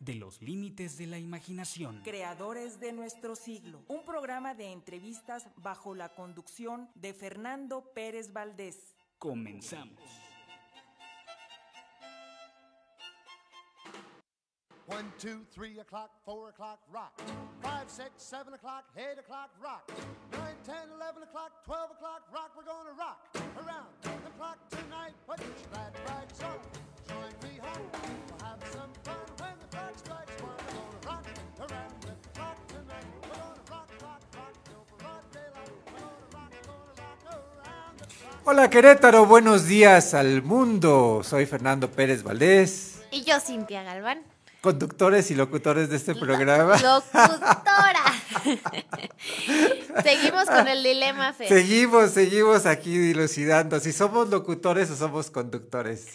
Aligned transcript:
de 0.00 0.14
los 0.14 0.42
límites 0.42 0.98
de 0.98 1.06
la 1.06 1.18
imaginación. 1.18 2.00
Creadores 2.02 2.80
de 2.80 2.92
nuestro 2.92 3.36
siglo, 3.36 3.82
un 3.88 4.04
programa 4.04 4.54
de 4.54 4.72
entrevistas 4.72 5.46
bajo 5.56 5.94
la 5.94 6.14
conducción 6.14 6.90
de 6.94 7.14
Fernando 7.14 7.92
Pérez 7.94 8.32
Valdés. 8.32 8.94
Comenzamos. 9.18 10.00
One, 14.86 15.10
two, 15.18 15.46
three 15.50 15.80
o'clock, 15.80 16.10
four 16.26 16.50
o'clock, 16.50 16.78
rock. 16.92 17.18
Five, 17.62 17.88
six, 17.88 18.10
seven 18.18 18.52
o'clock, 18.52 18.84
eight 18.98 19.18
o'clock, 19.18 19.50
rock. 19.58 19.90
Nine, 20.32 20.56
ten, 20.62 20.90
eleven 20.94 21.22
o'clock, 21.22 21.64
twelve 21.64 21.90
o'clock, 21.90 22.28
rock. 22.30 22.52
We're 22.54 22.64
gonna 22.64 22.92
rock 22.92 23.18
around 23.56 23.88
the 24.02 24.30
clock 24.36 24.58
tonight. 24.68 25.14
Put 25.26 25.40
your 25.40 25.70
glad 25.72 25.94
rags 26.06 26.42
on. 26.42 26.93
Hola 38.44 38.68
Querétaro, 38.68 39.26
buenos 39.26 39.66
días 39.66 40.12
al 40.14 40.42
mundo. 40.42 41.22
Soy 41.24 41.46
Fernando 41.46 41.90
Pérez 41.90 42.22
Valdés, 42.22 43.02
Y 43.10 43.22
yo, 43.24 43.40
Cintia 43.40 43.82
Galván. 43.82 44.22
conductores 44.60 45.30
y 45.30 45.34
locutores 45.34 45.88
de 45.88 45.96
este 45.96 46.14
programa. 46.14 46.76
Locutora. 46.76 48.04
Seguimos 50.02 50.44
con 50.46 50.68
el 50.68 50.82
dilema, 50.82 51.32
Fer. 51.32 51.48
Seguimos, 51.48 52.10
seguimos 52.10 52.66
aquí 52.66 52.96
dilucidando 52.98 53.80
si 53.80 53.92
somos 53.92 54.28
locutores 54.28 54.90
o 54.90 54.96
somos 54.96 55.30
conductores. 55.30 56.06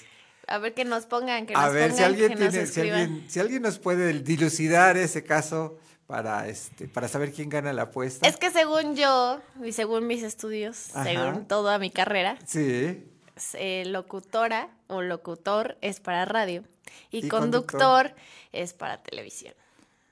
A 0.50 0.58
ver 0.58 0.73
que 0.73 0.83
nos 0.86 1.05
pongan, 1.05 1.45
que 1.45 1.53
nos 1.53 1.61
A 1.64 1.69
ver, 1.69 1.92
pongan, 1.92 1.97
si 1.97 2.03
alguien 2.03 2.36
tiene, 2.38 2.66
si 2.66 2.80
alguien, 2.81 3.25
si 3.30 3.39
alguien 3.39 3.61
nos 3.61 3.80
puede 3.80 4.14
dilucidar 4.14 4.97
ese 4.97 5.23
caso 5.23 5.78
para 6.08 6.47
este, 6.47 6.88
para 6.88 7.08
saber 7.08 7.31
quién 7.31 7.50
gana 7.50 7.72
la 7.72 7.83
apuesta. 7.83 8.28
Es 8.28 8.38
que 8.38 8.50
según 8.50 8.95
yo, 8.95 9.39
y 9.64 9.72
según 9.73 10.08
mis 10.08 10.23
estudios, 10.23 10.89
Ajá. 10.95 11.03
según 11.03 11.45
toda 11.47 11.78
mi 11.78 11.91
carrera, 11.91 12.38
Sí. 12.47 13.06
eh, 13.53 13.83
locutora 13.86 14.69
o 14.88 15.02
locutor 15.03 15.78
es 15.81 16.00
para 16.00 16.25
radio 16.25 16.63
y, 17.11 17.25
Y 17.25 17.30
conductor, 17.30 17.78
conductor. 18.08 18.16
es 18.52 18.73
para 18.73 19.02
televisión. 19.03 19.53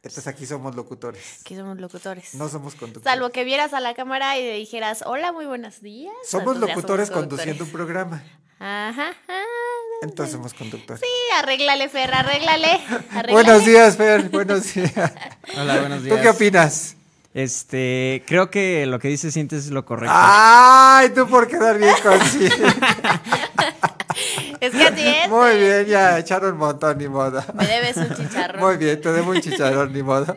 Entonces 0.03 0.27
aquí 0.27 0.45
somos 0.45 0.75
locutores. 0.75 1.39
Aquí 1.41 1.55
somos 1.55 1.79
locutores. 1.79 2.35
No 2.35 2.47
somos 2.47 2.75
conductores. 2.75 3.03
Salvo 3.03 3.31
que 3.31 3.43
vieras 3.43 3.73
a 3.73 3.79
la 3.79 3.93
cámara 3.95 4.37
y 4.37 4.43
le 4.43 4.53
dijeras, 4.53 5.03
hola, 5.05 5.31
muy 5.31 5.47
buenos 5.47 5.81
días. 5.81 6.13
somos 6.25 6.57
locutores 6.57 7.07
somos 7.07 7.21
conduciendo 7.23 7.63
un 7.65 7.71
programa. 7.71 8.23
Ajá. 8.59 9.09
ajá. 9.09 9.13
Entonces 10.01 10.33
somos 10.33 10.53
conductores. 10.53 11.01
Sí, 11.01 11.35
arréglale, 11.37 11.89
Fer, 11.89 12.13
arréglale. 12.13 12.79
arréglale. 13.11 13.31
Buenos 13.31 13.65
días, 13.65 13.97
Fer. 13.97 14.29
Buenos 14.29 14.73
días. 14.73 14.91
Hola, 15.57 15.79
buenos 15.79 15.99
¿Tú 15.99 16.05
días. 16.05 16.21
qué 16.21 16.29
opinas? 16.29 16.95
Este, 17.33 18.23
creo 18.25 18.49
que 18.49 18.85
lo 18.87 18.97
que 18.99 19.09
dice 19.09 19.31
Cintia 19.31 19.57
es 19.57 19.67
lo 19.67 19.85
correcto. 19.85 20.13
Ay, 20.15 21.09
tú 21.09 21.27
por 21.27 21.47
quedar 21.47 21.77
bien 21.77 21.93
consigo. 22.01 22.55
Es 24.59 24.71
que 24.71 24.83
así 24.83 25.07
es. 25.07 25.29
Muy 25.29 25.55
bien, 25.57 25.85
ya 25.85 26.17
echaron 26.17 26.53
un 26.53 26.57
montón, 26.57 26.97
ni 26.97 27.07
modo. 27.07 27.43
Me 27.53 27.67
debes 27.67 27.97
un 27.97 28.09
chicharrón. 28.15 28.61
Muy 28.61 28.77
bien, 28.77 28.99
te 28.99 29.11
debo 29.11 29.29
un 29.29 29.39
chicharrón, 29.41 29.93
ni 29.93 30.01
modo. 30.01 30.35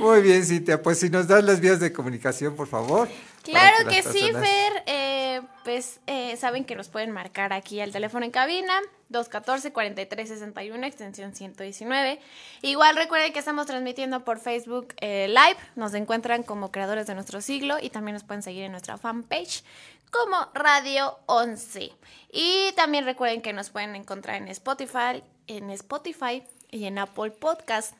Muy 0.00 0.20
bien, 0.22 0.44
Cintia. 0.44 0.82
Pues 0.82 0.98
si 0.98 1.10
nos 1.10 1.28
das 1.28 1.44
las 1.44 1.60
vías 1.60 1.78
de 1.78 1.92
comunicación, 1.92 2.56
por 2.56 2.66
favor. 2.66 3.08
Claro 3.44 3.88
que, 3.88 4.02
las 4.02 4.12
sí, 4.12 4.32
Fer. 4.32 4.82
Eh, 4.86 5.23
pues 5.64 6.00
eh, 6.06 6.36
saben 6.36 6.64
que 6.64 6.76
nos 6.76 6.88
pueden 6.88 7.10
marcar 7.10 7.52
aquí 7.52 7.80
al 7.80 7.92
teléfono 7.92 8.24
en 8.24 8.30
cabina, 8.30 8.80
214-4361, 9.10 10.84
extensión 10.84 11.34
119. 11.34 12.20
Igual 12.62 12.96
recuerden 12.96 13.32
que 13.32 13.38
estamos 13.38 13.66
transmitiendo 13.66 14.24
por 14.24 14.38
Facebook 14.38 14.94
eh, 15.00 15.28
Live. 15.28 15.56
Nos 15.76 15.94
encuentran 15.94 16.42
como 16.42 16.70
creadores 16.70 17.06
de 17.06 17.14
nuestro 17.14 17.40
siglo 17.40 17.76
y 17.80 17.90
también 17.90 18.14
nos 18.14 18.24
pueden 18.24 18.42
seguir 18.42 18.64
en 18.64 18.72
nuestra 18.72 18.98
fanpage 18.98 19.62
como 20.10 20.48
Radio 20.54 21.18
11. 21.26 21.92
Y 22.32 22.72
también 22.76 23.04
recuerden 23.04 23.42
que 23.42 23.52
nos 23.52 23.70
pueden 23.70 23.96
encontrar 23.96 24.36
en 24.36 24.48
Spotify, 24.48 25.22
en 25.48 25.70
Spotify 25.70 26.44
y 26.70 26.84
en 26.84 26.98
Apple 26.98 27.32
Podcast. 27.32 27.94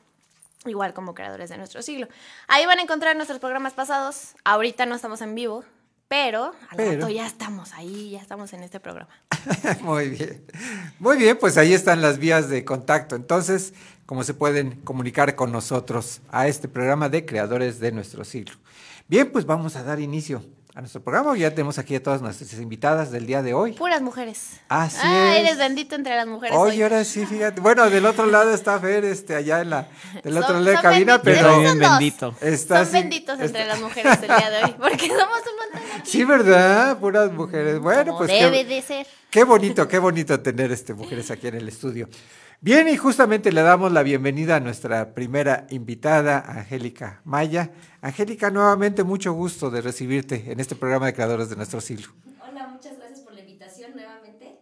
Igual 0.65 0.93
como 0.93 1.13
creadores 1.13 1.49
de 1.49 1.57
nuestro 1.57 1.81
siglo. 1.81 2.07
Ahí 2.47 2.65
van 2.65 2.79
a 2.79 2.81
encontrar 2.81 3.15
nuestros 3.15 3.39
programas 3.39 3.73
pasados. 3.73 4.35
Ahorita 4.43 4.85
no 4.85 4.95
estamos 4.95 5.21
en 5.21 5.35
vivo, 5.35 5.63
pero 6.07 6.53
al 6.69 6.77
Pero. 6.77 6.91
rato 7.01 7.09
ya 7.09 7.25
estamos 7.25 7.73
ahí, 7.73 8.11
ya 8.11 8.19
estamos 8.21 8.53
en 8.53 8.63
este 8.63 8.79
programa. 8.79 9.09
Muy 9.81 10.09
bien. 10.09 10.45
Muy 10.99 11.17
bien, 11.17 11.37
pues 11.39 11.57
ahí 11.57 11.73
están 11.73 12.01
las 12.01 12.19
vías 12.19 12.49
de 12.49 12.63
contacto. 12.63 13.15
Entonces, 13.15 13.73
cómo 14.05 14.23
se 14.23 14.33
pueden 14.33 14.81
comunicar 14.81 15.35
con 15.35 15.51
nosotros 15.51 16.21
a 16.31 16.47
este 16.47 16.67
programa 16.67 17.09
de 17.09 17.25
creadores 17.25 17.79
de 17.79 17.91
nuestro 17.91 18.23
siglo. 18.23 18.55
Bien, 19.07 19.31
pues 19.31 19.45
vamos 19.45 19.75
a 19.75 19.83
dar 19.83 19.99
inicio 19.99 20.43
a 20.73 20.81
nuestro 20.81 21.01
programa. 21.01 21.37
Ya 21.37 21.51
tenemos 21.51 21.77
aquí 21.77 21.95
a 21.95 22.03
todas 22.03 22.21
nuestras 22.21 22.53
invitadas 22.55 23.09
del 23.11 23.25
día 23.27 23.41
de 23.41 23.53
hoy. 23.53 23.73
Puras 23.73 24.01
mujeres. 24.01 24.59
Así 24.67 24.97
ah, 25.01 25.35
es. 25.37 25.39
eres 25.45 25.57
bendito 25.57 25.95
entre 25.95 26.15
las 26.15 26.27
mujeres. 26.27 26.57
Oye, 26.57 26.77
hoy. 26.77 26.81
ahora 26.83 27.03
sí, 27.05 27.25
fíjate. 27.25 27.61
Bueno, 27.61 27.89
del 27.89 28.05
otro 28.05 28.25
lado 28.25 28.51
está 28.53 28.77
Fer, 28.79 29.05
este, 29.05 29.35
allá 29.35 29.61
en 29.61 29.69
la, 29.69 29.87
del 30.23 30.35
otro 30.37 30.49
Son- 30.55 30.65
lado 30.65 30.65
de 30.65 30.73
la 30.73 30.81
cabina, 30.81 31.21
pero 31.21 31.61
dos. 31.61 31.77
bendito. 31.77 32.35
está 32.41 32.79
Son 32.79 32.87
así- 32.87 32.91
benditos 32.93 33.39
entre 33.39 33.61
está- 33.61 33.73
las 33.73 33.79
mujeres 33.81 34.13
el 34.21 34.27
día 34.27 34.49
de 34.49 34.63
hoy, 34.65 34.75
porque 34.77 35.07
somos 35.07 35.21
un 35.21 35.71
montón. 35.73 35.84
Sí, 36.05 36.23
¿verdad? 36.23 36.99
Puras 36.99 37.31
mujeres. 37.31 37.79
Bueno, 37.79 38.13
como 38.13 38.17
pues 38.19 38.31
debe 38.31 38.63
qué, 38.63 38.75
de 38.75 38.81
ser. 38.81 39.07
qué 39.29 39.43
bonito, 39.43 39.87
qué 39.87 39.97
bonito 39.97 40.39
tener 40.39 40.71
este 40.71 40.93
mujeres 40.93 41.31
aquí 41.31 41.47
en 41.47 41.55
el 41.55 41.67
estudio. 41.67 42.07
Bien, 42.61 42.87
y 42.87 42.95
justamente 42.95 43.51
le 43.51 43.61
damos 43.61 43.91
la 43.91 44.03
bienvenida 44.03 44.57
a 44.57 44.59
nuestra 44.59 45.13
primera 45.13 45.65
invitada, 45.69 46.43
Angélica 46.47 47.21
Maya. 47.25 47.71
Angélica, 48.01 48.49
nuevamente 48.51 49.03
mucho 49.03 49.33
gusto 49.33 49.69
de 49.69 49.81
recibirte 49.81 50.51
en 50.51 50.59
este 50.59 50.75
programa 50.75 51.07
de 51.07 51.13
Creadores 51.13 51.49
de 51.49 51.55
nuestro 51.55 51.81
siglo. 51.81 52.07
Hola, 52.47 52.67
muchas 52.67 52.97
gracias 52.97 53.21
por 53.21 53.33
la 53.33 53.41
invitación 53.41 53.91
nuevamente. 53.95 54.59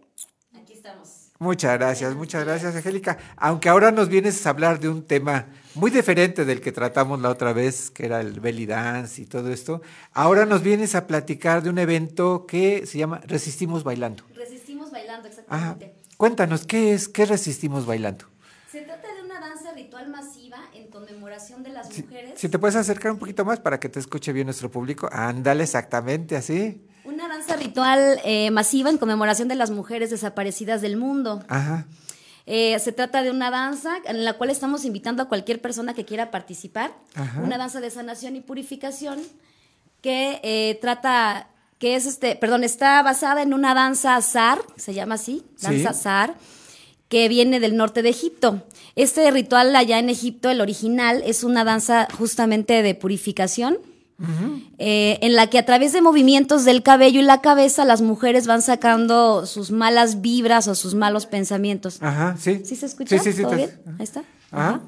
Aquí 0.56 0.74
estamos. 0.74 1.32
Muchas 1.40 1.78
gracias, 1.78 2.16
muchas 2.16 2.46
gracias, 2.46 2.76
Angélica. 2.76 3.18
Aunque 3.36 3.70
ahora 3.70 3.92
nos 3.92 4.08
vienes 4.08 4.46
a 4.46 4.50
hablar 4.50 4.80
de 4.80 4.90
un 4.90 5.04
tema 5.04 5.46
muy 5.76 5.92
diferente 5.92 6.46
del 6.46 6.62
que 6.62 6.72
tratamos 6.72 7.20
la 7.22 7.30
otra 7.30 7.54
vez, 7.54 7.90
que 7.92 8.06
era 8.06 8.22
el 8.22 8.40
belly 8.40 8.66
dance 8.66 9.22
y 9.22 9.26
todo 9.26 9.52
esto, 9.52 9.82
ahora 10.14 10.46
nos 10.46 10.62
vienes 10.62 10.96
a 10.96 11.08
platicar 11.08 11.64
de 11.64 11.70
un 11.70 11.78
evento 11.80 12.46
que 12.48 12.86
se 12.86 12.98
llama 12.98 13.22
Resistimos 13.26 13.84
Bailando. 13.84 14.24
Resistimos 14.36 14.92
bailando, 14.92 15.28
Ajá. 15.28 15.72
exactamente. 15.72 15.94
Cuéntanos, 16.18 16.66
¿qué 16.66 16.94
es? 16.94 17.10
¿Qué 17.10 17.26
Resistimos 17.26 17.86
Bailando? 17.86 18.26
Se 18.72 18.82
trata 18.82 19.14
de 19.14 19.24
una 19.24 19.40
danza 19.40 19.72
ritual 19.74 20.10
masiva 20.10 20.58
en 20.74 20.88
conmemoración 20.90 21.64
de 21.64 21.70
las 21.70 21.90
Si, 21.90 22.04
mujeres. 22.04 22.40
si 22.40 22.50
te 22.50 22.60
puedes 22.60 22.76
acercar 22.76 23.12
un 23.12 23.20
poquito 23.20 23.44
más 23.46 23.60
para 23.60 23.80
que 23.80 23.90
te 23.90 24.00
escuche 24.00 24.32
bien 24.34 24.46
nuestro 24.48 24.70
público. 24.72 25.10
Ándale, 25.12 25.64
exactamente 25.64 26.36
así. 26.36 26.82
Una 27.04 27.28
danza 27.28 27.56
ritual 27.58 28.20
eh, 28.24 28.50
masiva 28.52 28.90
en 28.90 28.98
conmemoración 28.98 29.48
de 29.48 29.56
las 29.56 29.72
mujeres 29.72 30.10
desaparecidas 30.12 30.82
del 30.82 30.96
mundo. 30.98 31.44
Ajá. 31.50 31.86
Eh, 32.46 32.78
se 32.80 32.92
trata 32.92 33.24
de 33.24 33.32
una 33.32 33.50
danza 33.50 33.96
en 34.06 34.26
la 34.26 34.34
cual 34.34 34.50
estamos 34.50 34.84
invitando 34.86 35.24
a 35.24 35.30
cualquier 35.30 35.62
persona 35.62 35.94
que 35.94 36.04
quiera 36.06 36.30
participar. 36.32 36.94
Ajá. 37.16 37.42
Una 37.42 37.58
danza 37.58 37.80
de 37.80 37.90
sanación 37.90 38.36
y 38.36 38.42
purificación 38.42 39.20
que 40.02 40.40
eh, 40.44 40.78
trata, 40.82 41.48
que 41.80 41.96
es 41.96 42.06
este, 42.06 42.36
perdón, 42.36 42.64
está 42.66 43.02
basada 43.02 43.42
en 43.42 43.54
una 43.54 43.74
danza 43.74 44.22
zar, 44.22 44.60
se 44.76 44.94
llama 44.94 45.16
así, 45.16 45.44
danza 45.62 45.94
Sí. 45.94 46.02
zar, 46.04 46.36
que 47.08 47.30
viene 47.30 47.60
del 47.62 47.78
norte 47.78 48.02
de 48.02 48.10
Egipto. 48.10 48.64
Este 48.96 49.30
ritual 49.32 49.74
allá 49.76 50.00
en 50.00 50.10
Egipto, 50.10 50.50
el 50.50 50.60
original, 50.62 51.24
es 51.26 51.44
una 51.46 51.64
danza 51.64 52.08
justamente 52.18 52.82
de 52.84 52.96
purificación 52.96 53.78
eh, 54.78 55.20
en 55.22 55.36
la 55.36 55.48
que 55.48 55.60
a 55.60 55.66
través 55.66 55.92
de 55.94 56.02
movimientos 56.02 56.66
del 56.66 56.84
cabello 56.84 57.20
y 57.20 57.24
la 57.24 57.42
cabeza 57.42 57.86
las 57.86 58.02
mujeres 58.02 58.48
van 58.48 58.62
sacando 58.62 59.46
sus 59.46 59.72
malas 59.72 60.22
vibras 60.22 60.68
o 60.68 60.76
sus 60.76 60.96
malos 60.96 61.26
pensamientos. 61.26 61.98
Ajá, 62.02 62.36
sí. 62.40 62.62
¿Sí 62.64 62.76
se 62.76 62.86
escucha? 62.86 63.18
Sí, 63.18 63.24
sí, 63.24 63.34
sí. 63.34 63.44
¿Todo 63.44 63.56
bien? 63.56 63.72
Ahí 63.98 64.04
está. 64.04 64.24
Ajá. 64.52 64.70
Ajá. 64.70 64.82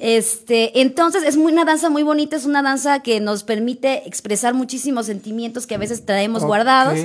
Este, 0.00 0.80
entonces 0.80 1.22
es 1.24 1.36
muy, 1.36 1.52
una 1.52 1.66
danza 1.66 1.90
muy 1.90 2.02
bonita, 2.02 2.34
es 2.34 2.46
una 2.46 2.62
danza 2.62 3.00
que 3.00 3.20
nos 3.20 3.44
permite 3.44 4.08
expresar 4.08 4.54
muchísimos 4.54 5.04
sentimientos 5.04 5.66
que 5.66 5.74
a 5.74 5.78
veces 5.78 6.06
traemos 6.06 6.42
guardados, 6.42 6.98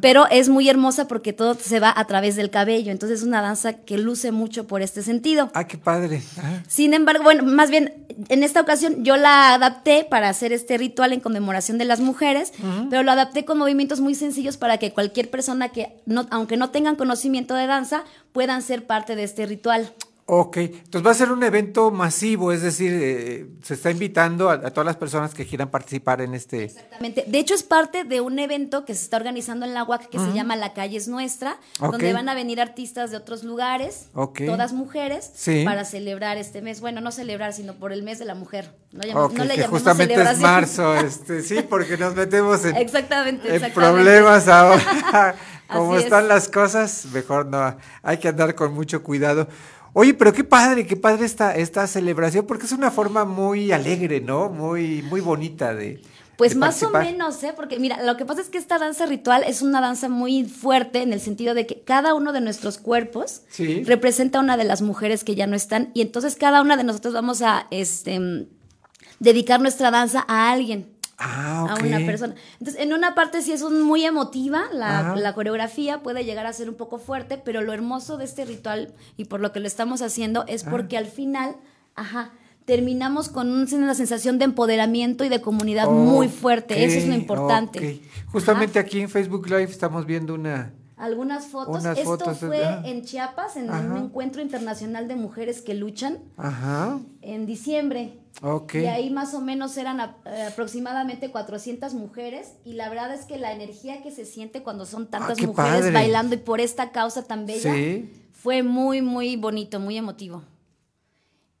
pero 0.00 0.28
es 0.30 0.48
muy 0.48 0.68
hermosa 0.68 1.08
porque 1.08 1.32
todo 1.32 1.56
se 1.60 1.80
va 1.80 1.92
a 1.94 2.06
través 2.06 2.36
del 2.36 2.50
cabello, 2.50 2.92
entonces 2.92 3.20
es 3.20 3.26
una 3.26 3.42
danza 3.42 3.72
que 3.72 3.98
luce 3.98 4.30
mucho 4.30 4.68
por 4.68 4.80
este 4.80 5.02
sentido. 5.02 5.50
Ah, 5.54 5.66
qué 5.66 5.76
padre. 5.76 6.22
Sin 6.68 6.94
embargo, 6.94 7.24
bueno, 7.24 7.42
más 7.42 7.70
bien, 7.70 7.94
en 8.28 8.44
esta 8.44 8.60
ocasión 8.60 9.04
yo 9.04 9.16
la 9.16 9.52
adapté 9.54 10.06
para 10.08 10.28
hacer 10.28 10.52
este 10.52 10.78
ritual 10.78 11.12
en 11.12 11.20
conmemoración 11.20 11.78
de 11.78 11.84
las 11.84 11.98
mujeres, 11.98 12.52
pero 12.90 13.02
lo 13.02 13.10
adapté 13.10 13.44
con 13.44 13.58
movimientos 13.58 14.00
muy 14.00 14.14
sencillos 14.14 14.56
para 14.56 14.78
que 14.78 14.92
cualquier 14.92 15.30
persona 15.30 15.70
que, 15.70 15.96
no, 16.06 16.28
aunque 16.30 16.56
no 16.56 16.70
tengan 16.70 16.94
conocimiento 16.94 17.54
de 17.54 17.66
danza, 17.66 18.04
puedan 18.32 18.62
ser 18.62 18.86
parte 18.86 19.16
de 19.16 19.24
este 19.24 19.46
ritual. 19.46 19.92
Ok, 20.28 20.56
entonces 20.56 21.06
va 21.06 21.12
a 21.12 21.14
ser 21.14 21.30
un 21.30 21.44
evento 21.44 21.92
masivo, 21.92 22.50
es 22.50 22.60
decir, 22.60 22.90
eh, 22.92 23.46
se 23.62 23.74
está 23.74 23.92
invitando 23.92 24.50
a, 24.50 24.54
a 24.54 24.70
todas 24.72 24.84
las 24.84 24.96
personas 24.96 25.32
que 25.32 25.46
quieran 25.46 25.70
participar 25.70 26.20
en 26.20 26.34
este. 26.34 26.64
Exactamente. 26.64 27.24
De 27.28 27.38
hecho, 27.38 27.54
es 27.54 27.62
parte 27.62 28.02
de 28.02 28.20
un 28.20 28.40
evento 28.40 28.84
que 28.84 28.92
se 28.96 29.04
está 29.04 29.18
organizando 29.18 29.64
en 29.66 29.72
la 29.72 29.84
UAC 29.84 30.08
que 30.08 30.18
se 30.18 30.32
llama 30.32 30.56
La 30.56 30.72
Calle 30.72 30.96
es 30.96 31.06
Nuestra, 31.06 31.58
donde 31.78 32.12
van 32.12 32.28
a 32.28 32.34
venir 32.34 32.60
artistas 32.60 33.12
de 33.12 33.18
otros 33.18 33.44
lugares, 33.44 34.08
Ok. 34.14 34.40
todas 34.46 34.72
mujeres, 34.72 35.30
Sí. 35.32 35.62
para 35.64 35.84
celebrar 35.84 36.38
este 36.38 36.60
mes. 36.60 36.80
Bueno, 36.80 37.00
no 37.00 37.12
celebrar, 37.12 37.52
sino 37.52 37.74
por 37.74 37.92
el 37.92 38.02
mes 38.02 38.18
de 38.18 38.24
la 38.24 38.34
mujer. 38.34 38.74
No, 38.90 39.04
llama- 39.04 39.26
Ok, 39.26 39.32
no 39.34 39.44
le 39.44 39.50
que 39.50 39.60
llamemos 39.60 39.78
justamente 39.80 40.14
es 40.20 40.38
marzo, 40.40 40.96
este, 40.96 41.40
sí, 41.42 41.58
porque 41.70 41.96
nos 41.96 42.16
metemos 42.16 42.64
en, 42.64 42.74
Exactamente, 42.76 43.46
en 43.48 43.54
exactamente. 43.54 43.74
problemas 44.02 44.48
ahora. 44.48 45.36
Como 45.68 45.94
Así 45.94 46.04
están 46.04 46.22
es. 46.24 46.28
las 46.28 46.48
cosas, 46.48 47.06
mejor 47.12 47.46
no, 47.46 47.76
hay 48.04 48.18
que 48.18 48.28
andar 48.28 48.54
con 48.54 48.72
mucho 48.72 49.02
cuidado. 49.02 49.48
Oye, 49.98 50.12
pero 50.12 50.30
qué 50.34 50.44
padre, 50.44 50.86
qué 50.86 50.94
padre 50.94 51.24
esta, 51.24 51.54
esta 51.56 51.86
celebración, 51.86 52.46
porque 52.46 52.66
es 52.66 52.72
una 52.72 52.90
forma 52.90 53.24
muy 53.24 53.72
alegre, 53.72 54.20
¿no? 54.20 54.50
Muy, 54.50 55.00
muy 55.00 55.22
bonita 55.22 55.74
de. 55.74 56.02
Pues 56.36 56.54
más 56.54 56.82
o 56.82 56.90
menos, 56.90 57.42
¿eh? 57.42 57.54
Porque 57.56 57.78
mira, 57.80 58.02
lo 58.02 58.18
que 58.18 58.26
pasa 58.26 58.42
es 58.42 58.50
que 58.50 58.58
esta 58.58 58.78
danza 58.78 59.06
ritual 59.06 59.42
es 59.46 59.62
una 59.62 59.80
danza 59.80 60.10
muy 60.10 60.44
fuerte 60.44 61.00
en 61.00 61.14
el 61.14 61.20
sentido 61.22 61.54
de 61.54 61.66
que 61.66 61.80
cada 61.80 62.12
uno 62.12 62.34
de 62.34 62.42
nuestros 62.42 62.76
cuerpos 62.76 63.40
Sí. 63.48 63.84
representa 63.84 64.38
a 64.38 64.42
una 64.42 64.58
de 64.58 64.64
las 64.64 64.82
mujeres 64.82 65.24
que 65.24 65.34
ya 65.34 65.46
no 65.46 65.56
están 65.56 65.92
y 65.94 66.02
entonces 66.02 66.36
cada 66.36 66.60
una 66.60 66.76
de 66.76 66.84
nosotros 66.84 67.14
vamos 67.14 67.40
a 67.40 67.66
este 67.70 68.48
dedicar 69.18 69.62
nuestra 69.62 69.90
danza 69.90 70.26
a 70.28 70.50
alguien. 70.52 70.94
Ah, 71.18 71.66
a 71.70 71.74
una 71.82 71.98
persona. 72.06 72.34
Entonces, 72.60 72.82
en 72.82 72.92
una 72.92 73.14
parte 73.14 73.40
sí 73.40 73.50
es 73.52 73.62
un- 73.62 73.80
muy 73.82 74.04
emotiva, 74.04 74.64
la, 74.72 75.14
la 75.16 75.32
coreografía 75.34 76.02
puede 76.02 76.24
llegar 76.24 76.46
a 76.46 76.52
ser 76.52 76.68
un 76.68 76.74
poco 76.74 76.98
fuerte, 76.98 77.38
pero 77.38 77.62
lo 77.62 77.72
hermoso 77.72 78.18
de 78.18 78.24
este 78.26 78.44
ritual 78.44 78.92
y 79.16 79.24
por 79.24 79.40
lo 79.40 79.50
que 79.52 79.60
lo 79.60 79.66
estamos 79.66 80.02
haciendo 80.02 80.44
es 80.46 80.66
Ah. 80.66 80.70
porque 80.70 80.98
al 80.98 81.06
final, 81.06 81.56
ajá, 81.94 82.32
terminamos 82.66 83.28
con 83.30 83.48
un- 83.50 83.66
una 83.74 83.94
sensación 83.94 84.38
de 84.38 84.44
empoderamiento 84.44 85.24
y 85.24 85.28
de 85.30 85.40
comunidad 85.40 85.88
muy 85.88 86.28
fuerte. 86.28 86.84
Eso 86.84 86.98
es 86.98 87.08
lo 87.08 87.14
importante. 87.14 88.02
Justamente 88.26 88.78
aquí 88.78 89.00
en 89.00 89.08
Facebook 89.08 89.46
Live 89.48 89.70
estamos 89.70 90.04
viendo 90.04 90.34
una. 90.34 90.72
Algunas 90.96 91.46
fotos. 91.48 91.80
Unas 91.82 91.98
Esto 91.98 92.10
fotos, 92.10 92.38
fue 92.38 92.62
en 92.84 93.04
Chiapas, 93.04 93.56
en, 93.56 93.68
Ajá. 93.68 93.80
un 93.84 93.96
encuentro 94.04 94.40
internacional 94.40 95.08
de 95.08 95.16
mujeres 95.16 95.60
que 95.60 95.74
luchan 95.74 96.18
Ajá. 96.38 96.98
en 97.20 97.44
diciembre. 97.44 98.18
Ok. 98.42 98.76
Y 98.76 98.86
ahí 98.86 99.10
más 99.10 99.34
o 99.34 99.40
menos 99.42 99.76
eran 99.76 100.00
a- 100.00 100.16
eh, 100.24 100.46
aproximadamente 100.50 101.30
400 101.30 101.92
mujeres 101.92 102.52
y 102.64 102.72
la 102.74 102.88
verdad 102.88 103.12
es 103.12 103.26
que 103.26 103.36
la 103.38 103.52
energía 103.52 104.02
que 104.02 104.10
se 104.10 104.24
siente 104.24 104.62
cuando 104.62 104.86
son 104.86 105.06
tantas 105.08 105.32
Ah, 105.32 105.40
qué 105.40 105.46
mujeres 105.46 105.80
padre. 105.80 105.92
bailando 105.92 106.34
y 106.34 106.38
por 106.38 106.60
esta 106.62 106.90
causa 106.92 107.22
tan 107.24 107.44
bella 107.44 107.74
Sí. 107.74 108.10
fue 108.32 108.62
muy, 108.62 109.02
muy 109.02 109.36
bonito, 109.36 109.78
muy 109.80 109.98
emotivo. 109.98 110.42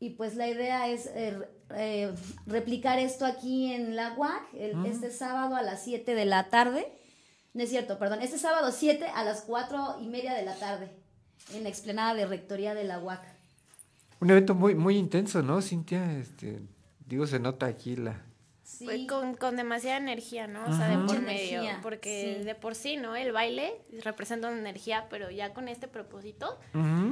Y 0.00 0.10
pues 0.10 0.34
la 0.36 0.48
idea 0.48 0.88
es 0.88 1.06
eh, 1.14 1.38
eh, 1.74 2.12
replicar 2.46 2.98
esto 2.98 3.24
aquí 3.26 3.72
en 3.72 3.96
la 3.96 4.14
UAC 4.16 4.42
el- 4.54 4.86
este 4.86 5.10
sábado 5.10 5.56
a 5.56 5.62
las 5.62 5.82
7 5.82 6.14
de 6.14 6.24
la 6.24 6.48
tarde. 6.48 6.86
No 7.56 7.62
es 7.62 7.70
cierto, 7.70 7.98
perdón, 7.98 8.20
este 8.20 8.36
sábado 8.36 8.70
7 8.70 9.06
a 9.06 9.24
las 9.24 9.40
4 9.40 10.00
y 10.02 10.08
media 10.08 10.34
de 10.34 10.42
la 10.42 10.54
tarde 10.56 10.90
en 11.54 11.62
la 11.62 11.70
explanada 11.70 12.12
de 12.12 12.26
Rectoría 12.26 12.74
de 12.74 12.84
la 12.84 12.98
UAC. 12.98 13.22
Un 14.20 14.28
evento 14.28 14.54
muy, 14.54 14.74
muy 14.74 14.98
intenso, 14.98 15.40
¿no, 15.40 15.62
Cintia? 15.62 16.18
Este, 16.18 16.60
digo, 17.06 17.26
se 17.26 17.38
nota 17.38 17.64
aquí 17.64 17.96
la. 17.96 18.25
Sí. 18.66 18.84
Pues 18.84 19.06
con, 19.06 19.36
con 19.36 19.54
demasiada 19.56 19.96
energía, 19.96 20.48
¿no? 20.48 20.64
O 20.64 20.76
sea, 20.76 20.88
de 20.88 20.96
por 21.06 21.20
medio. 21.20 21.60
energía, 21.60 21.78
Porque 21.84 22.38
sí. 22.40 22.44
de 22.44 22.54
por 22.56 22.74
sí, 22.74 22.96
¿no? 22.96 23.14
El 23.14 23.30
baile 23.30 23.80
representa 24.02 24.48
una 24.48 24.58
energía, 24.58 25.06
pero 25.08 25.30
ya 25.30 25.54
con 25.54 25.68
este 25.68 25.86
propósito, 25.86 26.58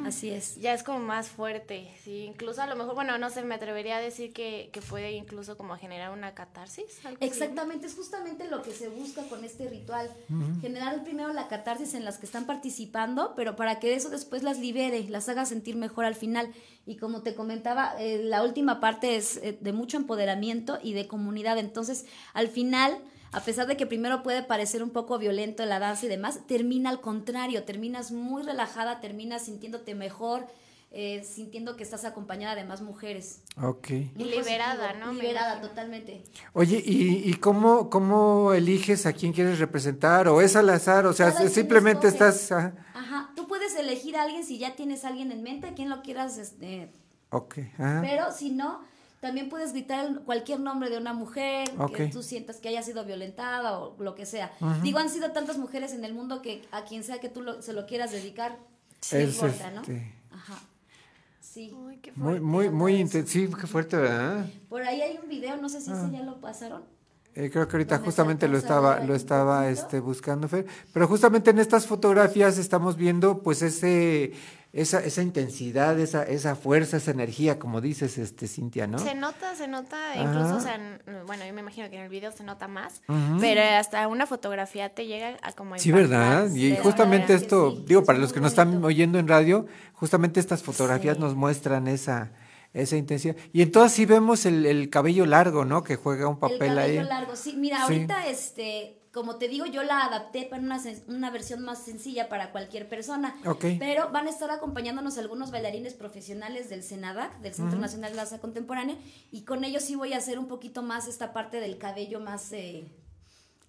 Así 0.04 0.30
es. 0.30 0.56
ya 0.56 0.74
es 0.74 0.82
como 0.82 0.98
más 0.98 1.28
fuerte, 1.28 1.88
¿sí? 2.02 2.24
Incluso 2.24 2.60
a 2.60 2.66
lo 2.66 2.74
mejor, 2.74 2.94
bueno, 2.96 3.16
no 3.18 3.30
sé, 3.30 3.42
me 3.44 3.54
atrevería 3.54 3.98
a 3.98 4.00
decir 4.00 4.32
que, 4.32 4.68
que 4.72 4.82
puede 4.82 5.12
incluso 5.12 5.56
como 5.56 5.76
generar 5.76 6.10
una 6.10 6.34
catarsis. 6.34 6.98
algo 7.06 7.18
así, 7.18 7.26
¿no? 7.28 7.32
Exactamente, 7.32 7.86
es 7.86 7.94
justamente 7.94 8.48
lo 8.48 8.60
que 8.62 8.72
se 8.72 8.88
busca 8.88 9.22
con 9.28 9.44
este 9.44 9.68
ritual. 9.68 10.10
Generar 10.60 11.04
primero 11.04 11.32
la 11.32 11.46
catarsis 11.46 11.94
en 11.94 12.04
las 12.04 12.18
que 12.18 12.26
están 12.26 12.46
participando, 12.46 13.32
pero 13.36 13.54
para 13.54 13.78
que 13.78 13.94
eso 13.94 14.10
después 14.10 14.42
las 14.42 14.58
libere, 14.58 15.04
las 15.08 15.28
haga 15.28 15.44
sentir 15.46 15.76
mejor 15.76 16.04
al 16.04 16.16
final. 16.16 16.52
Y 16.86 16.96
como 16.96 17.22
te 17.22 17.34
comentaba, 17.34 17.94
eh, 17.98 18.20
la 18.22 18.42
última 18.42 18.78
parte 18.78 19.16
es 19.16 19.38
eh, 19.38 19.56
de 19.60 19.72
mucho 19.72 19.96
empoderamiento 19.96 20.78
y 20.82 20.92
de 20.92 21.08
comunidad. 21.08 21.58
Entonces, 21.58 22.04
al 22.34 22.48
final, 22.48 22.98
a 23.32 23.40
pesar 23.40 23.66
de 23.66 23.76
que 23.76 23.86
primero 23.86 24.22
puede 24.22 24.42
parecer 24.42 24.82
un 24.82 24.90
poco 24.90 25.18
violento 25.18 25.64
la 25.64 25.78
danza 25.78 26.06
y 26.06 26.08
demás, 26.08 26.40
termina 26.46 26.90
al 26.90 27.00
contrario, 27.00 27.64
terminas 27.64 28.12
muy 28.12 28.42
relajada, 28.42 29.00
terminas 29.00 29.46
sintiéndote 29.46 29.94
mejor, 29.94 30.46
eh, 30.96 31.24
sintiendo 31.24 31.76
que 31.76 31.82
estás 31.82 32.04
acompañada 32.04 32.54
de 32.54 32.62
más 32.64 32.80
mujeres. 32.80 33.42
Ok. 33.60 33.90
Y 33.90 34.10
Muy 34.14 34.24
liberada, 34.30 34.88
positivo, 34.88 35.06
¿no? 35.06 35.12
Liberada 35.20 35.60
totalmente. 35.60 36.22
Oye, 36.52 36.80
¿y, 36.84 37.28
y 37.28 37.34
cómo, 37.34 37.90
cómo 37.90 38.52
eliges 38.52 39.04
a 39.04 39.12
quién 39.12 39.32
quieres 39.32 39.58
representar? 39.58 40.28
¿O 40.28 40.40
es 40.40 40.54
al 40.54 40.70
azar? 40.70 41.04
O 41.06 41.12
sea, 41.12 41.32
Cada 41.32 41.48
simplemente 41.48 42.06
estás... 42.06 42.52
ah, 42.52 42.72
Ajá, 42.94 43.32
tú 43.34 43.48
puedes 43.48 43.74
elegir 43.76 44.16
a 44.16 44.22
alguien 44.22 44.44
si 44.44 44.58
ya 44.58 44.76
tienes 44.76 45.04
a 45.04 45.08
alguien 45.08 45.32
en 45.32 45.42
mente, 45.42 45.66
a 45.66 45.74
quien 45.74 45.90
lo 45.90 46.00
quieras, 46.02 46.38
este, 46.38 46.92
ok. 47.30 47.56
pero 48.00 48.30
si 48.32 48.50
no, 48.52 48.80
también 49.20 49.48
puedes 49.48 49.72
gritar 49.72 50.20
cualquier 50.24 50.60
nombre 50.60 50.90
de 50.90 50.98
una 50.98 51.12
mujer 51.12 51.68
que 51.70 52.04
Ok. 52.04 52.12
tú 52.12 52.22
sientas 52.22 52.58
que 52.58 52.68
haya 52.68 52.82
sido 52.82 53.04
violentada 53.04 53.78
o 53.80 53.96
lo 54.00 54.14
que 54.14 54.26
sea. 54.26 54.52
Digo, 54.82 54.98
han 54.98 55.10
sido 55.10 55.32
tantas 55.32 55.58
mujeres 55.58 55.92
en 55.92 56.04
el 56.04 56.14
mundo 56.14 56.40
que 56.40 56.62
a 56.70 56.84
quien 56.84 57.02
sea 57.02 57.18
que 57.20 57.28
tú 57.28 57.42
lo- 57.42 57.62
se 57.62 57.72
lo 57.72 57.86
quieras 57.86 58.12
dedicar, 58.12 58.58
no 59.12 59.18
Es, 59.18 59.34
importa, 59.34 59.70
¿no? 59.72 59.80
este, 59.80 60.14
Ajá. 60.30 60.58
Sí. 61.54 61.72
Uy, 61.72 61.98
qué 61.98 62.10
muy, 62.16 62.24
fuerte. 62.24 62.40
muy, 62.40 62.68
muy 62.70 62.96
intensivo. 62.96 63.56
qué 63.56 63.68
fuerte, 63.68 63.96
¿verdad? 63.96 64.44
Por 64.68 64.82
ahí 64.82 65.00
hay 65.00 65.18
un 65.22 65.28
video, 65.28 65.56
no 65.56 65.68
sé 65.68 65.80
si 65.80 65.88
Ah. 65.92 66.02
ese 66.04 66.16
ya 66.16 66.24
lo 66.24 66.40
pasaron. 66.40 66.82
Eh, 67.36 67.48
creo 67.48 67.68
que 67.68 67.76
ahorita 67.76 67.98
justamente 67.98 68.48
lo 68.48 68.58
estaba, 68.58 68.98
lo 69.00 69.14
estaba 69.14 69.68
este, 69.68 70.00
buscando, 70.00 70.48
Fer. 70.48 70.66
Pero 70.92 71.06
justamente 71.06 71.50
en 71.50 71.60
estas 71.60 71.86
fotografías 71.86 72.58
estamos 72.58 72.96
viendo 72.96 73.38
pues 73.42 73.62
ese, 73.62 74.32
esa, 74.76 74.98
esa 74.98 75.22
intensidad, 75.22 75.98
esa, 76.00 76.24
esa 76.24 76.56
fuerza, 76.56 76.96
esa 76.96 77.12
energía, 77.12 77.58
como 77.60 77.80
dices, 77.80 78.18
este, 78.18 78.48
Cintia, 78.48 78.88
¿no? 78.88 78.98
Se 78.98 79.14
nota, 79.14 79.54
se 79.54 79.68
nota, 79.68 79.96
Ajá. 80.12 80.20
incluso, 80.22 80.56
o 80.56 80.60
sea, 80.60 80.78
bueno, 81.26 81.46
yo 81.46 81.54
me 81.54 81.60
imagino 81.60 81.88
que 81.88 81.96
en 81.96 82.02
el 82.02 82.08
video 82.08 82.32
se 82.32 82.42
nota 82.42 82.66
más, 82.66 83.00
pero 83.40 83.62
hasta 83.78 84.06
una 84.08 84.26
fotografía 84.26 84.88
te 84.92 85.06
llega 85.06 85.36
a 85.42 85.52
como 85.52 85.78
Sí, 85.78 85.92
¿verdad? 85.92 86.52
Y 86.52 86.76
justamente 86.76 87.34
esto, 87.34 87.70
sí, 87.76 87.84
digo, 87.86 88.00
es 88.00 88.06
para 88.06 88.18
los 88.18 88.32
que 88.32 88.40
nos 88.40 88.50
están 88.50 88.82
oyendo 88.84 89.18
en 89.20 89.28
radio, 89.28 89.66
justamente 89.92 90.40
estas 90.40 90.62
fotografías 90.62 91.16
Sí. 91.16 91.22
nos 91.22 91.36
muestran 91.36 91.86
esa, 91.86 92.32
esa 92.72 92.96
intensidad. 92.96 93.36
Y 93.52 93.62
entonces 93.62 93.92
sí 93.92 94.06
vemos 94.06 94.44
el, 94.44 94.66
el 94.66 94.90
cabello 94.90 95.24
largo, 95.24 95.64
¿no? 95.64 95.84
Que 95.84 95.94
juega 95.94 96.26
un 96.26 96.40
papel 96.40 96.62
el 96.62 96.74
cabello 96.74 97.00
ahí. 97.02 97.06
largo, 97.06 97.36
sí. 97.36 97.54
Mira, 97.56 97.76
Sí. 97.86 97.92
ahorita, 97.94 98.26
este, 98.26 98.98
como 99.14 99.36
te 99.36 99.46
digo, 99.46 99.64
yo 99.64 99.84
la 99.84 100.04
adapté 100.04 100.44
para 100.44 100.60
una, 100.60 100.82
una 101.06 101.30
versión 101.30 101.62
más 101.62 101.78
sencilla 101.78 102.28
para 102.28 102.50
cualquier 102.50 102.88
persona. 102.88 103.36
Ok. 103.46 103.64
Pero 103.78 104.10
van 104.10 104.26
a 104.26 104.30
estar 104.30 104.50
acompañándonos 104.50 105.18
algunos 105.18 105.52
bailarines 105.52 105.94
profesionales 105.94 106.68
del 106.68 106.82
CENADAC, 106.82 107.38
del 107.38 107.54
Centro 107.54 107.78
Nacional 107.78 108.10
de 108.10 108.16
Danza 108.16 108.40
Contemporánea, 108.40 108.98
y 109.30 109.42
con 109.42 109.62
ellos 109.62 109.84
sí 109.84 109.94
voy 109.94 110.14
a 110.14 110.18
hacer 110.18 110.36
un 110.36 110.48
poquito 110.48 110.82
más 110.82 111.06
esta 111.06 111.32
parte 111.32 111.60
del 111.60 111.78
cabello 111.78 112.18
más 112.18 112.52
eh, 112.52 112.90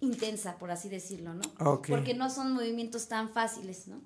intensa, 0.00 0.58
por 0.58 0.72
así 0.72 0.88
decirlo, 0.88 1.32
¿no? 1.32 1.42
Ok. 1.60 1.90
Porque 1.90 2.14
no 2.14 2.28
son 2.28 2.52
movimientos 2.52 3.06
tan 3.06 3.28
fáciles, 3.28 3.86
¿no? 3.86 4.00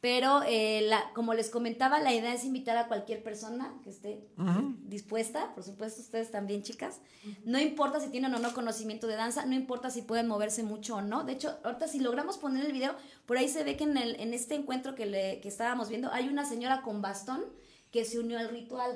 Pero, 0.00 0.42
eh, 0.46 0.82
la, 0.82 1.12
como 1.12 1.34
les 1.34 1.50
comentaba, 1.50 2.00
la 2.00 2.14
idea 2.14 2.32
es 2.32 2.44
invitar 2.44 2.76
a 2.76 2.86
cualquier 2.86 3.22
persona 3.22 3.74
que 3.82 3.90
esté 3.90 4.28
dispuesta, 4.84 5.52
por 5.54 5.64
supuesto 5.64 6.00
ustedes 6.00 6.30
también, 6.30 6.62
chicas. 6.62 7.00
No 7.44 7.58
importa 7.58 7.98
si 7.98 8.08
tienen 8.08 8.32
o 8.34 8.38
no 8.38 8.54
conocimiento 8.54 9.08
de 9.08 9.16
danza, 9.16 9.44
no 9.44 9.54
importa 9.54 9.90
si 9.90 10.02
pueden 10.02 10.28
moverse 10.28 10.62
mucho 10.62 10.96
o 10.96 11.02
no. 11.02 11.24
De 11.24 11.32
hecho, 11.32 11.58
ahorita 11.64 11.88
si 11.88 11.98
logramos 11.98 12.38
poner 12.38 12.64
el 12.64 12.72
video, 12.72 12.94
por 13.26 13.38
ahí 13.38 13.48
se 13.48 13.64
ve 13.64 13.76
que 13.76 13.84
en, 13.84 13.96
el, 13.96 14.20
en 14.20 14.34
este 14.34 14.54
encuentro 14.54 14.94
que, 14.94 15.06
le, 15.06 15.40
que 15.40 15.48
estábamos 15.48 15.88
viendo 15.88 16.12
hay 16.12 16.28
una 16.28 16.44
señora 16.44 16.82
con 16.82 17.02
bastón 17.02 17.44
que 17.90 18.04
se 18.04 18.18
unió 18.18 18.38
al 18.38 18.50
ritual. 18.50 18.94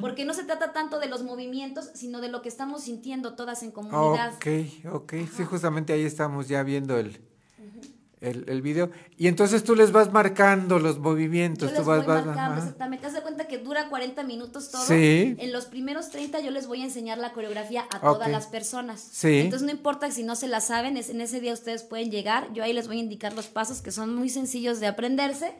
Porque 0.00 0.24
no 0.24 0.34
se 0.34 0.44
trata 0.44 0.72
tanto 0.72 0.98
de 0.98 1.06
los 1.08 1.22
movimientos, 1.22 1.90
sino 1.94 2.20
de 2.20 2.28
lo 2.28 2.42
que 2.42 2.48
estamos 2.48 2.82
sintiendo 2.82 3.34
todas 3.34 3.62
en 3.62 3.70
comunidad. 3.70 4.34
Ok, 4.34 4.92
ok. 4.92 5.12
Sí, 5.34 5.44
justamente 5.44 5.92
ahí 5.92 6.04
estamos 6.04 6.48
ya 6.48 6.62
viendo 6.62 6.98
el, 6.98 7.20
el, 8.22 8.44
el 8.48 8.62
video. 8.62 8.90
Y 9.18 9.26
entonces 9.28 9.62
tú 9.64 9.74
les 9.74 9.92
vas 9.92 10.12
marcando 10.12 10.78
los 10.78 10.98
movimientos. 10.98 11.70
Yo 11.70 11.74
tú 11.76 11.80
les 11.80 11.86
vas, 11.86 11.98
voy 11.98 12.06
vas- 12.06 12.26
marcando, 12.26 12.52
ajá. 12.52 12.58
exactamente. 12.62 13.06
Haz 13.06 13.12
de 13.14 13.20
cuenta 13.22 13.46
que 13.46 13.58
dura 13.58 13.88
40 13.88 14.22
minutos 14.24 14.70
todo. 14.70 14.82
Sí. 14.84 15.36
En 15.38 15.52
los 15.52 15.66
primeros 15.66 16.10
30 16.10 16.40
yo 16.40 16.50
les 16.50 16.66
voy 16.66 16.80
a 16.82 16.84
enseñar 16.84 17.18
la 17.18 17.32
coreografía 17.32 17.84
a 17.90 18.00
todas 18.00 18.30
las 18.30 18.46
personas. 18.46 19.00
Sí. 19.12 19.40
Entonces 19.40 19.66
no 19.66 19.72
importa 19.72 20.10
si 20.10 20.22
no 20.22 20.36
se 20.36 20.48
la 20.48 20.60
saben, 20.60 20.96
es- 20.96 21.10
en 21.10 21.20
ese 21.20 21.40
día 21.40 21.52
ustedes 21.52 21.82
pueden 21.82 22.10
llegar. 22.10 22.52
Yo 22.54 22.62
ahí 22.64 22.72
les 22.72 22.86
voy 22.86 22.96
a 22.98 23.00
indicar 23.00 23.32
los 23.34 23.46
pasos 23.48 23.82
que 23.82 23.90
son 23.92 24.14
muy 24.14 24.28
sencillos 24.28 24.80
de 24.80 24.86
aprenderse. 24.86 25.52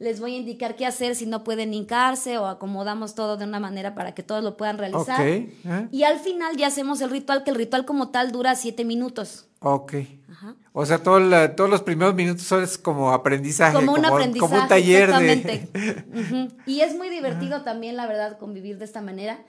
Les 0.00 0.20
voy 0.20 0.34
a 0.34 0.38
indicar 0.38 0.76
qué 0.76 0.86
hacer 0.86 1.16
si 1.16 1.26
no 1.26 1.42
pueden 1.42 1.74
hincarse 1.74 2.38
o 2.38 2.46
acomodamos 2.46 3.16
todo 3.16 3.36
de 3.36 3.44
una 3.44 3.58
manera 3.58 3.96
para 3.96 4.14
que 4.14 4.22
todos 4.22 4.44
lo 4.44 4.56
puedan 4.56 4.78
realizar. 4.78 5.20
Ok, 5.20 5.26
¿eh? 5.26 5.88
Y 5.90 6.04
al 6.04 6.20
final 6.20 6.56
ya 6.56 6.68
hacemos 6.68 7.00
el 7.00 7.10
ritual, 7.10 7.42
que 7.42 7.50
el 7.50 7.56
ritual 7.56 7.84
como 7.84 8.10
tal 8.10 8.30
dura 8.30 8.54
7 8.54 8.84
minutos. 8.84 9.46
Ok. 9.58 9.94
Ajá. 10.30 10.54
O 10.80 10.86
sea, 10.86 11.02
todo 11.02 11.18
la- 11.18 11.56
todos 11.56 11.68
los 11.68 11.82
primeros 11.82 12.14
minutos 12.14 12.42
son 12.44 12.62
es 12.62 12.78
como 12.78 13.10
aprendizaje. 13.12 13.74
como 13.74 13.94
un 13.94 14.04
aprendizaje. 14.04 14.38
Como 14.52 14.62
un 14.62 14.68
taller 14.68 15.08
exactamente. 15.08 15.68
de... 15.74 16.48
Y 16.66 16.82
es 16.82 16.94
muy 16.94 17.08
divertido 17.08 17.62
también, 17.62 17.96
la 17.96 18.06
verdad, 18.06 18.38
convivir 18.38 18.78
de 18.78 18.84
esta 18.84 19.00
manera. 19.00 19.40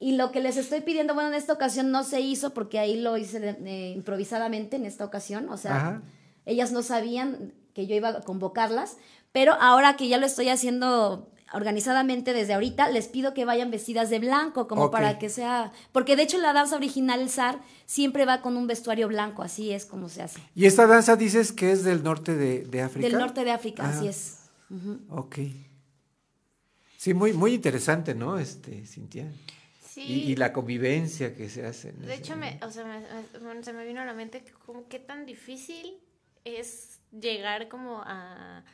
Y 0.00 0.16
lo 0.16 0.32
que 0.32 0.40
les 0.40 0.56
estoy 0.56 0.80
pidiendo, 0.80 1.14
bueno, 1.14 1.28
en 1.28 1.36
esta 1.36 1.52
ocasión 1.52 1.92
no 1.92 2.02
se 2.02 2.20
hizo 2.20 2.52
porque 2.54 2.80
ahí 2.80 3.00
lo 3.00 3.16
hice 3.16 3.38
de- 3.38 3.90
improvisadamente 3.90 4.74
en 4.74 4.84
esta 4.84 5.04
ocasión. 5.04 5.48
O 5.48 5.56
sea, 5.56 5.76
Ajá. 5.76 6.02
ellas 6.44 6.72
no 6.72 6.82
sabían 6.82 7.52
que 7.72 7.86
yo 7.86 7.94
iba 7.94 8.08
a 8.08 8.20
convocarlas, 8.22 8.96
pero 9.30 9.52
ahora 9.60 9.94
que 9.96 10.08
ya 10.08 10.18
lo 10.18 10.26
estoy 10.26 10.48
haciendo 10.48 11.28
organizadamente 11.54 12.32
desde 12.32 12.54
ahorita, 12.54 12.88
les 12.90 13.08
pido 13.08 13.32
que 13.34 13.44
vayan 13.44 13.70
vestidas 13.70 14.10
de 14.10 14.18
blanco, 14.18 14.68
como 14.68 14.90
para 14.90 15.18
que 15.18 15.28
sea, 15.28 15.72
porque 15.92 16.16
de 16.16 16.22
hecho 16.22 16.38
la 16.38 16.52
danza 16.52 16.76
original, 16.76 17.20
el 17.20 17.30
zar, 17.30 17.60
siempre 17.86 18.24
va 18.24 18.40
con 18.42 18.56
un 18.56 18.66
vestuario 18.66 19.08
blanco, 19.08 19.42
así 19.42 19.70
es 19.72 19.86
como 19.86 20.08
se 20.08 20.22
hace. 20.22 20.40
Y 20.54 20.66
esta 20.66 20.86
danza 20.86 21.16
dices 21.16 21.52
que 21.52 21.72
es 21.72 21.84
del 21.84 22.02
norte 22.02 22.34
de, 22.34 22.64
de 22.64 22.82
África. 22.82 23.08
Del 23.08 23.18
norte 23.18 23.44
de 23.44 23.50
África, 23.52 23.84
Ajá. 23.88 23.96
así 23.98 24.08
es. 24.08 24.38
Ujú. 24.70 24.98
Ok. 25.10 25.38
Sí, 26.96 27.12
muy, 27.14 27.32
muy 27.32 27.54
interesante, 27.54 28.14
¿no? 28.14 28.38
Este, 28.38 28.86
Cintia. 28.86 29.30
Sí. 29.88 30.00
Y, 30.02 30.32
y 30.32 30.36
la 30.36 30.52
convivencia 30.52 31.34
que 31.34 31.48
se 31.50 31.64
hace. 31.66 31.92
De 31.92 32.14
hecho, 32.14 32.34
me, 32.36 32.58
o 32.62 32.70
sea, 32.70 32.84
me- 32.84 33.62
se 33.62 33.72
me 33.72 33.84
vino 33.86 34.00
a 34.00 34.04
la 34.04 34.14
mente 34.14 34.42
que 34.42 34.52
como 34.52 34.88
qué 34.88 34.98
tan 34.98 35.24
difícil 35.26 35.98
es 36.44 36.98
llegar 37.12 37.68
como 37.68 38.02
a, 38.04 38.64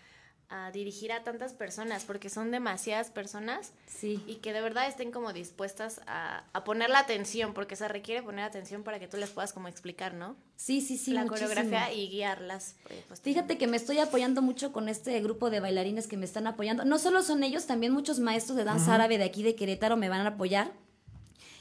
a 0.53 0.71
dirigir 0.73 1.13
a 1.13 1.23
tantas 1.23 1.53
personas, 1.53 2.05
porque 2.05 2.29
son 2.29 2.51
demasiadas 2.51 3.11
personas 3.11 3.71
Sí. 3.87 4.23
y 4.27 4.37
que 4.37 4.53
de 4.53 4.61
verdad 4.61 4.89
estén 4.89 5.13
como 5.13 5.33
dispuestas 5.33 6.01
a, 6.09 6.43
a 6.53 6.65
poner 6.65 6.91
la 6.91 6.99
atención, 6.99 7.55
porque 7.55 7.77
se 7.77 7.87
requiere 7.87 8.21
poner 8.23 8.45
atención 8.45 8.83
para 8.83 8.99
que 8.99 9.07
tú 9.07 9.17
les 9.17 9.31
puedas 9.31 9.53
como 9.53 9.69
explicar, 9.69 10.13
¿no? 10.15 10.35
Sí, 10.57 10.81
sí, 10.81 10.99
sí. 10.99 11.13
la 11.13 11.25
muchísimo. 11.25 11.49
coreografía 11.51 11.93
y 11.95 12.09
guiarlas. 12.09 12.75
eh, 12.91 13.05
pues, 13.07 13.21
Fíjate 13.21 13.59
que 13.59 13.67
me 13.69 13.77
estoy 13.77 13.99
apoyando 14.01 14.43
mucho 14.43 14.73
con 14.73 14.89
este 14.89 15.21
grupo 15.21 15.51
de 15.51 15.61
bailarines 15.61 16.09
que 16.09 16.17
me 16.17 16.25
están 16.25 16.47
apoyando. 16.49 16.85
No 16.85 16.99
solo 16.99 17.23
son 17.23 17.45
ellos, 17.45 17.67
también 17.67 17.93
muchos 17.93 18.19
maestros 18.19 18.57
de 18.57 18.65
danza 18.65 18.97
árabe 18.97 19.19
de 19.19 19.25
aquí 19.25 19.43
de 19.45 19.55
Querétaro 19.55 19.97
me 19.97 20.09
van 20.09 20.23
a 20.27 20.31
apoyar. 20.31 20.73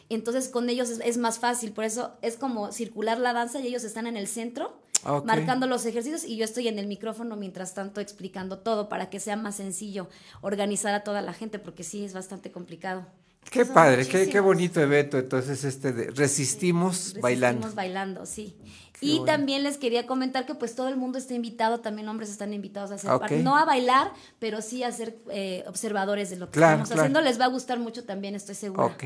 Entonces 0.10 0.50
con 0.50 0.70
ellos 0.70 0.90
es, 0.90 1.00
es 1.02 1.18
más 1.18 1.38
fácil, 1.38 1.72
por 1.72 1.84
eso 1.84 2.18
es 2.24 2.36
como 2.38 2.72
circular 2.72 3.20
la 3.20 3.34
danza 3.34 3.60
y 3.60 3.68
ellos 3.68 3.84
están 3.84 4.08
en 4.08 4.18
el 4.18 4.28
centro 4.28 4.76
Ok. 5.06 5.26
marcando 5.26 5.68
los 5.68 5.86
ejercicios 5.86 6.24
y 6.24 6.36
yo 6.38 6.46
estoy 6.46 6.68
en 6.68 6.80
el 6.80 6.88
micrófono 6.88 7.36
mientras 7.36 7.74
tanto 7.74 8.02
explicando 8.02 8.60
todo 8.60 8.90
para 8.90 9.10
que 9.10 9.20
sea 9.20 9.36
más 9.36 9.56
sencillo 9.56 10.10
organizar 10.42 10.94
a 10.94 11.04
toda 11.04 11.22
la 11.22 11.34
gente 11.34 11.60
porque 11.60 11.84
sí 11.84 12.04
es 12.04 12.14
bastante 12.14 12.52
complicado. 12.52 13.06
Qué 13.50 13.66
son 13.66 13.74
padre, 13.74 14.06
qué, 14.08 14.30
qué 14.30 14.40
bonito 14.40 14.80
evento. 14.80 15.18
Entonces, 15.18 15.64
este 15.64 15.92
de 15.92 16.12
resistimos, 16.12 17.16
bailando. 17.20 17.62
Resistimos 17.64 17.76
bailando, 17.76 18.26
sí. 18.26 18.56
Qué 19.00 19.06
y 19.06 19.10
bueno. 19.20 19.26
también 19.26 19.64
les 19.64 19.78
quería 19.78 20.06
comentar 20.06 20.46
que 20.46 20.56
pues 20.56 20.76
todo 20.76 20.90
el 20.90 20.98
mundo 20.98 21.18
está 21.18 21.34
invitado, 21.34 21.80
también 21.80 22.08
hombres 22.10 22.30
están 22.30 22.54
invitados 22.54 22.92
a 22.92 22.98
ser 22.98 23.10
Ok. 23.12 23.22
parte, 23.22 23.38
no 23.40 23.56
a 23.58 23.64
bailar, 23.64 24.12
pero 24.40 24.62
sí 24.62 24.84
a 24.84 24.92
ser 24.92 25.18
eh, 25.32 25.64
observadores 25.68 26.30
de 26.30 26.36
lo 26.36 26.48
que 26.48 26.60
Claro, 26.60 26.74
estamos 26.74 26.90
claro. 26.90 27.02
haciendo. 27.04 27.22
Les 27.22 27.40
va 27.40 27.46
a 27.46 27.48
gustar 27.48 27.80
mucho 27.80 28.04
también, 28.04 28.36
estoy 28.36 28.56
segura. 28.56 28.84
Ok. 28.86 29.06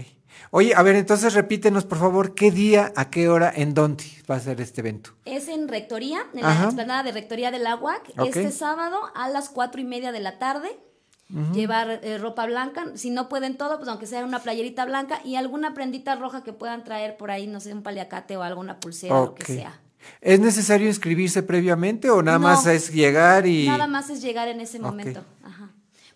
Oye, 0.49 0.73
a 0.75 0.81
ver, 0.81 0.95
entonces 0.95 1.35
repítenos, 1.35 1.85
por 1.85 1.99
favor, 1.99 2.33
qué 2.33 2.49
día, 2.49 2.91
a 2.95 3.11
qué 3.11 3.29
hora, 3.29 3.53
en 3.55 3.75
dónde 3.75 4.03
va 4.29 4.35
a 4.35 4.39
ser 4.39 4.59
este 4.61 4.81
evento. 4.81 5.11
Es 5.25 5.47
en 5.47 5.67
Rectoría, 5.67 6.25
en 6.33 6.43
Ajá. 6.43 6.59
la 6.61 6.65
explanada 6.65 7.03
de 7.03 7.11
Rectoría 7.11 7.51
del 7.51 7.67
Agua, 7.67 8.01
Ok. 8.17 8.29
este 8.35 8.51
sábado 8.51 8.99
a 9.15 9.29
las 9.29 9.49
cuatro 9.49 9.79
y 9.79 9.83
media 9.85 10.11
de 10.11 10.19
la 10.21 10.39
tarde. 10.39 10.75
Llevar 11.53 11.99
eh, 12.03 12.19
ropa 12.19 12.45
blanca, 12.45 12.91
si 12.93 13.09
no 13.09 13.27
pueden 13.27 13.57
todo, 13.57 13.77
pues 13.77 13.89
aunque 13.89 14.05
sea 14.05 14.23
una 14.23 14.39
playerita 14.39 14.85
blanca 14.85 15.19
y 15.25 15.35
alguna 15.35 15.73
prendita 15.73 16.15
roja 16.15 16.43
que 16.43 16.53
puedan 16.53 16.83
traer 16.83 17.17
por 17.17 17.31
ahí, 17.31 17.47
no 17.47 17.59
sé, 17.59 17.73
un 17.73 17.81
paliacate 17.81 18.37
o 18.37 18.43
alguna 18.43 18.79
pulsera, 18.79 19.15
lo 19.15 19.33
que 19.33 19.45
sea. 19.45 19.79
¿Es 20.21 20.39
necesario 20.39 20.87
inscribirse 20.87 21.41
previamente 21.41 22.09
o 22.09 22.21
nada 22.21 22.37
No. 22.37 22.43
más 22.49 22.67
es 22.67 22.93
llegar 22.93 23.47
y... 23.47 23.67
Nada 23.67 23.87
más 23.87 24.09
es 24.09 24.21
llegar 24.21 24.47
en 24.47 24.61
ese 24.61 24.79
momento. 24.79 25.23
Ajá. 25.43 25.62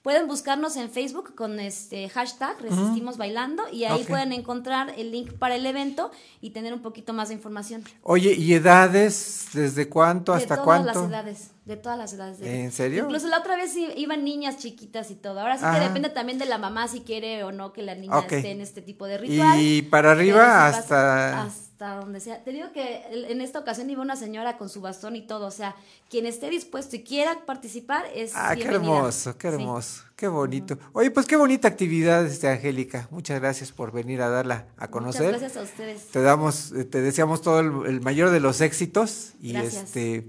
Pueden 0.08 0.26
buscarnos 0.28 0.78
en 0.78 0.90
Facebook 0.90 1.36
con 1.36 1.60
este 1.60 2.08
hashtag 2.08 2.62
Resistimos 2.62 3.18
Bailando 3.18 3.64
y 3.74 3.84
ahí 3.84 4.06
pueden 4.06 4.32
encontrar 4.32 4.94
el 4.98 5.12
link 5.12 5.34
para 5.34 5.56
el 5.56 5.66
evento 5.66 6.12
y 6.40 6.52
tener 6.52 6.74
un 6.74 6.82
poquito 6.82 7.12
más 7.12 7.28
de 7.28 7.34
información. 7.34 7.84
Oye, 8.04 8.32
¿y 8.34 8.54
edades? 8.54 9.50
¿Desde 9.52 9.90
cuánto 9.90 10.32
de 10.32 10.38
hasta 10.38 10.56
todas 10.64 10.64
cuánto? 10.64 10.86
las 11.02 11.10
edades, 11.10 11.52
de 11.66 11.76
todas 11.76 11.98
las 11.98 12.14
edades. 12.14 12.40
de- 12.40 12.64
¿En 12.64 12.72
serio? 12.72 13.04
Incluso 13.04 13.28
la 13.28 13.40
otra 13.40 13.58
vez 13.58 13.76
iban 13.98 14.24
niñas 14.24 14.56
chiquitas 14.60 15.12
y 15.12 15.16
todo. 15.16 15.42
Ahora 15.42 15.58
sí 15.58 15.66
Ajá. 15.66 15.78
que 15.78 15.86
depende 15.88 16.08
también 16.10 16.40
de 16.40 16.46
la 16.46 16.58
mamá 16.58 16.88
si 16.88 17.02
quiere 17.02 17.44
o 17.44 17.52
no 17.52 17.74
que 17.74 17.82
la 17.84 17.96
niña 17.96 18.18
Ok. 18.20 18.32
esté 18.32 18.52
en 18.52 18.62
este 18.62 18.82
tipo 18.82 19.08
de 19.08 19.18
ritual. 19.18 19.60
Y 19.60 19.82
para 19.82 20.12
arriba 20.14 20.40
pasa 20.72 21.42
hasta... 21.42 21.67
hasta 21.78 21.98
donde 21.98 22.20
sea. 22.20 22.44
Te 22.44 22.52
digo 22.52 22.72
que 22.74 23.04
en 23.30 23.40
esta 23.40 23.60
ocasión 23.60 23.88
iba 23.92 24.02
una 24.02 24.16
señora 24.16 24.58
con 24.58 24.68
su 24.68 24.82
bastón 24.82 25.16
y 25.16 25.22
todo, 25.22 25.46
o 25.46 25.52
sea, 25.52 25.76
quien 26.10 26.26
esté 26.26 26.50
dispuesto 26.50 26.96
y 26.96 27.04
quiera 27.04 27.46
participar 27.46 28.06
es 28.16 28.32
Ah, 28.34 28.56
qué 28.56 28.64
hermoso, 28.64 29.38
qué 29.38 29.50
Sí. 29.50 29.54
hermoso, 29.54 30.04
qué 30.16 30.28
bonito. 30.28 30.80
Oye, 30.94 31.12
pues 31.12 31.28
qué 31.28 31.36
bonita 31.36 31.68
actividad, 31.68 32.26
este, 32.26 32.48
Angélica. 32.50 33.08
Muchas 33.12 33.40
gracias 33.40 33.72
por 33.72 33.92
venir 33.92 34.24
a 34.24 34.30
darla 34.30 34.66
a 34.78 34.88
conocer. 34.90 35.26
Muchas 35.28 35.42
gracias 35.42 35.58
a 35.62 35.66
ustedes. 35.72 36.08
Te 36.08 36.22
damos, 36.24 36.72
eh, 36.72 36.84
te 36.84 37.00
deseamos 37.02 37.44
todo 37.44 37.60
el, 37.60 37.86
el 37.94 38.02
mayor 38.02 38.32
de 38.32 38.40
los 38.40 38.60
éxitos 38.62 39.34
y 39.40 39.54
Gracias. 39.54 39.84
este 39.84 40.26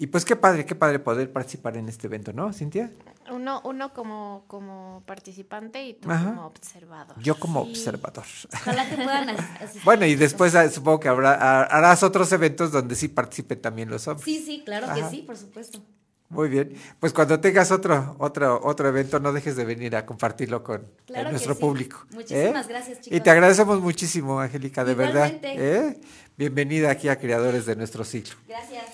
y 0.00 0.06
pues 0.08 0.24
qué 0.24 0.34
padre, 0.34 0.64
qué 0.64 0.74
padre 0.74 0.98
poder 0.98 1.30
participar 1.32 1.76
en 1.76 1.88
este 1.88 2.06
evento, 2.08 2.32
¿no, 2.32 2.52
Cintia? 2.52 2.90
Uno, 3.30 3.60
uno 3.64 3.92
como, 3.92 4.44
como 4.48 5.04
participante 5.06 5.84
y 5.86 5.94
tú 5.94 6.10
Ajá. 6.10 6.24
como 6.30 6.46
observador. 6.46 7.16
Yo 7.22 7.38
como 7.38 7.64
Sí. 7.64 7.70
observador. 7.70 8.24
Ojalá 8.52 8.88
que 8.88 8.96
puedan 8.96 9.28
as- 9.30 9.38
asistir. 9.60 9.82
Bueno, 9.84 10.06
y 10.06 10.16
después 10.16 10.54
ah, 10.56 10.68
supongo 10.68 10.98
que 10.98 11.08
habrá 11.08 11.34
ha- 11.34 11.62
harás 11.64 12.02
otros 12.02 12.32
eventos 12.32 12.72
donde 12.72 12.96
sí 12.96 13.06
participen 13.08 13.60
también 13.60 13.88
los 13.88 14.08
hombres. 14.08 14.24
Sí, 14.24 14.42
sí, 14.44 14.62
claro 14.64 14.92
que 14.94 15.08
sí, 15.10 15.22
por 15.22 15.36
supuesto. 15.36 15.80
Muy 16.28 16.48
bien. 16.48 16.72
Pues 17.00 17.12
cuando 17.12 17.38
tengas 17.40 17.70
otro 17.72 18.14
otro 18.18 18.60
otro 18.64 18.88
evento 18.88 19.18
no 19.20 19.32
dejes 19.32 19.54
de 19.56 19.64
venir 19.64 19.94
a 19.96 20.06
compartirlo 20.06 20.62
con 20.64 20.86
Claro 21.06 21.28
eh, 21.28 21.32
nuestro 21.32 21.54
sí. 21.54 21.60
público. 21.60 22.06
Muchísimas 22.12 22.66
¿eh? 22.66 22.68
gracias, 22.68 22.98
Y 22.98 23.02
chicos. 23.02 23.22
te 23.22 23.30
agradecemos 23.30 23.80
muchísimo, 23.80 24.40
Angélica, 24.40 24.84
de 24.84 24.92
Igualmente. 24.92 25.56
verdad. 25.56 25.88
¿eh? 25.90 26.00
Bienvenida 26.36 26.90
aquí 26.90 27.08
a 27.08 27.16
Creadores 27.18 27.66
de 27.66 27.76
nuestro 27.76 28.04
siglo. 28.04 28.34
Gracias. 28.48 28.84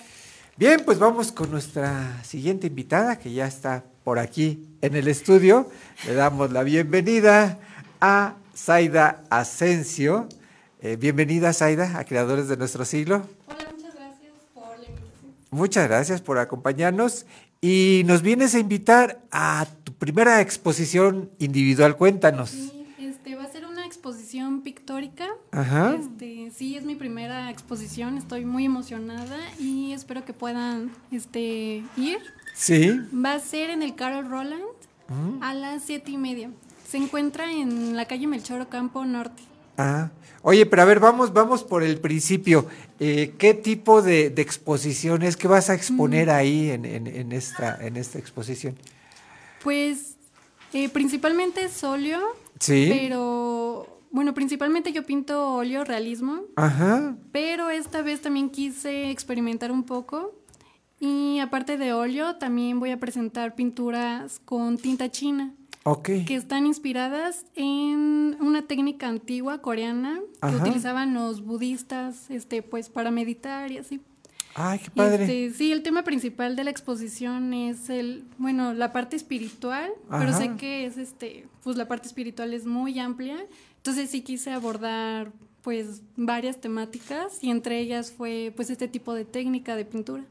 Bien, 0.59 0.81
pues 0.83 0.97
vamos 0.97 1.31
con 1.31 1.51
nuestra 1.51 2.23
siguiente 2.23 2.65
invitada 2.65 3.19
que 3.19 3.31
ya 3.31 3.45
está 3.45 3.83
por 4.03 4.17
aquí 4.17 4.67
en 4.81 4.95
el 4.95 5.07
estudio. 5.07 5.69
Le 6.07 6.15
damos 6.15 6.51
la 6.51 6.63
bienvenida 6.63 7.59
a 8.01 8.37
Zaida 8.55 9.23
Asensio. 9.29 10.27
Eh, 10.81 10.95
bienvenida, 10.95 11.53
Zaida, 11.53 11.99
a 11.99 12.05
Creadores 12.05 12.47
de 12.47 12.57
nuestro 12.57 12.85
siglo. 12.85 13.21
Hola, 13.45 13.71
muchas 13.71 13.93
gracias 13.93 14.31
por 14.55 14.79
la 14.79 14.85
invitación. 14.87 15.35
Muchas 15.51 15.87
gracias 15.87 16.21
por 16.21 16.39
acompañarnos 16.39 17.27
y 17.61 18.01
nos 18.07 18.23
vienes 18.23 18.55
a 18.55 18.59
invitar 18.59 19.21
a 19.31 19.67
tu 19.83 19.93
primera 19.93 20.41
exposición 20.41 21.29
individual. 21.37 21.97
Cuéntanos. 21.97 22.49
Sí, 22.49 22.95
este 22.97 23.35
va 23.35 23.43
a 23.43 23.51
ser 23.51 23.63
una 23.63 23.85
exposición 24.11 24.61
pictórica. 24.61 25.27
Ajá. 25.51 25.95
Este, 25.99 26.51
sí, 26.55 26.75
es 26.77 26.85
mi 26.85 26.95
primera 26.95 27.49
exposición, 27.51 28.17
estoy 28.17 28.45
muy 28.45 28.65
emocionada 28.65 29.37
y 29.59 29.91
espero 29.91 30.23
que 30.23 30.33
puedan 30.33 30.91
este, 31.11 31.83
ir. 31.97 32.19
Sí. 32.53 32.89
Va 33.13 33.33
a 33.33 33.39
ser 33.39 33.69
en 33.69 33.83
el 33.83 33.95
Carol 33.95 34.29
Roland 34.29 34.63
a 35.41 35.53
las 35.53 35.83
siete 35.83 36.11
y 36.11 36.17
media. 36.17 36.49
Se 36.89 36.97
encuentra 36.97 37.51
en 37.51 37.95
la 37.95 38.05
calle 38.05 38.27
Melchor 38.27 38.61
Ocampo 38.61 39.03
Norte. 39.05 39.43
Ah. 39.77 40.09
Oye, 40.41 40.65
pero 40.65 40.81
a 40.83 40.85
ver, 40.85 40.99
vamos, 41.01 41.33
vamos 41.33 41.63
por 41.63 41.83
el 41.83 41.99
principio. 41.99 42.67
Eh, 42.99 43.33
¿Qué 43.37 43.53
tipo 43.53 44.01
de, 44.01 44.29
de 44.29 44.41
exposiciones, 44.41 45.35
qué 45.35 45.47
vas 45.49 45.69
a 45.69 45.73
exponer 45.73 46.29
ahí 46.29 46.69
en, 46.71 46.85
en- 46.85 47.07
en 47.07 47.31
esta, 47.33 47.77
en 47.85 47.97
esta 47.97 48.17
exposición? 48.17 48.77
Pues 49.63 50.15
eh, 50.73 50.87
principalmente 50.89 51.65
es 51.65 51.83
óleo, 51.83 52.19
Sí. 52.59 52.87
pero 52.89 53.96
bueno, 54.17 54.33
principalmente 54.33 54.91
yo 54.91 55.05
pinto 55.05 55.51
óleo 55.51 55.83
realismo. 55.83 56.41
Ajá. 56.55 57.15
Pero 57.31 57.69
esta 57.69 58.01
vez 58.01 58.19
también 58.19 58.49
quise 58.49 59.11
experimentar 59.11 59.71
un 59.71 59.83
poco. 59.83 60.33
Y 60.99 61.37
aparte 61.37 61.77
de 61.77 61.93
óleo, 61.93 62.37
también 62.37 62.79
voy 62.79 62.89
a 62.89 62.99
presentar 62.99 63.53
pinturas 63.53 64.41
con 64.43 64.79
tinta 64.79 65.11
china. 65.11 65.53
Ok. 65.83 66.09
que 66.25 66.35
están 66.35 66.65
inspiradas 66.65 67.45
en 67.53 68.35
una 68.41 68.63
técnica 68.63 69.07
antigua 69.07 69.61
coreana 69.61 70.19
que 70.41 70.47
Ajá. 70.47 70.63
utilizaban 70.63 71.13
los 71.13 71.45
budistas, 71.45 72.29
este, 72.31 72.63
pues 72.63 72.89
para 72.89 73.11
meditar 73.11 73.71
y 73.71 73.77
así. 73.77 74.01
Ay, 74.55 74.79
qué 74.79 74.89
padre. 74.89 75.23
Este, 75.45 75.57
sí, 75.57 75.71
el 75.71 75.83
tema 75.83 76.03
principal 76.03 76.55
de 76.55 76.63
la 76.63 76.71
exposición 76.71 77.53
es 77.53 77.91
el, 77.91 78.23
bueno, 78.39 78.73
la 78.73 78.91
parte 78.91 79.15
espiritual, 79.15 79.91
pero 80.09 80.31
Ajá. 80.31 80.39
sé 80.39 80.55
que 80.57 80.87
es 80.87 80.97
este, 80.97 81.47
pues 81.63 81.77
la 81.77 81.87
parte 81.87 82.07
espiritual 82.07 82.53
es 82.55 82.65
muy 82.65 82.97
amplia, 82.97 83.37
entonces 83.77 84.09
sí 84.09 84.21
quise 84.21 84.51
abordar 84.51 85.31
pues 85.61 86.01
varias 86.15 86.61
temáticas 86.61 87.39
y 87.41 87.51
entre 87.51 87.79
ellas 87.79 88.11
fue 88.11 88.53
pues 88.55 88.69
este 88.69 88.87
tipo 88.87 89.13
de 89.13 89.25
técnica 89.25 89.75
de 89.75 89.85
pintura. 89.85 90.23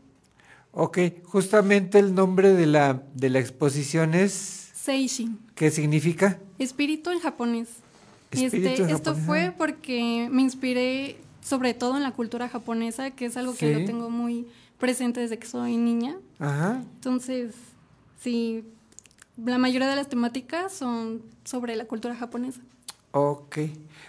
Ok, 0.73 0.99
justamente 1.25 1.99
el 1.99 2.15
nombre 2.15 2.53
de 2.53 2.67
la, 2.67 3.03
de 3.15 3.31
la 3.31 3.39
exposición 3.39 4.15
es, 4.15 4.71
Seishin, 4.75 5.39
¿qué 5.55 5.71
significa? 5.71 6.39
espíritu 6.59 7.11
en 7.11 7.21
japonés. 7.21 7.69
Espíritu 8.31 8.69
este, 8.69 8.83
en 8.83 8.91
esto 8.91 9.11
japonés, 9.11 9.27
fue 9.27 9.55
porque 9.57 10.29
me 10.31 10.43
inspiré 10.43 11.17
sobre 11.41 11.75
todo 11.75 11.97
en 11.97 12.03
la 12.03 12.13
cultura 12.13 12.49
japonesa, 12.49 13.11
que 13.13 13.27
es 13.27 13.37
algo 13.37 13.55
que 13.55 13.73
yo 13.73 13.85
tengo 13.85 14.11
muy 14.11 14.47
presente 14.79 15.21
desde 15.21 15.39
que 15.39 15.47
soy 15.47 15.77
niña. 15.77 16.17
Ajá. 16.39 16.83
Entonces, 16.97 17.55
sí, 18.21 18.65
la 19.37 19.59
mayoría 19.59 19.89
de 19.89 19.97
las 19.97 20.09
temáticas 20.09 20.73
son 20.73 21.23
sobre 21.45 21.77
la 21.77 21.85
cultura 21.85 22.17
japonesa. 22.17 22.61
Ok. 23.13 23.59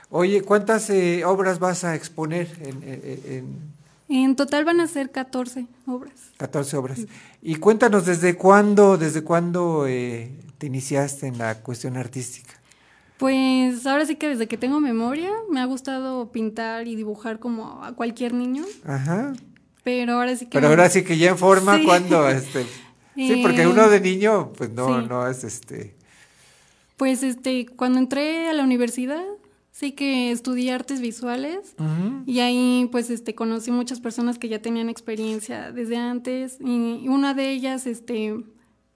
Oye, 0.10 0.42
¿cuántas 0.42 0.90
eh, 0.90 1.26
obras 1.26 1.60
vas 1.60 1.84
a 1.84 1.96
exponer 1.96 2.48
en, 2.62 2.84
en- 2.84 3.22
en 3.26 3.78
En 4.10 4.36
total 4.36 4.64
van 4.66 4.80
a 4.80 4.88
ser 4.88 5.12
14 5.12 5.66
obras. 5.86 6.14
14 6.38 6.78
obras? 6.78 7.00
Y 7.42 7.56
cuéntanos, 7.56 8.06
¿desde 8.06 8.36
cuándo, 8.36 8.98
desde 8.98 9.24
cuándo 9.24 9.86
eh, 9.88 10.32
te 10.58 10.68
iniciaste 10.68 11.28
en 11.28 11.38
la 11.38 11.56
cuestión 11.62 11.98
artística? 11.98 12.54
Pues 13.18 13.86
ahora 13.88 14.06
sí 14.06 14.16
que 14.16 14.30
desde 14.30 14.48
que 14.48 14.58
tengo 14.58 14.80
memoria 14.80 15.32
me 15.50 15.60
ha 15.60 15.66
gustado 15.66 16.32
pintar 16.32 16.88
y 16.88 16.96
dibujar 16.96 17.40
como 17.40 17.84
a 17.84 17.94
cualquier 17.94 18.34
niño, 18.34 18.64
Ajá. 18.86 19.34
pero 19.84 20.14
ahora 20.14 20.36
sí 20.36 20.46
que... 20.46 20.52
Pero 20.52 20.68
me- 20.68 20.74
ahora 20.74 20.90
sí 20.90 21.04
que 21.04 21.18
ya 21.18 21.32
en 21.32 21.38
forma, 21.38 21.78
Sí. 21.78 21.84
cuando 21.86 22.30
este, 22.30 22.66
Sí, 23.16 23.40
porque 23.42 23.64
Eh, 23.64 23.68
uno 23.68 23.90
de 23.90 24.00
niño, 24.00 24.54
pues 24.56 24.70
no, 24.70 25.02
sí. 25.02 25.08
no 25.10 25.28
es 25.28 25.44
este. 25.44 25.96
Pues 26.98 27.24
este, 27.24 27.66
cuando 27.68 28.00
entré 28.00 28.50
a 28.50 28.54
la 28.54 28.64
universidad, 28.64 29.24
sí 29.72 29.92
que 29.92 30.32
estudié 30.32 30.74
artes 30.74 31.00
visuales 31.00 31.76
y 32.26 32.40
ahí 32.40 32.90
pues 32.92 33.12
este 33.12 33.36
conocí 33.36 33.70
muchas 33.70 34.00
personas 34.00 34.40
que 34.40 34.50
ya 34.50 34.60
tenían 34.60 34.90
experiencia 34.90 35.72
desde 35.72 35.98
antes 35.98 36.58
y 36.60 37.08
una 37.08 37.36
de 37.36 37.52
ellas 37.52 37.86
este 37.86 38.36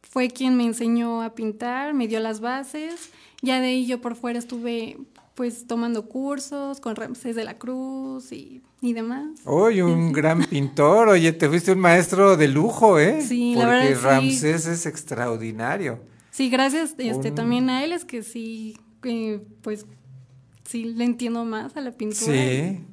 fue 0.01 0.29
quien 0.29 0.58
me 0.58 0.65
enseñó 0.65 1.22
a 1.22 1.36
pintar, 1.36 1.93
me 1.93 2.08
dio 2.08 2.20
las 2.20 2.41
bases, 2.41 3.12
ya 3.43 3.62
de 3.62 3.67
ahí 3.67 3.86
yo 3.86 4.01
por 4.01 4.15
fuera 4.15 4.39
estuve 4.39 4.98
pues 5.36 5.67
tomando 5.67 6.08
cursos 6.08 6.79
con 6.79 6.96
Ramsés 6.96 7.36
de 7.36 7.43
la 7.43 7.58
Cruz 7.58 8.31
y, 8.31 8.62
y 8.81 8.93
demás. 8.93 9.27
Oye, 9.46 9.84
un 9.84 10.12
gran 10.12 10.43
pintor. 10.43 11.08
Oye, 11.08 11.31
te 11.31 11.48
fuiste 11.48 11.72
un 11.72 11.79
maestro 11.79 12.36
de 12.38 12.48
lujo, 12.48 13.00
¿eh? 13.00 13.22
Sí, 13.22 13.55
la 13.55 13.65
Porque 13.65 13.96
sí. 13.96 14.01
Ramsés 14.01 14.65
es 14.65 14.86
extraordinario. 14.86 16.00
Sí, 16.31 16.50
gracias 16.50 16.95
este 16.97 17.29
Un- 17.29 17.35
también 17.35 17.69
a 17.69 17.83
él 17.83 17.91
es 17.91 18.03
que 18.05 18.23
sí 18.23 18.77
eh, 19.03 19.39
pues 19.61 19.85
sí 20.67 20.85
le 20.85 21.03
entiendo 21.03 21.43
más 21.45 21.75
a 21.77 21.81
la 21.81 21.91
pintura. 21.91 22.25
Sí. 22.25 22.85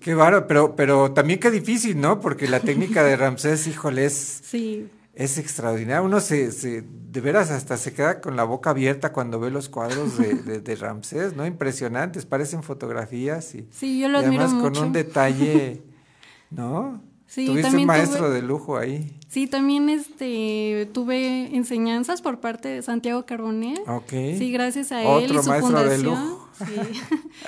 Qué 0.00 0.14
bárbaro, 0.14 0.46
pero, 0.46 0.76
pero 0.76 1.12
también 1.12 1.38
qué 1.40 1.50
difícil, 1.50 2.00
¿no? 2.00 2.20
Porque 2.20 2.48
la 2.48 2.60
técnica 2.60 3.04
de 3.04 3.16
Ramsés, 3.16 3.66
híjole, 3.68 4.04
es, 4.04 4.40
Sí, 4.44 4.88
es 5.14 5.38
extraordinaria. 5.38 6.02
Uno 6.02 6.20
se, 6.20 6.50
se, 6.52 6.82
de 6.82 7.20
veras 7.20 7.50
hasta 7.50 7.76
se 7.76 7.92
queda 7.94 8.20
con 8.20 8.34
la 8.36 8.42
boca 8.44 8.70
abierta 8.70 9.12
cuando 9.12 9.38
ve 9.38 9.50
los 9.50 9.68
cuadros 9.68 10.18
de, 10.18 10.34
de, 10.42 10.60
de 10.60 10.76
Ramsés, 10.76 11.36
¿no? 11.36 11.46
Impresionantes, 11.46 12.26
parecen 12.26 12.62
fotografías 12.64 13.54
y, 13.54 13.68
sí, 13.70 14.00
yo 14.00 14.08
lo 14.08 14.20
y 14.20 14.24
admiro 14.24 14.42
además 14.42 14.60
mucho. 14.62 14.72
con 14.80 14.86
un 14.88 14.92
detalle, 14.92 15.82
¿no? 16.50 17.00
Sí, 17.34 17.46
Tuviste 17.46 17.68
un 17.68 17.70
también 17.70 17.86
maestro 17.86 18.26
tuve- 18.26 18.32
de 18.34 18.42
lujo 18.42 18.76
ahí. 18.76 19.10
Sí, 19.28 19.46
también 19.46 19.88
este 19.88 20.86
tuve 20.92 21.56
enseñanzas 21.56 22.20
por 22.20 22.40
parte 22.40 22.68
de 22.68 22.82
Santiago 22.82 23.24
Carbonell. 23.24 23.80
Ok. 23.86 24.10
Sí, 24.10 24.52
gracias 24.52 24.92
a 24.92 25.02
él 25.02 25.24
y 25.32 25.38
su 25.42 25.48
maestro 25.48 25.60
fundación. 25.78 26.36
sí. 26.58 26.74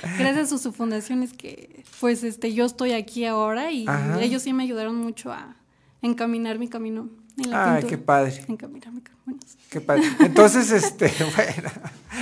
gracias 0.17 0.51
a 0.53 0.57
su 0.57 0.71
fundación 0.73 1.21
es 1.21 1.33
que 1.33 1.83
pues 1.99 2.23
este 2.23 2.51
yo 2.53 2.65
estoy 2.65 2.93
aquí 2.93 3.25
ahora 3.25 3.71
y 3.71 3.85
Ajá. 3.87 4.19
ellos 4.23 4.41
sí 4.41 4.53
me 4.53 4.63
ayudaron 4.63 4.95
mucho 4.95 5.31
a 5.31 5.55
encaminar 6.01 6.57
mi 6.57 6.67
camino 6.67 7.07
en 7.37 7.51
la 7.51 7.75
Ay, 7.75 7.81
pintura. 7.81 7.89
qué 7.89 7.97
padre. 8.03 8.45
Encaminar 8.47 8.91
mi 8.91 9.01
camino. 9.01 9.39
Qué 9.69 9.81
padre. 9.81 10.03
Entonces, 10.21 10.71
este, 10.71 11.11
bueno, 11.35 11.69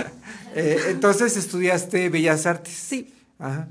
eh, 0.56 0.78
entonces 0.90 1.38
estudiaste 1.38 2.10
Bellas 2.10 2.46
Artes. 2.46 2.74
Sí. 2.74 3.14
Ajá. 3.40 3.70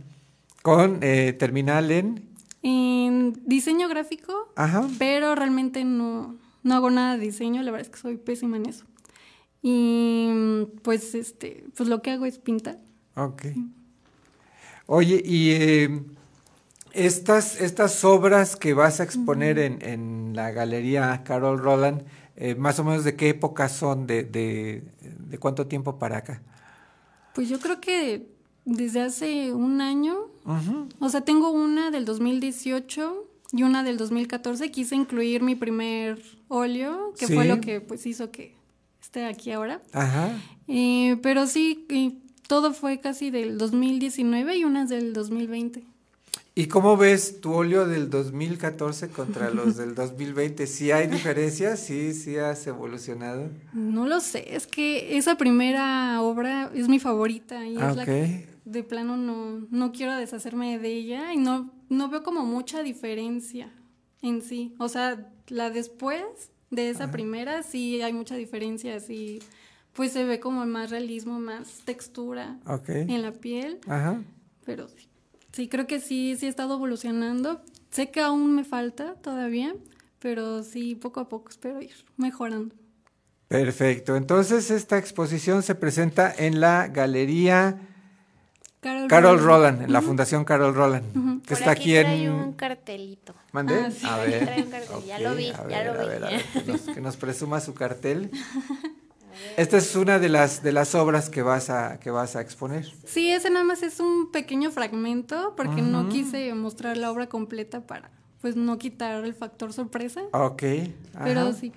Con 0.63 1.01
eh, 1.03 1.35
terminal 1.39 1.91
en. 1.91 2.32
En 2.63 3.33
diseño 3.45 3.89
gráfico, 3.89 4.53
Ajá. 4.57 4.89
pero 4.99 5.35
realmente 5.35 5.85
no, 5.85 6.37
no 6.63 6.75
hago 6.75 6.91
nada 6.91 7.17
de 7.17 7.25
diseño, 7.25 7.63
la 7.63 7.71
verdad 7.73 7.89
es 7.89 7.93
que 7.95 8.01
soy 8.01 8.17
pésima 8.17 8.57
en 8.57 8.67
eso. 8.67 8.85
Y 9.63 10.31
pues 10.83 11.15
este, 11.15 11.65
pues 11.77 11.89
lo 11.89 12.03
que 12.03 12.11
hago 12.11 12.25
es 12.27 12.39
pintar. 12.39 12.79
Ok. 13.17 13.47
Oye, 14.87 15.23
y 15.25 15.51
eh, 15.53 16.03
estas, 16.93 17.61
estas 17.61 18.05
obras 18.05 18.57
que 18.57 18.75
vas 18.75 19.01
a 19.01 19.05
exponer 19.05 19.59
en, 19.59 19.81
en 19.83 20.33
la 20.35 20.51
galería 20.51 21.23
Carol 21.25 21.59
Roland, 21.59 22.03
eh, 22.37 22.55
más 22.55 22.79
o 22.79 22.85
menos 22.85 23.05
de 23.05 23.15
qué 23.15 23.29
época 23.31 23.69
son, 23.69 24.07
de, 24.07 24.25
de, 24.25 24.83
de 25.01 25.39
cuánto 25.39 25.67
tiempo 25.67 25.99
para 25.99 26.19
acá. 26.19 26.43
Pues 27.35 27.49
yo 27.49 27.61
creo 27.61 27.81
que 27.81 28.27
desde 28.65 29.01
hace 29.03 29.53
un 29.53 29.81
año, 29.81 30.32
O 30.99 31.09
sea, 31.09 31.23
tengo 31.23 31.51
una 31.51 31.91
del 31.91 32.05
2018 32.05 33.29
y 33.53 33.63
una 33.63 33.83
del 33.83 33.97
2014. 33.97 34.71
Quise 34.71 34.97
incluir 34.97 35.43
mi 35.43 35.55
primer 35.55 36.23
óleo, 36.49 37.13
que 37.19 37.27
fue 37.29 37.45
lo 37.47 37.61
que 37.61 37.81
pues 37.81 38.07
hizo 38.07 38.31
que 38.31 38.55
esté 39.01 39.25
aquí 39.27 39.53
ahora. 39.53 39.83
Ajá. 39.93 40.31
Eh, 40.69 41.17
pero 41.23 41.47
sí, 41.47 41.87
eh, 41.91 42.13
todo 42.49 42.73
fue 42.73 43.01
casi 43.01 43.31
del 43.31 43.59
2019 43.59 44.57
y 44.57 44.65
unas 44.65 44.89
del 44.89 45.13
2020. 45.13 45.85
¿Y 46.55 46.67
cómo 46.67 46.99
ves 46.99 47.41
tu 47.41 47.55
óleo 47.55 47.87
del 47.87 48.11
2014 48.11 49.09
contra 49.09 49.49
los 49.51 49.79
del 49.79 49.95
2020? 49.95 50.67
¿Sí 50.67 50.91
hay 50.91 51.07
diferencias? 51.07 51.81
¿Sí, 51.81 52.13
sí 52.13 52.37
has 52.37 52.67
evolucionado? 52.67 53.49
No 53.73 54.07
lo 54.07 54.21
sé, 54.21 54.55
es 54.55 54.67
que 54.67 55.17
esa 55.17 55.37
primera 55.37 56.21
obra 56.21 56.71
es 56.75 56.89
mi 56.89 56.99
favorita 56.99 57.67
y 57.67 57.79
Ah, 57.79 57.91
es 57.91 57.97
la 57.97 58.05
que 58.05 58.52
de 58.65 58.83
plano 58.83 59.17
no, 59.17 59.67
no 59.71 59.93
quiero 59.93 60.17
deshacerme 60.17 60.79
de 60.79 60.89
ella 60.89 61.33
y 61.33 61.39
no, 61.39 61.71
no 61.89 62.09
veo 62.09 62.23
como 62.23 62.45
mucha 62.45 62.83
diferencia 62.83 63.73
en 64.23 64.43
sí. 64.43 64.75
O 64.79 64.89
sea, 64.89 65.31
la 65.49 65.71
después 65.71 66.23
de 66.71 66.89
esa 66.91 67.11
primera 67.11 67.63
sí 67.63 68.01
hay 68.01 68.13
mucha 68.13 68.35
diferencia, 68.35 68.99
sí, 69.01 69.41
pues 69.93 70.13
se 70.13 70.25
ve 70.25 70.41
como 70.41 70.65
más 70.65 70.91
realismo, 70.91 71.39
más 71.39 71.83
textura 71.85 72.59
en 72.87 73.23
la 73.23 73.33
piel, 73.33 73.79
Ajá. 73.87 74.23
pero 74.65 74.89
sí, 74.89 75.09
sí 75.53 75.69
creo 75.69 75.87
que 75.87 76.01
sí, 76.01 76.37
sí 76.39 76.47
he 76.47 76.49
estado 76.49 76.75
evolucionando. 76.75 77.61
Sé 77.91 78.11
que 78.11 78.21
aún 78.21 78.55
me 78.55 78.65
falta 78.65 79.17
todavía, 79.17 79.75
pero 80.19 80.63
sí, 80.63 80.95
poco 80.95 81.21
a 81.21 81.29
poco 81.29 81.51
espero 81.51 81.83
ir 81.83 81.93
mejorando. 82.17 82.75
Perfecto. 83.49 84.17
Entonces, 84.17 84.71
esta 84.71 84.97
exposición 84.97 85.63
se 85.63 85.75
presenta 85.75 86.35
en 86.35 86.59
la 86.59 86.89
Galería 86.89 87.79
Carol, 88.83 89.07
Carol 89.09 89.39
Roland. 89.39 89.47
Roland, 89.47 89.83
en 89.83 89.93
la 89.93 90.03
Fundación 90.03 90.45
Carol 90.45 90.75
Roland, 90.75 91.43
que 91.43 91.49
Por 91.51 91.59
está 91.59 91.71
aquí, 91.71 91.93
trae 91.93 92.25
en... 92.25 92.33
un 92.33 92.53
cartelito. 92.55 93.33
¿Mande? 93.53 93.77
Ah, 93.77 93.91
sí. 93.93 94.05
A 94.05 94.15
Aquí 94.23 94.31
ver. 94.33 94.45
trae 94.45 94.63
un 94.65 94.71
cartel, 94.71 95.05
ya 95.07 95.19
lo 95.21 95.35
vi, 95.37 95.53
ya 95.53 95.85
lo 95.85 95.93
a 95.93 96.03
vi. 96.03 96.09
ver, 96.09 96.25
a 96.25 96.31
ver, 96.31 96.43
que 96.53 96.73
nos, 96.73 96.81
que 96.83 97.01
nos 97.01 97.17
presuma 97.17 97.61
su 97.61 97.75
cartel. 97.75 98.31
Esta 99.57 99.77
es 99.79 99.95
una 99.97 100.19
de 100.19 100.29
las 100.29 100.63
de 100.65 100.73
las 100.73 100.95
obras 100.97 101.31
que 101.31 101.43
vas 101.43 101.71
a 101.71 101.99
que 102.01 102.11
vas 102.11 102.35
a 102.37 102.41
exponer. 102.41 102.93
Sí, 103.07 103.31
ese 103.31 103.51
nada 103.51 103.65
más 103.65 103.83
es 103.85 104.01
un 104.01 104.31
pequeño 104.33 104.71
fragmento 104.73 105.55
porque 105.57 105.81
no 105.81 106.09
quise 106.09 106.53
mostrar 106.55 106.97
la 106.97 107.11
obra 107.11 107.29
completa 107.29 107.81
para 107.87 108.11
pues 108.41 108.57
no 108.57 108.79
quitar 108.79 109.25
el 109.25 109.35
factor 109.35 109.73
sorpresa, 109.73 110.23
Ok. 110.33 110.63
pero 111.25 111.41
ajá. 111.43 111.53
sí. 111.55 111.73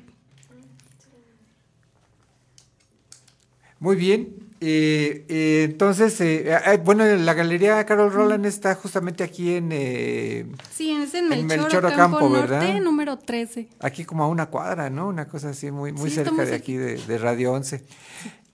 Muy 3.80 3.96
bien. 3.96 4.36
Eh, 4.67 5.25
eh, 5.30 5.63
entonces, 5.69 6.19
eh, 6.21 6.49
eh, 6.51 6.82
bueno, 6.84 7.06
la 7.06 7.34
Galería 7.36 7.86
Carol 7.86 8.12
Roland 8.12 8.47
está 8.47 8.73
justamente 8.73 9.23
aquí 9.23 9.54
en 9.54 9.69
eh, 9.71 10.47
Sí, 10.73 10.89
es 10.91 11.13
en 11.13 11.32
En 11.32 11.45
Melchor, 11.45 11.62
Melchor 11.71 11.86
Ocampo, 11.86 12.30
Norte, 12.30 12.49
¿verdad? 12.56 12.82
número 12.82 13.19
13. 13.19 13.67
aquí 13.80 14.06
como 14.06 14.23
a 14.23 14.28
una 14.28 14.47
cuadra, 14.47 14.89
¿no? 14.89 15.08
Una 15.08 15.28
cosa 15.28 15.49
así 15.49 15.69
muy 15.69 15.91
muy 15.91 16.10
Sí, 16.10 16.15
cerca 16.15 16.45
de 16.45 16.56
aquí. 16.56 16.73
aquí 16.73 16.78
de, 16.78 16.97
de 16.97 17.17
Radio 17.19 17.51
11. 17.54 17.86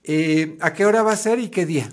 Eh, 0.04 0.58
¿A 0.60 0.74
qué 0.74 0.84
hora 0.84 1.02
va 1.02 1.12
a 1.12 1.16
ser 1.16 1.38
y 1.38 1.48
qué 1.48 1.64
día? 1.64 1.88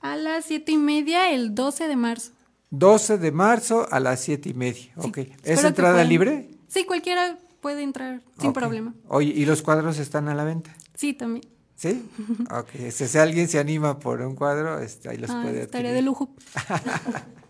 A 0.00 0.16
las 0.16 0.46
siete 0.46 0.72
y 0.72 0.76
media 0.78 1.30
el 1.30 1.54
12 1.54 1.86
de 1.86 1.94
marzo. 1.96 2.32
12 2.70 3.18
de 3.18 3.30
marzo 3.30 3.86
a 3.90 4.00
las 4.00 4.18
siete 4.20 4.48
y 4.48 4.54
media. 4.54 4.90
Ok. 4.96 5.18
Espero 5.18 5.38
¿Es 5.44 5.64
entrada 5.64 5.94
puedan. 5.94 6.08
libre? 6.08 6.50
Sí, 6.66 6.84
cualquiera 6.86 7.38
puede 7.60 7.82
entrar 7.82 8.20
sin 8.40 8.50
Ok. 8.50 8.54
problema. 8.58 8.94
Oye, 9.08 9.32
¿y 9.32 9.44
los 9.44 9.62
cuadros 9.62 9.98
están 9.98 10.28
a 10.28 10.34
la 10.34 10.42
venta? 10.42 10.74
Sí, 10.96 11.12
también. 11.12 11.44
¿Sí? 11.80 12.02
Ok, 12.50 12.68
si, 12.90 13.08
si 13.08 13.18
alguien 13.18 13.48
se 13.48 13.58
anima 13.58 13.98
por 13.98 14.20
un 14.20 14.34
cuadro, 14.36 14.78
este, 14.80 15.08
ahí 15.08 15.16
los 15.16 15.30
Ah, 15.30 15.40
puede 15.42 15.62
adquirir. 15.62 15.92
de 15.92 16.02
lujo. 16.02 16.28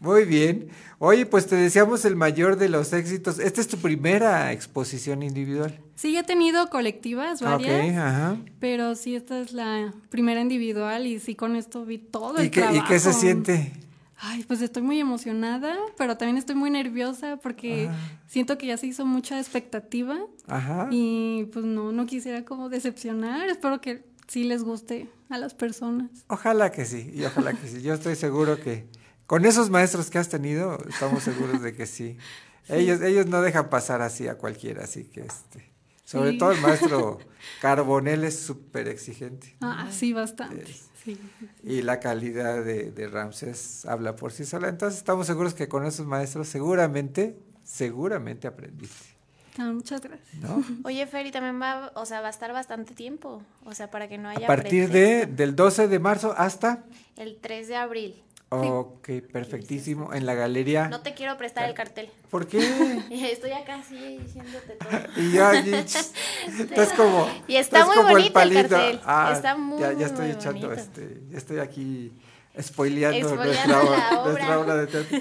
Muy 0.00 0.24
bien. 0.24 0.68
Oye, 0.98 1.26
pues 1.26 1.46
te 1.46 1.56
deseamos 1.56 2.04
el 2.04 2.16
mayor 2.16 2.56
de 2.56 2.68
los 2.68 2.92
éxitos. 2.92 3.38
Esta 3.38 3.60
es 3.60 3.68
tu 3.68 3.78
primera 3.78 4.52
exposición 4.52 5.22
individual. 5.22 5.78
Sí, 5.96 6.16
he 6.16 6.22
tenido 6.22 6.68
colectivas 6.70 7.40
varias, 7.42 7.96
ajá. 7.96 8.36
pero 8.60 8.94
sí, 8.94 9.16
esta 9.16 9.40
es 9.40 9.52
la 9.52 9.92
primera 10.10 10.40
individual 10.40 11.06
y 11.06 11.18
sí, 11.20 11.34
con 11.34 11.56
esto 11.56 11.84
vi 11.84 11.98
todo 11.98 12.40
¿Y 12.40 12.46
el 12.46 12.50
qué, 12.50 12.60
¿Y 12.72 12.80
qué 12.82 12.98
se 12.98 13.10
trabajo. 13.10 13.20
siente? 13.20 13.72
Ay, 14.20 14.42
pues 14.44 14.60
estoy 14.62 14.82
muy 14.82 14.98
emocionada, 14.98 15.76
pero 15.96 16.16
también 16.16 16.36
estoy 16.38 16.56
muy 16.56 16.70
nerviosa 16.70 17.36
porque 17.36 17.88
siento 18.26 18.58
que 18.58 18.66
ya 18.66 18.76
se 18.76 18.86
hizo 18.88 19.06
mucha 19.06 19.38
expectativa 19.38 20.18
Ajá. 20.48 20.88
y 20.90 21.44
pues 21.52 21.64
no, 21.64 21.92
no 21.92 22.06
quisiera 22.06 22.44
como 22.44 22.68
decepcionar. 22.68 23.48
Espero 23.48 23.80
que 23.80 24.04
sí 24.26 24.42
les 24.44 24.64
guste 24.64 25.08
a 25.30 25.38
las 25.38 25.54
personas. 25.54 26.10
Ojalá 26.26 26.72
que 26.72 26.84
sí, 26.84 27.12
y 27.14 27.24
ojalá 27.24 27.52
que 27.52 27.68
sí. 27.68 27.80
Yo 27.80 27.94
estoy 27.94 28.16
seguro 28.16 28.58
que 28.60 28.88
con 29.26 29.44
esos 29.44 29.70
maestros 29.70 30.10
que 30.10 30.18
has 30.18 30.28
tenido, 30.28 30.78
estamos 30.88 31.22
seguros 31.22 31.62
de 31.62 31.74
que 31.74 31.86
sí. 31.86 32.16
Ellos, 32.68 33.00
ellos 33.00 33.26
no 33.26 33.40
dejan 33.40 33.70
pasar 33.70 34.02
así 34.02 34.26
a 34.26 34.36
cualquiera, 34.36 34.84
así 34.84 35.04
que 35.04 35.20
este. 35.20 35.72
Sobre 36.04 36.32
Sí. 36.32 36.38
todo 36.38 36.52
el 36.52 36.60
maestro 36.62 37.18
Carbonel 37.60 38.24
es 38.24 38.38
súper 38.40 38.88
exigente. 38.88 39.54
Ah, 39.60 39.88
sí, 39.90 40.12
bastante. 40.12 40.64
Sí. 41.04 41.18
Y 41.62 41.82
la 41.82 42.00
calidad 42.00 42.64
de, 42.64 42.90
de 42.90 43.08
Ramses 43.08 43.86
habla 43.86 44.16
por 44.16 44.32
sí 44.32 44.44
sola. 44.44 44.68
Entonces 44.68 44.98
estamos 44.98 45.26
seguros 45.26 45.54
que 45.54 45.68
con 45.68 45.86
esos 45.86 46.06
maestros 46.06 46.48
seguramente, 46.48 47.38
seguramente 47.62 48.46
aprendiste. 48.46 49.18
Ah, 49.58 49.72
muchas 49.72 50.00
gracias. 50.00 50.34
¿no? 50.40 50.64
Oye, 50.84 51.04
Fer, 51.06 51.26
y 51.26 51.32
también 51.32 51.60
va, 51.60 51.90
o 51.96 52.06
sea, 52.06 52.20
va 52.20 52.28
a 52.28 52.30
estar 52.30 52.52
bastante 52.52 52.94
tiempo. 52.94 53.42
O 53.64 53.74
sea, 53.74 53.90
para 53.90 54.08
que 54.08 54.16
no 54.16 54.28
haya 54.28 54.44
A 54.44 54.46
partir 54.46 54.88
de, 54.88 55.26
del 55.26 55.56
12 55.56 55.88
de 55.88 55.98
marzo 55.98 56.32
hasta... 56.36 56.84
El 57.16 57.38
3 57.40 57.66
de 57.66 57.76
abril. 57.76 58.22
Ok, 58.50 59.08
perfectísimo. 59.30 60.14
En 60.14 60.24
la 60.24 60.34
galería. 60.34 60.88
No 60.88 61.00
te 61.02 61.12
quiero 61.12 61.36
prestar 61.36 61.68
el 61.68 61.74
cartel. 61.74 62.08
¿Por 62.30 62.46
qué? 62.46 62.58
Estoy 63.10 63.52
acá 63.52 63.76
así 63.76 64.18
diciéndote 64.18 64.74
todo. 64.76 64.88
Y 65.16 65.32
ya, 65.32 65.54
y- 65.60 65.74
estás 66.60 66.92
como. 66.96 67.28
Y 67.46 67.56
está 67.56 67.84
muy 67.84 67.96
bonito 67.98 68.40
el 68.40 68.54
cartel. 68.54 69.00
Ah, 69.04 69.32
Está 69.34 69.56
muy, 69.56 69.80
ya, 69.80 69.92
ya 69.92 70.06
estoy 70.06 70.26
muy 70.28 70.34
echando 70.36 70.68
bonito. 70.68 70.72
este. 70.72 71.20
Ya 71.30 71.36
estoy 71.38 71.58
aquí 71.58 72.12
spoileando, 72.58 73.36
nuestra, 73.36 73.66
la 73.66 73.82
obra. 73.82 74.24
nuestra 74.24 74.58
obra 74.60 74.76
de 74.76 74.86
teatro. 74.86 75.18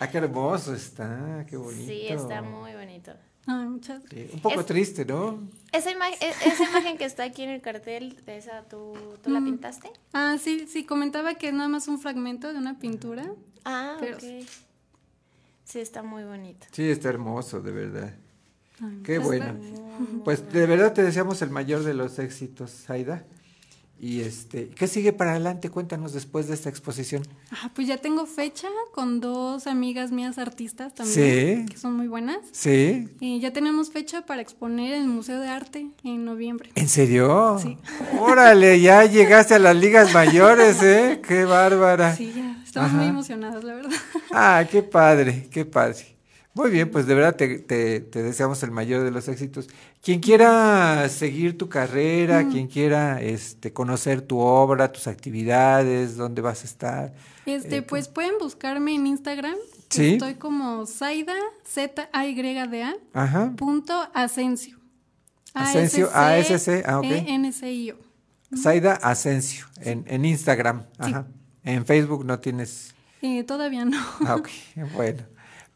Ah, 0.00 0.08
qué 0.08 0.18
hermoso 0.18 0.74
está, 0.74 1.44
qué 1.48 1.56
bonito. 1.56 1.86
Sí, 1.86 2.06
está 2.08 2.40
muy 2.40 2.72
bonito. 2.72 3.12
Ay, 3.48 3.66
muchas 3.66 4.00
gracias. 4.02 4.28
Sí, 4.30 4.34
un 4.34 4.40
poco 4.40 4.60
Es- 4.60 4.66
triste, 4.66 5.04
¿no? 5.04 5.40
Esa, 5.72 5.90
ima- 5.90 6.08
e- 6.08 6.48
esa 6.48 6.64
imagen 6.70 6.98
que 6.98 7.04
está 7.04 7.24
aquí 7.24 7.42
en 7.42 7.50
el 7.50 7.60
cartel, 7.62 8.16
de 8.26 8.36
esa, 8.36 8.62
¿tú, 8.64 8.94
tú 9.22 9.30
la 9.30 9.40
Mm. 9.40 9.44
pintaste? 9.46 9.90
Ah, 10.12 10.36
sí, 10.38 10.66
sí, 10.68 10.84
comentaba 10.84 11.34
que 11.34 11.48
es 11.48 11.54
nada 11.54 11.68
más 11.68 11.88
un 11.88 11.98
fragmento 11.98 12.52
de 12.52 12.58
una 12.58 12.78
pintura. 12.78 13.24
Ah, 13.64 13.96
Pero- 14.00 14.16
ok. 14.18 14.22
Sí, 15.64 15.80
está 15.80 16.02
muy 16.02 16.24
bonito. 16.24 16.66
Sí, 16.72 16.88
está 16.88 17.08
hermoso, 17.10 17.60
de 17.60 17.72
verdad. 17.72 18.14
Ay, 18.80 19.00
Qué 19.04 19.18
bueno. 19.18 19.46
gracias. 19.54 19.80
Pues 20.24 20.52
de 20.52 20.66
verdad 20.66 20.92
te 20.94 21.02
deseamos 21.02 21.42
el 21.42 21.50
mayor 21.50 21.82
de 21.84 21.94
los 21.94 22.18
éxitos, 22.18 22.88
Aida. 22.88 23.24
Y 24.00 24.20
este, 24.20 24.68
¿qué 24.68 24.86
sigue 24.86 25.12
para 25.12 25.32
adelante? 25.32 25.70
Cuéntanos 25.70 26.12
después 26.12 26.46
de 26.46 26.54
esta 26.54 26.68
exposición. 26.68 27.22
Ah, 27.50 27.70
pues 27.74 27.88
ya 27.88 27.96
tengo 27.96 28.26
fecha 28.26 28.68
con 28.94 29.20
dos 29.20 29.66
amigas 29.66 30.12
mías 30.12 30.38
artistas 30.38 30.94
también, 30.94 31.66
Sí. 31.66 31.72
que 31.72 31.78
son 31.78 31.94
muy 31.96 32.06
buenas. 32.06 32.38
¿Sí? 32.52 33.08
Y 33.18 33.40
ya 33.40 33.52
tenemos 33.52 33.90
fecha 33.90 34.24
para 34.24 34.40
exponer 34.40 34.92
en 34.94 35.02
el 35.02 35.08
Museo 35.08 35.40
de 35.40 35.48
Arte 35.48 35.88
en 36.04 36.24
noviembre. 36.24 36.70
¿En 36.76 36.88
serio? 36.88 37.58
Sí. 37.60 37.76
Órale, 38.20 38.80
ya 38.80 39.04
llegaste 39.04 39.54
a 39.54 39.58
las 39.58 39.74
ligas 39.74 40.14
mayores, 40.14 40.80
¿eh? 40.82 41.20
Qué 41.26 41.44
bárbara. 41.44 42.14
Sí, 42.14 42.32
ya 42.36 42.56
estamos 42.64 42.90
Ajá. 42.90 42.98
muy 42.98 43.06
emocionadas, 43.08 43.64
la 43.64 43.74
verdad. 43.74 43.90
Ah, 44.30 44.64
qué 44.70 44.82
padre, 44.84 45.48
qué 45.50 45.64
padre. 45.64 46.16
Muy 46.54 46.70
bien, 46.70 46.90
pues 46.90 47.06
de 47.06 47.14
verdad 47.14 47.36
te, 47.36 47.58
te- 47.60 48.00
te 48.00 48.22
deseamos 48.22 48.62
el 48.64 48.70
mayor 48.72 49.04
de 49.04 49.10
los 49.12 49.28
éxitos. 49.28 49.68
Quien 50.02 50.18
quiera 50.20 51.08
seguir 51.08 51.56
tu 51.56 51.68
carrera, 51.68 52.42
Mm. 52.42 52.50
quien 52.52 52.66
quiera 52.66 53.20
este, 53.22 53.72
conocer 53.72 54.22
tu 54.22 54.38
obra, 54.38 54.90
tus 54.90 55.06
actividades, 55.06 56.16
dónde 56.16 56.42
vas 56.42 56.62
a 56.62 56.64
estar. 56.64 57.14
Este, 57.46 57.76
Eh, 57.76 57.82
pues 57.82 58.08
pueden 58.08 58.32
buscarme 58.40 58.94
en 58.94 59.06
Instagram. 59.06 59.54
Sí. 59.88 60.14
Estoy 60.14 60.34
como 60.34 60.84
Zaida, 60.86 61.34
Z 61.64 62.08
A 62.12 62.26
Y 62.26 62.34
D 62.34 62.82
A, 62.82 62.96
Ajá. 63.14 63.52
punto 63.56 64.08
Asensio. 64.12 64.78
Asensio, 65.54 66.10
ASC, 66.12 66.82
ah, 66.86 66.98
ok. 66.98 67.04
E 67.04 67.24
N 67.28 67.52
C 67.52 67.72
I 67.72 67.90
O. 67.92 67.96
Zaida 68.56 68.94
Asensio, 68.94 69.66
en, 69.80 70.04
en 70.08 70.24
Instagram. 70.24 70.84
Ajá. 70.98 71.26
En 71.64 71.84
Facebook 71.86 72.24
no 72.24 72.38
tienes. 72.40 72.94
Eh, 73.22 73.44
todavía 73.44 73.84
no. 73.84 73.98
Ah, 74.26 74.36
ok, 74.36 74.48
bueno. 74.94 75.22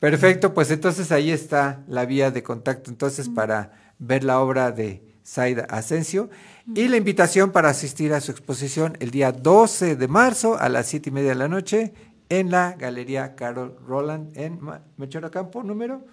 Perfecto, 0.03 0.53
pues 0.53 0.69
entonces 0.73 1.13
ahí 1.13 1.31
está 1.31 1.85
la 1.87 2.05
vía 2.07 2.33
de 2.33 2.43
contacto 2.43 2.91
entonces 2.91 3.29
para 3.29 3.95
ver 4.01 4.25
la 4.25 4.41
obra 4.41 4.73
de 4.73 5.15
Zaida 5.25 5.63
Asensio 5.71 6.29
y 6.75 6.89
la 6.89 6.97
invitación 6.97 7.53
para 7.53 7.69
asistir 7.69 8.13
a 8.13 8.21
su 8.21 8.33
exposición 8.33 8.97
el 8.99 9.13
día 9.13 9.31
12 9.31 9.95
de 9.95 10.09
marzo 10.09 10.59
a 10.59 10.69
las 10.69 10.89
siete 10.89 11.11
y 11.11 11.13
media 11.13 11.29
de 11.29 11.35
la 11.37 11.47
noche 11.47 11.95
en 12.31 12.51
la 12.51 12.73
Galería 12.73 13.37
Carol 13.37 13.79
Roland 13.87 14.37
en 14.37 14.59
Melchor 14.97 15.25
Ocampo, 15.25 15.63
número, 15.63 16.05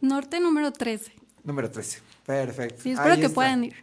Norte 0.00 0.40
número 0.40 0.72
13. 0.72 1.12
número 1.44 1.70
13. 1.70 1.98
Perfecto. 2.24 2.82
Sí, 2.82 2.92
espero 2.92 3.12
Ahí 3.12 3.20
que 3.20 3.26
está. 3.26 3.34
puedan 3.34 3.64
ir. 3.64 3.74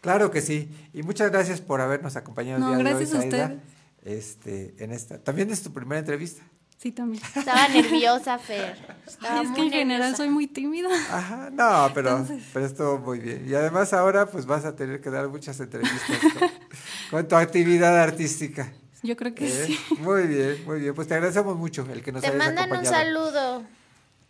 Claro 0.00 0.32
que 0.32 0.40
sí. 0.40 0.68
Y 0.92 1.04
muchas 1.04 1.30
gracias 1.30 1.60
por 1.60 1.80
habernos 1.80 2.16
acompañado 2.16 2.58
No, 2.58 2.72
el 2.72 2.82
día 2.82 2.90
gracias 2.90 3.12
de 3.12 3.16
a 3.16 3.20
hoy, 3.20 3.30
Zaida. 3.30 3.44
ustedes. 3.44 3.62
Este, 4.02 4.74
en 4.82 4.90
esta. 4.90 5.22
También 5.22 5.50
es 5.50 5.62
tu 5.62 5.72
primera 5.72 6.00
entrevista. 6.00 6.42
Sí, 6.78 6.92
también. 6.92 7.22
Estaba 7.34 7.68
nerviosa, 7.68 8.38
Fer. 8.38 8.76
Estaba 9.06 9.42
es 9.42 9.48
que 9.50 9.56
muy 9.56 9.66
en 9.66 9.72
general 9.72 10.00
nerviosa. 10.00 10.16
soy 10.18 10.28
muy 10.28 10.46
tímida. 10.46 10.88
Ajá, 11.10 11.48
no, 11.50 11.90
pero, 11.94 12.10
Entonces- 12.18 12.44
pero 12.52 12.66
estuvo 12.66 12.98
muy 12.98 13.18
bien. 13.18 13.46
Y 13.48 13.54
además 13.54 13.92
ahora 13.92 14.26
pues 14.26 14.44
vas 14.46 14.64
a 14.66 14.76
tener 14.76 15.00
que 15.00 15.10
dar 15.10 15.28
muchas 15.28 15.58
entrevistas 15.60 16.18
con, 16.38 16.50
con 17.10 17.28
tu 17.28 17.36
actividad 17.36 17.98
artística. 17.98 18.72
Yo 19.02 19.16
creo 19.16 19.34
que 19.34 19.46
¿eh? 19.46 19.50
sí. 19.66 19.78
Muy 20.00 20.26
bien, 20.26 20.64
muy 20.66 20.80
bien. 20.80 20.94
Pues 20.94 21.08
te 21.08 21.14
agradecemos 21.14 21.56
mucho 21.56 21.86
el 21.92 22.02
que 22.02 22.12
nos 22.12 22.20
Te 22.22 22.28
hayas 22.28 22.38
mandan 22.38 22.70
un 22.72 22.84
saludo. 22.84 23.62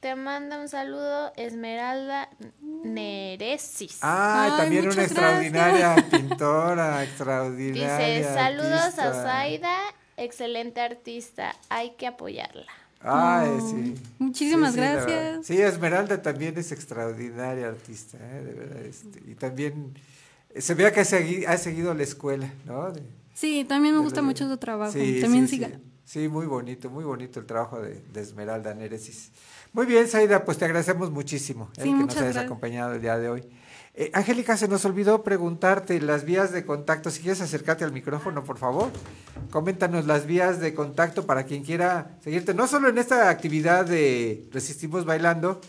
Te 0.01 0.15
manda 0.15 0.61
un 0.61 0.69
saludo 0.69 1.33
Esmeralda 1.37 2.29
Neresis. 2.61 3.99
Ah, 4.03 4.45
Ay, 4.53 4.59
también 4.63 4.89
una 4.89 5.03
extraordinaria 5.03 5.97
pintora, 6.11 7.03
extraordinaria. 7.05 8.19
Dice, 8.19 8.35
saludos 8.35 8.73
artista". 8.81 9.09
a 9.11 9.25
Zaida, 9.25 9.77
excelente 10.17 10.81
artista, 10.81 11.55
hay 11.69 11.91
que 11.97 12.07
apoyarla. 12.07 12.67
Ay, 13.01 13.51
sí. 13.61 13.95
Muchísimas 14.19 14.73
Sí, 14.73 14.79
sí, 14.79 14.81
la 14.85 14.93
gracias. 14.93 15.47
Sí, 15.47 15.61
Esmeralda 15.61 16.23
también 16.23 16.57
es 16.59 16.73
extraordinaria 16.73 17.69
artista, 17.69 18.17
¿eh? 18.19 18.43
de 18.45 18.53
verdad. 18.55 18.83
este, 18.85 19.21
y 19.31 19.35
también 19.35 19.93
eh, 20.55 20.61
se 20.61 20.75
vea 20.75 20.93
que 20.93 21.01
ha 21.01 21.05
seguido, 21.05 21.49
ha 21.51 21.57
seguido 21.59 21.95
la 21.95 22.03
escuela, 22.03 22.51
¿no? 22.65 22.91
De- 22.93 23.03
Sí, 23.35 23.67
también 23.69 23.95
me 23.95 24.01
gusta 24.01 24.23
mucho 24.23 24.49
su 24.49 24.57
trabajo. 24.57 24.93
Sí, 24.93 25.19
también 25.21 25.47
sí, 25.47 25.57
siga. 25.57 25.69
sí. 25.69 25.75
Sí, 26.05 26.29
muy 26.29 26.47
bonito, 26.47 26.89
muy 26.89 27.05
bonito 27.05 27.39
el 27.41 27.47
trabajo 27.47 27.83
de, 27.83 28.01
de 28.13 28.21
Esmeralda 28.23 28.73
Néresis. 28.75 29.31
Muy 29.73 29.85
bien, 29.87 30.09
Saida, 30.09 30.45
pues 30.45 30.57
te 30.57 30.65
agradecemos 30.65 31.11
muchísimo 31.11 31.69
eh, 31.77 31.83
que 31.83 31.91
nos 31.91 32.09
hayas 32.13 32.23
gracias. 32.23 32.45
acompañado 32.45 32.95
el 32.95 33.03
día 33.03 33.19
de 33.19 33.29
hoy. 33.29 33.43
Eh, 33.99 34.11
Angélica, 34.13 34.59
se 34.59 34.69
nos 34.69 34.85
olvidó 34.85 35.23
preguntarte 35.23 35.99
las 36.03 36.27
vías 36.27 36.53
de 36.53 36.67
contacto. 36.67 37.11
Si 37.11 37.23
quieres 37.23 37.41
acercarte 37.41 37.83
al 37.83 37.93
micrófono, 37.93 38.45
por 38.45 38.59
favor. 38.59 38.91
Coméntanos 39.51 40.05
las 40.07 40.27
vías 40.27 40.61
de 40.61 40.75
contacto 40.75 41.25
para 41.25 41.45
quien 41.45 41.65
quiera 41.65 42.19
seguirte, 42.23 42.53
no 42.53 42.67
solo 42.67 42.91
en 42.91 42.99
esta 42.99 43.31
actividad 43.31 43.87
de 43.87 44.47
Resistimos 44.53 45.07
Bailando, 45.07 45.63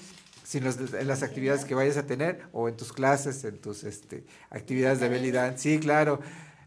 sino 0.44 0.70
en 0.70 1.08
las 1.08 1.24
actividades 1.24 1.64
que 1.64 1.74
vayas 1.74 1.96
a 1.96 2.06
tener 2.06 2.42
o 2.52 2.68
en 2.68 2.76
tus 2.76 2.92
clases, 2.92 3.46
en 3.46 3.60
tus 3.60 3.86
este, 3.86 4.26
actividades 4.50 5.00
de 5.00 5.06
habilidad. 5.06 5.54
Sí, 5.56 5.80
claro. 5.80 6.20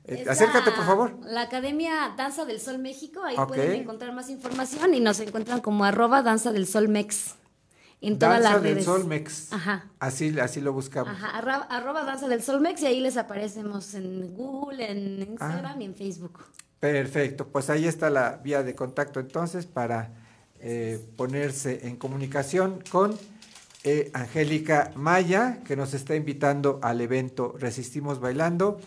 Eh, 0.07 0.25
acércate, 0.29 0.71
la- 0.71 0.77
por 0.77 0.87
favor. 0.87 1.19
La 1.25 1.43
Academia 1.43 2.15
Danza 2.17 2.47
del 2.47 2.59
Sol 2.61 2.79
México, 2.79 3.23
ahí 3.23 3.37
pueden 3.49 3.73
encontrar 3.83 4.15
más 4.15 4.31
información 4.31 4.95
y 4.95 5.01
nos 5.01 5.21
encuentran 5.21 5.61
como 5.61 5.85
arroba 5.85 6.23
Danza 6.23 6.53
del 6.53 6.67
Sol 6.67 6.89
Mex 6.89 7.35
en 8.01 8.19
todas 8.19 8.43
Danza 8.43 8.55
las 8.55 8.63
del 8.63 8.73
redes. 8.75 8.85
Sol 8.87 9.05
Mex. 9.07 9.53
Ajá. 9.53 9.85
Así, 9.99 10.39
así 10.41 10.61
lo 10.61 10.73
buscamos. 10.73 11.13
Ajá, 11.13 11.39
arroba 11.69 12.05
Danza 12.05 12.29
del 12.29 12.43
Sol 12.43 12.61
Mex 12.61 12.81
y 12.83 12.87
ahí 12.87 13.01
les 13.01 13.17
aparecemos 13.17 13.95
en 13.95 14.35
Google, 14.35 14.91
en 14.91 15.23
Instagram 15.23 15.77
Ah. 15.77 15.81
y 15.83 15.85
en 15.85 15.95
Facebook. 15.95 16.39
Perfecto, 16.81 17.47
pues 17.49 17.69
ahí 17.69 17.87
está 17.87 18.09
la 18.09 18.41
vía 18.43 18.63
de 18.63 18.75
contacto 18.75 19.21
entonces 19.21 19.67
para 19.67 20.13
eh, 20.61 20.99
ponerse 21.17 21.87
en 21.87 21.97
comunicación 21.97 22.83
con 22.91 23.19
eh, 23.85 24.11
Angélica 24.15 24.91
Maya, 24.95 25.59
que 25.67 25.77
nos 25.77 25.93
está 25.95 26.15
invitando 26.17 26.81
al 26.83 27.01
evento 27.03 27.55
Resistimos 27.59 28.19
Bailando 28.21 28.79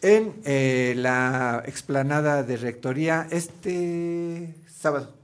en 0.00 0.34
eh, 0.44 0.94
la 0.96 1.62
explanada 1.66 2.42
de 2.42 2.56
Rectoría 2.56 3.26
este 3.30 4.54
sábado. 4.68 5.14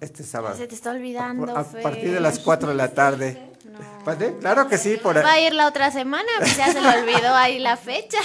Este 0.00 0.22
sábado. 0.22 0.56
Se 0.56 0.66
te 0.66 0.74
está 0.74 0.90
olvidando, 0.90 1.56
a, 1.56 1.60
a 1.60 1.64
Fer. 1.64 1.82
partir 1.82 2.12
de 2.12 2.20
las 2.20 2.38
4 2.38 2.68
de 2.68 2.74
la 2.74 2.88
tarde. 2.88 3.50
¿Mande? 4.06 4.36
Claro 4.40 4.68
que 4.68 4.78
sí, 4.78 4.98
por 5.02 5.16
Va 5.16 5.32
a 5.32 5.40
ir 5.40 5.52
la 5.54 5.66
otra 5.66 5.90
semana, 5.90 6.28
pues 6.38 6.56
ya 6.56 6.72
se 6.72 6.80
le 6.80 6.88
olvidó 6.88 7.34
ahí 7.34 7.58
la 7.58 7.76
fecha. 7.76 8.18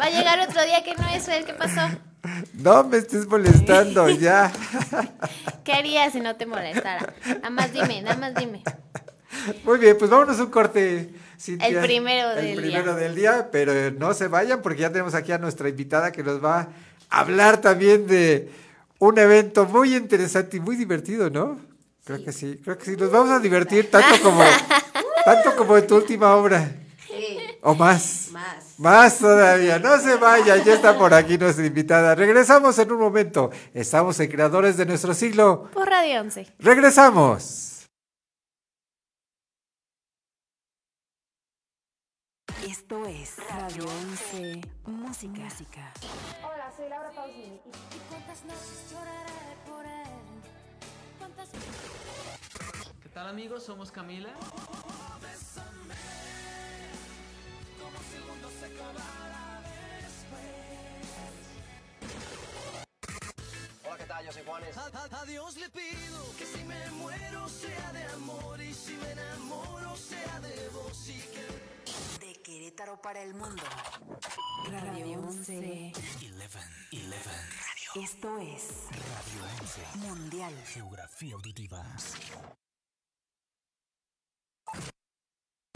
Va 0.00 0.04
a 0.04 0.10
llegar 0.10 0.38
otro 0.48 0.64
día 0.64 0.82
que 0.84 0.94
no 0.94 1.06
es 1.08 1.26
él. 1.28 1.44
¿Qué 1.44 1.52
pasó? 1.54 1.80
No 2.54 2.84
me 2.84 2.98
estés 2.98 3.26
molestando 3.26 4.08
ya. 4.08 4.50
¿Qué 5.64 5.72
harías 5.72 6.12
si 6.12 6.20
no 6.20 6.36
te 6.36 6.46
molestara? 6.46 7.14
Nada 7.26 7.50
más 7.50 7.72
dime, 7.72 8.00
nada 8.02 8.16
más 8.16 8.34
dime. 8.34 8.62
Muy 9.64 9.78
bien, 9.78 9.96
pues 9.98 10.10
vámonos 10.10 10.38
a 10.40 10.44
un 10.44 10.50
corte. 10.50 11.10
Cintia. 11.38 11.68
El 11.68 11.80
primero 11.80 12.30
del 12.30 12.46
El 12.46 12.56
primero 12.56 12.94
día. 12.94 13.02
del 13.04 13.14
día, 13.14 13.48
pero 13.52 13.90
no 13.92 14.14
se 14.14 14.26
vayan 14.28 14.62
porque 14.62 14.80
ya 14.82 14.90
tenemos 14.90 15.14
aquí 15.14 15.32
a 15.32 15.38
nuestra 15.38 15.68
invitada 15.68 16.10
que 16.10 16.22
nos 16.22 16.42
va 16.42 16.68
a 17.10 17.20
hablar 17.20 17.60
también 17.60 18.06
de 18.06 18.50
un 18.98 19.18
evento 19.18 19.66
muy 19.66 19.94
interesante 19.96 20.56
y 20.56 20.60
muy 20.60 20.76
divertido, 20.76 21.30
¿no? 21.30 21.58
Creo 22.04 22.24
que 22.24 22.32
sí, 22.32 22.60
creo 22.62 22.78
que 22.78 22.84
sí. 22.84 22.96
Nos 22.96 23.10
vamos 23.10 23.30
a 23.30 23.40
divertir 23.40 23.90
tanto 23.90 24.22
como, 24.22 24.42
tanto 25.24 25.56
como 25.56 25.76
en 25.76 25.86
tu 25.86 25.96
última 25.96 26.34
obra. 26.36 26.72
Sí, 27.06 27.38
O 27.62 27.74
más. 27.74 28.28
más. 28.32 28.64
Más 28.78 29.18
todavía, 29.18 29.78
no 29.78 29.98
se 29.98 30.16
vayan, 30.16 30.62
ya 30.62 30.74
está 30.74 30.98
por 30.98 31.14
aquí 31.14 31.38
nuestra 31.38 31.64
invitada. 31.64 32.14
Regresamos 32.14 32.78
en 32.78 32.92
un 32.92 32.98
momento. 33.00 33.50
Estamos 33.72 34.20
en 34.20 34.30
Creadores 34.30 34.76
de 34.76 34.84
nuestro 34.84 35.14
siglo. 35.14 35.70
Por 35.72 35.88
Radio 35.88 36.20
11. 36.20 36.46
Regresamos. 36.58 37.75
Esto 42.66 43.06
es 43.06 43.36
Radio 43.48 43.84
11 43.84 44.60
Música. 44.86 45.92
Hola, 46.42 46.72
soy 46.76 46.88
Laura 46.88 47.12
Pausini. 47.12 47.60
¿Qué 53.00 53.08
tal 53.10 53.28
amigos? 53.28 53.62
Somos 53.62 53.92
Camila. 53.92 54.30
Hola, 63.84 63.96
¿qué 63.96 64.04
tal? 64.06 64.26
Yo 64.26 64.32
soy 64.32 64.42
Juanes. 64.44 64.76
A, 64.76 65.24
Dios 65.24 65.56
le 65.56 65.70
pido 65.70 66.36
que 66.36 66.46
si 66.46 66.64
me 66.64 66.90
muero 66.90 67.48
sea 67.48 67.92
de 67.92 68.04
amor 68.06 68.60
y 68.60 68.74
si 68.74 68.94
me 68.94 69.12
enamoro 69.12 69.94
sea 69.94 70.40
de 70.40 70.68
vos 70.70 71.08
y 71.08 71.20
que... 71.20 71.65
De 72.20 72.32
Querétaro 72.42 73.00
para 73.00 73.22
el 73.22 73.34
mundo. 73.34 73.62
Radio 74.70 75.20
11. 75.20 75.92
Esto 77.94 78.38
es 78.38 78.84
Radio 78.90 79.44
11 79.60 79.98
Mundial. 79.98 80.54
Geografía 80.66 81.34
auditiva. 81.34 81.84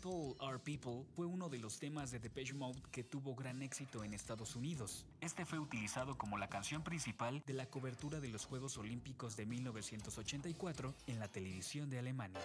People 0.00 0.36
Are 0.46 0.58
People 0.60 1.04
fue 1.16 1.26
uno 1.26 1.48
de 1.48 1.58
los 1.58 1.80
temas 1.80 2.12
de 2.12 2.20
Depeche 2.20 2.54
Mode 2.54 2.80
que 2.92 3.02
tuvo 3.02 3.34
gran 3.34 3.62
éxito 3.62 4.04
en 4.04 4.14
Estados 4.14 4.54
Unidos. 4.54 5.04
Este 5.20 5.44
fue 5.44 5.58
utilizado 5.58 6.16
como 6.16 6.38
la 6.38 6.48
canción 6.48 6.82
principal 6.84 7.42
de 7.46 7.54
la 7.54 7.66
cobertura 7.66 8.20
de 8.20 8.28
los 8.28 8.46
Juegos 8.46 8.78
Olímpicos 8.78 9.36
de 9.36 9.46
1984 9.46 10.94
en 11.08 11.18
la 11.18 11.26
televisión 11.26 11.90
de 11.90 11.98
Alemania. 11.98 12.40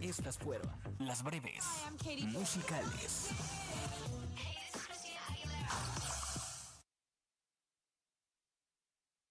Estas 0.00 0.38
fueron 0.38 0.70
las 0.98 1.22
breves 1.22 1.64
musicales. 2.28 3.28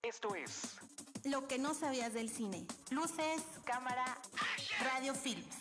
Esto 0.03 0.33
es 0.33 0.77
Lo 1.25 1.47
que 1.47 1.59
no 1.59 1.75
sabías 1.75 2.13
del 2.13 2.27
cine. 2.29 2.65
Luces, 2.89 3.43
cámara, 3.63 4.17
radio 4.83 5.13
films. 5.13 5.57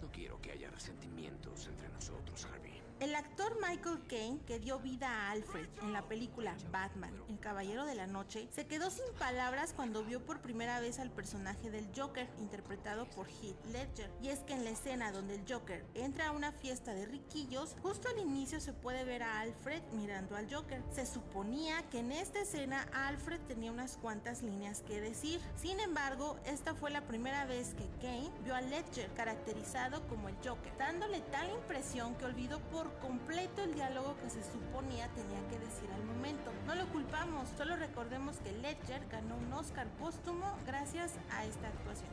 No 0.00 0.10
quiero 0.10 0.40
que 0.40 0.50
haya 0.50 0.68
resentimientos 0.70 1.68
entre 1.68 1.88
nosotros, 1.90 2.44
Harvey. 2.46 2.61
El 3.02 3.16
actor 3.16 3.58
Michael 3.60 3.98
Caine, 4.06 4.38
que 4.46 4.60
dio 4.60 4.78
vida 4.78 5.08
a 5.08 5.32
Alfred 5.32 5.66
en 5.82 5.92
la 5.92 6.02
película 6.02 6.54
Batman, 6.70 7.12
El 7.28 7.40
Caballero 7.40 7.84
de 7.84 7.96
la 7.96 8.06
Noche, 8.06 8.46
se 8.52 8.68
quedó 8.68 8.90
sin 8.90 9.12
palabras 9.18 9.72
cuando 9.74 10.04
vio 10.04 10.24
por 10.24 10.40
primera 10.40 10.78
vez 10.78 11.00
al 11.00 11.10
personaje 11.10 11.68
del 11.72 11.88
Joker, 11.96 12.28
interpretado 12.38 13.10
por 13.10 13.26
Heath 13.26 13.66
Ledger. 13.72 14.08
Y 14.22 14.28
es 14.28 14.38
que 14.44 14.52
en 14.52 14.62
la 14.62 14.70
escena 14.70 15.10
donde 15.10 15.34
el 15.34 15.52
Joker 15.52 15.84
entra 15.94 16.28
a 16.28 16.30
una 16.30 16.52
fiesta 16.52 16.94
de 16.94 17.06
riquillos, 17.06 17.74
justo 17.82 18.08
al 18.08 18.20
inicio 18.20 18.60
se 18.60 18.72
puede 18.72 19.02
ver 19.02 19.24
a 19.24 19.40
Alfred 19.40 19.82
mirando 19.94 20.36
al 20.36 20.48
Joker. 20.48 20.80
Se 20.92 21.04
suponía 21.04 21.82
que 21.90 21.98
en 21.98 22.12
esta 22.12 22.38
escena 22.38 22.86
Alfred 22.92 23.40
tenía 23.48 23.72
unas 23.72 23.96
cuantas 23.96 24.42
líneas 24.42 24.82
que 24.82 25.00
decir. 25.00 25.40
Sin 25.56 25.80
embargo, 25.80 26.38
esta 26.44 26.76
fue 26.76 26.92
la 26.92 27.00
primera 27.08 27.46
vez 27.46 27.74
que 27.74 27.90
Kane 28.00 28.30
vio 28.44 28.54
a 28.54 28.60
Ledger 28.60 29.12
caracterizado 29.14 30.06
como 30.06 30.28
el 30.28 30.36
Joker, 30.36 30.72
dándole 30.78 31.20
tal 31.32 31.50
impresión 31.50 32.14
que 32.14 32.26
olvidó 32.26 32.60
por 32.70 32.91
completo 33.00 33.62
el 33.62 33.74
diálogo 33.74 34.16
que 34.22 34.30
se 34.30 34.42
suponía 34.42 35.08
tenía 35.08 35.40
que 35.48 35.58
decir 35.58 35.90
al 35.92 36.04
momento. 36.04 36.52
No 36.66 36.74
lo 36.74 36.86
culpamos, 36.88 37.48
solo 37.56 37.76
recordemos 37.76 38.36
que 38.38 38.52
Ledger 38.52 39.06
ganó 39.08 39.36
un 39.36 39.52
Oscar 39.52 39.86
póstumo 39.98 40.46
gracias 40.66 41.12
a 41.30 41.44
esta 41.44 41.68
actuación. 41.68 42.10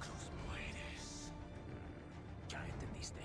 Cruz 0.00 0.30
mueres. 0.46 1.32
Ya 2.48 2.66
entendiste. 2.66 3.20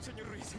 Señor 0.00 0.28
Ruiz. 0.28 0.56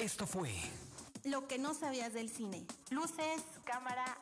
Esto 0.00 0.26
fue 0.26 0.50
Lo 1.24 1.46
que 1.46 1.58
no 1.58 1.74
sabías 1.74 2.14
del 2.14 2.30
cine. 2.30 2.64
Luces, 2.90 3.42
cámara, 3.66 4.18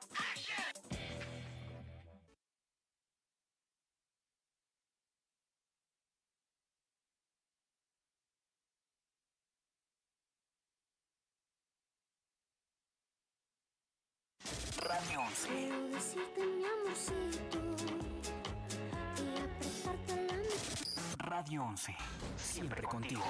Radio 14.78 15.20
11. 15.20 17.67
Radio 21.48 21.64
11. 21.64 21.96
Siempre 22.36 22.82
contigo. 22.82 23.24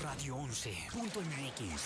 Radio 0.00 0.36
11.mx. 0.36 1.82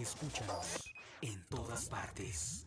Escúchanos 0.00 0.66
en 1.20 1.44
todas 1.44 1.84
partes. 1.84 2.66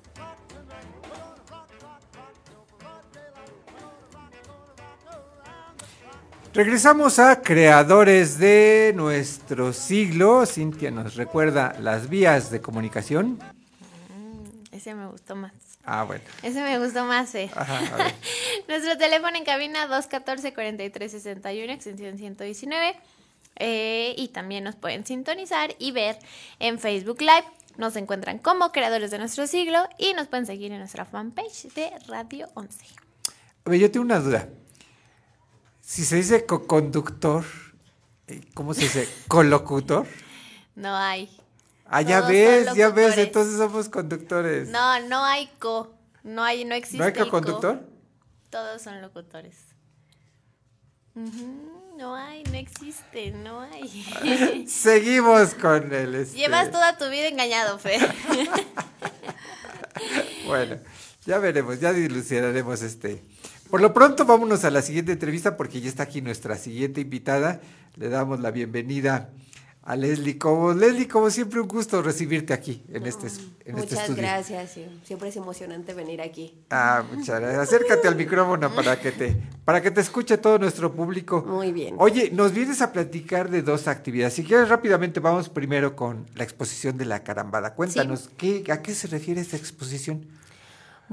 Regresamos 6.53 7.17
a 7.17 7.41
creadores 7.41 8.37
de 8.37 8.91
nuestro 8.93 9.71
siglo. 9.71 10.45
Cintia 10.45 10.91
nos 10.91 11.15
recuerda 11.15 11.73
las 11.79 12.09
vías 12.09 12.51
de 12.51 12.59
comunicación. 12.59 13.39
Ese 14.69 14.93
me 14.93 15.07
gustó 15.07 15.37
más. 15.37 15.53
Ah, 15.85 16.03
bueno. 16.03 16.21
Ese 16.43 16.61
me 16.61 16.77
gustó 16.77 17.05
más, 17.05 17.33
eh. 17.35 17.49
Ajá, 17.55 17.79
a 17.93 17.97
ver. 18.03 18.13
Nuestro 18.67 18.97
teléfono 18.97 19.37
en 19.37 19.45
cabina 19.45 19.87
214-4361, 19.87 21.69
extensión 21.69 22.17
119. 22.17 22.99
Eh, 23.55 24.13
y 24.17 24.27
también 24.27 24.65
nos 24.65 24.75
pueden 24.75 25.05
sintonizar 25.05 25.73
y 25.79 25.91
ver 25.91 26.19
en 26.59 26.79
Facebook 26.79 27.21
Live. 27.21 27.45
Nos 27.77 27.95
encuentran 27.95 28.39
como 28.39 28.73
creadores 28.73 29.09
de 29.11 29.19
nuestro 29.19 29.47
siglo 29.47 29.87
y 29.97 30.13
nos 30.15 30.27
pueden 30.27 30.45
seguir 30.45 30.73
en 30.73 30.79
nuestra 30.79 31.05
fanpage 31.05 31.73
de 31.73 31.91
Radio 32.09 32.49
11. 32.55 32.85
Oye, 33.63 33.79
yo 33.79 33.89
tengo 33.89 34.03
una 34.03 34.19
duda. 34.19 34.49
Si 35.91 36.05
se 36.05 36.15
dice 36.15 36.45
co-conductor, 36.45 37.43
eh, 38.27 38.39
¿cómo 38.53 38.73
se 38.73 38.83
dice? 38.83 39.09
¿Colocutor? 39.27 40.07
No 40.73 40.95
hay. 40.95 41.29
Ah, 41.85 42.01
ya 42.01 42.19
Todos 42.19 42.31
ves, 42.31 42.73
ya 42.75 42.89
ves, 42.91 43.17
entonces 43.17 43.57
somos 43.57 43.89
conductores. 43.89 44.69
No, 44.69 45.01
no 45.09 45.21
hay 45.25 45.49
co. 45.59 45.93
No 46.23 46.45
hay, 46.45 46.63
no 46.63 46.75
existe. 46.75 46.97
¿No 46.97 47.03
hay 47.03 47.09
el 47.09 47.17
co. 47.17 47.25
co-conductor? 47.25 47.85
Todos 48.49 48.81
son 48.81 49.01
locutores. 49.01 49.57
No 51.97 52.15
hay, 52.15 52.43
no 52.43 52.53
existe, 52.55 53.31
no 53.31 53.59
hay. 53.59 54.65
Seguimos 54.69 55.55
con 55.55 55.93
el... 55.93 56.15
este, 56.15 56.37
Llevas 56.37 56.71
toda 56.71 56.97
tu 56.97 57.09
vida 57.09 57.27
engañado, 57.27 57.77
Fer. 57.77 57.99
Bueno, 60.47 60.79
ya 61.25 61.37
veremos, 61.37 61.81
ya 61.81 61.91
dilucidaremos 61.91 62.81
este. 62.81 63.21
Por 63.71 63.79
lo 63.79 63.93
pronto, 63.93 64.25
vámonos 64.25 64.65
a 64.65 64.69
la 64.69 64.81
siguiente 64.81 65.13
entrevista 65.13 65.55
porque 65.55 65.79
ya 65.79 65.87
está 65.87 66.03
aquí 66.03 66.21
nuestra 66.21 66.57
siguiente 66.57 66.99
invitada. 66.99 67.61
Le 67.95 68.09
damos 68.09 68.41
la 68.41 68.51
bienvenida 68.51 69.29
a 69.83 69.95
Leslie 69.95 70.37
Cobos. 70.37 70.75
Leslie, 70.75 71.07
como 71.07 71.29
siempre, 71.29 71.61
un 71.61 71.69
gusto 71.69 72.01
recibirte 72.01 72.51
aquí 72.53 72.83
en 72.89 73.07
este, 73.07 73.27
en 73.27 73.29
este 73.29 73.71
Muchas 73.71 73.99
estudio. 73.99 74.23
gracias, 74.23 74.71
sí. 74.71 74.85
siempre 75.05 75.29
es 75.29 75.37
emocionante 75.37 75.93
venir 75.93 76.21
aquí. 76.21 76.53
Ah, 76.69 77.01
muchas 77.13 77.39
gracias. 77.39 77.59
Acércate 77.59 78.09
al 78.09 78.17
micrófono 78.17 78.75
para 78.75 78.99
que 78.99 79.13
te, 79.13 79.37
para 79.63 79.81
que 79.81 79.89
te 79.89 80.01
escuche 80.01 80.37
todo 80.37 80.59
nuestro 80.59 80.91
público. 80.93 81.41
Muy 81.47 81.71
bien. 81.71 81.95
Oye, 81.97 82.29
nos 82.29 82.51
vienes 82.51 82.81
a 82.81 82.91
platicar 82.91 83.49
de 83.49 83.61
dos 83.61 83.87
actividades. 83.87 84.33
Si 84.33 84.43
quieres 84.43 84.67
rápidamente, 84.67 85.21
vamos 85.21 85.47
primero 85.47 85.95
con 85.95 86.25
la 86.35 86.43
exposición 86.43 86.97
de 86.97 87.05
la 87.05 87.23
carambada. 87.23 87.73
Cuéntanos, 87.73 88.29
¿qué, 88.35 88.65
¿a 88.69 88.81
qué 88.81 88.93
se 88.93 89.07
refiere 89.07 89.39
esta 89.39 89.55
exposición? 89.55 90.25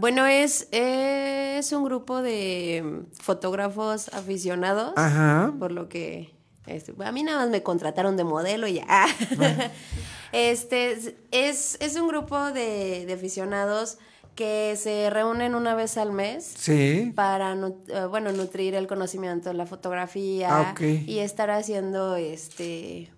Bueno, 0.01 0.27
es, 0.27 0.69
es 0.71 1.73
un 1.73 1.83
grupo 1.85 2.23
de 2.23 2.83
mm, 2.85 3.13
fotógrafos 3.21 4.09
aficionados, 4.15 4.93
Ajá. 4.97 5.53
por 5.59 5.73
lo 5.73 5.89
que 5.89 6.31
este, 6.67 6.95
a 7.05 7.11
mí 7.11 7.25
nada 7.25 7.39
más 7.39 7.49
me 7.51 7.65
contrataron 7.65 8.17
de 8.17 8.23
modelo 8.23 8.69
y 8.69 8.75
ya. 8.75 9.07
este 10.33 10.93
es, 11.33 11.77
es 11.81 11.97
un 11.97 12.07
grupo 12.07 12.53
de, 12.53 13.07
de 13.07 13.13
aficionados 13.13 13.99
que 14.35 14.77
se 14.81 15.11
reúnen 15.11 15.57
una 15.57 15.75
vez 15.75 15.97
al 15.97 16.13
mes 16.13 16.45
Sí. 16.57 17.13
para 17.17 17.55
eh, 17.55 18.07
bueno 18.09 18.31
nutrir 18.31 18.77
el 18.77 18.87
conocimiento 18.87 19.49
de 19.49 19.55
la 19.57 19.67
fotografía 19.67 20.49
Ah, 20.71 20.75
y 20.81 21.19
estar 21.19 21.51
haciendo 21.51 22.15
este 22.15 23.11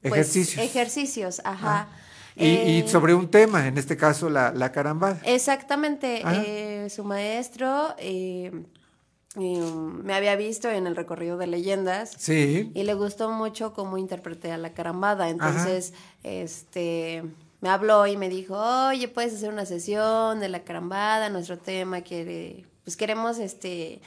pues, 0.00 0.12
Ejercicios. 0.14 0.64
ejercicios 0.64 1.42
ajá 1.44 1.88
Y, 1.90 2.11
y 2.36 2.80
Eh, 2.80 2.84
sobre 2.88 3.14
un 3.14 3.28
tema, 3.28 3.66
en 3.68 3.76
este 3.78 3.96
caso 3.96 4.28
la, 4.30 4.52
la 4.52 4.72
carambada. 4.72 5.20
Exactamente, 5.24 6.22
eh, 6.24 6.88
su 6.90 7.04
maestro 7.04 7.94
eh, 7.98 8.50
eh, 9.38 9.60
me 10.04 10.14
había 10.14 10.36
visto 10.36 10.68
en 10.70 10.86
el 10.86 10.94
recorrido 10.96 11.36
de 11.38 11.46
leyendas 11.46 12.10
Sí. 12.18 12.70
y 12.74 12.82
le 12.84 12.94
gustó 12.94 13.30
mucho 13.30 13.72
cómo 13.74 13.98
interpreté 13.98 14.50
a 14.52 14.58
la 14.58 14.72
carambada, 14.74 15.28
entonces 15.30 15.92
este 16.22 17.22
me 17.60 17.68
habló 17.68 18.06
y 18.08 18.16
me 18.16 18.28
dijo, 18.28 18.56
oye, 18.88 19.06
puedes 19.08 19.34
hacer 19.34 19.50
una 19.50 19.66
sesión 19.66 20.40
de 20.40 20.48
la 20.48 20.64
carambada, 20.64 21.28
nuestro 21.28 21.58
tema 21.58 22.00
quiere, 22.00 22.64
pues 22.82 22.96
queremos 22.96 23.38
este 23.38 24.00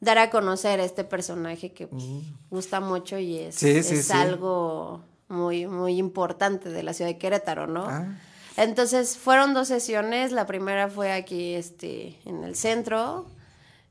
dar 0.00 0.16
a 0.18 0.30
conocer 0.30 0.80
a 0.80 0.84
este 0.84 1.04
personaje 1.04 1.72
que 1.72 1.86
pues, 1.88 2.04
gusta 2.50 2.80
mucho 2.80 3.18
y 3.18 3.36
es, 3.38 3.56
Sí, 3.56 3.68
es 3.70 3.86
sí. 4.06 4.12
algo 4.12 5.02
muy, 5.28 5.66
muy 5.66 5.98
importante 5.98 6.70
de 6.70 6.82
la 6.82 6.92
ciudad 6.92 7.10
de 7.10 7.18
Querétaro, 7.18 7.66
¿no? 7.66 7.86
Ah. 7.86 8.06
Entonces 8.56 9.16
fueron 9.16 9.54
dos 9.54 9.68
sesiones. 9.68 10.32
La 10.32 10.46
primera 10.46 10.88
fue 10.88 11.12
aquí 11.12 11.54
este, 11.54 12.18
en 12.24 12.42
el 12.44 12.56
centro. 12.56 13.26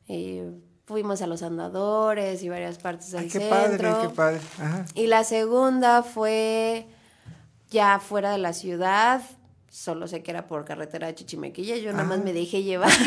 Y 0.08 0.42
fuimos 0.86 1.22
a 1.22 1.28
los 1.28 1.44
andadores 1.44 2.44
y 2.44 2.50
varias 2.50 2.78
partes 2.78 3.12
del 3.12 3.24
Ay, 3.24 3.30
qué 3.30 3.40
centro. 3.40 3.50
padre, 3.50 4.08
qué 4.08 4.14
padre. 4.14 4.42
Ajá. 4.60 4.86
Y 4.94 5.08
la 5.08 5.24
segunda 5.24 6.04
fue 6.04 6.88
ya 7.70 8.00
fuera 8.00 8.32
de 8.32 8.38
la 8.38 8.54
ciudad. 8.54 9.22
Solo 9.78 10.08
sé 10.08 10.24
que 10.24 10.32
era 10.32 10.48
por 10.48 10.66
carretera 10.66 11.06
de 11.06 11.14
Chichimequilla. 11.14 11.78
Yo 11.78 11.92
nada 11.92 12.04
más 12.04 12.24
me 12.24 12.34
dejé 12.34 12.64
llevar. 12.64 12.90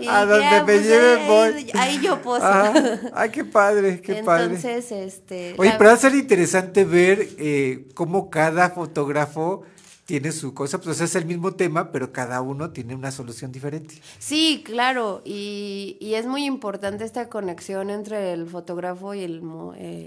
Y 0.00 0.06
A 0.06 0.24
donde 0.24 0.44
"Ah, 0.46 0.58
me 0.60 0.64
pues, 0.64 0.86
lleven 0.86 1.18
ahí- 1.18 1.28
voy. 1.28 1.70
Ahí 1.74 2.00
yo 2.00 2.22
poso. 2.22 2.44
Ah, 2.46 2.72
ay, 3.14 3.30
qué 3.30 3.44
padre, 3.44 4.00
qué 4.00 4.22
padre. 4.22 4.44
Entonces, 4.44 4.92
este. 4.92 5.54
Oye, 5.58 5.70
la- 5.70 5.78
pero 5.78 5.90
va 5.90 5.94
a 5.96 5.98
ser 5.98 6.14
interesante 6.14 6.84
ver 6.84 7.28
eh, 7.38 7.88
cómo 7.94 8.30
cada 8.30 8.70
fotógrafo 8.70 9.62
tiene 10.04 10.30
su 10.30 10.54
cosa, 10.54 10.80
pues 10.80 11.00
es 11.00 11.14
el 11.16 11.26
mismo 11.26 11.54
tema, 11.54 11.90
pero 11.90 12.12
cada 12.12 12.40
uno 12.42 12.70
tiene 12.70 12.94
una 12.94 13.10
solución 13.10 13.50
diferente. 13.50 13.96
Sí, 14.20 14.62
claro, 14.64 15.22
y, 15.24 15.96
y 16.00 16.14
es 16.14 16.26
muy 16.26 16.44
importante 16.44 17.04
esta 17.04 17.28
conexión 17.28 17.90
entre 17.90 18.32
el 18.32 18.46
fotógrafo 18.46 19.14
y 19.14 19.22
el, 19.24 19.42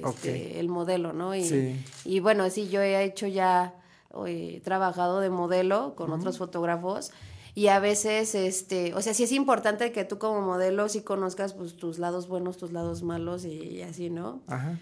este, 0.06 0.60
el 0.60 0.70
modelo, 0.70 1.12
¿no? 1.12 1.36
Y, 1.36 1.44
Sí. 1.46 1.76
y 2.06 2.20
bueno, 2.22 2.50
sí, 2.50 2.70
yo 2.70 2.82
he 2.82 3.04
hecho 3.04 3.28
ya, 3.28 3.74
eh, 4.28 4.56
he 4.58 4.62
trabajado 4.62 5.20
de 5.20 5.30
modelo 5.30 5.96
con 5.96 6.12
otros 6.12 6.38
fotógrafos 6.38 7.12
y 7.54 7.68
a 7.68 7.80
veces, 7.80 8.36
este, 8.36 8.94
o 8.96 9.02
sea, 9.02 9.14
sí 9.14 9.24
es 9.24 9.32
importante 9.32 9.92
que 9.92 10.04
tú 10.04 10.18
como 10.18 10.42
modelo 10.42 10.90
sí 10.90 11.02
conozcas 11.02 11.54
pues 11.54 11.78
tus 11.78 12.00
lados 12.00 12.28
buenos, 12.28 12.58
tus 12.58 12.72
lados 12.74 13.02
malos 13.04 13.46
y, 13.46 13.50
y 13.52 13.82
así, 13.82 14.10
¿no? 14.10 14.42
Ajá. 14.48 14.78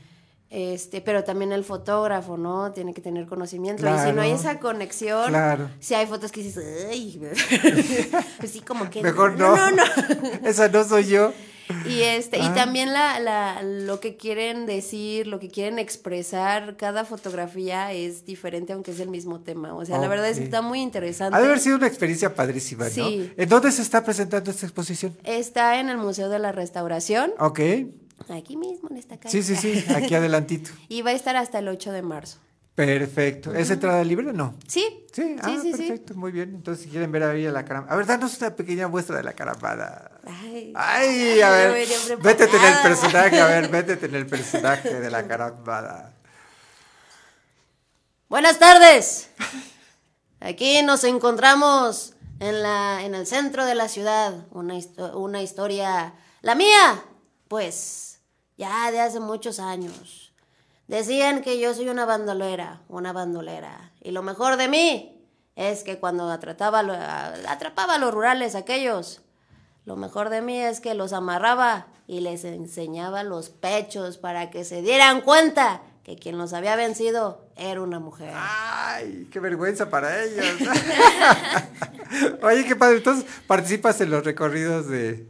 Este, 0.50 1.02
pero 1.02 1.24
también 1.24 1.52
el 1.52 1.63
fotógrafo, 1.63 2.38
¿no? 2.38 2.72
Tiene 2.74 2.93
que 2.93 3.02
tener 3.02 3.26
conocimiento. 3.26 3.84
Y 3.88 4.00
si 4.00 4.12
no 4.12 4.22
hay 4.22 4.32
esa 4.32 4.60
conexión, 4.60 5.30
Claro. 5.30 5.67
si 5.80 5.96
hay 5.96 6.06
fotos 6.06 6.32
que 6.32 6.43
dices, 6.43 6.88
ay, 6.91 7.19
pues 8.39 8.52
sí, 8.52 8.60
como 8.62 8.88
que 8.89 9.02
Mejor 9.02 9.36
no. 9.36 9.56
no, 9.56 9.72
no. 9.72 9.84
Esa 10.48 10.67
no 10.67 10.84
soy 10.84 11.06
yo. 11.08 11.34
Y 11.88 12.02
este, 12.02 12.38
y 12.38 12.41
Ah. 12.41 12.54
también 12.54 12.91
la, 12.93 13.19
la, 13.19 13.62
lo 13.63 13.99
que 13.99 14.15
quieren 14.17 14.65
decir, 14.65 15.28
lo 15.28 15.39
que 15.39 15.49
quieren 15.49 15.80
expresar, 15.80 16.76
cada 16.78 17.06
fotografía 17.06 17.91
es 17.93 18.26
diferente, 18.26 18.73
aunque 18.73 18.91
es 18.91 18.99
el 18.99 19.10
mismo 19.10 19.39
tema. 19.41 19.73
O 19.76 19.86
sea, 19.86 19.97
la 19.97 20.08
verdad 20.08 20.30
es 20.30 20.38
que 20.38 20.43
está 20.45 20.62
muy 20.62 20.82
interesante. 20.82 21.36
Ha 21.38 21.39
de 21.41 21.45
haber 21.47 21.60
sido 21.60 21.78
una 21.78 21.88
experiencia 21.88 22.34
padrísima, 22.36 22.86
¿no? 22.86 22.89
Sí. 22.91 23.32
¿En 23.38 23.49
dónde 23.49 23.71
se 23.71 23.82
está 23.82 24.04
presentando 24.04 24.52
esta 24.52 24.65
exposición? 24.65 25.17
Está 25.23 25.80
en 25.80 25.89
el 25.89 25.97
Museo 25.97 26.30
de 26.30 26.39
la 26.39 26.52
Restauración, 26.52 27.32
Ok. 27.39 27.60
aquí 28.30 28.58
mismo 28.58 28.89
en 28.89 28.97
esta 28.97 29.17
calle. 29.17 29.41
Sí, 29.41 29.56
sí, 29.56 29.56
sí, 29.82 29.86
aquí 29.93 30.13
adelantito. 30.15 30.71
Y 30.89 31.02
va 31.02 31.12
a 31.12 31.13
estar 31.13 31.36
hasta 31.36 31.60
el 31.60 31.67
8 31.67 31.91
de 31.91 32.02
marzo. 32.02 32.39
Perfecto. 32.76 33.54
¿Es 33.54 33.70
entrada 33.70 34.04
libre 34.04 34.30
o 34.30 34.34
no? 34.34 34.56
Sí. 34.68 35.06
Sí, 35.14 35.36
ah, 35.44 35.48
sí, 35.48 35.60
sí. 35.62 35.78
perfecto, 35.78 36.16
muy 36.16 36.32
bien. 36.32 36.56
Entonces, 36.56 36.86
si 36.86 36.90
quieren 36.90 37.12
ver 37.12 37.22
ahí 37.24 37.46
a 37.46 37.52
la 37.52 37.64
carambada. 37.66 37.94
A 37.94 37.98
ver, 37.98 38.08
danos 38.08 38.36
una 38.40 38.56
pequeña 38.56 38.88
muestra 38.88 39.18
de 39.18 39.24
la 39.24 39.34
carambada. 39.34 40.12
Ay, 40.26 40.74
Ay, 40.76 41.42
a 41.42 41.50
ver, 41.52 41.88
métete 42.24 42.58
en 42.58 42.64
el 42.64 42.82
personaje, 42.82 43.40
a 43.40 43.46
ver, 43.46 43.70
métete 43.70 44.08
en 44.08 44.16
el 44.16 44.26
personaje 44.26 45.00
de 45.00 45.12
la 45.12 45.28
carambada. 45.28 46.14
Buenas 48.28 48.58
tardes. 48.58 49.30
Aquí 50.40 50.82
nos 50.82 51.04
encontramos 51.04 52.14
en, 52.40 52.64
la, 52.64 53.04
en 53.04 53.14
el 53.14 53.28
centro 53.28 53.66
de 53.66 53.76
la 53.76 53.88
ciudad. 53.90 54.48
Una, 54.50 54.74
histo- 54.76 55.14
una 55.16 55.44
historia, 55.44 56.16
la 56.41 56.56
mía, 56.56 57.04
pues, 57.47 58.20
ya 58.58 58.89
de 58.91 59.00
hace 59.00 59.20
muchos 59.20 59.60
años. 59.60 60.22
Decían 60.88 61.42
que 61.42 61.60
yo 61.60 61.74
soy 61.74 61.90
una 61.90 62.06
bandolera, 62.06 62.82
una 62.90 63.14
bandolera. 63.14 63.94
Y 64.02 64.12
lo 64.12 64.22
mejor 64.22 64.58
de 64.58 64.68
mí 64.68 65.22
es 65.56 65.84
que 65.84 66.00
cuando 66.00 66.30
atrapaba, 66.30 66.80
atrapaba 67.48 67.96
a 67.96 68.00
los 68.00 68.14
rurales 68.14 68.56
aquellos, 68.56 69.22
lo 69.86 69.96
mejor 69.96 70.30
de 70.30 70.42
mí 70.42 70.58
es 70.58 70.80
que 70.80 70.94
los 70.94 71.14
amarraba 71.14 71.88
y 72.08 72.20
les 72.22 72.44
enseñaba 72.44 73.24
los 73.24 73.50
pechos 73.50 74.18
para 74.18 74.50
que 74.50 74.64
se 74.66 74.82
dieran 74.82 75.22
cuenta 75.22 75.82
que 76.04 76.18
quien 76.18 76.38
los 76.38 76.54
había 76.54 76.76
vencido 76.76 77.48
era 77.56 77.82
una 77.82 78.00
mujer. 78.00 78.34
Ay, 78.36 79.28
qué 79.32 79.40
vergüenza 79.40 79.90
para 79.90 80.24
ellos. 80.24 80.46
Oye, 82.44 82.66
qué 82.66 82.76
padre. 82.76 82.98
Entonces, 82.98 83.26
participas 83.48 84.02
en 84.02 84.12
los 84.12 84.26
recorridos 84.26 84.90
de, 84.90 85.26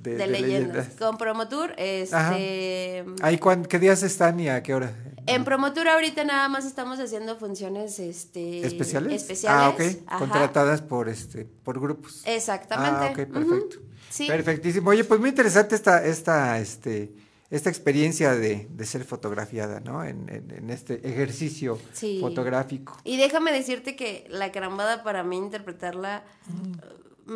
de, 0.00 0.12
de, 0.12 0.16
de 0.18 0.26
leyendas. 0.28 0.88
Con 0.98 1.16
Promotour, 1.18 1.74
este... 1.76 3.04
Ahí, 3.22 3.38
¿Qué 3.68 3.78
días 3.78 4.02
están 4.02 4.40
y 4.40 4.48
a 4.48 4.62
qué 4.62 4.74
hora? 4.74 4.92
En 5.26 5.44
Promotour 5.44 5.86
ahorita 5.88 6.24
nada 6.24 6.48
más 6.48 6.64
estamos 6.64 6.98
haciendo 6.98 7.36
funciones 7.36 7.98
este, 7.98 8.66
¿Especiales? 8.66 9.22
especiales. 9.22 9.60
Ah, 9.62 9.68
ok. 9.68 10.02
Ajá. 10.06 10.18
Contratadas 10.18 10.80
por, 10.82 11.08
este, 11.08 11.44
por 11.44 11.78
grupos. 11.80 12.22
Exactamente. 12.24 12.98
Ah, 13.00 13.10
ok, 13.10 13.32
perfecto. 13.32 13.76
Sí. 14.08 14.26
Perfectísimo. 14.26 14.90
Oye, 14.90 15.04
pues 15.04 15.20
muy 15.20 15.28
interesante 15.28 15.74
esta, 15.76 16.04
esta, 16.04 16.58
este, 16.58 17.12
esta 17.50 17.68
experiencia 17.68 18.32
de, 18.34 18.66
de 18.70 18.86
ser 18.86 19.04
fotografiada, 19.04 19.78
¿no? 19.80 20.02
En, 20.04 20.28
en- 20.30 20.50
en 20.50 20.70
este 20.70 21.06
ejercicio 21.08 21.78
Sí. 21.92 22.18
fotográfico. 22.20 22.96
Y 23.04 23.18
déjame 23.18 23.52
decirte 23.52 23.94
que 23.94 24.26
la 24.30 24.50
carambada 24.50 25.04
para 25.04 25.22
mí 25.22 25.36
interpretarla 25.36 26.24
Mm. 26.48 26.72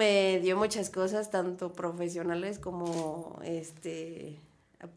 Eh, 0.01 0.37
me 0.37 0.41
dio 0.41 0.57
muchas 0.57 0.91
cosas, 0.91 1.31
tanto 1.31 1.73
profesionales 1.73 2.59
como 2.59 3.39
este 3.45 4.39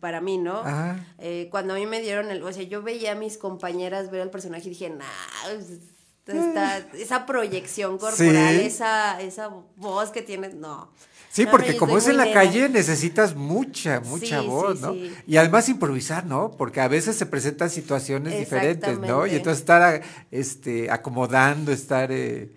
para 0.01 0.19
mí, 0.19 0.37
¿no? 0.37 0.57
Ajá. 0.59 1.05
Eh, 1.19 1.47
cuando 1.49 1.73
a 1.73 1.77
mí 1.77 1.85
me 1.85 2.01
dieron 2.01 2.29
el, 2.29 2.43
o 2.43 2.51
sea, 2.51 2.63
yo 2.63 2.81
veía 2.81 3.13
a 3.13 3.15
mis 3.15 3.37
compañeras 3.37 4.11
ver 4.11 4.21
al 4.21 4.29
personaje 4.29 4.65
y 4.67 4.69
dije, 4.71 4.89
nah, 4.89 5.05
pues, 5.45 5.69
esta- 6.27 6.77
esa 6.93 7.25
proyección 7.25 7.97
corporal, 7.97 8.57
Sí. 8.59 8.65
esa, 8.65 9.21
esa 9.21 9.49
voz 9.77 10.09
que 10.09 10.21
tienes, 10.21 10.55
no. 10.55 10.91
Sí, 11.31 11.45
No, 11.45 11.51
porque 11.51 11.77
como 11.77 11.97
es 11.97 12.07
en 12.07 12.17
la 12.17 12.25
nena. 12.25 12.33
calle 12.41 12.67
necesitas 12.67 13.35
mucha, 13.35 13.99
mucha 14.01 14.41
Sí, 14.41 14.47
voz, 14.47 14.79
sí, 14.79 14.83
¿no? 14.85 14.93
sí. 14.93 15.13
Y 15.27 15.37
además 15.37 15.69
improvisar, 15.69 16.25
¿no? 16.25 16.51
Porque 16.51 16.81
a 16.81 16.87
veces 16.89 17.15
se 17.15 17.25
presentan 17.25 17.69
situaciones 17.69 18.37
diferentes, 18.37 18.97
¿no? 18.99 19.25
Y 19.27 19.35
entonces 19.35 19.59
estar 19.59 20.01
este, 20.31 20.89
acomodando, 20.91 21.71
estar... 21.71 22.11
eh, 22.11 22.51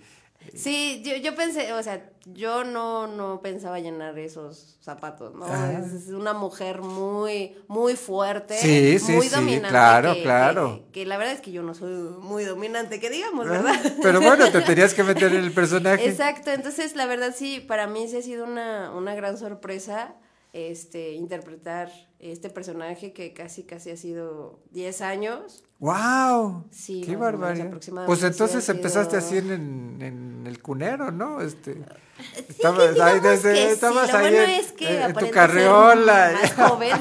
Sí, 0.55 1.03
yo, 1.05 1.17
yo 1.17 1.35
pensé, 1.35 1.73
o 1.73 1.83
sea, 1.83 2.11
yo 2.27 2.65
no, 2.65 3.07
no 3.07 3.41
pensaba 3.41 3.79
llenar 3.81 4.19
esos 4.19 4.79
zapatos, 4.81 5.35
¿no? 5.35 5.45
Ajá. 5.45 5.79
Es, 5.79 5.93
es 5.93 6.09
una 6.09 6.33
mujer 6.33 6.83
muy, 6.83 7.57
muy 7.69 7.97
fuerte, 7.97 8.57
Sí, 8.59 8.99
sí, 8.99 9.13
muy 9.13 9.29
sí, 9.29 9.35
dominante. 9.35 9.69
claro, 9.69 10.15
que- 10.15 10.23
claro. 10.23 10.83
Que, 10.87 10.93
que 11.01 11.07
la 11.07 11.17
verdad 11.19 11.35
es 11.35 11.41
que 11.41 11.53
yo 11.53 11.63
no 11.63 11.75
soy 11.75 11.93
muy 12.21 12.45
dominante, 12.45 12.99
que 13.01 13.11
digamos, 13.11 13.49
¿verdad? 13.49 13.75
Ah, 13.77 13.91
Pero 14.03 14.21
bueno, 14.21 14.51
te 14.51 14.61
tenías 14.63 14.95
que 14.95 15.03
meter 15.05 15.33
en 15.35 15.45
el 15.45 15.53
personaje. 15.53 16.09
Exacto, 16.09 16.51
entonces 16.51 16.97
la 16.97 17.07
verdad 17.07 17.35
sí, 17.37 17.61
para 17.61 17.87
mí 17.87 18.09
sí 18.09 18.17
ha 18.17 18.23
sido 18.23 18.45
una, 18.45 18.93
una 18.95 19.15
gran 19.15 19.37
sorpresa 19.39 20.15
este 20.53 21.13
interpretar 21.13 21.91
este 22.19 22.51
personaje 22.51 23.13
que 23.13 23.33
casi 23.33 23.63
casi 23.63 23.91
ha 23.91 23.97
sido 23.97 24.61
10 24.73 25.01
años. 25.01 25.65
¡Wow! 25.81 26.67
Sí, 26.71 27.03
¡Qué 27.05 27.17
barbaridad! 27.17 27.71
Pues 28.07 28.23
entonces 28.23 28.69
empezaste 28.69 29.17
así 29.17 29.39
en, 29.39 29.51
en, 29.51 30.03
en 30.03 30.47
el 30.47 30.61
cunero, 30.63 31.11
¿no? 31.11 31.41
Este, 31.41 31.75
Sí, 31.75 32.45
estabas 32.51 33.01
ahí 33.01 33.19
desde- 33.21 33.55
que 33.55 33.71
estabas 33.73 34.13
ahí 34.13 34.21
bueno 34.31 34.43
en, 34.43 34.51
es 34.51 34.73
que 34.73 34.95
en- 34.97 35.03
en 35.11 35.15
tu 35.15 35.31
carreola. 35.31 36.33
más 36.43 36.53
joven. 36.55 36.93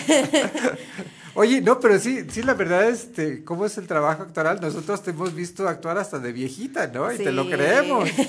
Oye, 1.34 1.60
no, 1.60 1.78
pero 1.78 1.98
sí, 1.98 2.24
sí, 2.28 2.42
la 2.42 2.54
verdad, 2.54 2.88
este, 2.88 3.44
¿cómo 3.44 3.66
es 3.66 3.78
el 3.78 3.86
trabajo 3.86 4.22
actoral? 4.22 4.60
Nosotros 4.60 5.02
te 5.02 5.10
hemos 5.10 5.34
visto 5.34 5.68
actuar 5.68 5.98
hasta 5.98 6.18
de 6.18 6.32
viejita, 6.32 6.88
¿no? 6.88 7.12
Y 7.12 7.18
te 7.18 7.32
lo 7.32 7.48
creemos. 7.48 8.08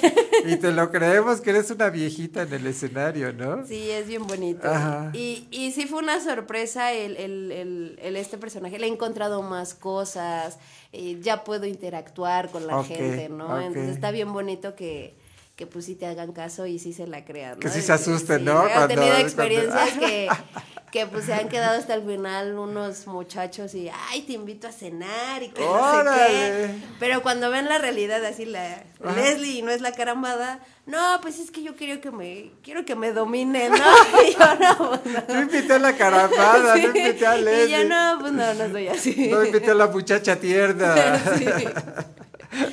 Y 0.43 0.55
te 0.55 0.71
lo 0.71 0.89
creemos 0.89 1.39
que 1.39 1.51
eres 1.51 1.69
una 1.69 1.91
viejita 1.91 2.41
en 2.41 2.53
el 2.53 2.65
escenario, 2.65 3.31
¿no? 3.31 3.63
Sí, 3.67 3.91
es 3.91 4.07
bien 4.07 4.25
bonito. 4.25 4.67
Ajá. 4.67 5.11
Y, 5.13 5.47
y 5.51 5.71
sí 5.71 5.85
fue 5.85 5.99
una 5.99 6.19
sorpresa 6.19 6.93
el, 6.93 7.15
el, 7.17 7.51
el, 7.51 7.99
el 8.01 8.15
este 8.15 8.39
personaje. 8.39 8.79
Le 8.79 8.87
he 8.87 8.89
encontrado 8.89 9.43
más 9.43 9.75
cosas, 9.75 10.57
eh, 10.93 11.19
ya 11.21 11.43
puedo 11.43 11.67
interactuar 11.67 12.49
con 12.49 12.65
la 12.65 12.83
gente, 12.83 13.29
¿no? 13.29 13.61
Entonces 13.61 13.93
está 13.93 14.09
bien 14.09 14.33
bonito 14.33 14.73
que, 14.75 15.15
que 15.61 15.67
pues 15.67 15.85
sí 15.85 15.93
te 15.93 16.07
hagan 16.07 16.31
caso 16.31 16.65
y 16.65 16.79
sí 16.79 16.91
se 16.91 17.05
la 17.05 17.23
crean. 17.23 17.51
¿no? 17.53 17.59
Que 17.59 17.69
sí 17.69 17.83
se 17.83 17.93
asusten, 17.93 18.39
sí, 18.39 18.43
¿no? 18.45 18.65
He 18.67 18.71
Cuando- 18.71 18.87
tenido 18.87 19.05
cuando- 19.11 19.27
experiencias 19.27 19.89
que, 19.99 20.27
que 20.91 21.05
pues 21.05 21.25
se 21.25 21.35
han 21.35 21.49
quedado 21.49 21.77
hasta 21.77 21.93
el 21.93 22.01
final 22.03 22.57
unos 22.57 23.05
muchachos 23.05 23.75
y, 23.75 23.91
ay, 24.09 24.23
te 24.23 24.33
invito 24.33 24.67
a 24.67 24.71
cenar 24.71 25.43
y 25.43 25.49
que 25.49 25.61
no 25.61 25.67
sé 25.67 25.97
¡Órale! 25.99 26.27
qué. 26.27 26.69
Pero 26.99 27.21
cuando 27.21 27.51
ven 27.51 27.69
la 27.69 27.77
realidad 27.77 28.25
así, 28.25 28.45
la 28.45 28.81
Ajá. 29.05 29.15
Leslie 29.15 29.59
y 29.59 29.61
no 29.61 29.69
es 29.69 29.81
la 29.81 29.91
carambada, 29.91 30.61
no, 30.87 31.19
pues 31.21 31.37
es 31.37 31.51
que 31.51 31.61
yo 31.61 31.75
quiero 31.75 32.01
que 32.01 32.09
me, 32.09 32.49
quiero 32.63 32.83
que 32.83 32.95
me 32.95 33.11
dominen, 33.11 33.71
¿no? 33.71 33.77
Y 34.27 34.31
yo 34.33 34.55
no, 34.59 34.99
pues 35.03 35.27
no. 35.29 35.41
Invité 35.43 35.73
a 35.73 35.77
la 35.79 35.95
carambada, 35.95 36.75
no 36.75 36.77
invité 36.87 37.27
a 37.27 37.37
Y 37.37 37.43
Leslie. 37.43 37.69
yo 37.83 37.87
no, 37.87 38.17
pues 38.19 38.33
no, 38.33 38.51
no 38.55 38.71
soy 38.71 38.87
así. 38.87 39.27
No 39.27 39.45
invité 39.45 39.69
a 39.69 39.75
la 39.75 39.85
muchacha 39.85 40.35
tierna. 40.37 40.95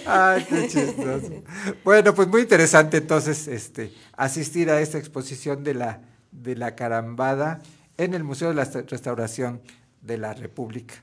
Ay, 0.06 0.44
qué 0.48 0.68
chistoso. 0.68 1.42
Bueno, 1.84 2.14
pues 2.14 2.28
muy 2.28 2.42
interesante 2.42 2.96
entonces 2.98 3.46
este 3.48 3.92
asistir 4.16 4.70
a 4.70 4.80
esta 4.80 4.98
exposición 4.98 5.62
de 5.64 5.74
la 5.74 6.00
de 6.32 6.56
la 6.56 6.74
carambada 6.74 7.60
en 7.96 8.14
el 8.14 8.22
Museo 8.24 8.48
de 8.48 8.54
la 8.54 8.64
Resta- 8.64 8.84
Restauración 8.88 9.60
de 10.02 10.18
la 10.18 10.34
República. 10.34 10.94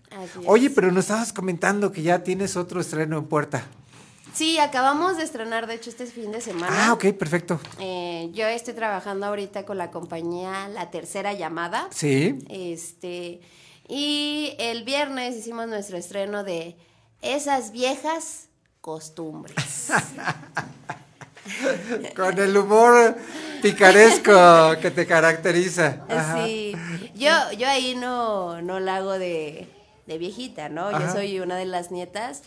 Oye, 0.46 0.70
pero 0.70 0.92
nos 0.92 1.06
estabas 1.06 1.34
comentando 1.34 1.92
que 1.92 2.02
ya 2.02 2.24
tienes 2.24 2.56
otro 2.56 2.80
estreno 2.80 3.18
en 3.18 3.26
puerta. 3.26 3.64
Sí, 4.34 4.58
acabamos 4.60 5.18
de 5.18 5.24
estrenar, 5.24 5.66
de 5.68 5.76
hecho, 5.76 5.90
este 5.90 6.06
fin 6.08 6.32
de 6.32 6.42
semana. 6.42 6.88
Ah, 6.88 6.94
ok, 6.94 7.06
perfecto. 7.14 7.60
Eh, 7.80 8.30
yo 8.34 8.46
estoy 8.48 8.74
trabajando 8.74 9.26
ahorita 9.28 9.66
con 9.66 9.78
la 9.78 9.92
compañía 9.92 10.68
La 10.70 10.92
Tercera 10.92 11.32
Llamada. 11.34 11.88
Sí. 11.92 12.40
Este, 12.50 13.40
y 13.88 14.54
el 14.60 14.84
viernes 14.84 15.36
hicimos 15.38 15.68
nuestro 15.68 15.98
estreno 15.98 16.44
de 16.44 16.76
Esas 17.22 17.72
viejas 17.72 18.45
costumbres. 18.86 19.90
Con 22.16 22.38
el 22.38 22.56
humor 22.56 23.18
picaresco 23.64 24.80
que 24.80 24.92
te 24.92 25.08
caracteriza. 25.08 26.06
Ajá. 26.08 26.46
Sí, 26.46 26.76
yo, 27.16 27.32
yo 27.58 27.68
ahí 27.68 27.96
no, 27.96 28.62
no 28.62 28.80
la 28.80 28.98
hago 28.98 29.14
de, 29.14 29.68
de 30.06 30.18
viejita, 30.20 30.70
¿no? 30.70 30.90
Ajá. 30.90 31.00
Yo 31.00 31.12
soy 31.14 31.40
una 31.40 31.56
de 31.56 31.66
las 31.66 31.90
nietas. 31.90 32.44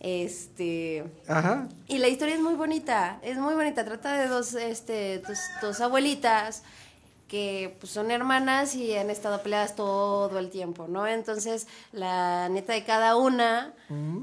Este. 0.00 1.04
Ajá. 1.28 1.68
Y 1.88 1.98
la 1.98 2.08
historia 2.08 2.36
es 2.36 2.40
muy 2.40 2.54
bonita, 2.54 3.18
es 3.20 3.36
muy 3.36 3.52
bonita. 3.52 3.84
Trata 3.84 4.16
de 4.16 4.28
dos, 4.28 4.54
este, 4.54 5.18
dos, 5.18 5.38
dos 5.60 5.78
abuelitas 5.82 6.62
que 7.28 7.76
pues, 7.80 7.92
son 7.92 8.10
hermanas 8.10 8.74
y 8.74 8.96
han 8.96 9.10
estado 9.10 9.42
peleadas 9.42 9.76
todo 9.76 10.38
el 10.38 10.48
tiempo, 10.48 10.86
¿no? 10.88 11.06
Entonces, 11.06 11.66
la 11.92 12.48
neta 12.48 12.72
de 12.72 12.84
cada 12.84 13.16
una, 13.16 13.74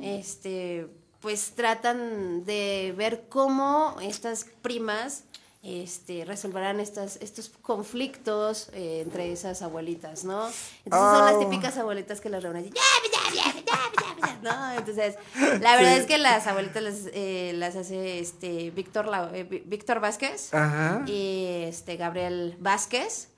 este, 0.02 0.88
pues 1.24 1.54
tratan 1.56 2.46
de 2.46 2.94
ver 2.96 3.24
cómo 3.30 3.96
estas 4.02 4.46
primas 4.62 5.24
este, 5.64 6.26
resolverán 6.26 6.82
estas, 6.82 7.16
estos 7.22 7.48
conflictos 7.62 8.68
eh, 8.74 9.00
entre 9.06 9.32
esas 9.32 9.62
abuelitas, 9.62 10.26
¿no? 10.26 10.46
Entonces 10.84 11.10
son 11.18 11.26
las 11.26 11.36
Oh. 11.36 11.40
típicas 11.40 11.78
abuelitas 11.78 12.20
que 12.20 12.28
las 12.30 12.44
reúnen 12.44 12.66
así, 12.66 12.74
"Ya, 12.76 12.82
ya, 13.14 13.34
ya, 13.34 13.54
ya, 13.64 13.72
ya, 13.72 14.28
ya", 14.28 14.40
¿no? 14.42 14.74
Entonces, 14.78 15.16
la 15.62 15.78
verdad 15.78 15.94
Sí. 15.96 16.00
es 16.02 16.06
que 16.06 16.18
las 16.18 16.46
abuelitas 16.48 16.84
las, 16.84 16.96
eh, 17.14 17.54
las 17.56 17.78
hace 17.78 18.20
este 18.20 18.72
Víctor 18.72 19.08
La- 19.08 19.32
eh, 19.34 19.46
Víctor 19.46 20.02
Vázquez 20.02 20.54
Ajá. 20.54 21.06
y 21.08 21.64
este 21.66 21.96
Gabriel 21.96 22.58
Vázquez, 22.60 23.30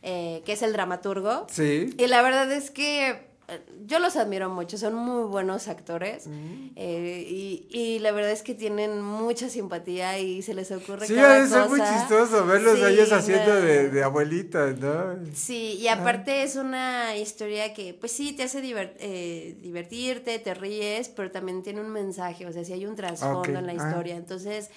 eh, 0.00 0.42
que 0.46 0.54
es 0.54 0.62
el 0.62 0.72
dramaturgo. 0.72 1.46
Sí. 1.52 1.94
Y 1.98 2.06
la 2.06 2.22
verdad 2.22 2.50
es 2.50 2.70
que 2.70 3.28
yo 3.86 3.98
los 3.98 4.16
admiro 4.16 4.48
mucho, 4.48 4.78
son 4.78 4.94
muy 4.94 5.24
buenos 5.28 5.68
actores 5.68 6.26
Mm. 6.26 6.70
eh, 6.76 7.26
y, 7.28 7.66
y 7.70 7.98
la 7.98 8.10
verdad 8.12 8.30
es 8.30 8.42
que 8.42 8.54
tienen 8.54 9.02
mucha 9.02 9.48
simpatía 9.48 10.18
y 10.18 10.40
se 10.42 10.54
les 10.54 10.70
ocurre 10.72 11.06
Sí, 11.06 11.14
cada 11.14 11.34
ha 11.36 11.40
de 11.42 11.48
ser 11.48 11.68
muy 11.68 11.78
cosa. 11.80 11.98
chistoso 11.98 12.46
verlos 12.46 12.78
Sí, 12.78 12.84
a 12.84 12.90
ellos 12.90 13.12
haciendo 13.12 13.54
de, 13.54 13.90
de 13.90 14.02
abuelitas, 14.02 14.78
¿no? 14.78 15.16
Sí, 15.34 15.76
y 15.80 15.88
aparte 15.88 16.42
es 16.42 16.56
una 16.56 17.16
historia 17.16 17.74
que, 17.74 17.92
pues 17.94 18.12
sí, 18.12 18.32
te 18.32 18.44
hace 18.44 18.60
eh, 18.64 19.56
divertirte, 19.60 20.38
te 20.38 20.54
ríes, 20.54 21.08
pero 21.10 21.30
también 21.30 21.62
tiene 21.62 21.80
un 21.80 21.90
mensaje, 21.90 22.46
o 22.46 22.52
sea, 22.52 22.64
sí 22.64 22.72
hay 22.72 22.86
un 22.86 22.96
trasfondo 22.96 23.58
en 23.58 23.66
la 23.66 23.72
ah. 23.72 23.88
historia. 23.88 24.16
Entonces, 24.16 24.70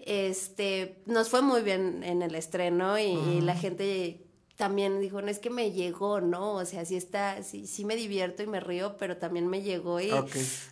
este, 0.00 0.96
nos 1.06 1.28
fue 1.28 1.42
muy 1.42 1.62
bien 1.62 2.02
en 2.02 2.22
el 2.22 2.34
estreno 2.34 2.98
y, 2.98 3.02
y 3.02 3.40
la 3.42 3.54
gente 3.54 4.20
también 4.60 5.00
dijo, 5.00 5.22
no 5.22 5.28
es 5.28 5.38
que 5.38 5.48
me 5.48 5.72
llegó, 5.72 6.20
¿no? 6.20 6.52
O 6.52 6.66
sea, 6.66 6.84
sí 6.84 6.94
está, 6.94 7.42
sí, 7.42 7.66
sí 7.66 7.86
me 7.86 7.96
divierto 7.96 8.42
y 8.42 8.46
me 8.46 8.60
río, 8.60 8.98
pero 8.98 9.16
también 9.16 9.48
me 9.48 9.62
llegó 9.62 10.02
y, 10.02 10.12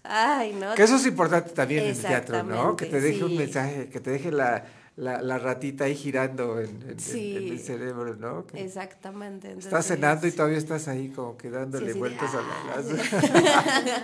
ay, 0.02 0.52
¿no? 0.52 0.74
Que 0.74 0.82
eso 0.82 0.96
es 0.96 1.06
importante 1.06 1.52
también 1.54 1.84
en 1.84 1.90
el 1.92 1.98
teatro, 1.98 2.42
¿no? 2.42 2.76
Que 2.76 2.84
te 2.84 3.00
deje 3.00 3.24
un 3.24 3.34
mensaje, 3.34 3.88
que 3.88 3.98
te 3.98 4.10
deje 4.10 4.30
la, 4.30 4.66
la, 4.98 5.22
la 5.22 5.38
ratita 5.38 5.84
ahí 5.84 5.94
girando 5.94 6.58
en, 6.60 6.70
en- 6.82 6.90
en- 6.90 6.98
Sí. 7.00 7.36
en 7.36 7.48
el 7.52 7.60
cerebro, 7.60 8.16
¿no? 8.16 8.44
Que 8.46 8.64
Exactamente. 8.64 9.48
estás 9.52 9.64
entonces- 9.66 9.86
cenando 9.94 10.26
y 10.26 10.32
todavía 10.32 10.58
estás 10.58 10.88
ahí 10.88 11.10
como 11.10 11.36
que 11.36 11.50
dándole 11.50 11.92
Sí, 11.92 11.98
vueltas 12.00 12.30
"Ah". 12.34 12.42
a 12.74 12.80
la... 12.80 13.98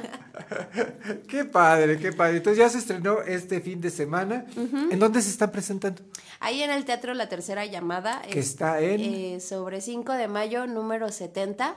qué 1.29 1.45
padre, 1.45 1.99
qué 1.99 2.13
padre. 2.13 2.39
Entonces 2.39 2.59
ya 2.59 2.69
se 2.69 2.79
estrenó 2.79 3.21
este 3.23 3.61
fin 3.61 3.81
de 3.81 3.91
semana. 3.91 4.47
¿En 4.57 4.99
dónde 4.99 5.23
se 5.23 5.31
están 5.31 5.51
presentando? 5.51 6.03
Ahí 6.41 6.63
en 6.63 6.71
el 6.71 6.85
Teatro 6.85 7.15
La 7.15 7.29
Tercera 7.29 7.65
Llamada. 7.67 8.23
Que 8.23 8.39
está 8.39 8.81
en- 8.81 9.01
eh, 9.01 9.41
sobre 9.41 9.81
5 9.81 10.13
de 10.13 10.29
mayo, 10.29 10.67
número 10.67 11.11
70. 11.11 11.77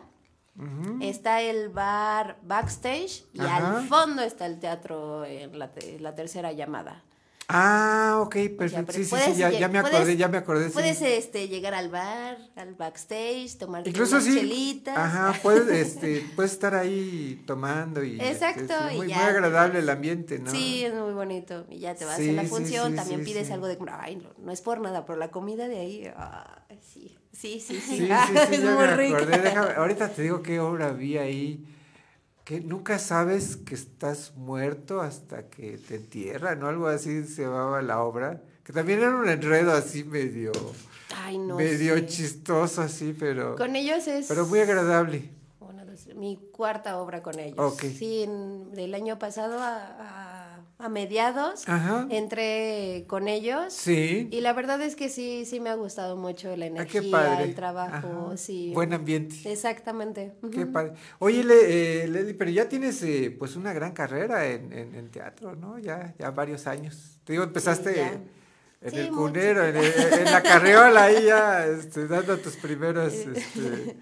Ujú. 0.58 0.98
Está 1.02 1.42
el 1.42 1.70
bar 1.70 2.38
backstage 2.44 3.26
y 3.34 3.40
Ajá. 3.42 3.78
al 3.80 3.88
fondo 3.88 4.24
está 4.24 4.46
el 4.48 4.60
teatro 4.60 5.24
en 5.26 5.58
la, 5.60 5.72
te- 5.72 6.00
la 6.00 6.16
tercera 6.16 6.52
llamada. 6.52 7.04
Ah, 7.50 8.20
ok, 8.24 8.36
perfecto. 8.58 8.92
Sí, 8.92 9.06
sí, 9.06 9.16
sí, 9.16 9.36
ya, 9.38 9.50
ya 9.52 9.70
me 9.70 9.80
acordé, 9.80 10.00
puedes- 10.02 10.18
ya 10.18 10.28
me 10.28 10.38
acordé. 10.38 10.68
sí. 10.68 10.74
Puedes 10.74 11.02
este, 11.02 11.48
llegar 11.48 11.74
al 11.74 11.88
bar, 11.90 12.38
al 12.58 12.74
backstage, 12.76 13.58
tomarte 13.58 13.90
Incluso 13.90 14.20
sí. 14.20 14.36
chelitas. 14.36 14.98
Ajá, 14.98 15.34
puedes, 15.42 15.70
este, 15.70 16.26
puedes 16.36 16.52
estar 16.52 16.76
ahí 16.76 17.42
tomando 17.48 18.04
y. 18.04 18.20
este, 18.20 18.32
Exacto, 18.32 18.74
y 18.92 18.98
muy, 18.98 19.08
ya 19.08 19.16
muy 19.18 19.26
agradable 19.28 19.80
el 19.80 19.90
ambiente, 19.90 20.40
¿no? 20.40 20.52
Sí, 20.52 20.84
es 20.84 20.94
muy 20.94 21.14
bonito. 21.14 21.66
Y 21.70 21.80
ya 21.80 21.96
te 21.96 22.04
vas 22.04 22.18
Sí, 22.18 22.32
a 22.32 22.34
la 22.34 22.44
función, 22.44 22.96
también 22.96 23.24
pides 23.24 23.50
algo 23.52 23.68
de, 23.68 23.78
ay, 23.92 24.18
no, 24.18 24.30
no 24.40 24.52
es 24.52 24.60
por 24.60 24.82
nada, 24.82 25.06
pero 25.06 25.18
la 25.18 25.32
comida 25.32 25.70
de 25.70 25.80
ahí, 25.80 26.12
ay, 26.18 26.78
sí, 26.86 27.18
sí, 27.32 27.62
sí, 27.66 27.80
sí, 27.80 28.10
Ah, 28.12 28.28
es 28.52 28.62
muy 28.62 28.88
rica. 28.88 29.20
Déjame- 29.26 29.74
ahorita 29.78 30.10
te 30.10 30.22
digo 30.24 30.42
qué 30.44 30.60
obra 30.60 30.92
vi 30.92 31.18
ahí. 31.18 31.66
Que 32.48 32.62
nunca 32.62 32.98
sabes 32.98 33.58
que 33.58 33.76
estás 33.76 34.34
muerto 34.38 35.02
hasta 35.02 35.50
que 35.50 35.78
te 35.78 35.96
entierran, 35.96 36.60
¿no? 36.60 36.68
Algo 36.68 36.88
así 36.88 37.26
se 37.26 37.42
llamaba 37.42 37.82
la 37.82 38.02
obra. 38.02 38.42
Que 38.64 38.72
también 38.72 39.00
era 39.00 39.16
un 39.16 39.28
enredo 39.28 39.74
así 39.74 40.04
medio, 40.06 40.52
Ay, 41.16 41.38
no 41.38 41.56
medio 41.58 41.96
sé. 41.96 42.06
chistoso 42.06 42.82
así, 42.82 43.16
pero, 43.18 43.56
Con 43.56 43.76
ellos 43.76 44.08
es... 44.08 44.28
pero 44.28 44.46
muy 44.46 44.60
agradable. 44.60 45.30
Dos, 45.60 46.16
mi 46.16 46.38
cuarta 46.52 46.98
obra 47.00 47.24
con 47.24 47.40
ellos. 47.40 47.58
Ok. 47.58 47.82
Sí, 47.98 48.24
en- 48.24 48.72
del 48.74 48.94
año 48.94 49.18
pasado 49.20 49.60
a, 49.60 49.78
a- 49.78 50.27
a 50.80 50.90
mediados 50.90 51.68
Ajá. 51.68 52.06
entré 52.12 53.06
con 53.08 53.28
ellos. 53.28 53.74
Sí. 53.74 54.28
Y 54.32 54.42
la 54.42 54.54
verdad 54.54 54.80
es 54.82 54.96
que 54.96 55.10
sí, 55.10 55.44
sí 55.46 55.60
me 55.60 55.70
ha 55.72 55.76
gustado 55.76 56.16
mucho 56.18 56.56
la 56.56 56.66
Ah, 56.66 56.68
energía, 56.68 57.02
qué 57.02 57.10
padre. 57.10 57.44
el 57.46 57.56
trabajo, 57.56 58.28
Ajá. 58.28 58.38
sí. 58.38 58.72
Buen 58.76 58.94
ambiente. 58.94 59.36
Exactamente. 59.52 60.34
Qué 60.52 60.64
Ujú. 60.66 60.72
padre. 60.72 60.94
Oye, 61.20 61.44
Le- 61.44 62.04
eh, 62.04 62.08
Leslie, 62.08 62.36
pero 62.36 62.52
ya 62.52 62.70
tienes 62.70 63.02
eh, 63.02 63.36
pues 63.38 63.56
una 63.56 63.74
gran 63.74 63.94
carrera 63.94 64.46
en, 64.48 64.72
en- 64.72 64.94
en 64.94 65.10
teatro, 65.10 65.56
¿no? 65.56 65.80
Ya, 65.80 66.14
ya 66.20 66.30
varios 66.30 66.68
años. 66.68 67.20
Te 67.24 67.34
digo, 67.34 67.44
empezaste 67.44 68.00
en 68.02 68.38
Sí, 68.92 68.98
el 69.00 69.10
cunero, 69.10 69.66
en, 69.66 69.76
el- 69.78 70.14
en 70.14 70.26
la 70.26 70.44
carriola 70.44 71.06
ahí 71.06 71.24
ya, 71.26 71.66
este, 71.66 72.08
dando 72.08 72.38
tus 72.38 72.56
primeros, 72.58 73.12
este, 73.14 73.98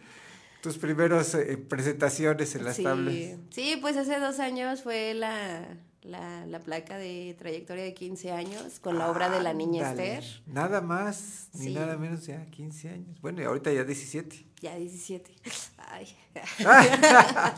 tus 0.59 0.77
primeros 0.77 1.33
eh, 1.35 1.55
presentaciones 1.57 2.53
en 2.55 2.65
las 2.65 2.75
sí. 2.75 2.83
tablas. 2.83 3.13
Sí, 3.51 3.77
pues 3.79 3.95
hace 3.95 4.19
dos 4.19 4.39
años 4.41 4.81
fue 4.83 5.13
la, 5.13 5.61
la, 6.05 6.45
la 6.45 6.59
placa 6.59 6.97
de 6.97 7.35
trayectoria 7.37 7.83
de 7.83 7.93
15 7.93 8.31
años 8.31 8.79
con 8.79 8.97
la 8.97 9.09
obra 9.09 9.29
de 9.29 9.41
la 9.41 9.53
niña. 9.53 9.91
Esther. 9.91 10.23
Nada 10.47 10.81
más, 10.81 11.49
ni 11.53 11.73
nada 11.73 11.97
menos, 11.97 12.25
ya 12.25 12.45
15 12.45 12.89
años. 12.89 13.21
Bueno, 13.21 13.41
y 13.41 13.45
ahorita 13.45 13.71
ya 13.71 13.83
17. 13.83 14.45
Ya 14.61 14.75
17. 14.75 15.31
Ay. 15.77 16.07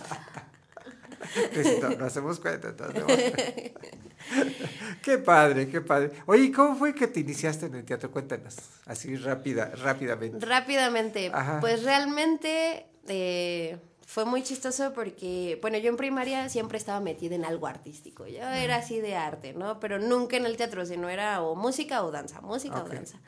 Pues, 1.54 1.82
no, 1.82 1.89
no 1.89 2.06
hacemos 2.06 2.39
cuenta. 2.39 2.70
entonces, 2.70 3.02
no. 3.02 3.08
qué 5.02 5.18
padre, 5.18 5.68
qué 5.68 5.82
padre. 5.82 6.12
Oye, 6.26 6.43
¿y 6.43 6.52
¿cómo 6.52 6.76
fue 6.76 6.93
que 6.93 7.08
te 7.08 7.22
iniciaste 7.22 7.66
en 7.66 7.76
el 7.76 7.86
teatro? 7.86 8.12
Cuéntanos, 8.12 8.56
así 8.86 9.16
rápida, 9.16 9.72
rápidamente. 9.76 10.45
Rápidamente, 10.45 11.32
Ajá. 11.34 11.60
pues 11.60 11.84
realmente 11.84 12.86
eh, 13.08 13.78
fue 14.10 14.24
muy 14.24 14.41
chistoso 14.41 14.93
porque, 14.93 15.60
bueno, 15.62 15.78
yo 15.80 15.89
en 15.89 15.97
primaria 15.97 16.47
siempre 16.47 16.78
estaba 16.78 17.01
metida 17.01 17.36
en 17.36 17.43
algo 17.43 17.68
artístico. 17.68 18.26
Yo 18.26 18.39
era 18.41 18.78
así 18.78 19.01
de 19.01 19.16
arte, 19.18 19.51
¿no? 19.53 19.82
Pero 19.82 19.99
nunca 19.99 20.38
en 20.38 20.45
el 20.45 20.55
teatro, 20.55 20.86
sino 20.86 21.10
era 21.10 21.41
o 21.43 21.55
música 21.55 22.05
o 22.05 22.10
danza, 22.10 22.39
música 22.39 22.80
Ok. 22.82 22.86
o 22.89 22.93
danza. 22.93 23.20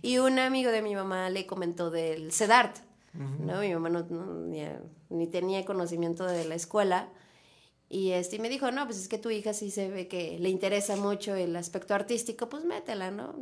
Y 0.00 0.16
un 0.18 0.38
amigo 0.38 0.70
de 0.70 0.80
mi 0.80 0.94
mamá 0.94 1.28
le 1.28 1.44
comentó 1.46 1.90
del 1.90 2.32
CEDART, 2.32 2.78
¿no? 3.12 3.60
Mi 3.60 3.74
mamá 3.74 3.90
no, 3.90 4.06
no- 4.08 4.34
ni, 4.46 4.62
ni 5.10 5.26
tenía 5.26 5.66
conocimiento 5.66 6.24
de 6.24 6.46
la 6.46 6.54
escuela. 6.54 7.10
Y 7.90 8.12
este, 8.12 8.38
me 8.38 8.48
dijo, 8.48 8.70
no, 8.70 8.86
pues 8.86 8.96
es 8.98 9.08
que 9.08 9.18
tu 9.18 9.28
hija 9.28 9.52
sí 9.52 9.70
se 9.70 9.90
ve 9.90 10.08
que 10.08 10.38
le 10.38 10.48
interesa 10.48 10.96
mucho 10.96 11.34
el 11.34 11.54
aspecto 11.56 11.94
artístico, 11.94 12.48
pues 12.48 12.64
métela, 12.64 13.10
¿no? 13.10 13.34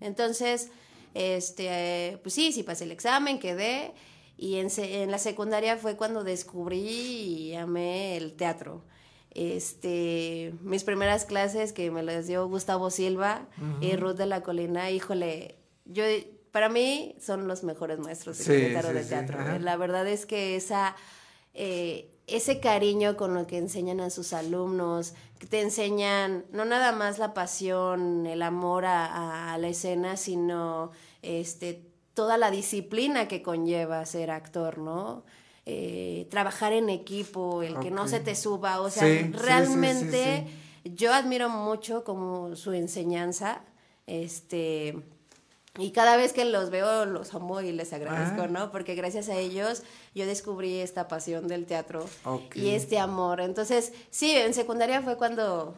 Entonces, 0.00 0.70
este, 1.12 2.20
pues 2.22 2.34
sí, 2.34 2.52
sí 2.52 2.62
pasé 2.62 2.84
el 2.84 2.92
examen, 2.92 3.40
quedé. 3.40 3.92
Y 4.36 4.56
en, 4.56 4.68
en 4.78 5.10
la 5.10 5.18
secundaria 5.18 5.76
fue 5.78 5.96
cuando 5.96 6.22
descubrí 6.24 6.78
y 6.80 7.54
amé 7.54 8.16
el 8.16 8.34
teatro. 8.34 8.82
Este, 9.30 10.54
mis 10.62 10.82
primeras 10.84 11.24
clases 11.24 11.72
que 11.72 11.90
me 11.90 12.02
las 12.02 12.26
dio 12.26 12.48
Gustavo 12.48 12.90
Silva 12.90 13.46
y 13.80 13.88
Ujú. 13.94 13.96
Ruth 13.98 14.16
de 14.16 14.26
la 14.26 14.42
Colina, 14.42 14.90
híjole, 14.90 15.56
yo, 15.84 16.04
para 16.52 16.68
mí 16.68 17.14
son 17.20 17.46
los 17.46 17.62
mejores 17.62 17.98
maestros 17.98 18.38
Sí, 18.38 18.44
sí, 18.44 18.50
de 18.94 19.02
sí, 19.02 19.08
teatro. 19.10 19.38
ajá. 19.38 19.58
La 19.58 19.76
verdad 19.76 20.06
es 20.08 20.26
que 20.26 20.56
esa, 20.56 20.96
eh, 21.54 22.10
ese 22.26 22.60
cariño 22.60 23.16
con 23.16 23.34
lo 23.34 23.46
que 23.46 23.58
enseñan 23.58 24.00
a 24.00 24.10
sus 24.10 24.32
alumnos, 24.32 25.14
que 25.38 25.46
te 25.46 25.60
enseñan 25.60 26.44
no 26.50 26.64
nada 26.64 26.92
más 26.92 27.18
la 27.18 27.34
pasión, 27.34 28.26
el 28.26 28.42
amor 28.42 28.84
a- 28.86 29.52
a 29.54 29.58
la 29.58 29.68
escena, 29.68 30.16
sino 30.16 30.90
este, 31.22 31.82
toda 32.16 32.38
la 32.38 32.50
disciplina 32.50 33.28
que 33.28 33.42
conlleva 33.42 34.04
ser 34.06 34.30
actor, 34.30 34.78
¿no? 34.78 35.22
Eh, 35.66 36.26
trabajar 36.30 36.72
en 36.72 36.88
equipo, 36.88 37.62
el 37.62 37.78
que 37.78 37.90
no 37.90 38.08
se 38.08 38.20
te 38.20 38.34
suba, 38.34 38.80
o 38.80 38.88
sea, 38.88 39.02
Sí, 39.02 39.18
sí, 39.18 39.24
sí, 39.24 39.32
sí, 39.32 39.38
realmente 39.38 40.46
yo 40.84 41.12
admiro 41.12 41.50
mucho 41.50 42.04
como 42.04 42.56
su 42.56 42.72
enseñanza, 42.72 43.60
este, 44.06 44.96
y 45.78 45.90
cada 45.90 46.16
vez 46.16 46.32
que 46.32 46.46
los 46.46 46.70
veo 46.70 47.04
los 47.04 47.34
amo 47.34 47.60
y 47.60 47.70
les 47.72 47.92
agradezco, 47.92 48.42
Ah. 48.42 48.48
¿no? 48.48 48.70
Porque 48.70 48.94
gracias 48.94 49.28
a 49.28 49.36
ellos 49.36 49.82
yo 50.14 50.24
descubrí 50.24 50.78
esta 50.80 51.08
pasión 51.08 51.48
del 51.48 51.66
teatro 51.66 52.06
y 52.54 52.70
este 52.70 52.98
amor. 52.98 53.42
Entonces, 53.42 53.92
sí, 54.08 54.30
en 54.30 54.54
secundaria 54.54 55.02
fue 55.02 55.18
cuando 55.18 55.74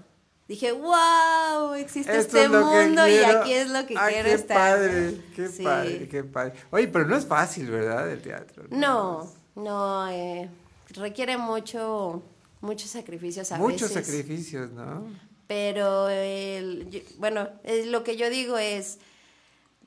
dije, 0.48 0.72
wow, 0.72 1.74
existe 1.74 2.10
Esto 2.18 2.38
este 2.38 2.44
es 2.44 2.50
mundo 2.50 3.06
y 3.06 3.16
aquí 3.18 3.52
es 3.52 3.70
lo 3.70 3.86
que 3.86 3.94
Ay, 3.98 4.14
quiero 4.14 4.28
qué 4.30 4.34
estar. 4.34 4.56
Padre, 4.56 5.20
qué 5.36 5.48
Sí. 5.48 5.62
padre, 5.62 6.08
qué 6.08 6.24
padre. 6.24 6.52
Oye, 6.70 6.88
pero 6.88 7.06
no 7.06 7.16
es 7.16 7.26
fácil, 7.26 7.70
¿verdad? 7.70 8.10
El 8.10 8.22
teatro. 8.22 8.64
No, 8.70 9.30
no, 9.54 10.08
eh, 10.08 10.48
requiere 10.94 11.36
mucho, 11.36 12.22
muchos 12.62 12.90
sacrificios 12.90 13.52
a 13.52 13.58
Muchos 13.58 13.94
veces. 13.94 14.06
sacrificios, 14.06 14.70
¿no? 14.72 15.06
Pero, 15.46 16.08
el- 16.08 16.88
yo- 16.90 17.00
bueno, 17.18 17.48
es- 17.64 17.86
lo 17.86 18.02
que 18.04 18.16
yo 18.16 18.28
digo 18.30 18.58
es, 18.58 18.98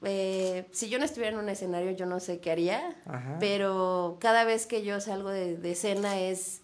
eh, 0.04 0.66
si 0.72 0.90
yo 0.90 0.98
no 1.00 1.06
estuviera 1.06 1.34
en 1.36 1.40
un 1.44 1.50
escenario, 1.50 1.92
yo 1.92 2.06
no 2.06 2.20
sé 2.20 2.40
qué 2.40 2.52
haría, 2.52 2.96
Ajá. 3.06 3.38
pero 3.40 4.18
cada 4.20 4.44
vez 4.44 4.66
que 4.66 4.84
yo 4.84 5.00
salgo 5.02 5.30
de, 5.30 5.58
de 5.58 5.72
escena 5.72 6.20
es, 6.20 6.62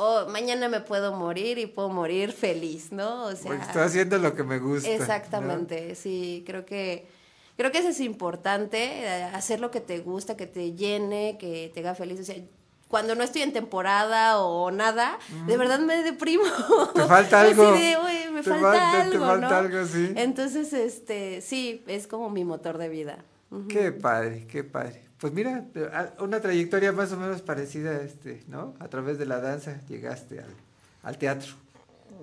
oh, 0.00 0.26
mañana 0.28 0.68
me 0.68 0.80
puedo 0.80 1.12
morir 1.12 1.58
y 1.58 1.66
puedo 1.66 1.88
morir 1.88 2.32
feliz, 2.32 2.90
¿no? 2.92 3.24
O 3.26 3.36
sea, 3.36 3.48
Porque 3.52 3.62
estoy 3.62 3.82
haciendo 3.82 4.18
lo 4.18 4.34
que 4.34 4.42
me 4.42 4.58
gusta. 4.58 4.88
¿no? 4.88 4.94
Exactamente, 4.94 5.94
sí, 5.94 6.42
creo 6.46 6.64
que 6.64 7.06
creo 7.56 7.70
que 7.70 7.78
eso 7.78 7.88
es 7.90 8.00
importante, 8.00 8.78
eh, 9.04 9.24
hacer 9.34 9.60
lo 9.60 9.70
que 9.70 9.80
te 9.80 9.98
gusta, 10.00 10.36
que 10.36 10.46
te 10.46 10.72
llene, 10.72 11.36
que 11.38 11.70
te 11.74 11.80
haga 11.80 11.94
feliz, 11.94 12.18
o 12.20 12.24
sea, 12.24 12.36
cuando 12.88 13.14
no 13.14 13.22
estoy 13.22 13.42
en 13.42 13.52
temporada 13.52 14.40
o 14.40 14.70
nada, 14.72 15.18
de 15.46 15.56
verdad 15.56 15.78
me 15.78 16.02
deprimo. 16.02 16.42
Te 16.94 17.02
falta 17.04 17.40
algo. 17.42 17.70
de, 17.72 17.96
"Uy, 18.04 18.32
me 18.32 18.42
Te 18.42 18.50
falta 18.50 18.66
falta- 18.72 18.90
te 18.90 18.96
algo, 19.16 19.26
falta 19.26 19.48
¿no? 19.48 19.56
algo, 19.56 19.86
sí. 19.86 20.12
Entonces, 20.16 20.72
este, 20.72 21.40
sí, 21.40 21.84
es 21.86 22.06
como 22.08 22.30
mi 22.30 22.44
motor 22.44 22.78
de 22.78 22.88
vida. 22.88 23.24
Qué 23.68 23.92
padre, 23.92 24.46
qué 24.48 24.64
padre. 24.64 25.02
Pues 25.20 25.32
mira, 25.34 25.64
una 26.18 26.40
trayectoria 26.40 26.92
más 26.92 27.12
o 27.12 27.16
menos 27.18 27.42
parecida 27.42 27.90
a 27.90 28.00
este, 28.02 28.42
¿no? 28.48 28.74
A 28.80 28.88
través 28.88 29.18
de 29.18 29.26
la 29.26 29.38
danza 29.40 29.76
llegaste 29.88 30.38
al, 30.40 30.46
al 31.02 31.18
teatro. 31.18 31.52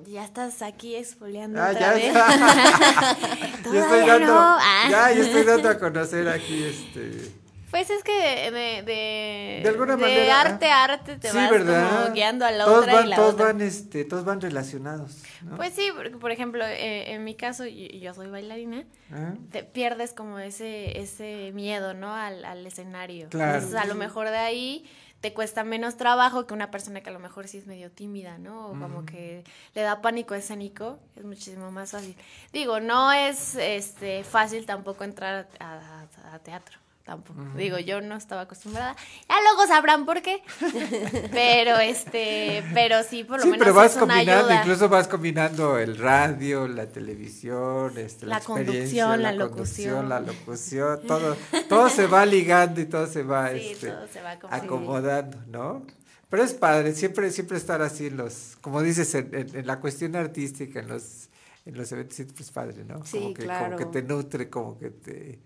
Ya 0.07 0.23
estás 0.25 0.61
aquí 0.61 0.95
expoliando 0.95 1.59
Ah, 1.61 1.69
otra 1.71 1.79
ya 1.79 1.93
vez. 1.93 2.13
ya 3.73 3.81
estoy 3.83 3.99
dando, 4.07 4.27
no. 4.27 4.39
Ah. 4.59 4.87
ya, 4.89 5.11
ya 5.13 5.21
estoy 5.23 5.43
dando 5.43 5.69
a 5.69 5.77
conocer 5.79 6.27
aquí 6.27 6.63
este. 6.63 7.31
Pues 7.69 7.89
es 7.89 8.01
que 8.03 8.11
de, 8.13 8.51
de, 8.51 8.81
de, 8.83 9.59
De 9.63 9.69
alguna 9.69 9.95
de 9.97 10.01
manera, 10.01 10.39
arte 10.41 10.67
a 10.71 10.83
arte 10.85 11.17
te 11.17 11.29
sí, 11.29 11.35
vas 11.35 11.49
¿verdad? 11.51 12.03
como 12.03 12.13
guiando 12.13 12.45
a 12.45 12.51
la 12.51 12.63
todos 12.65 12.79
otra 12.83 12.93
van, 12.95 13.05
y 13.05 13.09
la 13.09 13.15
todos 13.17 13.33
otra. 13.33 13.45
van, 13.47 13.61
este, 13.61 14.05
todos 14.05 14.23
van 14.23 14.39
relacionados, 14.39 15.17
¿no? 15.43 15.57
Pues 15.57 15.73
sí, 15.73 15.89
porque 15.95 16.15
por 16.17 16.31
ejemplo, 16.31 16.63
eh, 16.65 17.11
en 17.13 17.23
mi 17.25 17.35
caso, 17.35 17.65
yo, 17.65 17.87
yo 17.87 18.13
soy 18.13 18.27
bailarina, 18.29 18.85
Ah. 19.11 19.33
te 19.51 19.63
pierdes 19.63 20.13
como 20.13 20.39
ese, 20.39 20.99
ese 20.99 21.51
miedo, 21.53 21.93
¿no? 21.93 22.13
Al, 22.13 22.45
al 22.45 22.65
escenario. 22.65 23.27
Claro. 23.29 23.55
Entonces, 23.55 23.77
a 23.79 23.85
lo 23.85 23.95
mejor 23.95 24.29
de 24.29 24.37
ahí 24.37 24.89
te 25.19 25.33
cuesta 25.33 25.63
menos 25.63 25.97
trabajo 25.97 26.45
que 26.47 26.53
una 26.53 26.69
persona 26.71 27.01
que 27.01 27.09
a 27.09 27.13
lo 27.13 27.19
mejor 27.19 27.47
sí 27.47 27.57
es 27.57 27.67
medio 27.67 27.91
tímida, 27.91 28.37
¿no? 28.37 28.67
O 28.67 28.79
como 28.79 29.05
que 29.05 29.43
le 29.73 29.81
da 29.81 30.01
pánico 30.01 30.35
escénico, 30.35 30.99
es 31.15 31.23
muchísimo 31.25 31.69
más 31.71 31.91
fácil. 31.91 32.15
Digo, 32.53 32.79
no 32.79 33.11
es 33.11 33.55
este 33.55 34.23
fácil 34.23 34.65
tampoco 34.65 35.03
entrar 35.03 35.47
a, 35.59 35.73
a- 35.73 36.35
a 36.35 36.39
teatro. 36.39 36.77
Tampoco. 37.07 37.41
Digo, 37.55 37.79
yo 37.79 38.01
no 38.01 38.17
estaba 38.17 38.41
acostumbrada. 38.41 38.93
Ya 39.29 39.35
luego 39.41 39.65
sabrán 39.65 40.05
por 40.05 40.21
qué. 40.21 40.43
pero 41.31 41.77
este, 41.77 42.61
pero 42.73 43.01
sí, 43.01 43.23
por 43.23 43.37
lo 43.37 43.43
Sí, 43.43 43.49
menos 43.51 43.63
pero 43.65 43.73
vas 43.73 43.91
es 43.95 44.01
una 44.01 44.13
combinando, 44.15 44.45
ayuda. 44.47 44.61
incluso 44.61 44.89
vas 44.89 45.07
combinando 45.07 45.77
el 45.79 45.97
radio, 45.97 46.67
la 46.67 46.87
televisión, 46.87 47.97
este, 47.97 48.25
la, 48.25 48.41
conducción, 48.41 49.23
la, 49.23 49.31
la 49.31 49.45
locución. 49.45 50.09
la 50.09 50.19
locución, 50.19 50.99
todo, 51.07 51.37
todo 51.69 51.89
se 51.89 52.07
va 52.07 52.25
ligando 52.25 52.81
y 52.81 52.85
todo 52.87 53.07
se 53.07 53.23
va, 53.23 53.51
Sí, 53.51 53.69
este, 53.71 53.87
todo 53.89 54.07
se 54.11 54.21
va 54.21 54.31
acomodando. 54.49 55.37
¿no? 55.47 55.85
Pero 56.29 56.43
es 56.43 56.53
padre, 56.53 56.93
siempre, 56.93 57.31
siempre 57.31 57.57
estar 57.57 57.81
así 57.81 58.09
los, 58.09 58.57
como 58.59 58.81
dices, 58.81 59.15
en, 59.15 59.33
en- 59.33 59.55
en 59.55 59.65
la 59.65 59.79
cuestión 59.79 60.13
artística, 60.17 60.81
en 60.81 60.89
los, 60.89 61.29
en 61.65 61.77
los 61.77 61.89
eventos 61.93 62.17
siempre 62.17 62.43
es 62.43 62.51
padre, 62.51 62.83
¿no? 62.83 63.05
Sí, 63.05 63.17
como 63.17 63.33
que, 63.33 63.43
claro. 63.43 63.77
Como 63.77 63.91
que 63.93 64.01
te 64.01 64.05
nutre, 64.05 64.49
como 64.49 64.77
que 64.77 64.89
te, 64.89 65.39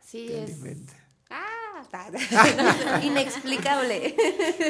Sí, 0.00 0.26
te 0.28 0.44
es 0.44 0.50
alimenta. 0.54 0.94
inexplicable. 3.02 4.16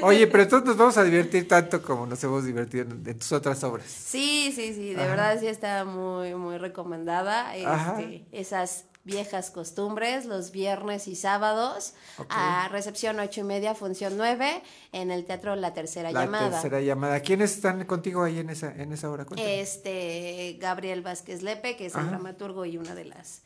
Oye, 0.03 0.27
pero 0.27 0.43
entonces 0.43 0.69
nos 0.69 0.77
vamos 0.77 0.97
a 0.97 1.05
divertir 1.05 1.47
tanto 1.47 1.81
como 1.83 2.07
nos 2.07 2.23
hemos 2.25 2.45
divertido 2.45 2.85
en, 2.85 3.19
tus 3.19 3.33
otras 3.33 3.63
obras. 3.65 3.87
Sí, 3.87 4.53
sí, 4.55 4.75
sí, 4.75 4.95
de 4.95 5.03
Ajá. 5.03 5.11
verdad 5.11 5.41
sí 5.41 5.47
está 5.47 5.85
muy, 5.85 6.35
muy 6.35 6.59
recomendada. 6.59 7.55
Este, 7.57 8.27
esas 8.33 8.87
viejas 9.05 9.51
costumbres, 9.51 10.27
los 10.27 10.53
viernes 10.53 11.09
y 11.09 11.17
sábados, 11.17 11.95
a 12.29 12.69
recepción 12.71 13.19
ocho 13.19 13.41
y 13.41 13.45
media, 13.45 13.75
función 13.75 14.17
nueve, 14.17 14.63
en 14.93 15.11
el 15.11 15.25
Teatro 15.25 15.57
La 15.57 15.73
Tercera 15.75 16.11
La 16.13 16.25
Llamada. 16.25 16.51
tercera 16.51 16.81
llamada. 16.81 17.21
¿Quiénes 17.21 17.53
están 17.55 17.85
contigo 17.85 18.23
ahí 18.23 18.39
en 18.39 18.51
esa, 18.51 18.73
en 18.75 18.93
esa 18.93 19.11
hora? 19.11 19.25
Cuéntame. 19.25 19.61
Este, 19.61 20.57
Gabriel 20.61 21.03
Vázquez 21.03 21.43
Lepe, 21.43 21.77
que 21.77 21.87
es 21.87 21.95
el 21.95 22.09
dramaturgo 22.09 22.65
y 22.65 22.79
una 22.79 22.95
de 22.95 23.07
las 23.07 23.43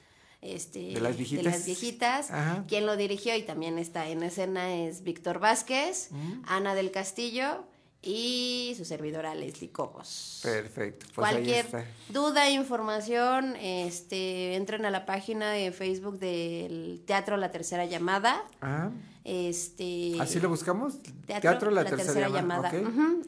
este, 0.55 0.95
¿De 0.95 1.01
las 1.01 1.17
viejitas? 1.17 1.45
las 1.45 1.67
viejitas. 1.67 2.29
Quien 2.69 2.87
lo 2.87 2.97
dirigió 2.97 3.35
y 3.37 3.43
también 3.43 3.79
está 3.79 4.09
en 4.09 4.23
escena 4.23 4.75
es 4.75 5.03
Víctor 5.03 5.39
Vázquez, 5.41 6.09
Mm. 6.13 6.43
Ana 6.47 6.75
del 6.75 6.91
Castillo 6.91 7.65
y 8.03 8.75
su 8.77 8.85
servidora 8.85 9.35
Leslie 9.35 9.71
Cobos. 9.73 10.41
Perfecto. 10.43 11.07
Pues 11.15 11.27
ahí 11.29 11.35
Cualquier 11.35 11.65
está. 11.67 11.85
duda, 12.09 12.49
información, 12.51 13.57
este, 13.57 14.55
entren 14.55 14.85
a 14.87 14.91
la 14.91 15.07
página 15.07 15.51
de 15.51 15.73
Facebook 15.73 16.19
del 16.19 17.03
Teatro 17.07 17.37
La 17.37 17.51
Tercera 17.51 17.85
Llamada. 17.85 18.45
Ajá. 18.61 18.93
Este, 19.25 20.13
¿Así 20.21 20.39
lo 20.39 20.49
buscamos? 20.49 20.99
Teatro, 21.27 21.73
La, 21.73 21.83
La, 21.83 21.91
tercera, 21.91 22.13
Tercera, 22.13 22.29
llamada. 22.29 22.71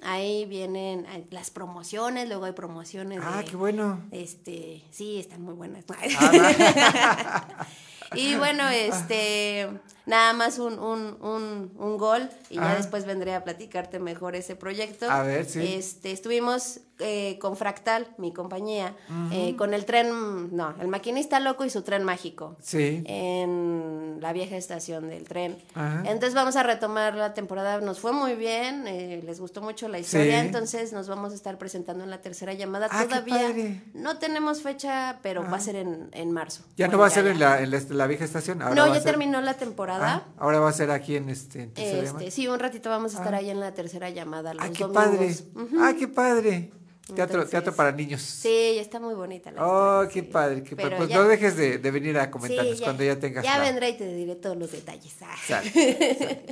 Ahí 0.02 0.44
vienen 0.46 1.04
las 1.30 1.50
promociones, 1.50 2.28
luego 2.28 2.44
hay 2.44 2.52
promociones. 2.52 3.18
Ah, 3.20 3.38
de- 3.38 3.44
qué 3.46 3.56
bueno. 3.56 4.00
Este, 4.12 4.84
sí, 4.92 5.18
están 5.18 5.42
muy 5.42 5.54
buenas. 5.54 5.84
Ah, 6.20 7.66
y 8.14 8.36
bueno, 8.36 8.68
este, 8.72 9.68
nada 10.06 10.32
más 10.32 10.58
un, 10.58 10.78
un, 10.78 11.16
un, 11.20 11.72
un 11.76 11.98
gol 11.98 12.28
y 12.50 12.56
ya 12.56 12.72
Ah. 12.72 12.76
después 12.76 13.04
vendré 13.04 13.34
a 13.34 13.44
platicarte 13.44 13.98
mejor 13.98 14.36
ese 14.36 14.56
proyecto. 14.56 15.10
A 15.10 15.22
ver, 15.22 15.44
sí. 15.44 15.74
Este, 15.74 16.12
estuvimos 16.12 16.80
eh, 17.00 17.38
con 17.40 17.56
Fractal, 17.56 18.08
mi 18.18 18.32
compañía, 18.32 18.94
eh, 19.32 19.54
con 19.56 19.72
el 19.74 19.84
tren, 19.84 20.54
no, 20.56 20.74
el 20.80 20.88
maquinista 20.88 21.38
loco 21.40 21.64
y 21.64 21.70
su 21.70 21.82
tren 21.82 22.02
mágico. 22.04 22.56
Sí. 22.60 23.02
En 23.06 24.18
la 24.20 24.32
vieja 24.32 24.56
estación 24.56 25.08
del 25.08 25.24
tren. 25.28 25.56
Ajá. 25.74 26.02
Entonces 26.06 26.34
vamos 26.34 26.56
a 26.56 26.62
retomar 26.62 27.14
la 27.14 27.34
temporada. 27.34 27.80
Nos 27.80 28.00
fue 28.00 28.12
muy 28.12 28.34
bien, 28.34 28.86
eh, 28.86 29.22
les 29.24 29.40
gustó 29.40 29.60
mucho 29.62 29.88
la 29.88 29.98
historia. 29.98 30.40
Sí. 30.40 30.46
Entonces 30.46 30.92
nos 30.92 31.08
vamos 31.08 31.32
a 31.32 31.34
estar 31.36 31.56
presentando 31.58 32.04
en 32.04 32.10
la 32.10 32.20
tercera 32.20 32.52
llamada. 32.52 32.88
Ah, 32.90 33.02
qué 33.02 33.08
Todavía 33.08 33.34
padre. 33.48 33.82
no 33.94 34.18
tenemos 34.18 34.62
fecha, 34.62 35.18
pero 35.22 35.42
va 35.42 35.52
Ah. 35.52 35.56
a 35.56 35.60
ser 35.60 35.76
en, 35.76 36.08
en 36.12 36.32
marzo. 36.32 36.62
Ya 36.76 36.88
no 36.88 36.98
va 36.98 37.06
a 37.06 37.10
ser 37.10 37.26
en 37.26 37.38
la, 37.38 37.60
en 37.62 37.70
la, 37.70 37.80
la 37.90 38.06
vieja 38.06 38.24
estación. 38.24 38.60
Ahora 38.62 38.74
no, 38.74 38.82
va 38.82 38.88
ya 38.88 38.94
ser- 38.94 39.04
terminó 39.12 39.40
la 39.40 39.54
temporada. 39.54 40.24
Ah, 40.26 40.32
ahora 40.38 40.60
va 40.60 40.68
a 40.68 40.72
ser 40.72 40.90
aquí 40.90 41.16
en 41.16 41.28
este. 41.30 41.62
en 41.62 41.72
Este, 41.76 42.30
sí, 42.30 42.48
un 42.48 42.58
ratito 42.58 42.90
vamos 42.90 43.14
a 43.14 43.18
estar 43.18 43.34
Ah. 43.34 43.38
ahí 43.38 43.50
en 43.50 43.60
la 43.60 43.72
tercera 43.74 44.10
llamada. 44.10 44.54
Los 44.54 44.64
Ah, 44.64 44.70
qué 44.72 44.82
domingos. 44.84 45.04
padre. 45.04 45.36
Ujú. 45.54 45.76
Ah, 45.82 45.92
qué 45.98 46.08
padre. 46.08 46.70
Teatro, 47.14 47.36
Entonces, 47.36 47.50
teatro 47.50 47.74
para 47.74 47.90
niños. 47.92 48.20
Sí, 48.20 48.76
está 48.78 49.00
muy 49.00 49.14
bonita 49.14 49.50
la 49.50 49.66
Oh, 49.66 50.06
qué 50.12 50.22
padre, 50.22 50.62
qué 50.62 50.76
padre. 50.76 50.96
Pues 50.98 51.08
ya- 51.08 51.16
no 51.16 51.24
dejes 51.28 51.56
de, 51.56 51.78
de 51.78 51.90
venir 51.90 52.18
a 52.18 52.30
comentarnos 52.30 52.74
Sí, 52.74 52.80
ya- 52.80 52.84
cuando 52.86 53.02
ya 53.04 53.16
tengas 53.18 53.42
Ya 53.44 53.56
la- 53.58 53.64
vendré 53.64 53.88
y 53.90 53.96
te 53.96 54.14
diré 54.14 54.34
todos 54.36 54.56
los 54.58 54.70
detalles. 54.72 55.14
Ah. 55.22 55.62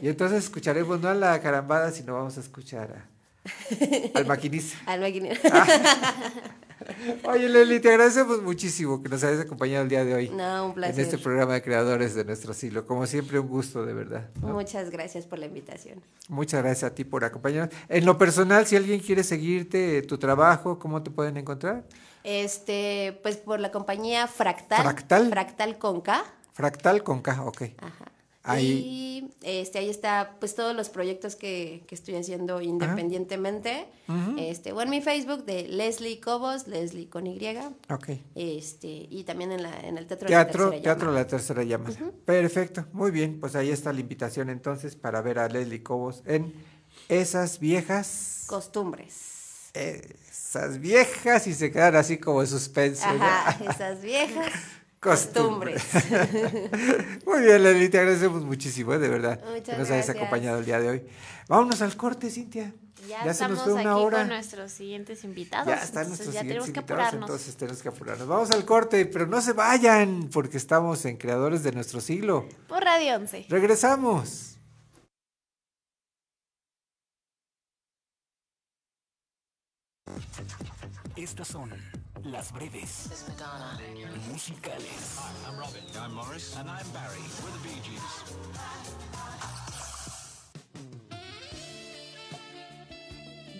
Y 0.00 0.08
entonces 0.08 0.44
escucharemos 0.44 1.00
no 1.00 1.08
a 1.08 1.14
la 1.14 1.40
carambada, 1.42 1.90
sino 1.92 2.14
vamos 2.14 2.36
a 2.38 2.40
escuchar 2.40 2.90
a- 2.90 4.18
al 4.18 4.26
maquinista. 4.26 4.76
Al 4.86 5.00
maquinero. 5.00 5.40
Oye, 7.24 7.48
Leli, 7.48 7.80
te 7.80 7.90
agradecemos 7.90 8.42
muchísimo 8.42 9.02
que 9.02 9.08
nos 9.08 9.22
hayas 9.24 9.40
acompañado 9.40 9.82
el 9.82 9.88
día 9.88 10.04
de 10.04 10.14
hoy. 10.14 10.28
No, 10.30 10.66
un 10.66 10.74
placer. 10.74 10.98
En 10.98 11.04
este 11.04 11.18
programa 11.18 11.54
de 11.54 11.62
creadores 11.62 12.14
de 12.14 12.24
nuestro 12.24 12.54
siglo. 12.54 12.86
Como 12.86 13.06
siempre, 13.06 13.38
un 13.38 13.48
gusto, 13.48 13.84
de 13.84 13.94
verdad. 13.94 14.28
¿no? 14.40 14.54
Muchas 14.54 14.90
gracias 14.90 15.26
por 15.26 15.38
la 15.38 15.46
invitación. 15.46 16.02
Muchas 16.28 16.62
gracias 16.62 16.90
a 16.90 16.94
ti 16.94 17.04
por 17.04 17.24
acompañarnos. 17.24 17.74
En 17.88 18.04
lo 18.04 18.18
personal, 18.18 18.66
si 18.66 18.76
alguien 18.76 19.00
quiere 19.00 19.22
seguirte, 19.22 20.02
tu 20.02 20.18
trabajo, 20.18 20.78
¿cómo 20.78 21.02
te 21.02 21.10
pueden 21.10 21.36
encontrar? 21.36 21.84
Este, 22.24 23.18
pues 23.22 23.36
por 23.36 23.60
la 23.60 23.70
compañía 23.70 24.26
Fractal. 24.26 24.82
¿Fractal? 24.82 25.30
Fractal 25.30 25.78
con 25.78 26.00
K. 26.00 26.24
Fractal 26.52 27.02
con 27.02 27.22
K, 27.22 27.42
ok. 27.42 27.62
Ahí. 28.46 28.66
Y 28.68 29.06
este, 29.42 29.78
ahí 29.78 29.90
está, 29.90 30.36
pues 30.38 30.54
todos 30.54 30.74
los 30.74 30.88
proyectos 30.88 31.36
que, 31.36 31.84
que 31.86 31.94
estoy 31.94 32.14
haciendo 32.14 32.60
independientemente. 32.60 33.86
Este, 34.38 34.72
o 34.72 34.80
en 34.80 34.90
mi 34.90 35.00
Facebook 35.00 35.44
de 35.44 35.66
Leslie 35.68 36.20
Cobos, 36.20 36.68
Leslie 36.68 37.08
con 37.08 37.26
Y. 37.26 37.38
Ok. 37.90 38.10
Este, 38.34 39.06
y 39.10 39.24
también 39.24 39.52
en, 39.52 39.62
la, 39.62 39.80
en 39.80 39.98
el 39.98 40.06
Teatro, 40.06 40.28
de 40.28 40.34
la 40.34 40.44
Teatro, 40.44 40.70
Tercera 40.70 40.82
Teatro 40.82 41.06
Llamada. 41.06 41.22
La 41.22 41.26
Tercera 41.26 41.62
Llamada. 41.64 42.12
Perfecto, 42.24 42.86
muy 42.92 43.10
bien. 43.10 43.40
Pues 43.40 43.56
ahí 43.56 43.70
está 43.70 43.92
la 43.92 44.00
invitación 44.00 44.48
entonces 44.48 44.94
para 44.94 45.20
ver 45.22 45.38
a 45.38 45.48
Leslie 45.48 45.82
Cobos 45.82 46.22
en 46.24 46.54
esas 47.08 47.58
viejas. 47.58 48.44
Costumbres. 48.46 49.70
Esas 49.74 50.78
viejas 50.78 51.46
y 51.46 51.52
se 51.52 51.70
quedan 51.70 51.96
así 51.96 52.18
como 52.18 52.40
en 52.40 52.46
suspenso. 52.46 53.06
¿no? 53.12 53.24
Ajá, 53.24 53.58
esas 53.70 54.00
viejas 54.00 54.52
Costumbres. 55.06 55.84
Muy 57.26 57.42
bien, 57.42 57.62
Leslie, 57.62 57.88
te 57.88 57.98
agradecemos 57.98 58.44
muchísimo, 58.44 58.92
¿eh? 58.92 58.98
de 58.98 59.08
verdad, 59.08 59.40
Muchas 59.48 59.74
que 59.76 59.80
nos 59.80 59.90
hayas 59.90 60.08
acompañado 60.10 60.58
el 60.58 60.64
día 60.64 60.80
de 60.80 60.88
hoy. 60.88 61.02
Vámonos 61.48 61.80
al 61.80 61.96
corte, 61.96 62.28
Cintia. 62.28 62.74
Ya, 63.08 63.22
se 63.22 63.30
estamos 63.30 63.58
nos 63.58 63.64
fue 63.66 63.72
una 63.74 63.92
aquí 63.92 64.00
hora. 64.02 64.18
con 64.18 64.28
nuestros 64.30 64.72
siguientes 64.72 65.22
invitados. 65.22 65.68
Ya 65.68 65.74
están 65.74 66.02
entonces 66.04 66.26
nuestros 66.26 66.34
ya 66.34 66.40
siguientes 66.40 66.48
tenemos 66.48 66.64
que 66.64 66.80
invitados, 66.80 67.06
apurarnos. 67.06 67.30
entonces 67.30 67.56
tenemos 67.56 67.82
que 67.82 67.88
apurarnos. 67.88 68.26
Vamos 68.26 68.50
al 68.50 68.64
corte, 68.64 69.06
pero 69.06 69.28
no 69.28 69.40
se 69.40 69.52
vayan, 69.52 70.28
porque 70.32 70.56
estamos 70.56 71.04
en 71.04 71.16
Creadores 71.16 71.62
de 71.62 71.70
Nuestro 71.70 72.00
Siglo. 72.00 72.48
Por 72.66 72.82
Radio 72.82 73.14
11. 73.14 73.46
Regresamos. 73.48 74.56
Estas 81.14 81.46
son 81.46 81.70
las 82.30 82.52
breves 82.52 83.08
musicales. 84.30 85.18
I'm 85.46 85.58
Robin. 85.58 85.82
I'm 85.98 86.14
Morris. 86.14 86.56
And 86.56 86.68
I'm 86.68 86.86
Barry. 86.92 87.20
We're 87.42 87.52
the 87.52 87.58
Bee 87.62 87.80
Gees. 87.82 88.24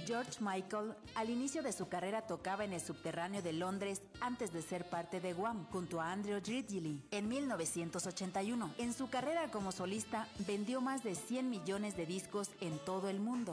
George 0.06 0.38
Michael 0.40 0.94
al 1.16 1.30
inicio 1.30 1.62
de 1.62 1.72
su 1.72 1.88
carrera 1.88 2.26
tocaba 2.28 2.64
en 2.64 2.72
el 2.72 2.80
subterráneo 2.80 3.42
de 3.42 3.52
Londres 3.52 4.02
antes 4.20 4.52
de 4.52 4.62
ser 4.62 4.88
parte 4.88 5.20
de 5.20 5.34
Wham 5.34 5.66
junto 5.70 6.00
a 6.00 6.12
Andrew 6.12 6.40
Ridgely 6.40 7.02
en 7.10 7.28
1981. 7.28 8.74
En 8.78 8.92
su 8.92 9.08
carrera 9.10 9.50
como 9.50 9.72
solista 9.72 10.28
vendió 10.46 10.80
más 10.80 11.02
de 11.02 11.16
100 11.16 11.50
millones 11.50 11.96
de 11.96 12.06
discos 12.06 12.50
en 12.60 12.78
todo 12.84 13.08
el 13.08 13.18
mundo. 13.18 13.52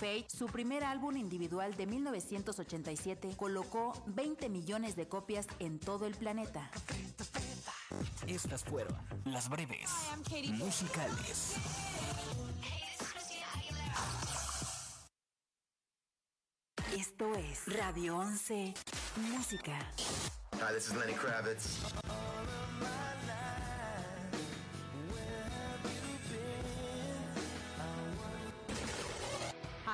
Fate, 0.00 0.24
su 0.34 0.46
primer 0.46 0.82
álbum 0.82 1.14
individual 1.18 1.76
de 1.76 1.86
1987, 1.86 3.36
colocó 3.36 3.92
20 4.06 4.48
millones 4.48 4.96
de 4.96 5.06
copias 5.06 5.46
en 5.58 5.78
todo 5.78 6.06
el 6.06 6.14
planeta. 6.14 6.70
Estas 8.26 8.64
fueron 8.64 8.96
las 9.26 9.50
breves 9.50 9.90
musicales. 10.54 11.56
Esto 16.96 17.34
es 17.34 17.66
Radio 17.66 18.16
11 18.16 18.72
Música. 19.16 19.78
Hi, 20.54 20.74
this 20.74 20.88
is 20.88 20.96
Lenny 20.96 21.12
Kravitz. 21.12 21.78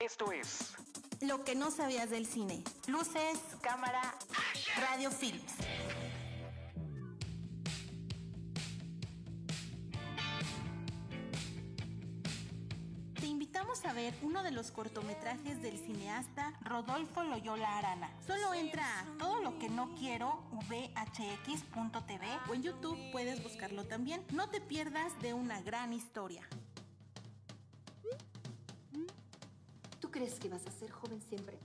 Esto 0.00 0.32
es 0.32 0.72
Lo 1.20 1.44
que 1.44 1.54
no 1.54 1.70
sabías 1.70 2.08
del 2.08 2.24
cine. 2.24 2.64
Luces, 2.86 3.38
cámara, 3.60 4.00
radio 4.78 5.10
films. 5.10 5.52
Te 13.12 13.26
invitamos 13.26 13.84
a 13.84 13.92
ver 13.92 14.14
uno 14.22 14.42
de 14.42 14.52
los 14.52 14.70
cortometrajes 14.70 15.60
del 15.60 15.76
cineasta 15.76 16.58
Rodolfo 16.62 17.22
Loyola 17.22 17.76
Arana. 17.76 18.10
Solo 18.26 18.54
entra 18.54 19.00
a 19.00 19.04
todo 19.18 19.42
lo 19.42 19.58
que 19.58 19.68
no 19.68 19.94
quiero 19.96 20.42
vhx.tv 20.70 22.26
o 22.48 22.54
en 22.54 22.62
YouTube 22.62 22.98
puedes 23.12 23.42
buscarlo 23.42 23.86
también. 23.86 24.24
No 24.32 24.48
te 24.48 24.62
pierdas 24.62 25.20
de 25.20 25.34
una 25.34 25.60
gran 25.60 25.92
historia. 25.92 26.48
Crees 30.20 30.38
que 30.38 30.50
vas 30.50 30.66
a 30.66 30.70
ser 30.70 30.90
joven 30.90 31.18
siempre? 31.22 31.58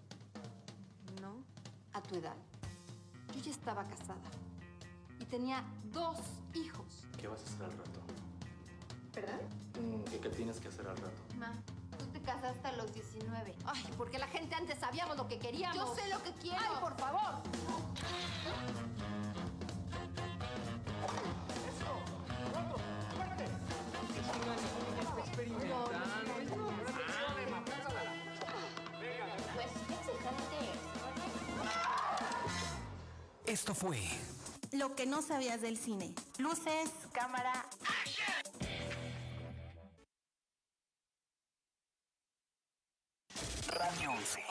No, 1.22 1.44
a 1.92 2.02
tu 2.02 2.16
edad. 2.16 2.38
Yo 3.34 3.42
ya 3.42 3.52
estaba 3.52 3.84
casada 3.84 4.30
y 5.20 5.26
tenía 5.26 5.62
dos 5.92 6.20
hijos. 6.54 7.06
¿Qué 7.20 7.28
vas 7.28 7.42
a 7.42 7.44
hacer 7.44 7.64
al 7.64 7.72
rato? 7.74 8.00
¿Verdad? 9.14 9.42
¿Qué, 10.10 10.20
qué 10.22 10.30
tienes 10.30 10.62
que 10.62 10.70
hacer 10.70 10.88
al 10.88 10.96
rato? 10.96 11.20
Ma, 11.38 11.52
tú 12.00 12.06
te 12.14 12.22
casaste 12.22 12.66
a 12.66 12.72
los 12.78 12.94
19. 12.94 13.56
Ay, 13.66 13.94
porque 13.98 14.20
la 14.20 14.28
gente 14.28 14.56
antes 14.56 14.80
sabíamos 14.80 15.18
lo 15.18 15.28
que 15.28 15.38
queríamos. 15.38 15.76
Yo 15.76 15.94
sé 15.94 16.08
lo 16.08 16.24
que 16.24 16.32
quiero. 16.40 16.58
Ay, 16.58 16.78
por 16.80 16.96
favor. 16.98 17.42
Esto 33.56 33.74
fue 33.74 33.98
Lo 34.74 34.98
que 34.98 35.06
no 35.06 35.22
sabías 35.22 35.62
del 35.62 35.78
cine. 35.78 36.14
Luces, 36.40 36.90
cámara, 37.14 37.66
Radio 43.70 44.12
11. 44.12 44.44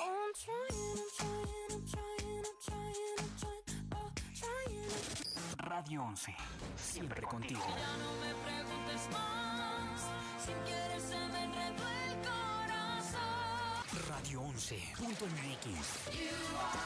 Radio 5.58 6.02
11. 6.04 6.34
Siempre 6.82 7.20
contigo. 7.20 7.60
No 7.60 8.14
me 8.24 8.34
preguntes 8.46 9.10
más, 9.12 10.00
si 10.46 10.52
quieres 10.64 11.02
se 11.02 11.18
me 11.28 11.44
enredó 11.44 11.86
el 12.08 12.16
corazón. 12.22 13.84
Radio 14.08 14.40
11.mx. 14.40 15.68
You 16.10 16.30
are 16.56 16.78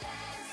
the 0.00 0.51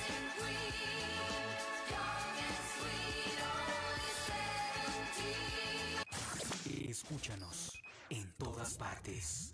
Escúchanos 6.90 7.74
en 8.10 8.32
todas 8.38 8.74
partes. 8.76 9.54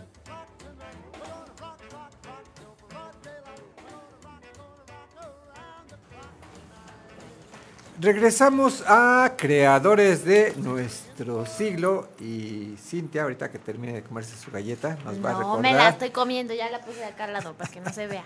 Regresamos 8.05 8.83
a 8.87 9.33
creadores 9.37 10.25
de 10.25 10.55
nuestro 10.57 11.45
siglo 11.45 12.09
y 12.19 12.75
Cintia, 12.79 13.21
ahorita 13.21 13.51
que 13.51 13.59
termine 13.59 13.93
de 13.93 14.01
comerse 14.01 14.35
su 14.35 14.49
galleta, 14.49 14.97
nos 15.05 15.23
va 15.23 15.29
a 15.29 15.33
No, 15.33 15.39
recordar. 15.39 15.61
me 15.61 15.73
la 15.75 15.89
estoy 15.89 16.09
comiendo, 16.09 16.51
ya 16.55 16.67
la 16.71 16.81
puse 16.81 17.05
acá 17.05 17.25
al 17.25 17.33
lado 17.33 17.53
para 17.53 17.69
que 17.69 17.79
no 17.79 17.93
se 17.93 18.07
vea. 18.07 18.23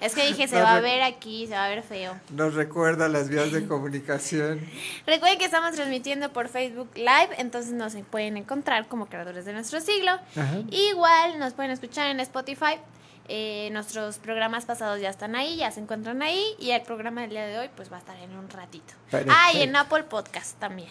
Es 0.00 0.16
que 0.16 0.26
dije, 0.26 0.48
se 0.48 0.56
No 0.56 0.64
va 0.64 0.74
a 0.74 0.80
ver 0.80 1.02
aquí, 1.02 1.46
se 1.46 1.52
va 1.54 1.66
a 1.66 1.68
ver 1.68 1.84
feo. 1.84 2.16
Nos 2.30 2.54
recuerda 2.54 3.08
las 3.08 3.28
vías 3.28 3.52
de 3.52 3.64
comunicación. 3.68 4.60
Recuerden 5.06 5.38
que 5.38 5.44
estamos 5.44 5.76
transmitiendo 5.76 6.32
por 6.32 6.48
Facebook 6.48 6.90
Live, 6.96 7.28
entonces 7.38 7.72
nos 7.72 7.94
pueden 8.10 8.36
encontrar 8.36 8.88
como 8.88 9.06
creadores 9.06 9.44
de 9.44 9.52
nuestro 9.52 9.80
siglo. 9.80 10.10
Ajá. 10.34 10.62
Igual 10.72 11.38
nos 11.38 11.52
pueden 11.52 11.70
escuchar 11.70 12.08
en 12.08 12.18
Spotify. 12.18 12.80
Eh, 13.28 13.68
nuestros 13.72 14.18
programas 14.18 14.64
pasados 14.64 15.00
ya 15.00 15.08
están 15.08 15.36
ahí, 15.36 15.56
ya 15.56 15.70
se 15.70 15.80
encuentran 15.80 16.22
ahí. 16.22 16.42
Y 16.58 16.70
el 16.72 16.82
programa 16.82 17.20
del 17.22 17.30
día 17.30 17.46
de 17.46 17.58
hoy, 17.58 17.70
pues 17.76 17.90
va 17.92 17.96
a 17.96 18.00
estar 18.00 18.16
en 18.18 18.36
un 18.36 18.48
ratito. 18.50 18.94
Perfecto. 19.10 19.34
Ah, 19.36 19.52
y 19.52 19.62
en 19.62 19.74
Apple 19.76 20.04
Podcast 20.04 20.58
también. 20.58 20.88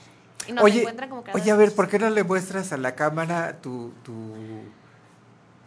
Y 0.47 0.53
nos 0.53 0.63
Oye, 0.63 0.79
encuentran 0.79 1.09
como 1.09 1.23
oye, 1.33 1.51
a 1.51 1.55
ver, 1.55 1.73
¿por 1.75 1.87
qué 1.87 1.99
no 1.99 2.09
le 2.09 2.23
muestras 2.23 2.71
a 2.73 2.77
la 2.77 2.95
cámara 2.95 3.57
tu, 3.61 3.93
tu, 4.03 4.13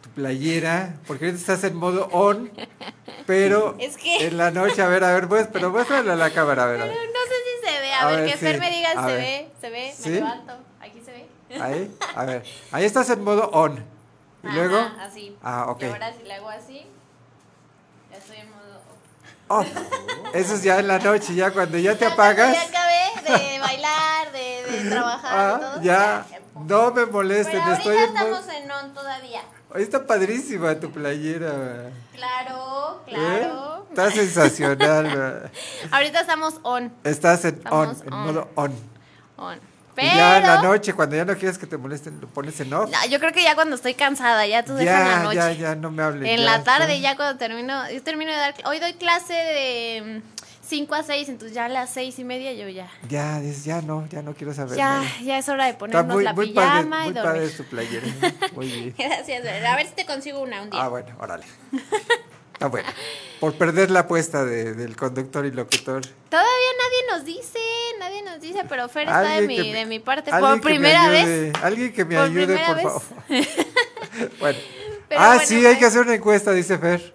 tu 0.01 0.09
playera? 0.09 0.95
Porque 1.07 1.25
ahorita 1.25 1.39
estás 1.39 1.63
en 1.63 1.75
modo 1.77 2.09
on, 2.11 2.51
pero 3.25 3.75
Es 3.79 3.95
que- 3.95 4.27
en 4.27 4.37
la 4.37 4.51
noche, 4.51 4.81
a 4.81 4.87
ver, 4.87 5.03
a 5.05 5.13
ver, 5.13 5.29
pues, 5.29 5.47
pero 5.53 5.69
muéstrale 5.71 6.11
a 6.11 6.15
la 6.17 6.29
cámara, 6.31 6.63
a 6.63 6.67
ver, 6.67 6.81
a 6.81 6.85
Pero 6.85 6.99
ver. 6.99 7.07
no 7.07 7.19
sé 7.21 7.35
si 7.45 7.67
se 7.73 7.79
ve. 7.81 7.93
A, 7.93 8.01
A 8.01 8.07
ver, 8.11 8.21
ver, 8.21 8.31
que 8.31 8.37
Fer 8.37 8.55
sí. 8.55 8.59
me 8.61 8.71
diga 8.71 8.89
se 8.91 9.11
ver. 9.13 9.17
ve. 9.21 9.51
Se 9.61 9.69
ve, 9.69 9.93
¿Sí? 9.97 10.09
me 10.09 10.15
levanto. 10.15 10.53
Aquí 10.81 11.01
se 11.05 11.11
ve. 11.11 11.61
Ahí, 11.61 11.95
a 12.15 12.25
ver, 12.25 12.43
ahí 12.73 12.83
estás 12.85 13.09
en 13.11 13.23
modo 13.23 13.49
on. 13.51 13.94
Y 14.45 14.47
Ajá, 14.49 14.55
luego, 14.57 14.77
así. 14.99 15.35
ah, 15.43 15.65
ok. 15.69 15.81
Y 15.81 15.85
ahora 15.85 16.13
si 16.13 16.23
le 16.23 16.33
hago 16.35 16.49
así, 16.49 16.85
ya 18.11 18.17
estoy 18.17 18.37
en 18.37 18.49
modo. 18.51 18.81
off. 19.47 19.67
Eso 20.33 20.53
es 20.55 20.63
ya 20.63 20.79
en 20.79 20.87
la 20.87 20.99
noche, 20.99 21.33
ya 21.35 21.51
cuando 21.51 21.77
ya 21.77 21.97
te 21.97 22.05
apagas. 22.11 22.53
Ya 22.53 22.61
acabé 22.63 23.39
de 23.39 23.59
bailar, 23.59 24.31
de, 24.31 24.63
de 24.83 24.89
trabajar, 24.89 25.31
de 25.31 25.65
Ah, 25.65 25.71
todo. 25.73 25.81
ya, 25.83 26.25
no 26.67 26.91
me 26.91 27.05
molesten, 27.07 27.59
Pero 27.63 27.73
estoy 27.75 27.97
ahorita 27.97 28.21
en 28.21 28.27
estamos 28.33 28.47
en 28.55 28.71
on 28.71 28.93
todavía. 28.93 29.41
Hoy 29.73 29.81
está 29.81 30.05
padrísima 30.07 30.75
tu 30.79 30.91
playera. 30.91 31.89
Claro, 32.13 33.01
¿eh? 33.07 33.11
claro. 33.13 33.85
Está 33.89 34.11
sensacional. 34.11 35.51
Ahorita 35.91 36.21
estamos 36.21 36.59
on. 36.63 36.93
Estás 37.03 37.43
en 37.45 37.61
on, 37.69 37.89
en 38.05 38.13
on. 38.13 38.19
modo 38.25 38.49
on. 38.55 38.73
On. 39.37 39.59
Y 39.97 40.05
ya 40.05 40.37
en 40.37 40.43
la 40.43 40.57
Pero. 40.57 40.69
noche, 40.73 40.93
cuando 40.93 41.15
ya 41.15 41.25
no 41.25 41.35
quieres 41.35 41.57
que 41.57 41.67
te 41.67 41.77
molesten, 41.77 42.19
lo 42.19 42.27
pones 42.27 42.59
en 42.59 42.73
off. 42.73 42.89
No, 42.91 43.09
yo 43.09 43.19
creo 43.19 43.31
que 43.31 43.43
ya 43.43 43.55
cuando 43.55 43.75
estoy 43.75 43.93
cansada, 43.93 44.45
ya 44.45 44.63
tú 44.65 44.73
dejas 44.75 45.01
en 45.01 45.07
la 45.07 45.13
ya, 45.15 45.23
noche. 45.23 45.35
ya, 45.35 45.51
ya, 45.53 45.75
no 45.75 45.91
me 45.91 46.03
hables. 46.03 46.29
En 46.29 46.39
ya, 46.39 46.43
la 46.45 46.63
tarde, 46.63 46.99
ya. 46.99 47.11
ya 47.11 47.15
cuando 47.15 47.37
termino, 47.37 47.89
yo 47.91 48.03
termino 48.03 48.31
de 48.31 48.37
dar, 48.37 48.53
hoy 48.65 48.79
doy 48.79 48.93
clase 48.93 49.33
de 49.33 50.21
5 50.67 50.95
a 50.95 51.03
6, 51.03 51.29
entonces 51.29 51.55
ya 51.55 51.65
a 51.65 51.69
las 51.69 51.91
seis 51.91 52.17
y 52.19 52.23
media 52.23 52.51
yo 52.53 52.67
ya. 52.67 52.89
Ya, 53.07 53.39
ya 53.41 53.81
no, 53.83 54.07
ya 54.07 54.21
no 54.23 54.33
quiero 54.33 54.53
saber. 54.53 54.75
Ya, 54.75 54.99
nada. 54.99 55.11
ya 55.23 55.37
es 55.37 55.47
hora 55.47 55.65
de 55.67 55.75
ponernos 55.75 56.13
muy, 56.15 56.23
la 56.23 56.33
muy 56.33 56.47
pijama 56.49 56.89
padre, 56.89 57.03
y 57.03 57.05
muy 57.05 57.13
dormir. 57.13 57.23
padre 57.41 57.49
tu 57.49 57.63
playera. 57.65 58.07
Muy 58.55 58.67
bien. 58.67 58.95
Gracias, 58.97 59.45
a 59.45 59.75
ver 59.75 59.87
si 59.87 59.93
te 59.93 60.05
consigo 60.05 60.41
una 60.41 60.61
un 60.63 60.69
día. 60.71 60.83
Ah, 60.83 60.87
bueno, 60.87 61.15
órale. 61.19 61.45
Está 62.55 62.67
bueno. 62.67 62.87
Por 63.39 63.53
perder 63.55 63.91
la 63.91 64.01
apuesta 64.01 64.43
de- 64.45 64.73
del 64.73 64.95
conductor 64.95 65.45
y 65.45 65.51
locutor. 65.51 66.01
Todavía 66.29 66.49
nadie 66.81 67.17
nos 67.17 67.25
dice, 67.25 67.59
nadie 67.99 68.21
nos 68.23 68.39
dice, 68.41 68.61
pero 68.69 68.87
Fer 68.89 69.03
está 69.07 69.21
de 69.21 69.45
mi, 69.47 69.55
que 69.57 69.63
me- 69.63 69.73
de 69.73 69.85
mi 69.85 69.99
parte 69.99 70.31
alguien 70.31 70.61
por 70.61 70.71
que 70.71 70.79
me 70.79 70.89
primera 70.89 71.09
vez. 71.09 71.23
ayude, 71.25 71.53
Alguien 71.61 71.93
que 71.93 72.05
me 72.05 72.15
Por 72.15 72.23
ayude, 72.25 72.45
primera 72.45 72.67
por 72.67 72.75
vez. 72.77 72.85
favor. 72.85 73.23
bueno. 74.39 74.59
Pero 75.09 75.21
ah, 75.21 75.27
bueno, 75.35 75.43
sí, 75.45 75.55
hay 75.57 75.63
pues. 75.63 75.77
que 75.77 75.85
hacer 75.85 76.01
una 76.01 76.15
encuesta, 76.15 76.51
dice 76.51 76.77
Fer. 76.77 77.13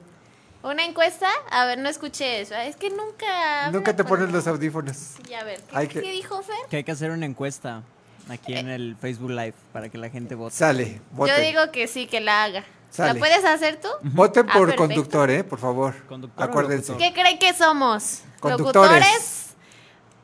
¿Una 0.62 0.84
encuesta? 0.84 1.28
A 1.50 1.64
ver, 1.64 1.78
no 1.78 1.88
escuché 1.88 2.42
eso. 2.42 2.54
Es 2.54 2.76
que 2.76 2.90
nunca. 2.90 3.70
Nunca 3.72 3.96
te 3.96 4.04
pones 4.04 4.30
los 4.30 4.46
audífonos. 4.46 5.14
Ya, 5.28 5.40
a 5.40 5.44
ver, 5.44 5.58
¿qué, 5.62 5.76
Hay 5.76 5.88
que- 5.88 6.02
qué 6.02 6.12
dijo 6.12 6.42
Fer? 6.42 6.54
Que 6.68 6.76
hay 6.76 6.84
que 6.84 6.92
hacer 6.92 7.10
una 7.10 7.24
encuesta 7.24 7.82
aquí 8.28 8.54
en 8.54 8.68
el 8.68 8.94
Facebook 9.00 9.30
Live 9.30 9.54
para 9.72 9.88
que 9.88 9.96
la 9.96 10.10
gente 10.10 10.34
vote. 10.34 10.54
Sale, 10.54 11.00
voten. 11.12 11.34
Yo 11.34 11.42
digo 11.42 11.72
que 11.72 11.88
sí, 11.88 12.06
que 12.06 12.20
la 12.20 12.44
haga. 12.44 12.64
Sale. 12.90 13.14
¿La 13.14 13.18
puedes 13.18 13.44
hacer 13.44 13.80
tú? 13.80 13.88
Voten 14.02 14.46
Ah, 14.48 14.52
por 14.52 14.62
perfecto. 14.68 14.82
conductor, 14.86 15.30
¿eh? 15.30 15.44
Por 15.44 15.58
favor. 15.58 15.94
Acuérdense. 16.36 16.96
¿Qué 16.96 17.12
creen 17.12 17.38
que 17.38 17.54
somos? 17.54 18.22
Conductores. 18.40 18.90
¿Locutores 19.00 19.46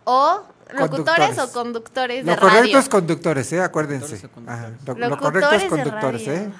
o 0.05 0.43
locutores 0.73 1.37
Conductores. 1.37 1.39
o 1.39 1.53
conductores 1.53 2.25
de 2.27 2.33
Lo 2.35 2.41
correcto 2.41 2.63
radio? 2.63 2.79
es 2.79 2.89
conductores, 2.89 3.53
¿eh? 3.53 3.61
Acuérdense. 3.63 4.29
Ajá, 4.47 4.71
Lo, 4.85 5.17
correcto 5.19 5.53
es 5.53 5.65
conductores, 5.65 6.27
radio. 6.27 6.33
¿eh? 6.33 6.51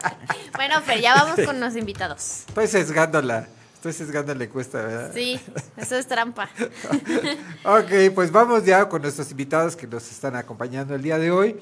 Bueno, 0.54 0.80
Fer, 0.82 1.00
ya 1.00 1.14
vamos 1.14 1.40
con 1.46 1.58
los 1.60 1.76
invitados. 1.76 2.44
Estoy 2.48 2.66
sesgando 2.66 3.22
la, 3.22 3.46
estoy 3.74 3.92
sesgando 3.94 4.34
la 4.34 4.44
encuesta, 4.44 4.82
¿verdad? 4.82 5.10
Sí, 5.14 5.40
eso 5.76 5.96
es 5.96 6.06
trampa. 6.06 6.48
Ok, 7.64 8.14
pues 8.14 8.30
vamos 8.30 8.64
ya 8.64 8.88
con 8.88 9.00
nuestros 9.02 9.30
invitados 9.30 9.76
que 9.76 9.86
nos 9.86 10.10
están 10.10 10.36
acompañando 10.36 10.94
el 10.94 11.02
día 11.02 11.18
de 11.18 11.30
hoy. 11.30 11.58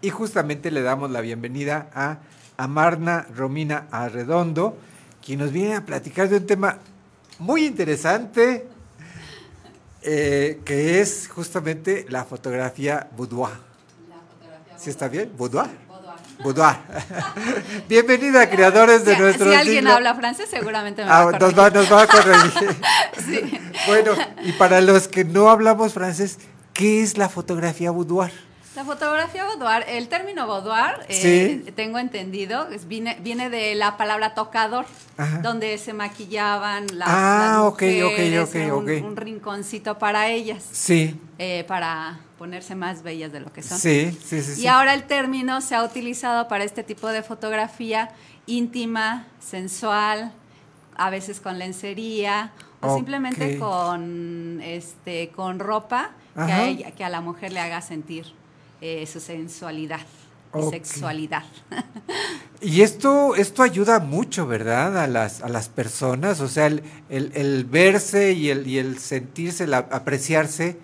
Y 0.00 0.10
justamente 0.10 0.70
le 0.70 0.82
damos 0.82 1.10
la 1.10 1.20
bienvenida 1.20 1.90
a 1.94 2.18
Amarna 2.56 3.26
Romina 3.34 3.86
Arredondo, 3.90 4.78
quien 5.24 5.40
nos 5.40 5.52
viene 5.52 5.74
a 5.76 5.84
platicar 5.84 6.28
de 6.28 6.36
un 6.36 6.46
tema 6.46 6.78
muy 7.40 7.64
interesante, 7.66 8.68
eh, 10.02 10.60
que 10.64 11.00
es 11.00 11.28
justamente 11.28 12.06
la 12.08 12.24
fotografía 12.24 13.08
boudoir. 13.16 13.54
¿Sí 14.76 14.90
está 14.90 15.08
bien? 15.08 15.32
¿Boudoir? 15.36 15.68
Boudoir. 16.44 16.76
Bienvenida, 17.88 18.48
creadores 18.48 19.04
de 19.04 19.16
Si- 19.16 19.20
nuestro 19.20 19.50
Si 19.50 19.56
alguien 19.56 19.78
siglo. 19.78 19.92
habla 19.94 20.14
francés, 20.14 20.48
seguramente 20.48 21.04
me 21.04 21.10
Ah, 21.10 21.24
va 21.24 21.36
a 21.36 21.38
nos, 21.40 21.58
va, 21.58 21.70
nos 21.70 21.92
va 21.92 22.02
a 22.02 22.06
corregir. 22.06 22.76
Sí. 23.26 23.60
Bueno, 23.88 24.12
y 24.44 24.52
para 24.52 24.80
los 24.80 25.08
que 25.08 25.24
no 25.24 25.50
hablamos 25.50 25.92
francés, 25.92 26.38
¿qué 26.72 27.02
es 27.02 27.18
la 27.18 27.28
fotografía 27.28 27.90
boudoir? 27.90 28.30
La 28.78 28.84
fotografía 28.84 29.44
boudoir, 29.44 29.84
el 29.88 30.06
término 30.06 30.46
boudoir, 30.46 31.00
eh, 31.08 31.62
Sí. 31.64 31.72
tengo 31.72 31.98
entendido, 31.98 32.68
es- 32.68 32.86
viene, 32.86 33.18
viene 33.20 33.50
de 33.50 33.74
la 33.74 33.96
palabra 33.96 34.34
tocador, 34.34 34.86
Ajá. 35.16 35.38
donde 35.38 35.76
se 35.78 35.92
maquillaban 35.92 36.86
las, 36.96 37.08
Ah, 37.10 37.48
las 37.56 37.64
mujeres, 37.64 38.04
ok, 38.44 38.54
era 38.54 38.74
un, 38.76 39.16
rinconcito 39.16 39.98
para 39.98 40.28
ellas, 40.28 40.62
Sí, 40.70 41.20
eh, 41.38 41.64
para 41.66 42.20
ponerse 42.38 42.76
más 42.76 43.02
bellas 43.02 43.32
de 43.32 43.40
lo 43.40 43.52
que 43.52 43.64
son. 43.64 43.80
sí, 43.80 44.16
sí, 44.24 44.40
sí. 44.42 44.52
Y 44.52 44.54
sí. 44.54 44.66
ahora 44.68 44.94
el 44.94 45.02
término 45.08 45.60
se 45.60 45.74
ha 45.74 45.82
utilizado 45.82 46.46
para 46.46 46.62
este 46.62 46.84
tipo 46.84 47.08
de 47.08 47.24
fotografía 47.24 48.10
íntima, 48.46 49.26
sensual, 49.40 50.30
a 50.96 51.10
veces 51.10 51.40
con 51.40 51.58
lencería 51.58 52.52
o 52.80 52.94
simplemente 52.94 53.58
con 53.58 54.60
este 54.62 55.30
con 55.30 55.58
ropa 55.58 56.10
que 56.36 56.42
a, 56.52 56.64
ella- 56.68 56.90
que 56.92 57.02
a 57.02 57.08
la 57.08 57.20
mujer 57.20 57.52
le 57.52 57.58
haga 57.58 57.80
sentir 57.80 58.37
eh, 58.80 59.06
su 59.06 59.20
sensualidad 59.20 60.00
y 60.54 60.58
Ok. 60.58 60.70
sexualidad. 60.72 61.42
Y 62.60 62.82
esto, 62.82 63.36
esto 63.36 63.62
ayuda 63.62 64.00
mucho, 64.00 64.46
¿verdad? 64.46 64.98
A 64.98 65.06
las, 65.06 65.42
a 65.42 65.48
las 65.48 65.68
personas, 65.68 66.40
o 66.40 66.48
sea, 66.48 66.66
el, 66.66 66.82
el- 67.08 67.30
el 67.34 67.64
verse 67.64 68.32
y 68.32 68.50
el, 68.50 68.66
y 68.66 68.78
el 68.78 68.98
sentirse, 68.98 69.66
la, 69.66 69.78
apreciarse, 69.78 70.76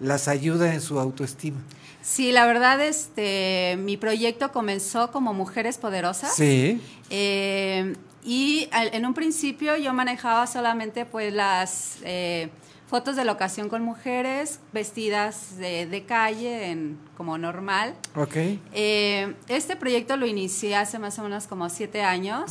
las 0.00 0.28
ayuda 0.28 0.74
en 0.74 0.80
su 0.80 0.98
autoestima. 1.00 1.58
Sí, 2.02 2.32
la 2.32 2.46
verdad, 2.46 2.80
este, 2.84 3.78
mi 3.80 3.96
proyecto 3.96 4.50
comenzó 4.52 5.10
como 5.12 5.32
Mujeres 5.32 5.78
Poderosas. 5.78 6.34
Sí. 6.34 6.80
Eh, 7.10 7.94
y 8.24 8.68
al- 8.72 8.92
en 8.92 9.06
un 9.06 9.14
principio 9.14 9.76
yo 9.76 9.94
manejaba 9.94 10.46
solamente 10.46 11.06
pues 11.06 11.32
las 11.32 11.96
eh, 12.02 12.50
fotos 12.92 13.16
de 13.16 13.24
la 13.24 13.32
ocasión 13.32 13.70
con 13.70 13.80
mujeres 13.82 14.60
vestidas 14.74 15.56
de, 15.56 15.86
de 15.86 16.04
calle 16.04 16.66
en, 16.70 16.98
como 17.16 17.38
normal. 17.38 17.94
Ok. 18.14 18.36
Eh, 18.74 19.34
este 19.48 19.76
proyecto 19.76 20.18
lo 20.18 20.26
inicié 20.26 20.76
hace 20.76 20.98
más 20.98 21.18
o 21.18 21.22
menos 21.22 21.46
como 21.46 21.70
siete 21.70 22.02
años. 22.02 22.50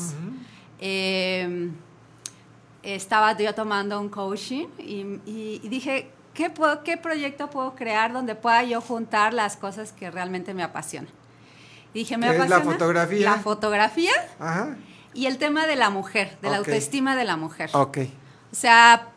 Eh, 0.80 1.70
estaba 2.82 3.38
yo 3.38 3.54
tomando 3.54 4.02
un 4.02 4.10
coaching 4.10 4.66
y, 4.80 5.02
y- 5.28 5.62
y 5.64 5.70
dije, 5.70 6.10
¿qué, 6.34 6.50
puedo- 6.50 6.82
¿qué 6.84 6.98
proyecto 6.98 7.52
puedo 7.52 7.76
crear 7.76 8.12
donde 8.12 8.34
pueda 8.34 8.64
yo 8.64 8.82
juntar 8.82 9.36
las 9.36 9.58
cosas 9.58 9.92
que 9.92 10.10
realmente 10.10 10.56
me 10.56 10.64
apasionan? 10.64 11.12
Y 11.94 12.00
dije, 12.00 12.18
me 12.18 12.26
¿Qué 12.26 12.34
es 12.34 12.40
la 12.40 12.46
apasiona 12.56 12.72
fotografía? 12.74 13.30
La 13.30 13.38
fotografía 13.38 14.12
Ajá. 14.40 14.76
y 15.14 15.28
el 15.28 15.38
tema 15.38 15.68
de 15.68 15.76
la 15.76 15.92
mujer, 15.92 16.36
de 16.42 16.50
la 16.50 16.60
Ok. 16.62 16.68
autoestima 16.70 17.16
de 17.16 17.26
la 17.26 17.38
mujer. 17.38 17.70
Ok. 17.74 18.00
O 18.52 18.56
sea, 18.56 19.10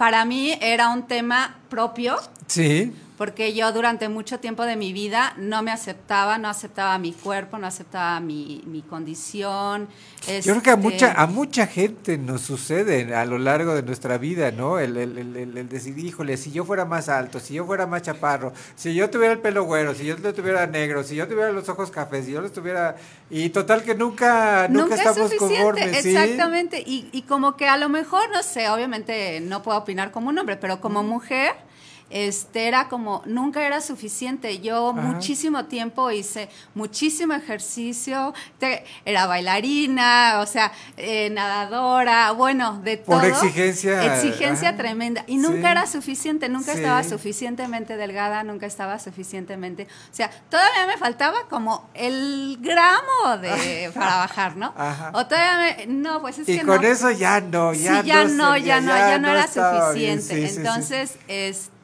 para 0.00 0.24
mí 0.24 0.56
era 0.62 0.88
un 0.88 1.02
tema 1.02 1.56
propio 1.68 2.16
Sí. 2.46 2.90
Porque 3.20 3.52
yo 3.52 3.70
durante 3.70 4.08
mucho 4.08 4.40
tiempo 4.40 4.64
de 4.64 4.76
mi 4.76 4.94
vida 4.94 5.34
no 5.36 5.62
me 5.62 5.70
aceptaba, 5.70 6.38
no 6.38 6.48
aceptaba 6.48 6.96
mi 6.96 7.12
cuerpo, 7.12 7.58
no 7.58 7.66
aceptaba 7.66 8.18
mi, 8.18 8.62
mi 8.64 8.80
condición. 8.80 9.88
Yo 10.26 10.40
creo 10.54 10.62
que 10.62 10.70
a 10.70 10.72
este, 10.72 10.76
mucha, 10.76 11.12
a 11.12 11.26
mucha 11.26 11.66
gente 11.66 12.16
nos 12.16 12.40
sucede 12.40 13.14
a 13.14 13.26
lo 13.26 13.36
largo 13.36 13.74
de 13.74 13.82
nuestra 13.82 14.16
vida, 14.16 14.52
¿no? 14.52 14.78
El, 14.78 14.96
el, 14.96 15.18
el, 15.18 15.36
el- 15.36 15.58
el 15.58 15.68
decir, 15.68 15.98
híjole, 15.98 16.38
si 16.38 16.50
yo 16.50 16.64
fuera 16.64 16.86
más 16.86 17.10
alto, 17.10 17.40
si 17.40 17.52
yo 17.52 17.66
fuera 17.66 17.86
más 17.86 18.00
chaparro, 18.00 18.54
si 18.74 18.94
yo 18.94 19.10
tuviera 19.10 19.34
el 19.34 19.40
pelo 19.40 19.64
güero, 19.64 19.94
si 19.94 20.06
yo 20.06 20.16
lo 20.16 20.32
tuviera 20.32 20.66
negro, 20.66 21.04
si 21.04 21.14
yo 21.16 21.28
tuviera 21.28 21.52
los 21.52 21.68
ojos 21.68 21.90
cafés, 21.90 22.24
si 22.24 22.32
yo 22.32 22.40
los 22.40 22.54
tuviera... 22.54 22.96
Y 23.28 23.50
total 23.50 23.82
que 23.82 23.94
nunca, 23.94 24.66
nunca, 24.66 24.82
Nunca 24.84 24.94
es 24.94 25.00
estamos 25.02 25.30
suficiente, 25.30 25.56
conformes, 25.56 26.02
¿sí? 26.02 26.16
exactamente. 26.16 26.82
Y, 26.86 27.10
y 27.12 27.20
como 27.22 27.58
que 27.58 27.68
a 27.68 27.76
lo 27.76 27.90
mejor, 27.90 28.30
no 28.32 28.42
sé, 28.42 28.70
obviamente 28.70 29.40
no 29.42 29.62
puedo 29.62 29.76
opinar 29.76 30.10
como 30.10 30.30
un 30.30 30.38
hombre, 30.38 30.56
pero 30.56 30.80
como 30.80 31.02
mujer, 31.02 31.52
este 32.10 32.68
era 32.68 32.88
como, 32.88 33.22
nunca 33.26 33.64
era 33.66 33.80
suficiente. 33.80 34.58
Yo 34.60 34.90
Ajá. 34.90 35.00
muchísimo 35.00 35.64
tiempo 35.66 36.10
hice 36.10 36.48
muchísimo 36.74 37.34
ejercicio, 37.34 38.34
te- 38.58 38.84
era 39.04 39.26
bailarina, 39.26 40.40
o 40.40 40.46
sea, 40.46 40.72
eh, 40.96 41.30
nadadora, 41.30 42.32
bueno, 42.32 42.80
de 42.82 42.96
todo. 42.96 43.20
Por 43.20 43.24
exigencia, 43.28 44.14
Exigencia 44.16 44.68
ajá. 44.70 44.78
tremenda. 44.78 45.24
Y 45.26 45.36
nunca 45.36 45.60
Sí. 45.68 45.72
era 45.72 45.86
suficiente, 45.86 46.48
nunca 46.48 46.72
Sí. 46.72 46.78
estaba 46.78 47.02
suficientemente 47.04 47.96
delgada, 47.96 48.42
nunca 48.44 48.66
estaba 48.66 48.98
suficientemente. 48.98 49.84
O 50.10 50.14
sea, 50.14 50.30
todavía 50.50 50.86
me 50.86 50.96
faltaba 50.98 51.48
como 51.48 51.88
el 51.94 52.58
gramo 52.60 53.38
de, 53.40 53.90
para 53.94 54.16
bajar, 54.16 54.56
¿no? 54.56 54.74
Ajá. 54.76 55.10
O 55.14 55.26
todavía 55.26 55.76
me. 55.78 55.86
No, 55.86 56.20
pues 56.20 56.38
es 56.38 56.48
Y 56.48 56.58
que 56.58 56.66
con 56.66 56.82
no. 56.82 56.88
eso 56.88 57.10
ya 57.10 57.40
no, 57.40 57.72
ya 57.72 58.02
sí, 58.02 58.08
ya 58.08 58.24
no 58.24 58.56
ya 58.56 58.80
no, 58.80 58.96
ya 58.96 59.18
no 59.18 59.28
era 59.28 59.46
bien, 59.94 60.20
suficiente. 60.22 60.60
Entonces, 60.60 61.16
este, 61.28 61.79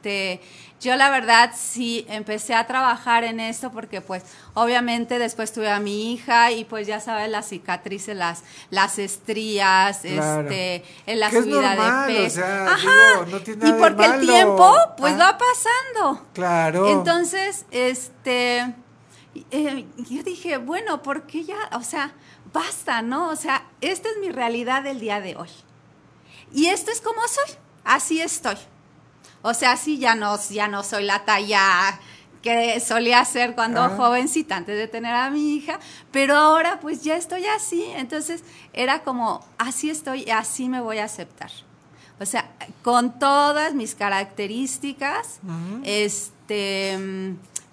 yo 0.79 0.95
la 0.95 1.09
verdad 1.09 1.51
sí 1.57 2.05
empecé 2.07 2.53
a 2.53 2.67
trabajar 2.67 3.23
en 3.23 3.39
esto 3.39 3.71
porque 3.71 3.99
pues 3.99 4.23
obviamente 4.53 5.17
después 5.19 5.51
tuve 5.51 5.69
a 5.69 5.79
mi 5.79 6.13
hija 6.13 6.51
y 6.51 6.65
pues 6.65 6.85
ya 6.87 6.99
sabes 6.99 7.29
las 7.29 7.49
cicatrices, 7.49 8.15
las, 8.15 8.43
las 8.69 8.99
estrías, 8.99 9.99
Claro. 9.99 10.41
este, 10.49 10.83
en 11.07 11.19
la 11.19 11.29
Que 11.29 11.37
es 11.39 11.43
subida 11.45 11.75
normal, 11.75 12.07
de 12.07 12.19
o 12.19 12.23
peso. 12.23 12.35
sea, 12.37 12.65
Ajá. 12.73 12.91
digo, 13.23 13.25
no 13.31 13.39
tiene 13.41 13.65
y 13.67 13.71
nada 13.71 13.75
de 13.75 13.81
porque 13.81 14.05
el 14.05 14.19
tiempo 14.21 14.75
pues 14.97 15.13
Ah. 15.15 15.17
va 15.17 15.37
pasando. 15.37 16.27
Claro. 16.33 16.87
Entonces, 16.89 17.65
este, 17.71 18.73
eh, 19.51 19.85
yo 20.09 20.23
dije, 20.23 20.57
bueno, 20.57 21.01
¿por 21.01 21.23
qué 21.27 21.43
ya? 21.43 21.57
O 21.73 21.81
sea, 21.83 22.13
basta, 22.53 23.01
¿no? 23.01 23.29
O 23.29 23.35
sea, 23.35 23.65
esta 23.81 24.09
es 24.09 24.17
mi 24.19 24.29
realidad 24.29 24.83
del 24.83 24.99
día 24.99 25.19
de 25.21 25.35
hoy. 25.35 25.49
Y 26.53 26.67
esto 26.67 26.91
es 26.91 27.01
como 27.01 27.19
soy, 27.27 27.55
así 27.83 28.21
estoy. 28.21 28.55
O 29.41 29.53
sea, 29.53 29.73
así 29.73 29.97
ya 29.99 30.15
no, 30.15 30.37
ya 30.49 30.67
no 30.67 30.83
soy 30.83 31.03
la 31.03 31.23
talla 31.25 31.99
que 32.41 32.79
solía 32.79 33.23
ser 33.25 33.55
cuando 33.55 33.81
Ah. 33.81 33.89
jovencita, 33.97 34.55
antes 34.55 34.77
de 34.77 34.87
tener 34.87 35.13
a 35.13 35.29
mi 35.29 35.55
hija, 35.55 35.79
pero 36.11 36.35
ahora 36.35 36.79
pues 36.79 37.01
ya 37.03 37.15
estoy 37.17 37.45
así. 37.45 37.83
Entonces 37.95 38.43
era 38.73 39.03
como, 39.03 39.45
así 39.57 39.89
estoy 39.89 40.23
y 40.23 40.29
así 40.31 40.69
me 40.69 40.79
voy 40.81 40.99
a 40.99 41.05
aceptar. 41.05 41.51
O 42.19 42.25
sea, 42.25 42.49
con 42.83 43.19
todas 43.19 43.73
mis 43.73 43.93
características, 43.95 45.39
este, 45.83 46.97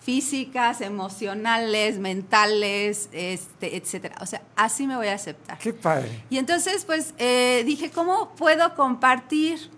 físicas, 0.01 0.81
emocionales, 0.83 1.99
mentales, 1.99 3.09
este, 3.12 3.77
etcétera. 3.77 4.17
O 4.21 4.27
sea, 4.27 4.43
así 4.57 4.87
me 4.87 4.97
voy 4.97 5.07
a 5.09 5.15
aceptar. 5.15 5.59
Qué 5.59 5.73
padre. 5.73 6.23
Y 6.29 6.37
entonces, 6.39 6.85
pues, 6.85 7.15
eh, 7.19 7.62
dije, 7.65 7.91
¿cómo 7.91 8.35
puedo 8.35 8.75
compartir 8.75 9.71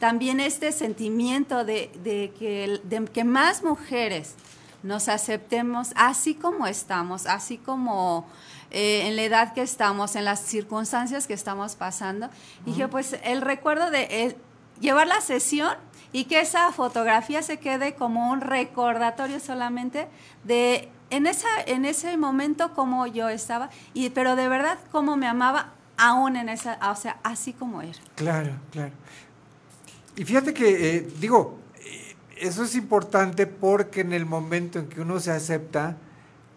también 0.00 0.40
este 0.40 0.72
sentimiento 0.72 1.64
de, 1.64 1.90
de 2.02 2.32
que, 2.38 2.80
de 2.84 3.04
que 3.06 3.24
más 3.24 3.62
mujeres 3.62 4.34
nos 4.82 5.08
aceptemos 5.08 5.92
así 5.96 6.34
como 6.34 6.66
estamos, 6.66 7.26
así 7.26 7.58
como 7.58 8.26
eh, 8.70 9.06
en 9.06 9.16
la 9.16 9.22
edad 9.22 9.52
que 9.52 9.60
estamos, 9.60 10.16
en 10.16 10.24
las 10.24 10.40
circunstancias 10.40 11.26
que 11.26 11.34
estamos 11.34 11.76
pasando? 11.76 12.30
Dije, 12.64 12.88
pues, 12.88 13.16
el 13.22 13.42
recuerdo 13.42 13.90
de 13.90 14.08
eh, 14.10 14.36
llevar 14.80 15.06
la 15.06 15.20
sesión 15.20 15.76
y 16.10 16.24
que 16.24 16.40
esa 16.40 16.72
fotografía 16.72 17.42
se 17.42 17.58
quede 17.58 17.94
como 17.94 18.30
un 18.30 18.40
recordatorio 18.40 19.40
solamente 19.40 20.08
de 20.44 20.88
en 21.10 21.26
esa 21.26 21.48
en 21.66 21.84
ese 21.84 22.16
momento 22.16 22.72
como 22.72 23.06
yo 23.06 23.28
estaba 23.28 23.68
y 23.92 24.08
pero 24.10 24.36
de 24.36 24.48
verdad 24.48 24.78
cómo 24.90 25.16
me 25.16 25.26
amaba 25.26 25.72
aún 25.98 26.36
en 26.36 26.48
esa 26.48 26.78
o 26.90 26.96
sea 26.96 27.18
así 27.22 27.52
como 27.52 27.82
era 27.82 27.98
Claro, 28.14 28.52
claro. 28.70 28.92
Y 30.16 30.24
fíjate 30.24 30.52
que, 30.52 30.96
eh, 30.96 31.08
digo, 31.20 31.58
eh, 31.84 32.14
eso 32.40 32.64
es 32.64 32.74
importante 32.74 33.46
porque 33.46 34.00
en 34.02 34.12
el 34.12 34.26
momento 34.26 34.78
en 34.78 34.86
que 34.88 35.00
uno 35.00 35.18
se 35.20 35.30
acepta, 35.30 35.96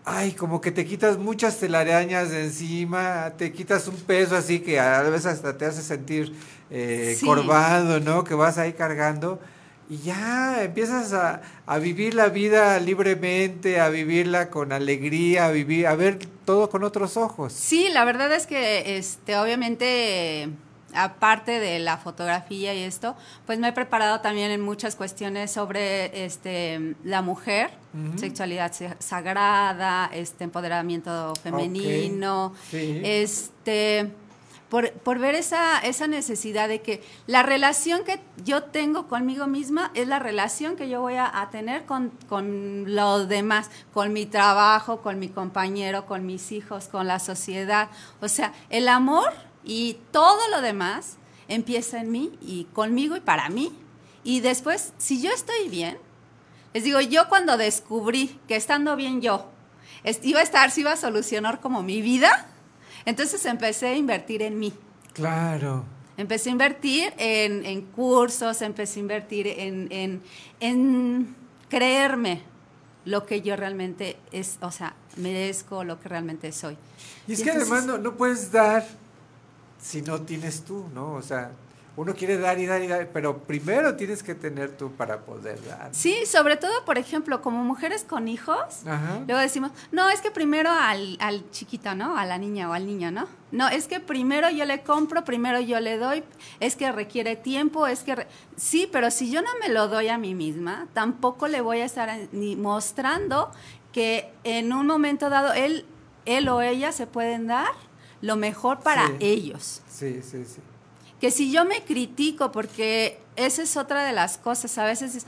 ay, 0.03 0.33
como 0.33 0.59
que 0.61 0.71
te 0.71 0.85
quitas 0.85 1.17
muchas 1.17 1.57
telarañas 1.57 2.29
de 2.31 2.43
encima, 2.45 3.33
te 3.37 3.51
quitas 3.51 3.87
un 3.87 3.95
peso 3.95 4.35
así 4.35 4.59
que 4.59 4.79
a 4.79 5.01
veces 5.03 5.25
hasta 5.27 5.57
te 5.57 5.65
hace 5.65 5.81
sentir 5.81 6.33
eh, 6.69 7.15
Sí. 7.17 7.25
corvado, 7.25 7.99
¿no? 7.99 8.23
Que 8.23 8.33
vas 8.33 8.57
ahí 8.57 8.73
cargando. 8.73 9.39
Y 9.87 9.99
ya 9.99 10.63
empiezas 10.63 11.13
a, 11.13 11.41
a 11.67 11.77
vivir 11.77 12.15
la 12.15 12.29
vida 12.29 12.79
libremente, 12.79 13.79
a 13.79 13.89
vivirla 13.89 14.49
con 14.49 14.71
alegría, 14.71 15.45
a 15.45 15.51
vivir, 15.51 15.85
a 15.85 15.95
ver 15.95 16.17
todo 16.43 16.69
con 16.71 16.83
otros 16.83 17.17
ojos. 17.17 17.53
sí 17.53 17.87
la 17.93 18.03
verdad 18.03 18.31
es 18.33 18.47
que 18.47 18.97
este 18.97 19.37
obviamente 19.37 20.49
aparte 20.95 21.59
de 21.59 21.79
la 21.79 21.97
fotografía 21.97 22.73
y 22.73 22.83
esto, 22.83 23.15
pues 23.45 23.59
me 23.59 23.67
he 23.69 23.73
preparado 23.73 24.21
también 24.21 24.51
en 24.51 24.61
muchas 24.61 24.95
cuestiones 24.95 25.51
sobre 25.51 26.25
este 26.25 26.95
la 27.03 27.21
mujer, 27.21 27.69
sexualidad 28.17 28.73
sa- 28.73 28.95
sagrada, 28.99 30.09
este 30.13 30.43
empoderamiento 30.43 31.33
femenino, 31.43 32.53
sí. 32.69 33.01
este 33.03 34.11
por, 34.69 34.91
por 34.91 35.19
ver 35.19 35.35
esa, 35.35 35.79
esa 35.79 36.07
necesidad 36.07 36.67
de 36.67 36.81
que 36.81 37.01
la 37.27 37.43
relación 37.43 38.03
que 38.03 38.19
yo 38.43 38.63
tengo 38.63 39.07
conmigo 39.07 39.45
misma 39.45 39.91
es 39.93 40.07
la 40.07 40.17
relación 40.17 40.75
que 40.75 40.89
yo 40.89 41.01
voy 41.01 41.13
a, 41.15 41.39
a 41.41 41.51
tener 41.51 41.85
con, 41.85 42.11
con 42.27 42.83
los 42.95 43.29
demás, 43.29 43.69
con 43.93 44.11
mi 44.11 44.25
trabajo, 44.25 45.01
con 45.01 45.19
mi 45.19 45.29
compañero, 45.29 46.07
con 46.07 46.25
mis 46.25 46.51
hijos, 46.51 46.87
con 46.87 47.05
la 47.07 47.19
sociedad. 47.19 47.89
O 48.21 48.27
sea, 48.27 48.53
el 48.71 48.89
amor 48.89 49.31
y 49.65 49.97
todo 50.11 50.39
lo 50.51 50.61
demás 50.61 51.17
empieza 51.47 51.99
en 51.99 52.11
mí 52.11 52.37
y 52.41 52.65
conmigo 52.73 53.15
y 53.15 53.19
para 53.21 53.49
mí. 53.49 53.71
Y 54.23 54.39
después, 54.39 54.93
si 54.97 55.21
yo 55.21 55.31
estoy 55.31 55.69
bien, 55.69 55.97
les 56.73 56.83
digo, 56.83 56.99
yo 57.01 57.27
cuando 57.29 57.57
descubrí 57.57 58.39
que 58.47 58.55
estando 58.55 58.95
bien 58.95 59.21
yo, 59.21 59.49
iba 60.23 60.39
a 60.39 60.43
estar, 60.43 60.71
si 60.71 60.81
iba 60.81 60.91
a 60.93 60.97
solucionar 60.97 61.59
como 61.61 61.83
mi 61.83 62.01
vida, 62.01 62.47
entonces 63.05 63.45
empecé 63.45 63.87
a 63.87 63.95
invertir 63.95 64.41
en 64.41 64.57
mí. 64.59 64.73
Claro. 65.13 65.85
Empecé 66.17 66.49
a 66.49 66.51
invertir 66.53 67.13
en, 67.17 67.65
en 67.65 67.81
cursos, 67.81 68.61
empecé 68.61 68.99
a 68.99 69.01
invertir 69.01 69.47
en, 69.47 69.87
en, 69.91 70.21
en 70.59 71.35
creerme 71.69 72.41
lo 73.05 73.25
que 73.25 73.41
yo 73.41 73.55
realmente 73.55 74.17
es, 74.31 74.57
o 74.61 74.71
sea, 74.71 74.95
merezco, 75.17 75.83
lo 75.83 75.99
que 75.99 76.09
realmente 76.09 76.51
soy. 76.51 76.77
Y 77.27 77.33
es 77.33 77.39
Y 77.39 77.43
que 77.43 77.49
entonces- 77.51 77.71
además 77.71 77.85
no, 77.85 77.97
no 77.99 78.15
puedes 78.15 78.51
dar 78.51 78.85
si 79.85 80.01
no 80.01 80.21
tienes 80.21 80.63
tú, 80.63 80.85
¿no? 80.95 81.13
O 81.13 81.21
sea, 81.21 81.51
uno 81.97 82.13
quiere 82.15 82.37
dar 82.37 82.57
y 82.59 82.65
dar 82.65 82.81
y 82.81 82.87
dar, 82.87 83.07
pero 83.13 83.37
primero 83.43 83.95
tienes 83.95 84.21
que 84.23 84.33
tener 84.35 84.75
tú 84.75 84.91
para 84.91 85.19
poder 85.21 85.63
dar. 85.63 85.89
Sí, 85.93 86.25
sobre 86.25 86.57
todo, 86.57 86.83
por 86.85 86.97
ejemplo, 86.97 87.41
como 87.41 87.63
mujeres 87.63 88.03
con 88.03 88.27
hijos, 88.27 88.85
Ajá. 88.85 89.19
luego 89.27 89.39
decimos, 89.39 89.71
no, 89.93 90.09
es 90.09 90.19
que 90.21 90.29
primero 90.31 90.69
al, 90.71 91.17
al 91.21 91.49
chiquito, 91.51 91.93
¿no? 91.95 92.17
A 92.17 92.25
la 92.25 92.37
niña 92.37 92.69
o 92.69 92.73
al 92.73 92.85
niño, 92.87 93.11
¿no? 93.11 93.27
No, 93.51 93.69
es 93.69 93.87
que 93.87 93.99
primero 94.01 94.49
yo 94.49 94.65
le 94.65 94.81
compro, 94.81 95.23
primero 95.23 95.59
yo 95.61 95.79
le 95.79 95.97
doy, 95.97 96.23
es 96.59 96.75
que 96.75 96.91
requiere 96.91 97.35
tiempo, 97.37 97.85
es 97.87 98.03
que... 98.03 98.15
re- 98.15 98.27
Sí, 98.57 98.89
pero 98.91 99.11
si 99.11 99.29
yo 99.31 99.41
no 99.41 99.49
me 99.61 99.69
lo 99.69 99.87
doy 99.87 100.07
a 100.09 100.17
mí 100.17 100.33
misma, 100.33 100.87
tampoco 100.93 101.47
le 101.47 101.61
voy 101.61 101.79
a 101.79 101.85
estar 101.85 102.09
ni 102.33 102.55
mostrando 102.57 103.51
que 103.93 104.33
en 104.43 104.73
un 104.73 104.87
momento 104.87 105.29
dado 105.29 105.53
él, 105.53 105.85
él 106.25 106.49
o 106.49 106.61
ella 106.61 106.91
se 106.91 107.07
pueden 107.07 107.47
dar 107.47 107.69
lo 108.25 108.35
mejor 108.35 108.79
para 108.79 109.07
Sí. 109.07 109.13
ellos 109.19 109.81
Sí, 109.89 110.21
sí, 110.21 110.43
sí. 110.45 110.59
que 111.21 111.31
si 111.31 111.51
yo 111.51 111.63
me 111.65 111.83
critico, 111.83 112.51
porque 112.51 113.19
esa 113.35 113.61
es 113.63 113.77
otra 113.77 114.03
de 114.03 114.11
las 114.13 114.37
cosas, 114.37 114.77
a 114.77 114.85
veces 114.85 115.15
es, 115.15 115.25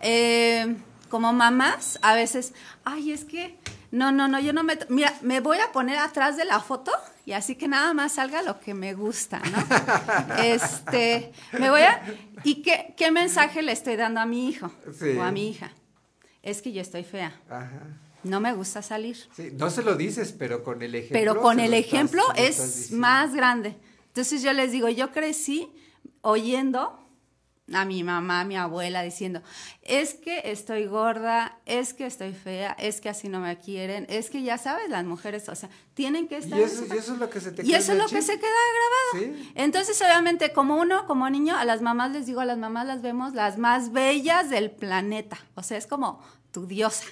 eh, 0.00 0.76
como 1.08 1.32
mamás, 1.32 1.98
a 2.02 2.14
veces, 2.14 2.52
ay, 2.84 3.12
es 3.12 3.24
que, 3.24 3.56
no, 3.90 4.10
no, 4.12 4.26
no, 4.28 4.40
yo 4.40 4.52
no 4.52 4.62
me, 4.64 4.76
mira, 4.88 5.12
me 5.22 5.40
voy 5.40 5.58
a 5.58 5.70
poner 5.72 5.98
atrás 5.98 6.36
de 6.36 6.44
la 6.44 6.60
foto 6.60 6.90
y 7.26 7.32
así 7.32 7.54
que 7.54 7.68
nada 7.68 7.94
más 7.94 8.12
salga 8.14 8.42
lo 8.42 8.58
que 8.60 8.74
me 8.74 8.92
gusta, 8.94 9.38
¿no? 9.38 9.58
este, 10.42 11.32
me 11.58 11.70
voy 11.70 11.82
a, 11.82 12.02
¿y 12.42 12.62
qué, 12.62 12.94
qué 12.96 13.10
mensaje 13.10 13.62
le 13.62 13.72
estoy 13.72 13.96
dando 13.96 14.20
a 14.20 14.26
mi 14.26 14.48
hijo 14.48 14.70
Sí. 14.98 15.10
o 15.16 15.22
a 15.22 15.30
mi 15.30 15.48
hija? 15.50 15.70
Es 16.42 16.60
que 16.62 16.72
yo 16.72 16.82
estoy 16.82 17.04
fea, 17.04 17.32
Ajá. 17.48 17.80
No 18.24 18.40
me 18.40 18.52
gusta 18.52 18.82
salir. 18.82 19.16
Sí, 19.34 19.50
no 19.52 19.70
se 19.70 19.82
lo 19.82 19.96
dices, 19.96 20.32
pero 20.32 20.64
con 20.64 20.82
el 20.82 20.94
ejemplo. 20.94 21.18
Pero 21.18 21.40
con 21.40 21.60
el 21.60 21.74
ejemplo 21.74 22.22
estás 22.36 22.78
es 22.78 22.92
más 22.92 23.34
grande. 23.34 23.76
Entonces 24.08 24.42
yo 24.42 24.52
les 24.52 24.72
digo, 24.72 24.88
yo 24.88 25.12
crecí 25.12 25.70
oyendo 26.20 27.00
a 27.72 27.84
mi 27.86 28.04
mamá, 28.04 28.40
a 28.40 28.44
mi 28.44 28.56
abuela 28.56 29.02
diciendo, 29.02 29.42
es 29.82 30.14
que 30.14 30.52
estoy 30.52 30.84
gorda, 30.86 31.58
es 31.64 31.94
que 31.94 32.04
estoy 32.04 32.32
fea, 32.32 32.72
es 32.78 33.00
que 33.00 33.08
así 33.08 33.28
no 33.28 33.40
me 33.40 33.58
quieren, 33.58 34.06
es 34.10 34.28
que 34.28 34.42
ya 34.42 34.58
sabes, 34.58 34.90
las 34.90 35.04
mujeres, 35.04 35.48
o 35.48 35.54
sea, 35.54 35.70
tienen 35.94 36.28
que 36.28 36.36
estar... 36.36 36.58
Y 36.58 36.62
eso, 36.62 36.84
y 36.86 36.98
eso 36.98 37.14
es 37.14 37.18
lo 37.18 37.30
que 37.30 37.40
se 37.40 37.52
te 37.52 37.62
y 37.62 37.66
queda 37.66 37.78
eso 37.78 37.92
en 37.92 37.98
es 37.98 38.04
lo 38.04 38.16
que 38.16 38.22
se 38.22 38.38
queda 38.38 38.50
grabado. 39.14 39.34
Sí. 39.34 39.52
Entonces, 39.54 40.00
obviamente, 40.02 40.52
como 40.52 40.76
uno, 40.76 41.06
como 41.06 41.28
niño, 41.30 41.56
a 41.56 41.64
las 41.64 41.80
mamás 41.80 42.12
les 42.12 42.26
digo, 42.26 42.40
a 42.40 42.44
las 42.44 42.58
mamás 42.58 42.86
las 42.86 43.00
vemos 43.00 43.32
las 43.32 43.56
más 43.56 43.92
bellas 43.92 44.50
del 44.50 44.70
planeta. 44.70 45.38
O 45.54 45.62
sea, 45.62 45.78
es 45.78 45.86
como 45.86 46.22
tu 46.52 46.66
diosa. 46.66 47.06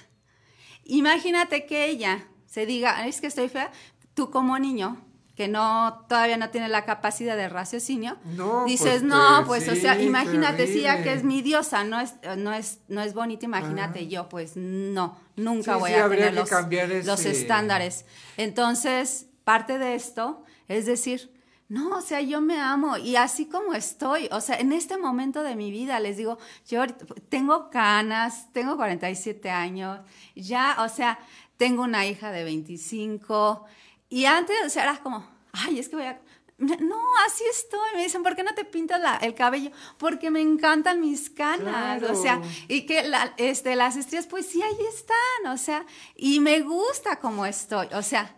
Imagínate 0.85 1.65
que 1.65 1.85
ella 1.87 2.25
se 2.45 2.65
diga, 2.65 3.07
es 3.07 3.21
que 3.21 3.27
estoy 3.27 3.49
fea, 3.49 3.71
tú 4.13 4.29
como 4.29 4.57
niño, 4.59 4.97
que 5.35 5.47
no 5.47 6.05
todavía 6.07 6.37
no 6.37 6.49
tiene 6.51 6.69
la 6.69 6.85
capacidad 6.85 7.35
de 7.35 7.49
raciocinio, 7.49 8.17
No, 8.35 8.65
dices, 8.65 9.01
pues, 9.01 9.03
no, 9.03 9.43
pues, 9.47 9.67
o 9.67 9.73
sí, 9.73 9.81
sea, 9.81 9.99
imagínate 9.99 10.67
si 10.67 10.79
ella 10.81 10.97
que 10.97 11.03
terrible. 11.05 11.13
es 11.19 11.23
mi 11.23 11.41
diosa 11.41 11.83
no 11.83 11.99
es, 11.99 12.13
no 12.37 12.53
es, 12.53 12.79
no 12.87 13.01
es 13.01 13.15
bonita, 13.15 13.45
imagínate 13.45 13.99
Ajá. 14.01 14.07
yo, 14.09 14.29
pues 14.29 14.51
no, 14.55 15.17
nunca 15.35 15.73
Sí, 15.75 15.79
voy 15.79 15.89
sí, 15.91 15.95
a 15.97 16.07
tener 16.09 16.29
que 16.29 16.35
los, 16.35 16.49
cambiar 16.49 16.89
los 16.89 17.19
ese- 17.19 17.31
estándares. 17.31 18.05
Entonces, 18.37 19.25
parte 19.43 19.79
de 19.79 19.95
esto 19.95 20.43
es 20.67 20.85
decir, 20.85 21.31
no, 21.69 21.97
o 21.97 22.01
sea, 22.01 22.21
yo 22.21 22.39
me 22.41 22.59
amo 22.59 22.97
y 22.97 23.15
así 23.15 23.45
como 23.47 23.73
estoy, 23.73 24.29
o 24.31 24.41
sea, 24.41 24.57
en 24.59 24.71
este 24.73 24.97
momento 24.97 25.41
de 25.43 25.55
mi 25.55 25.71
vida, 25.71 25.99
les 25.99 26.17
digo, 26.17 26.37
yo 26.67 26.85
tengo 27.29 27.69
canas, 27.69 28.51
tengo 28.53 28.75
47 28.75 29.49
años, 29.49 29.99
ya, 30.35 30.77
o 30.79 30.89
sea, 30.89 31.17
tengo 31.57 31.83
una 31.83 32.05
hija 32.05 32.31
de 32.31 32.43
25 32.43 33.65
y 34.09 34.25
antes, 34.25 34.55
o 34.65 34.69
sea, 34.69 34.83
era 34.83 34.97
como, 34.97 35.27
ay, 35.51 35.79
es 35.79 35.89
que 35.89 35.95
voy 35.95 36.05
a... 36.05 36.19
No, 36.59 37.01
así 37.25 37.43
estoy. 37.49 37.79
Me 37.95 38.03
dicen, 38.03 38.21
¿por 38.23 38.35
qué 38.35 38.43
no 38.43 38.53
te 38.53 38.63
pintas 38.63 39.01
la- 39.01 39.17
el 39.17 39.33
cabello? 39.33 39.71
Porque 39.97 40.29
me 40.29 40.39
encantan 40.39 41.01
mis 41.01 41.29
canas. 41.31 41.99
Claro. 41.99 42.13
O 42.13 42.15
sea, 42.21 42.41
y 42.67 42.85
que 42.85 43.03
la- 43.03 43.33
este, 43.37 43.75
las 43.75 43.97
estrías, 43.97 44.27
pues 44.27 44.45
sí, 44.45 44.61
ahí 44.61 44.77
están. 44.87 45.51
O 45.51 45.57
sea, 45.57 45.83
y 46.15 46.39
me 46.39 46.61
gusta 46.61 47.19
como 47.19 47.45
estoy. 47.47 47.87
O 47.93 48.03
sea, 48.03 48.35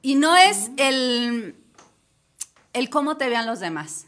y 0.00 0.14
no 0.16 0.34
es 0.36 0.70
el, 0.78 1.54
el 2.74 2.90
cómo 2.90 3.16
te 3.16 3.30
vean 3.30 3.46
los 3.46 3.60
demás. 3.60 4.06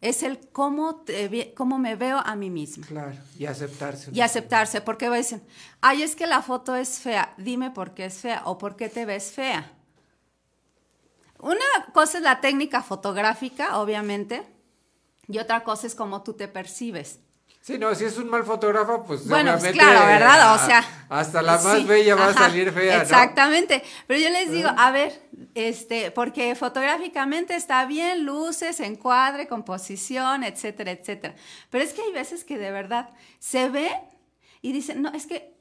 Es 0.00 0.22
el 0.22 0.38
cómo, 0.50 0.96
te 0.96 1.54
cómo 1.54 1.78
me 1.78 1.96
veo 1.96 2.18
a 2.18 2.36
mí 2.36 2.50
misma. 2.50 2.86
Claro, 2.86 3.16
y 3.36 3.46
aceptarse. 3.46 4.10
Y 4.12 4.20
aceptarse, 4.20 4.80
porque 4.80 5.10
dicen, 5.10 5.42
ay, 5.80 6.02
es 6.02 6.14
que 6.14 6.26
la 6.26 6.42
foto 6.42 6.76
es 6.76 7.00
fea, 7.00 7.34
dime 7.36 7.72
por 7.72 7.94
qué 7.94 8.04
es 8.04 8.18
fea 8.18 8.42
o 8.44 8.58
por 8.58 8.76
qué 8.76 8.88
te 8.88 9.04
ves 9.06 9.32
fea. 9.32 9.72
Una 11.40 11.64
cosa 11.92 12.18
es 12.18 12.24
la 12.24 12.40
técnica 12.40 12.82
fotográfica, 12.82 13.78
obviamente, 13.78 14.46
y 15.26 15.38
otra 15.38 15.64
cosa 15.64 15.86
es 15.86 15.94
cómo 15.94 16.22
tú 16.22 16.34
te 16.34 16.46
percibes. 16.46 17.20
Sí, 17.68 17.76
no, 17.76 17.94
si 17.94 18.06
es 18.06 18.16
un 18.16 18.30
mal 18.30 18.44
fotógrafo, 18.44 19.04
pues 19.04 19.28
Bueno, 19.28 19.54
pues 19.58 19.72
claro, 19.72 20.06
¿verdad? 20.06 20.54
O 20.54 20.58
sea, 20.58 20.82
Hasta 21.10 21.42
la 21.42 21.58
más 21.58 21.76
sí, 21.76 21.84
bella 21.84 22.14
va 22.14 22.30
ajá, 22.30 22.46
a 22.46 22.48
salir 22.48 22.72
fea, 22.72 22.96
¿no? 22.96 23.02
Exactamente. 23.02 23.84
Pero 24.06 24.18
yo 24.18 24.30
les 24.30 24.50
digo, 24.50 24.70
a 24.74 24.90
ver, 24.90 25.20
este, 25.54 26.10
porque 26.10 26.54
fotográficamente 26.54 27.54
está 27.54 27.84
bien, 27.84 28.24
luces, 28.24 28.80
encuadre, 28.80 29.48
composición, 29.48 30.44
etcétera, 30.44 30.92
etcétera. 30.92 31.34
Pero 31.68 31.84
es 31.84 31.92
que 31.92 32.00
hay 32.00 32.10
veces 32.10 32.42
que 32.42 32.56
de 32.56 32.70
verdad 32.70 33.10
se 33.38 33.68
ve 33.68 33.90
y 34.62 34.72
dicen, 34.72 35.02
no, 35.02 35.12
es 35.12 35.26
que 35.26 35.54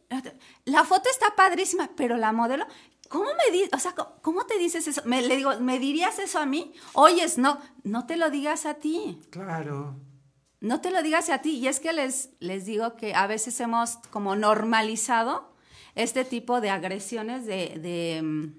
la 0.64 0.86
foto 0.86 1.10
está 1.10 1.36
padrísima, 1.36 1.90
pero 1.98 2.16
la 2.16 2.32
modelo, 2.32 2.66
¿cómo 3.10 3.26
me 3.26 3.52
dices? 3.52 3.72
O 3.74 3.80
sea, 3.80 3.92
¿cómo, 3.96 4.14
cómo 4.22 4.46
te 4.46 4.58
dices 4.58 4.88
eso? 4.88 5.02
Me, 5.04 5.22
le 5.24 5.36
digo, 5.36 5.60
¿me 5.60 5.78
dirías 5.78 6.20
eso 6.20 6.40
a 6.40 6.46
mí? 6.46 6.74
Oyes, 6.94 7.38
no, 7.38 7.60
no 7.84 8.08
te 8.08 8.16
lo 8.16 8.30
digas 8.30 8.66
a 8.66 8.76
ti. 8.76 9.20
Claro. 9.30 10.07
No 10.60 10.82
te 10.82 10.92
lo 10.92 11.02
digas 11.04 11.30
a 11.30 11.40
ti. 11.40 11.58
Y 11.58 11.68
es 11.68 11.80
que 11.80 11.94
les, 11.94 12.32
les 12.40 12.66
digo 12.66 12.96
que 12.96 13.14
a 13.14 13.28
veces 13.28 13.60
hemos 13.60 13.98
como 14.10 14.36
normalizado 14.36 15.54
este 15.96 16.26
tipo 16.26 16.62
de 16.62 16.70
agresiones 16.70 17.46
de, 17.46 17.80
de, 17.80 18.22
mm, 18.22 18.54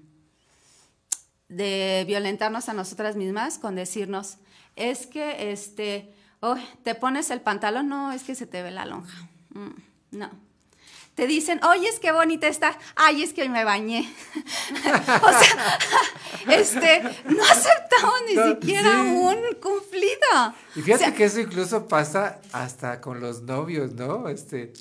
violentarnos 2.05 2.69
a 2.69 2.73
nosotras 2.73 3.15
mismas 3.15 3.57
con 3.57 3.75
decirnos, 3.75 4.37
es 4.75 5.07
que 5.07 5.51
este, 5.51 6.13
oh, 6.41 6.57
te 6.83 6.95
pones 6.95 7.31
el 7.31 7.41
pantalón, 7.41 7.87
no, 7.87 8.11
es 8.11 8.23
que 8.23 8.35
se 8.35 8.45
te 8.45 8.61
ve 8.61 8.71
la 8.71 8.85
lonja. 8.85 9.29
Mm, 9.49 9.69
no. 10.11 10.48
Te 11.19 11.27
dicen, 11.27 11.59
oye, 11.65 11.85
es 11.89 11.99
que 11.99 12.13
bonita 12.13 12.47
está. 12.47 12.79
Ay, 12.95 13.23
es 13.23 13.33
que 13.33 13.41
hoy 13.41 13.49
me 13.49 13.65
bañé. 13.65 14.09
o 15.21 15.29
sea, 15.33 15.77
este, 16.57 17.01
no 17.25 17.43
aceptamos 17.43 18.13
ni 18.25 18.35
No, 18.35 18.47
siquiera 18.51 19.01
sí. 19.03 19.09
un 19.09 19.35
cumplido. 19.61 20.53
Y 20.77 20.81
fíjate 20.81 21.03
O 21.03 21.07
sea, 21.07 21.13
que 21.13 21.25
eso 21.25 21.41
incluso 21.41 21.89
pasa 21.89 22.39
hasta 22.53 23.01
con 23.01 23.19
los 23.19 23.41
novios, 23.41 23.91
¿no? 23.95 24.29
Este, 24.29 24.71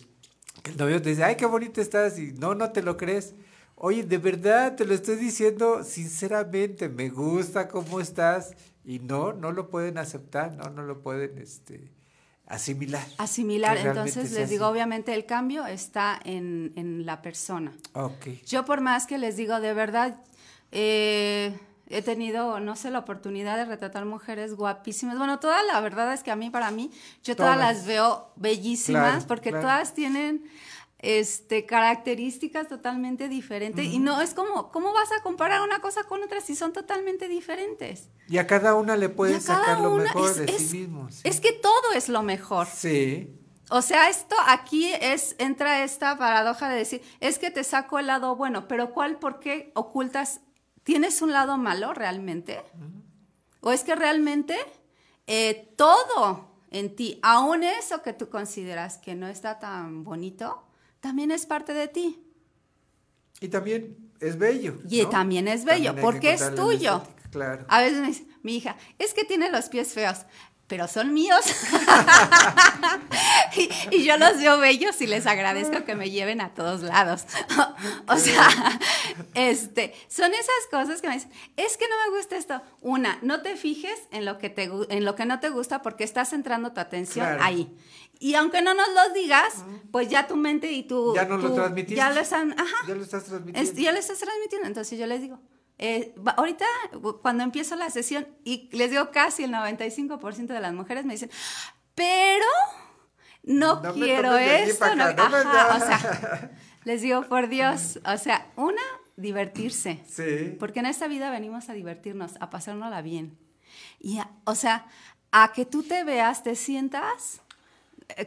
que 0.62 0.70
el 0.70 0.76
novio 0.76 1.03
te 1.03 1.09
dice, 1.09 1.24
ay, 1.24 1.34
qué 1.34 1.47
bonita 1.47 1.80
estás, 1.80 2.16
y 2.20 2.30
no, 2.34 2.55
no 2.55 2.70
te 2.70 2.82
lo 2.82 2.97
crees. 2.97 3.34
Oye, 3.74 4.05
de 4.05 4.18
verdad, 4.18 4.76
te 4.76 4.84
lo 4.84 4.95
estoy 4.95 5.16
diciendo 5.16 5.82
sinceramente, 5.82 6.89
me 6.89 7.09
gusta 7.09 7.66
cómo 7.66 7.99
estás, 7.99 8.53
y 8.84 9.01
no, 9.01 9.32
no 9.32 9.51
lo 9.51 9.70
pueden 9.70 9.99
aceptar, 9.99 10.53
no, 10.53 10.70
no 10.70 10.84
lo 10.84 11.01
pueden, 11.03 11.36
este, 11.39 11.91
asimilar. 12.49 13.05
asimilar. 13.18 13.76
Entonces 13.76 14.32
les 14.32 14.51
digo, 14.51 14.66
obviamente 14.66 15.14
el 15.14 15.26
cambio 15.26 15.66
está 15.66 16.18
en, 16.24 16.72
en 16.76 17.07
la 17.07 17.22
persona. 17.22 17.72
Ok. 17.92 18.26
Yo 18.46 18.64
por 18.64 18.80
más 18.80 19.07
que 19.07 19.18
les 19.18 19.36
digo, 19.36 19.61
de 19.61 19.74
verdad, 19.74 20.16
eh, 20.72 21.59
he 21.88 22.03
tenido, 22.03 22.61
no 22.61 22.76
sé, 22.76 22.90
la 22.90 22.99
oportunidad 22.99 23.57
de 23.57 23.64
retratar 23.64 24.05
mujeres 24.05 24.55
guapísimas. 24.55 25.16
Bueno, 25.18 25.38
todas, 25.40 25.62
la 25.72 25.80
verdad 25.80 26.12
es 26.12 26.22
que 26.22 26.30
a 26.30 26.36
mí, 26.36 26.51
para 26.51 26.70
mí, 26.70 26.90
yo 27.24 27.34
todas, 27.36 27.57
Todas. 27.57 27.76
las 27.76 27.86
veo 27.86 28.30
bellísimas 28.36 29.11
Claro, 29.12 29.26
porque 29.26 29.51
claro. 29.51 29.62
todas 29.64 29.94
tienen 29.94 30.44
este 31.01 31.64
características 31.64 32.66
totalmente 32.68 33.28
diferentes 33.28 33.84
y 33.86 33.99
no 34.01 34.20
es 34.20 34.34
como 34.34 34.72
cómo 34.72 34.92
vas 34.92 35.11
a 35.12 35.22
comparar 35.22 35.62
una 35.62 35.80
cosa 35.80 36.03
con 36.05 36.22
otra 36.22 36.40
si 36.40 36.57
son 36.57 36.72
totalmente 36.72 37.28
diferentes. 37.28 38.09
Y 38.28 38.38
a 38.38 38.46
cada 38.46 38.74
una 38.74 38.96
le 38.96 39.09
puedes 39.09 39.44
sacar 39.44 39.80
lo 39.80 39.90
mejor 39.92 40.30
es- 40.30 40.36
de 40.38 40.44
es- 40.46 40.70
sí 40.70 40.78
mismo. 40.78 41.09
sí. 41.11 41.20
Es 41.24 41.40
que 41.40 41.53
todo 41.53 41.92
es 41.94 42.09
lo 42.09 42.22
mejor. 42.22 42.66
Sí. 42.66 43.34
O 43.70 43.82
sea, 43.82 44.09
esto 44.09 44.34
aquí 44.49 44.90
es 45.01 45.36
entra 45.38 45.84
esta 45.84 46.16
paradoja 46.18 46.68
de 46.68 46.76
decir, 46.76 47.03
es 47.20 47.38
que 47.38 47.51
te 47.51 47.62
saco 47.64 47.99
el 47.99 48.07
lado 48.09 48.34
bueno, 48.34 48.66
pero 48.66 48.92
¿cuál 48.92 49.18
por 49.18 49.38
qué 49.40 49.70
ocultas 49.74 50.40
tienes 50.82 51.22
un 51.22 51.32
lado 51.32 51.59
malo 51.59 51.92
realmente? 51.94 52.61
¿O 53.61 53.70
es 53.72 53.84
que 53.84 53.94
realmente 53.94 54.57
eh, 55.26 55.72
todo 55.76 56.49
en 56.70 56.96
ti, 56.96 57.20
aún 57.22 57.62
eso 57.62 58.03
que 58.03 58.12
tú 58.14 58.28
consideras 58.30 58.99
que 58.99 59.14
no 59.14 59.28
está 59.28 59.59
tan 59.59 60.03
bonito, 60.05 60.64
también 61.01 61.30
es 61.30 61.46
parte 61.46 61.74
de 61.74 61.88
ti? 61.88 62.18
Y 63.40 63.49
también 63.49 63.96
es 64.20 64.38
bello. 64.38 64.78
Y 64.88 65.05
también 65.07 65.49
es 65.49 65.64
bello, 65.64 65.86
También 65.94 66.05
porque 66.05 66.32
es 66.32 66.55
tuyo. 66.55 67.03
Claro. 67.30 67.64
A 67.68 67.80
veces 67.80 68.01
me 68.01 68.09
dice, 68.09 68.26
mi 68.42 68.57
hija, 68.57 68.76
es 68.99 69.14
que 69.14 69.24
tiene 69.24 69.51
los 69.51 69.68
pies 69.68 69.92
feos, 69.92 70.18
pero 70.66 70.88
son 70.88 71.12
míos. 71.14 71.44
y, 73.57 73.68
y 73.96 74.05
yo 74.05 74.16
los 74.16 74.38
veo 74.38 74.59
bellos 74.59 75.01
y 75.01 75.07
les 75.07 75.26
agradezco 75.26 75.84
que 75.84 75.94
me 75.94 76.11
lleven 76.11 76.40
a 76.40 76.55
todos 76.55 76.82
lados. 76.82 77.24
o 78.09 78.16
sea, 78.16 78.49
este, 79.34 79.94
son 80.09 80.32
esas 80.32 80.66
cosas 80.70 81.01
que 81.01 81.09
me 81.09 81.14
dicen, 81.14 81.30
es 81.57 81.76
que 81.76 81.86
no 81.88 81.94
me 82.11 82.16
gusta 82.18 82.36
esto. 82.36 82.61
Una, 82.80 83.18
no 83.22 83.42
te 83.42 83.57
fijes 83.57 83.99
en 84.11 84.24
lo 84.24 84.38
que, 84.38 84.51
te, 84.51 84.70
en 84.90 85.05
lo 85.05 85.14
que 85.14 85.26
no 85.26 85.40
te 85.40 85.51
gusta 85.51 85.82
porque 85.82 86.05
estás 86.05 86.30
centrando 86.30 86.72
tu 86.72 86.80
atención 86.80 87.26
Claro. 87.26 87.42
ahí. 87.44 87.76
Y 88.20 88.34
aunque 88.34 88.62
no 88.62 88.74
nos 88.74 88.88
lo 88.88 89.14
digas, 89.14 89.64
pues 89.92 90.08
ya 90.08 90.26
tu 90.26 90.34
mente 90.36 90.72
y 90.72 90.82
tu... 90.82 91.14
Ya 91.14 91.24
nos 91.24 91.42
lo 91.42 91.52
transmitiste. 91.54 91.94
Ya 91.94 92.10
lo 92.10 92.20
están, 92.20 92.52
ajá. 92.58 92.76
Ya 92.88 92.94
lo 92.94 93.02
estás 93.02 93.24
transmitiendo. 93.24 93.70
Es- 93.70 93.76
ya 93.76 93.92
lo 93.92 93.98
estás 93.98 94.18
transmitiendo. 94.18 94.66
Entonces 94.66 94.98
yo 94.98 95.06
les 95.06 95.20
digo, 95.20 95.38
eh, 95.78 96.14
ahorita 96.36 96.66
cuando 97.22 97.44
empiezo 97.44 97.76
la 97.76 97.90
sesión, 97.90 98.26
y 98.44 98.68
les 98.72 98.90
digo 98.90 99.10
casi 99.12 99.44
el 99.44 99.52
95% 99.52 100.46
de 100.48 100.60
las 100.60 100.72
mujeres 100.74 101.04
me 101.04 101.12
dicen, 101.14 101.30
pero 101.94 102.44
no, 103.44 103.80
No 103.82 103.94
quiero 103.94 104.36
esto. 104.36 104.94
no- 104.96 105.04
acá, 105.04 105.24
no 105.28 105.30
me- 105.30 105.36
ajá, 105.36 105.76
o 105.76 105.80
sea, 105.86 106.50
les 106.84 107.02
digo, 107.02 107.22
por 107.28 107.48
Dios, 107.48 108.00
o 108.04 108.16
sea, 108.18 108.50
una, 108.56 108.82
divertirse. 109.16 110.02
Sí. 110.08 110.56
Porque 110.58 110.80
en 110.80 110.86
esta 110.86 111.06
vida 111.08 111.30
venimos 111.30 111.68
a 111.68 111.72
divertirnos, 111.72 112.32
a 112.40 112.50
pasárnosla 112.50 113.00
bien. 113.02 113.38
Y, 114.00 114.18
a- 114.18 114.30
o 114.44 114.54
sea, 114.54 114.86
a 115.30 115.52
que 115.52 115.64
tú 115.64 115.82
te 115.82 116.04
veas, 116.04 116.42
te 116.42 116.56
sientas 116.56 117.42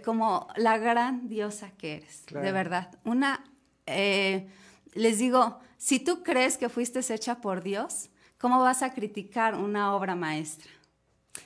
como 0.04 0.48
la 0.56 0.78
gran 0.78 1.28
diosa 1.28 1.72
que 1.78 1.96
eres, 1.96 2.24
Claro. 2.26 2.46
de 2.46 2.52
verdad. 2.52 3.00
Una, 3.04 3.44
eh, 3.86 4.48
les 4.94 5.18
digo, 5.20 5.60
si 5.78 6.00
tú 6.00 6.24
crees 6.24 6.58
que 6.58 6.70
fuiste 6.70 7.00
hecha 7.14 7.42
por 7.42 7.64
Dios, 7.64 8.10
¿cómo 8.38 8.60
vas 8.62 8.84
a 8.84 8.94
criticar 8.94 9.56
una 9.56 9.94
obra 9.96 10.16
maestra? 10.16 10.70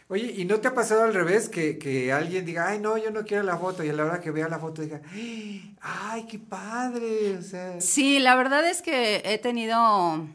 Oye, 0.07 0.33
¿y 0.35 0.45
no 0.45 0.59
te 0.59 0.67
ha 0.67 0.73
pasado 0.73 1.03
al 1.03 1.13
revés 1.13 1.47
que, 1.47 1.77
que 1.77 2.11
alguien 2.11 2.43
diga, 2.45 2.67
ay, 2.67 2.79
no, 2.79 2.97
yo 2.97 3.11
no 3.11 3.23
quiero 3.23 3.43
la 3.43 3.57
foto, 3.57 3.83
y 3.83 3.89
a 3.89 3.93
la 3.93 4.05
hora 4.05 4.19
que 4.19 4.31
vea 4.31 4.49
la 4.49 4.59
foto 4.59 4.81
diga, 4.81 5.01
ay, 5.81 6.25
qué 6.27 6.39
padre, 6.39 7.37
o 7.37 7.41
sea, 7.41 7.79
Sí, 7.81 8.19
la 8.19 8.35
verdad 8.35 8.67
es 8.67 8.81
que 8.81 9.21
he 9.25 9.37
tenido, 9.37 10.27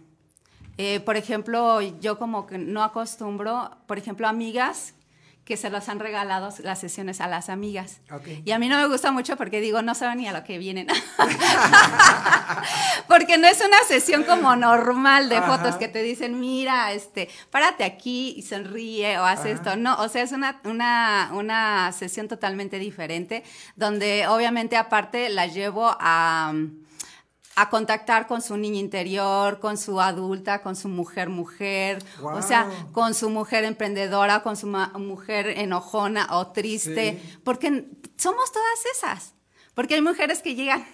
eh, 0.78 1.00
por 1.00 1.16
ejemplo, 1.16 1.80
yo 1.80 2.18
como 2.18 2.46
que 2.46 2.58
no 2.58 2.82
acostumbro, 2.82 3.76
por 3.86 3.98
ejemplo, 3.98 4.26
amigas 4.28 4.94
que 5.50 5.56
se 5.56 5.68
las 5.68 5.88
han 5.88 5.98
regalado 5.98 6.54
las 6.62 6.78
sesiones 6.78 7.20
a 7.20 7.26
las 7.26 7.48
amigas. 7.48 8.02
Y 8.44 8.52
a 8.52 8.60
mí 8.60 8.68
no 8.68 8.78
me 8.78 8.86
gusta 8.86 9.10
mucho 9.10 9.36
porque 9.36 9.60
digo, 9.60 9.82
no 9.82 9.96
saben 9.96 10.18
ni 10.18 10.28
a 10.28 10.32
lo 10.32 10.44
que 10.44 10.58
vienen. 10.58 10.86
porque 13.08 13.36
no 13.36 13.48
es 13.48 13.60
una 13.60 13.78
sesión 13.88 14.22
como 14.22 14.54
normal 14.54 15.28
de 15.28 15.38
Ajá. 15.38 15.58
fotos 15.58 15.74
que 15.74 15.88
te 15.88 16.04
dicen, 16.04 16.38
mira, 16.38 16.92
este, 16.92 17.28
párate 17.50 17.82
aquí 17.82 18.32
y 18.36 18.42
sonríe 18.42 19.18
o 19.18 19.24
haz 19.24 19.40
Ajá. 19.40 19.48
esto. 19.48 19.74
No, 19.74 19.96
o 19.96 20.08
sea, 20.08 20.22
es 20.22 20.30
una, 20.30 20.60
una, 20.62 21.30
una 21.32 21.90
sesión 21.90 22.28
totalmente 22.28 22.78
diferente, 22.78 23.42
donde 23.74 24.28
obviamente 24.28 24.76
aparte 24.76 25.30
la 25.30 25.48
llevo 25.48 25.96
a 25.98 26.52
a 27.62 27.68
contactar 27.70 28.26
con 28.26 28.42
su 28.42 28.56
niña 28.56 28.78
interior, 28.78 29.60
con 29.60 29.76
su 29.76 30.00
adulta, 30.00 30.62
con 30.62 30.76
su 30.76 30.88
mujer 30.88 31.28
mujer, 31.28 32.02
o 32.22 32.42
sea, 32.42 32.68
con 32.92 33.14
su 33.14 33.28
mujer 33.30 33.64
emprendedora, 33.64 34.42
con 34.42 34.56
su 34.56 34.66
mujer 34.66 35.46
enojona 35.48 36.28
o 36.30 36.48
triste, 36.48 37.20
Sí. 37.22 37.38
porque 37.44 37.86
somos 38.16 38.52
todas 38.52 38.78
esas. 38.96 39.34
Porque 39.74 39.94
hay 39.94 40.00
mujeres 40.02 40.42
que 40.42 40.54
llegan 40.54 40.84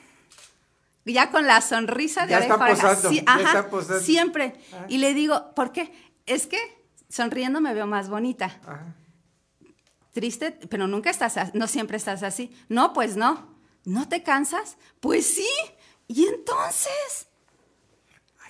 ya 1.05 1.31
con 1.31 1.47
la 1.47 1.61
sonrisa 1.61 2.27
de 2.27 2.31
Ya 2.33 2.39
oreja 2.39 2.55
están 2.55 2.69
a 2.69 2.71
oreja. 2.73 2.89
posando, 2.89 3.09
Sí, 3.11 3.17
ya 3.17 3.33
ajá, 3.33 3.43
están 3.43 3.71
posando. 3.71 4.01
siempre. 4.03 4.55
Ah. 4.73 4.87
Y 4.89 4.99
le 4.99 5.15
digo, 5.15 5.55
¿por 5.55 5.71
qué? 5.73 5.93
Es 6.27 6.47
que 6.47 6.59
sonriendo 7.09 7.61
me 7.61 7.75
veo 7.75 7.87
más 7.87 8.09
bonita. 8.09 8.59
Triste, 10.13 10.51
pero 10.71 10.87
nunca 10.87 11.11
estás, 11.11 11.55
no 11.55 11.67
siempre 11.67 11.97
estás 11.99 12.23
así. 12.23 12.51
No, 12.69 12.93
pues 12.93 13.17
no. 13.17 13.55
¿No 13.85 14.09
te 14.09 14.23
cansas? 14.23 14.79
Pues 15.01 15.27
sí. 15.27 15.47
Y 16.09 16.27
entonces, 16.27 17.27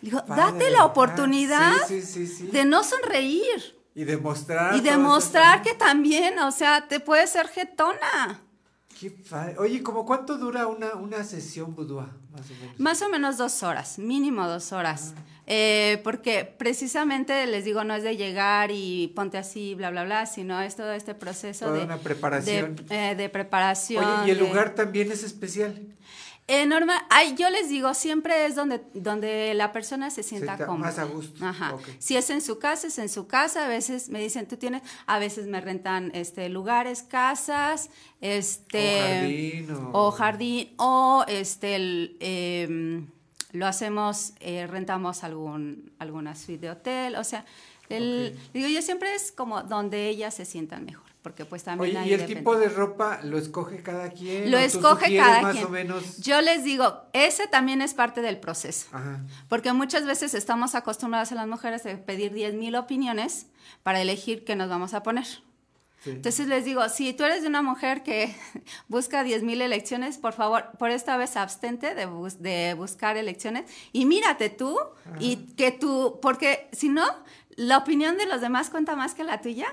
digo, 0.03 0.21
date 0.27 0.71
la 0.71 0.81
ah, 0.81 0.85
oportunidad 0.85 1.73
sí, 1.89 2.03
sí, 2.03 2.27
sí, 2.27 2.37
sí. 2.39 2.47
de 2.49 2.65
no 2.65 2.85
sonreír 2.85 3.77
y 3.95 4.05
demostrar. 4.05 4.77
y 4.77 4.81
demostrar 4.81 5.63
que 5.63 5.75
también, 5.75 6.39
o 6.41 6.51
sea, 6.53 6.87
te 6.89 7.01
puedes 7.01 7.31
ser 7.31 7.49
jetona. 7.49 7.97
esas- 8.27 8.41
Qué 9.01 9.11
padre. 9.11 9.57
Oye, 9.59 9.83
¿cómo 9.83 10.07
cuánto 10.07 10.39
dura 10.39 10.67
una, 10.67 10.95
una 10.95 11.23
sesión 11.23 11.75
boudoir, 11.75 12.09
más 12.33 12.51
o 12.51 12.55
menos? 12.61 12.81
Más 12.81 13.03
o 13.03 13.09
menos 13.11 13.37
dos 13.37 13.63
horas, 13.63 13.99
mínimo 13.99 14.47
dos 14.49 14.73
horas. 14.73 15.13
Eh, 15.49 16.01
porque 16.03 16.45
precisamente 16.45 17.47
les 17.47 17.65
digo, 17.65 17.85
no 17.85 17.95
es 17.95 18.03
de 18.03 18.17
llegar 18.17 18.71
y 18.73 19.09
ponte 19.15 19.37
así, 19.39 19.75
bla, 19.75 19.91
bla, 19.91 20.05
bla, 20.05 20.25
sino 20.27 20.61
es 20.63 20.77
todo 20.77 20.93
este 20.93 21.15
proceso 21.15 21.67
Toda 21.67 21.79
de, 21.79 21.85
una 21.85 21.99
preparación. 21.99 22.75
de, 22.87 23.11
eh, 23.11 23.15
de 23.15 23.29
preparación. 23.29 24.03
Oye, 24.05 24.29
¿y 24.29 24.31
el 24.31 24.39
de- 24.39 24.45
lugar 24.49 24.75
también 24.75 25.13
es 25.13 25.23
especial? 25.23 25.95
Eh, 26.49 26.65
normal, 26.65 27.01
ay, 27.11 27.35
yo 27.37 27.51
les 27.51 27.69
digo, 27.69 27.93
siempre 27.93 28.47
es 28.47 28.55
donde, 28.55 28.81
donde 28.95 29.53
la 29.55 29.73
persona 29.73 30.11
se 30.11 30.23
sienta 30.23 30.57
cómoda. 30.57 30.77
más 30.91 30.99
a 31.01 31.05
gusto. 31.05 31.45
Ajá. 31.45 31.75
Si 31.99 32.17
es 32.17 32.31
en 32.31 32.41
su 32.41 32.61
casa, 32.61 32.87
es 32.87 32.99
en 32.99 33.09
su 33.09 33.27
casa. 33.27 33.65
A 33.65 33.69
veces 33.69 34.09
me 34.11 34.21
dicen, 34.21 34.47
tú 34.47 34.57
tienes, 34.57 34.83
a 35.07 35.19
veces 35.19 35.49
me 35.49 35.61
rentan 35.61 36.13
este, 36.15 36.49
lugares, 36.49 37.03
casas, 37.03 37.91
este. 38.21 39.01
O 39.01 39.03
jardín, 39.03 39.71
o- 39.93 40.07
o 40.07 40.11
jardín, 40.13 40.75
o 40.77 41.25
este, 41.27 41.75
el, 41.75 42.17
em, 42.21 43.07
lo 43.53 43.67
hacemos, 43.67 44.33
eh, 44.39 44.69
rentamos 44.69 45.25
algún, 45.25 45.91
alguna 45.99 46.37
suite 46.37 46.61
de 46.67 46.71
hotel. 46.71 47.17
O 47.17 47.25
sea, 47.25 47.45
el, 47.89 48.39
digo, 48.55 48.69
yo 48.69 48.83
siempre 48.83 49.15
es 49.15 49.33
como 49.33 49.63
donde 49.63 50.09
ellas 50.09 50.35
se 50.35 50.45
sientan 50.45 50.85
mejor. 50.85 51.06
Porque 51.27 51.45
pues 51.45 51.65
también 51.65 51.91
Oye, 51.97 51.99
ahí 51.99 52.11
¿y 52.11 52.13
el 52.13 52.21
depende. 52.21 52.39
tipo 52.39 52.57
de 52.57 52.69
ropa 52.69 53.19
lo 53.25 53.37
escoge 53.37 53.83
cada 53.83 54.11
quien? 54.11 54.49
Lo 54.49 54.59
¿O 54.59 54.61
tú 54.61 54.67
escoge 54.67 55.17
cada 55.17 55.43
más 55.43 55.55
quien. 55.55 55.65
o 55.67 55.69
menos? 55.71 56.19
Yo 56.19 56.41
les 56.41 56.63
digo, 56.63 57.03
ese 57.13 57.49
también 57.49 57.83
es 57.83 57.95
parte 57.95 58.23
del 58.23 58.39
proceso. 58.39 58.87
Ajá. 58.93 59.23
Porque 59.49 59.73
muchas 59.73 60.07
veces 60.07 60.35
estamos 60.35 60.77
acostumbradas 60.77 61.33
a 61.33 61.35
las 61.35 61.49
mujeres 61.49 61.85
a 61.85 61.97
pedir 61.97 62.33
10.000 62.33 62.79
opiniones 62.79 63.47
para 63.83 64.01
elegir 64.01 64.45
qué 64.45 64.55
nos 64.55 64.69
vamos 64.69 64.95
a 64.95 65.03
poner. 65.03 65.27
Entonces 66.05 66.47
les 66.47 66.65
digo, 66.65 66.89
si 66.89 67.13
tú 67.13 67.25
eres 67.25 67.43
de 67.43 67.49
una 67.49 67.63
mujer 67.63 68.05
que 68.05 68.33
busca 68.87 69.25
10.000 69.25 69.63
elecciones, 69.63 70.19
por 70.19 70.33
favor, 70.33 70.67
por 70.79 70.93
esta 70.93 71.17
vez 71.17 71.37
abstente 71.37 71.97
de, 71.97 72.07
bus- 72.07 72.41
de 72.41 72.75
buscar 72.75 73.17
elecciones 73.17 73.65
y 73.93 74.05
mírate 74.05 74.49
tú 74.49 74.79
y 75.19 75.39
que 75.57 75.73
tú, 75.73 76.21
porque 76.23 76.69
si 76.71 76.89
no, 76.89 77.05
la 77.57 77.79
opinión 77.79 78.17
de 78.17 78.27
los 78.27 78.41
demás 78.41 78.71
cuenta 78.71 78.95
más 78.95 79.15
que 79.15 79.25
la 79.25 79.41
tuya. 79.41 79.67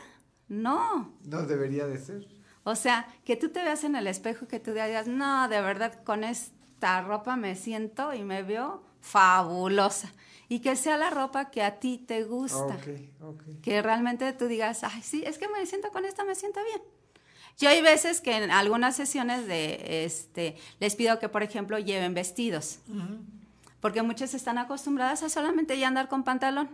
No. 0.62 1.12
No 1.26 1.42
debería 1.44 1.88
de 1.88 1.98
ser. 1.98 2.28
O 2.64 2.76
sea, 2.76 3.08
que 3.26 3.36
tú 3.36 3.50
te 3.50 3.64
veas 3.64 3.84
en 3.84 3.96
el 3.96 4.08
espejo 4.08 4.46
y 4.46 4.48
que 4.48 4.60
tú 4.60 4.72
digas, 4.72 5.08
no, 5.08 5.50
de 5.50 5.62
verdad, 5.62 6.04
con 6.04 6.24
esta 6.24 7.02
ropa 7.02 7.36
me 7.36 7.56
siento 7.56 8.14
y 8.14 8.24
me 8.24 8.44
veo 8.44 8.84
fabulosa. 9.02 10.14
Y 10.48 10.60
que 10.60 10.76
sea 10.76 10.98
la 10.98 11.10
ropa 11.10 11.50
que 11.50 11.64
a 11.64 11.80
ti 11.80 11.98
te 11.98 12.24
gusta. 12.24 12.76
Ok, 12.76 12.88
ok. 13.22 13.44
Que 13.62 13.82
realmente 13.82 14.32
tú 14.34 14.46
digas, 14.46 14.84
ay, 14.84 15.02
sí, 15.02 15.24
es 15.26 15.38
que 15.38 15.48
me 15.48 15.66
siento 15.66 15.90
con 15.92 16.06
esta, 16.06 16.24
me 16.24 16.36
siento 16.36 16.62
bien. 16.64 16.82
Yo 17.58 17.70
hay 17.70 17.82
veces 17.82 18.22
que 18.22 18.36
en 18.38 18.52
algunas 18.52 18.96
sesiones 18.96 19.46
de, 19.48 20.06
este, 20.06 20.56
les 20.80 20.96
pido 20.96 21.20
que, 21.20 21.30
por 21.30 21.44
ejemplo, 21.44 21.78
lleven 21.80 22.14
vestidos. 22.14 22.80
Porque 23.80 24.02
muchas 24.02 24.34
están 24.34 24.58
acostumbradas 24.58 25.24
a 25.24 25.30
solamente 25.30 25.78
ya 25.78 25.88
andar 25.88 26.08
con 26.08 26.24
pantalón. 26.24 26.70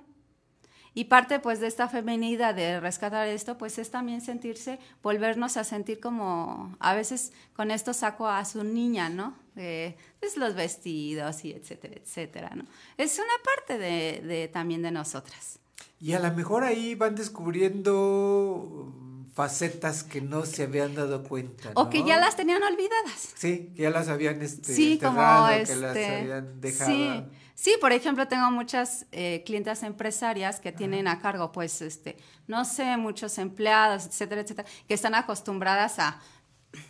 Y 0.93 1.05
parte 1.05 1.39
pues 1.39 1.59
de 1.59 1.67
esta 1.67 1.87
feminidad 1.87 2.55
de 2.55 2.79
rescatar 2.79 3.27
esto, 3.27 3.57
pues 3.57 3.77
es 3.77 3.91
también 3.91 4.21
sentirse, 4.21 4.79
volvernos 5.03 5.57
a 5.57 5.63
sentir 5.63 5.99
como, 5.99 6.75
a 6.79 6.95
veces 6.95 7.31
con 7.55 7.71
esto 7.71 7.93
saco 7.93 8.27
a 8.27 8.43
su 8.45 8.63
niña, 8.63 9.09
¿no? 9.09 9.35
Pues, 9.53 10.37
los 10.37 10.55
vestidos 10.55 11.43
y 11.43 11.51
etcétera, 11.51 11.95
etcétera, 11.95 12.51
¿no? 12.55 12.65
Es 12.97 13.19
una 13.19 13.27
parte 13.43 13.77
de, 13.77 14.21
de 14.25 14.47
también 14.47 14.81
de 14.81 14.91
nosotras. 14.91 15.59
Y 15.99 16.13
a 16.13 16.19
lo 16.19 16.31
mejor 16.33 16.63
ahí 16.63 16.95
van 16.95 17.15
descubriendo 17.15 18.93
facetas 19.33 20.03
que 20.03 20.21
no 20.21 20.45
se 20.45 20.63
habían 20.63 20.95
dado 20.95 21.23
cuenta. 21.23 21.71
O 21.75 21.89
que 21.89 22.03
ya 22.03 22.19
las 22.19 22.35
tenían 22.35 22.61
olvidadas. 22.61 23.29
Sí, 23.35 23.71
que 23.75 23.83
ya 23.83 23.89
las 23.89 24.09
habían 24.09 24.41
este, 24.41 24.73
Sí, 24.73 24.99
como 25.01 25.11
enterrado, 25.11 25.49
este. 25.49 25.73
que 25.73 25.79
las 25.79 25.97
habían 25.97 26.61
dejado. 26.61 26.91
Sí, 26.91 27.23
sí, 27.59 27.75
por 27.81 27.91
ejemplo, 27.91 28.25
tengo 28.25 28.49
muchas 28.51 29.05
eh, 29.11 29.43
clientas 29.45 29.83
empresarias 29.83 30.61
que 30.61 30.71
tienen 30.71 31.09
a 31.09 31.19
cargo, 31.19 31.51
pues, 31.51 31.81
este, 31.81 32.15
no 32.47 32.63
sé, 32.63 32.95
muchos 32.95 33.37
empleados, 33.37 34.05
etcétera, 34.05 34.41
etcétera, 34.41 34.67
que 34.87 34.93
están 34.93 35.13
acostumbradas 35.13 35.99
a, 35.99 36.21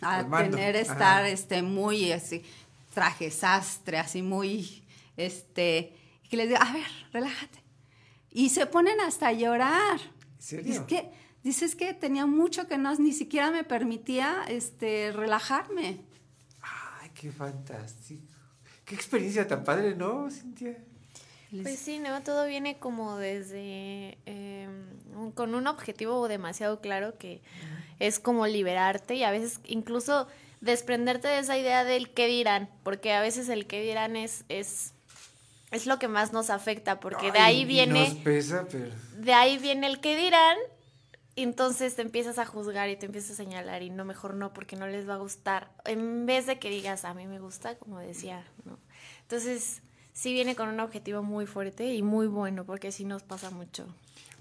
tener, 0.00 0.76
ajá. 0.76 0.92
estar, 0.92 1.24
este, 1.26 1.62
muy, 1.62 2.12
así, 2.12 2.44
traje 2.94 3.32
sastre, 3.32 3.98
así, 3.98 4.22
muy, 4.22 4.84
este, 5.16 5.92
que 6.28 6.36
les 6.36 6.48
digo, 6.48 6.60
a 6.62 6.72
ver, 6.72 6.86
relájate. 7.12 7.64
Y 8.30 8.50
se 8.50 8.66
ponen 8.66 9.00
hasta 9.00 9.28
a 9.28 9.32
llorar. 9.32 9.98
serio? 10.38 10.72
Es 10.72 10.80
que, 10.80 11.10
dices 11.42 11.74
que 11.74 11.94
tenía 11.94 12.26
mucho 12.26 12.68
que 12.68 12.78
no, 12.78 12.94
ni 12.94 13.10
siquiera 13.10 13.50
me 13.50 13.64
permitía, 13.64 14.44
este, 14.46 15.10
relajarme. 15.10 16.04
Ay, 16.62 17.10
qué 17.12 17.32
fantástico. 17.32 18.29
Qué 18.90 18.96
experiencia 18.96 19.46
tan 19.46 19.62
padre, 19.62 19.94
¿no, 19.94 20.28
Cintia? 20.32 20.76
Pues 21.62 21.78
sí, 21.78 22.00
¿no? 22.00 22.20
Todo 22.22 22.44
viene 22.46 22.76
como 22.78 23.16
desde, 23.18 24.18
eh, 24.26 24.68
un- 25.16 25.30
con 25.30 25.54
un 25.54 25.68
objetivo 25.68 26.26
demasiado 26.26 26.80
claro 26.80 27.16
que 27.16 27.40
es 28.00 28.18
como 28.18 28.48
liberarte 28.48 29.14
y 29.14 29.22
a 29.22 29.30
veces 29.30 29.60
incluso 29.64 30.26
desprenderte 30.60 31.28
de 31.28 31.38
esa 31.38 31.56
idea 31.56 31.84
del 31.84 32.10
qué 32.10 32.26
dirán, 32.26 32.68
porque 32.82 33.12
a 33.12 33.20
veces 33.20 33.48
el 33.48 33.68
qué 33.68 33.80
dirán 33.80 34.16
es, 34.16 34.44
es, 34.48 34.92
es 35.70 35.86
lo 35.86 36.00
que 36.00 36.08
más 36.08 36.32
nos 36.32 36.50
afecta, 36.50 36.98
porque 36.98 37.30
de 37.30 37.38
ahí 37.38 37.64
viene... 37.64 38.08
Nos 38.08 38.14
pesa, 38.18 38.66
pero. 38.68 38.90
de 39.18 39.32
ahí 39.32 39.56
viene 39.58 39.86
el 39.86 40.00
que 40.00 40.16
dirán, 40.16 40.56
entonces 41.36 41.96
te 41.96 42.02
empiezas 42.02 42.38
a 42.38 42.46
juzgar 42.46 42.88
y 42.90 42.96
te 42.96 43.06
empiezas 43.06 43.32
a 43.32 43.34
señalar 43.36 43.82
y 43.82 43.90
no, 43.90 44.04
mejor 44.04 44.34
no, 44.34 44.52
porque 44.52 44.76
no 44.76 44.86
les 44.86 45.08
va 45.08 45.14
a 45.14 45.18
gustar. 45.18 45.70
En 45.84 46.26
vez 46.26 46.46
de 46.46 46.58
que 46.58 46.70
digas, 46.70 47.04
a 47.04 47.14
mí 47.14 47.26
me 47.26 47.38
gusta, 47.38 47.76
como 47.76 47.98
decía, 47.98 48.44
¿no? 48.64 48.78
Entonces, 49.22 49.82
sí 50.12 50.32
viene 50.32 50.56
con 50.56 50.68
un 50.68 50.80
objetivo 50.80 51.22
muy 51.22 51.46
fuerte 51.46 51.94
y 51.94 52.02
muy 52.02 52.26
bueno, 52.26 52.64
porque 52.64 52.92
sí 52.92 53.04
nos 53.04 53.22
pasa 53.22 53.50
mucho. 53.50 53.86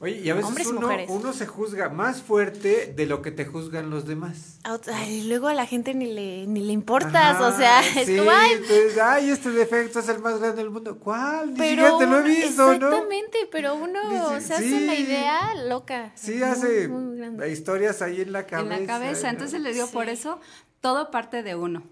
Oye, 0.02 0.22
y 0.24 0.30
a 0.30 0.34
veces 0.34 0.48
Hombres 0.48 0.68
y 0.68 0.70
uno, 0.70 0.82
mujeres. 0.82 1.10
uno 1.12 1.34
se 1.34 1.46
juzga 1.46 1.90
más 1.90 2.22
fuerte 2.22 2.94
de 2.96 3.06
lo 3.06 3.22
que 3.22 3.32
te 3.32 3.46
juzgan 3.46 3.90
los 3.90 4.06
demás. 4.06 4.60
Ay, 4.94 5.24
luego 5.28 5.50
a 5.50 5.54
la 5.54 5.66
gente 5.66 5.94
ni 5.94 6.14
le, 6.14 6.48
ni 6.48 6.62
le 6.62 6.72
importas, 6.72 7.36
Ajá, 7.36 7.48
o 7.48 7.58
sea, 7.58 7.82
es 8.02 8.06
sí, 8.08 8.16
como, 8.18 8.32
ay, 8.32 8.52
entonces, 8.54 8.98
ay, 8.98 9.30
este 9.30 9.50
defecto 9.52 10.00
es 10.00 10.08
el 10.08 10.20
más 10.20 10.40
grande 10.40 10.62
del 10.62 10.70
mundo. 10.72 10.98
¿Cuál? 11.00 11.54
Ni 11.54 11.60
pero 11.60 11.70
siquiera 11.70 11.98
te 11.98 12.06
lo 12.08 12.20
he 12.20 12.24
visto, 12.24 12.66
¿no? 12.66 12.74
exactamente, 12.74 13.38
pero 13.52 13.76
uno 13.76 14.00
Dice, 14.36 14.48
se 14.48 14.54
hace 14.54 14.84
una 14.84 14.96
sí. 14.96 15.02
idea 15.02 15.56
loca. 15.68 16.12
Sí, 16.16 16.34
muy, 16.36 16.44
hace 16.44 16.88
muy 16.88 17.48
historias 17.48 18.02
ahí 18.02 18.22
en 18.22 18.32
la 18.32 18.46
cabeza. 18.46 18.76
en 18.76 18.82
la 18.82 18.88
cabeza. 18.88 19.24
¿no? 19.24 19.30
Entonces 19.32 19.60
les 19.60 19.76
digo, 19.76 19.88
por 19.88 20.08
eso 20.08 20.40
todo 20.80 21.12
parte 21.12 21.44
de 21.44 21.56
uno. 21.56 21.84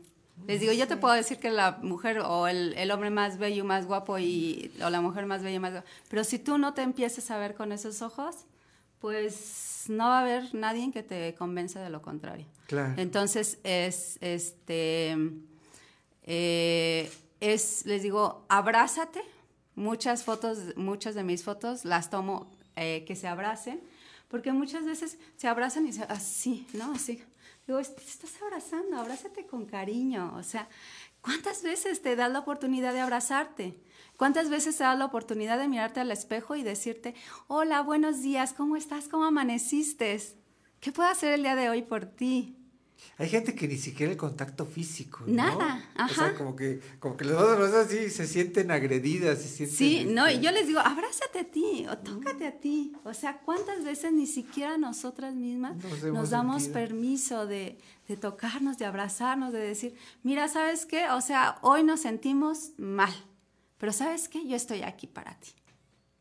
Les 0.46 0.60
digo, 0.60 0.72
yo 0.72 0.88
te 0.88 0.98
puedo 0.98 1.14
decir 1.14 1.40
que 1.40 1.50
la 1.50 1.80
mujer 1.82 2.20
o 2.20 2.48
el, 2.48 2.74
el 2.78 2.92
hombre 2.92 3.10
más 3.10 3.38
bello, 3.38 3.66
más 3.66 3.86
guapo 3.86 4.20
y 4.20 4.72
o 4.84 4.90
la 4.90 5.02
mujer 5.02 5.26
más 5.26 5.42
bella, 5.44 5.60
más 5.60 5.72
guapa, 5.72 5.88
pero 6.10 6.24
si 6.24 6.40
tú 6.40 6.58
no 6.58 6.74
te 6.74 6.84
empiezas 6.84 7.32
a 7.32 7.38
ver 7.38 7.56
con 7.56 7.72
esos 7.72 8.02
ojos, 8.02 8.46
pues 9.00 9.86
no 9.88 10.06
va 10.06 10.20
a 10.20 10.22
haber 10.22 10.54
nadie 10.54 10.92
que 10.92 11.04
te 11.04 11.34
convenza 11.36 11.82
de 11.82 11.90
lo 11.90 12.02
contrario. 12.02 12.46
Claro. 12.68 12.94
Entonces 12.98 13.60
es 13.64 14.18
este 14.22 15.18
eh, 16.24 17.12
es 17.40 17.86
les 17.86 18.04
digo, 18.04 18.46
abrázate. 18.50 19.22
Muchas 19.76 20.24
fotos, 20.24 20.76
muchas 20.76 21.14
de 21.14 21.24
mis 21.24 21.44
fotos 21.44 21.86
las 21.86 22.10
tomo 22.10 22.50
eh, 22.76 23.06
que 23.06 23.16
se 23.16 23.28
abracen, 23.28 23.80
porque 24.28 24.52
muchas 24.52 24.86
veces 24.86 25.20
se 25.36 25.48
abrazan 25.48 25.86
y 25.86 25.94
se 25.94 26.02
así, 26.04 26.68
¿no? 26.74 26.94
Así. 26.94 27.24
Digo, 27.68 27.81
te 27.81 28.02
estás 28.02 28.41
abrazando, 28.41 28.98
abrázate 28.98 29.45
con 29.45 29.65
cariño. 29.65 30.34
O 30.38 30.44
sea, 30.44 30.69
¿cuántas 31.22 31.64
veces 31.64 32.02
te 32.02 32.15
das 32.15 32.31
la 32.31 32.39
oportunidad 32.39 32.94
de 32.94 33.02
abrazarte? 33.02 33.77
¿Cuántas 34.15 34.49
veces 34.49 34.77
te 34.77 34.85
das 34.85 34.98
la 34.98 35.06
oportunidad 35.06 35.60
de 35.60 35.68
mirarte 35.68 35.99
al 35.99 36.11
espejo 36.11 36.56
y 36.56 36.64
decirte, 36.64 37.14
hola, 37.48 37.81
buenos 37.81 38.22
días, 38.22 38.53
¿cómo 38.53 38.77
estás? 38.77 39.10
¿Cómo 39.10 39.26
amaneciste? 39.26 40.18
¿Qué 40.80 40.94
puedo 40.94 41.10
hacer 41.10 41.34
el 41.34 41.44
día 41.44 41.56
de 41.56 41.69
hoy 41.69 41.81
por 41.81 42.06
ti? 42.06 42.57
Hay 43.19 43.30
gente 43.30 43.56
que 43.56 43.68
ni 43.68 43.78
siquiera 43.78 44.11
el 44.11 44.18
contacto 44.18 44.65
físico. 44.65 45.24
¿no? 45.26 45.34
Nada, 45.34 45.84
O 45.95 46.14
sea, 46.14 46.26
ajá. 46.28 46.36
como 46.36 46.56
que, 46.56 46.80
como 46.99 47.18
que 47.18 47.26
los 47.26 47.34
dos 47.40 47.74
así 47.74 48.10
se 48.10 48.28
sienten 48.28 48.69
agredidas, 48.72 49.40
se 49.41 49.48
sienten. 49.48 49.78
Sí, 49.78 50.06
no, 50.06 50.28
y 50.30 50.34
este, 50.34 50.45
yo 50.45 50.52
les 50.52 50.68
digo, 50.68 50.80
abrázate 50.80 51.40
a 51.40 51.44
ti 51.45 51.86
o 51.90 51.98
tócate 51.98 52.45
a 52.48 52.60
ti. 52.60 52.94
O 53.03 53.14
sea, 53.14 53.40
¿cuántas 53.40 53.84
veces 53.84 54.11
ni 54.14 54.28
siquiera 54.28 54.78
nosotras 54.78 55.34
mismas 55.36 55.76
Nos 56.03 56.30
damos 56.30 56.64
sentido. 56.64 56.74
permiso 56.86 57.48
de, 57.48 57.78
de 58.07 58.18
tocarnos, 58.18 58.78
de 58.78 58.86
abrazarnos, 58.86 59.52
de 59.53 59.60
decir, 59.60 59.95
mira, 60.24 60.48
¿sabes 60.48 60.86
qué? 60.86 61.10
O 61.10 61.22
sea, 61.22 61.57
hoy 61.61 61.84
nos 61.84 62.02
sentimos 62.02 62.72
mal, 62.78 63.14
pero 63.78 63.94
¿sabes 63.94 64.30
qué? 64.30 64.48
Yo 64.48 64.56
estoy 64.56 64.84
aquí 64.84 65.07
para 65.07 65.40
ti. 65.40 65.49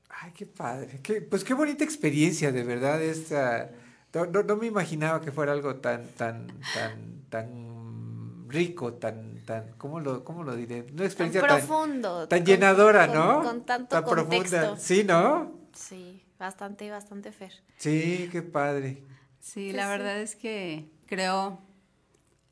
Ay, 0.09 0.32
qué 0.35 0.47
padre. 0.47 1.01
Qué- 1.03 1.20
pues 1.20 1.44
qué 1.44 1.53
bonita 1.53 1.85
experiencia, 1.85 2.51
de 2.53 2.62
verdad. 2.65 3.03
Esta, 3.03 3.70
no, 4.17 4.27
no, 4.27 4.43
no 4.43 4.57
me 4.57 4.67
imaginaba 4.67 5.21
que 5.21 5.31
fuera 5.33 5.53
algo 5.53 5.77
tan, 5.77 6.07
tan, 6.09 6.47
tan, 6.75 7.23
tan 7.29 8.49
rico, 8.49 8.95
tan, 8.95 9.45
tan, 9.45 9.73
¿cómo 9.79 10.01
lo, 10.01 10.25
cómo 10.25 10.43
lo 10.45 10.55
diré? 10.57 10.87
Una 10.93 11.05
experiencia 11.05 11.41
tan, 11.43 11.59
profundo, 11.59 12.27
tan 12.29 12.39
con- 12.41 12.47
llenadora, 12.47 13.07
con- 13.07 13.17
¿no? 13.17 13.43
con 13.43 13.67
tanto 13.67 13.89
tan 13.89 14.05
profunda. 14.05 14.37
contexto. 14.37 14.77
Sí, 14.79 15.05
¿no? 15.05 15.53
Sí, 15.75 16.23
bastante, 16.39 16.91
bastante 16.91 17.33
fer. 17.33 17.53
Sí, 17.77 18.29
qué 18.33 18.43
padre. 18.43 19.03
Sí, 19.41 19.67
Pues 19.67 19.77
la 19.77 19.83
sí. 19.85 19.89
verdad 19.91 20.21
es 20.21 20.35
que 20.37 20.89
creo, 21.07 21.61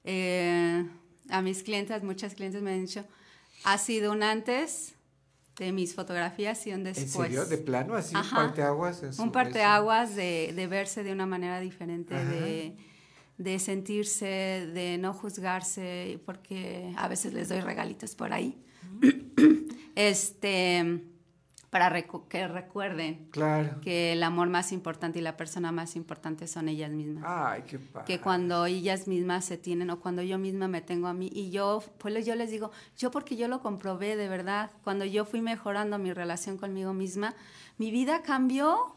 eh, 0.05 0.87
a 1.31 1.43
mis 1.43 1.63
clientes, 1.63 2.03
muchas 2.03 2.35
clientes 2.35 2.63
me 2.63 2.73
han 2.73 2.81
dicho, 2.87 3.05
ha 3.65 3.79
sido 3.79 4.13
un 4.13 4.23
antes 4.23 4.94
de 5.57 5.73
mis 5.73 5.95
fotografías 5.95 6.67
y 6.67 6.71
un 6.71 6.79
¿En 6.79 6.85
después. 6.85 7.11
serio? 7.29 7.45
¿De 7.47 7.59
plano? 7.59 7.95
¿Así? 7.95 8.15
¿Un 8.17 8.29
parteaguas? 8.31 9.03
en 9.03 9.09
Un 9.19 9.27
en 9.27 9.33
parteaguas 9.33 10.17
de, 10.17 10.53
de 10.55 10.67
verse 10.67 11.03
de 11.05 11.13
una 11.13 11.27
manera 11.27 11.61
diferente, 11.61 12.15
de, 12.15 12.77
de 13.39 13.59
sentirse, 13.59 14.27
de 14.27 14.99
no 14.99 15.13
juzgarse, 15.15 16.21
porque 16.27 16.93
a 16.97 17.09
veces 17.09 17.33
les 17.33 17.49
doy 17.49 17.61
regalitos 17.61 18.15
por 18.15 18.33
ahí. 18.33 18.61
este, 19.95 21.03
para 21.75 21.91
recu- 21.91 22.29
que 22.29 22.47
recuerden 22.47 23.27
Claro. 23.33 23.81
que 23.81 24.13
el 24.13 24.23
amor 24.23 24.49
más 24.49 24.71
importante 24.71 25.19
y 25.19 25.23
la 25.23 25.37
persona 25.37 25.73
más 25.73 25.97
importante 25.97 26.47
son 26.47 26.69
ellas 26.69 26.93
mismas. 26.93 27.25
Ay, 27.27 27.63
qué 27.67 27.81
padre. 27.81 28.07
Que 28.07 28.21
cuando 28.21 28.65
ellas 28.67 29.09
mismas 29.09 29.45
se 29.45 29.59
tienen 29.59 29.91
o 29.91 29.99
cuando 29.99 30.23
yo 30.23 30.39
misma 30.39 30.69
me 30.69 30.83
tengo 30.83 31.09
a 31.09 31.15
mí 31.15 31.29
y 31.35 31.51
yo, 31.51 31.83
pues 31.99 32.25
yo 32.25 32.37
les 32.37 32.53
digo, 32.53 32.71
yo 32.97 33.11
porque 33.11 33.35
yo 33.35 33.49
lo 33.49 33.61
comprobé 33.61 34.15
de 34.15 34.29
verdad, 34.29 34.71
cuando 34.85 35.05
yo 35.05 35.25
fui 35.25 35.41
mejorando 35.41 35.99
mi 35.99 36.13
relación 36.13 36.59
conmigo 36.59 36.93
misma, 36.95 37.35
mi 37.77 37.91
vida 37.91 38.23
cambió 38.23 38.95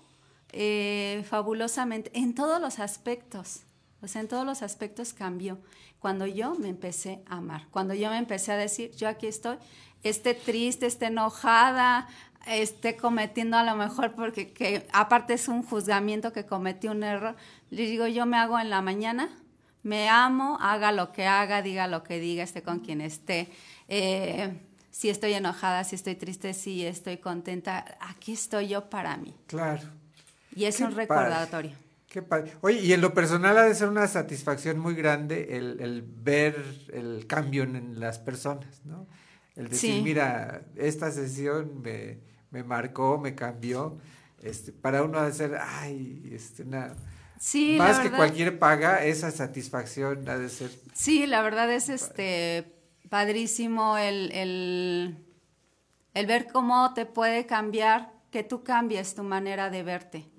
eh, 0.54 1.26
fabulosamente 1.28 2.12
en 2.14 2.36
todos 2.36 2.62
los 2.62 2.78
aspectos. 2.78 3.62
O 4.04 4.08
sea, 4.08 4.22
en 4.22 4.28
todos 4.28 4.46
los 4.46 4.62
aspectos 4.62 5.14
cambió. 5.14 5.58
Cuando 5.98 6.28
yo 6.28 6.54
me 6.54 6.70
empecé 6.70 7.24
a 7.26 7.38
amar, 7.38 7.66
cuando 7.72 7.96
yo 7.96 8.12
me 8.12 8.20
empecé 8.20 8.52
a 8.52 8.56
decir, 8.58 8.92
yo 8.96 9.10
aquí 9.10 9.26
estoy, 9.26 9.58
esté 10.04 10.36
triste, 10.36 10.86
esté 10.86 11.08
enojada, 11.08 12.08
esté 12.48 12.96
cometiendo 12.98 13.58
a 13.58 13.64
lo 13.64 13.76
mejor, 13.76 14.14
porque 14.16 14.52
que, 14.54 14.88
aparte 14.94 15.34
es 15.34 15.48
un 15.48 15.64
juzgamiento 15.64 16.32
que 16.34 16.46
cometí 16.46 16.88
un 16.88 17.04
error, 17.04 17.36
le 17.70 17.84
digo, 17.84 18.08
yo 18.08 18.26
me 18.26 18.38
hago 18.38 18.60
en 18.60 18.70
la 18.70 18.82
mañana, 18.82 19.30
me 19.84 20.10
amo, 20.10 20.58
haga 20.62 20.92
lo 20.92 21.12
que 21.12 21.26
haga, 21.28 21.62
diga 21.62 21.88
lo 21.88 22.04
que 22.04 22.20
diga, 22.20 22.44
esté 22.44 22.62
con 22.62 22.80
quien 22.80 23.02
esté. 23.02 23.50
Eh, 23.88 24.54
si 24.92 25.10
estoy 25.10 25.34
enojada, 25.34 25.84
si 25.84 25.96
estoy 25.96 26.16
triste, 26.16 26.54
si 26.54 26.86
estoy 26.86 27.18
contenta, 27.18 27.86
aquí 28.00 28.34
estoy 28.34 28.68
yo 28.70 28.90
para 28.90 29.16
mí. 29.18 29.36
Claro. 29.48 29.84
Y 30.56 30.66
es 30.66 30.78
Qué 30.78 30.84
un 30.84 30.90
padre. 30.90 31.02
recordatorio. 31.04 31.72
Qué 32.10 32.22
padre. 32.22 32.54
Oye, 32.62 32.80
y 32.80 32.94
en 32.94 33.02
lo 33.02 33.14
personal 33.14 33.58
ha 33.58 33.64
de 33.64 33.76
ser 33.76 33.90
una 33.90 34.08
satisfacción 34.08 34.80
muy 34.80 34.96
grande 34.96 35.56
el, 35.58 35.80
el 35.82 36.02
ver 36.02 36.56
el 36.94 37.28
cambio 37.28 37.64
en, 37.64 37.76
en 37.76 38.00
las 38.00 38.18
personas, 38.18 38.82
¿no? 38.86 39.06
El 39.56 39.70
decir, 39.70 39.96
Sí. 39.96 40.02
mira, 40.02 40.62
esta 40.76 41.12
sesión 41.12 41.82
me, 41.82 42.20
me 42.52 42.64
marcó, 42.64 43.18
me 43.18 43.36
cambió. 43.36 43.98
Este, 44.42 44.72
para 44.72 45.04
uno 45.04 45.20
ha 45.20 45.26
de 45.26 45.34
ser, 45.34 45.58
ay, 45.60 46.30
este, 46.32 46.64
una... 46.64 46.94
Sí, 47.40 47.76
más 47.78 48.00
que 48.00 48.10
cualquier 48.12 48.58
paga, 48.58 49.04
esa 49.04 49.30
satisfacción 49.32 50.28
ha 50.28 50.38
de 50.38 50.50
ser... 50.50 50.72
Sí, 50.94 51.28
la 51.28 51.42
verdad 51.42 51.72
es 51.72 51.90
este 51.90 52.74
padrísimo 53.10 53.98
el, 53.98 54.32
el, 54.32 55.18
el 56.14 56.26
ver 56.26 56.48
cómo 56.52 56.94
te 56.94 57.06
puede 57.06 57.46
cambiar, 57.46 58.12
que 58.32 58.44
tú 58.44 58.64
cambies 58.64 59.16
tu 59.16 59.24
manera 59.24 59.70
de 59.70 59.84
verte. 59.84 60.30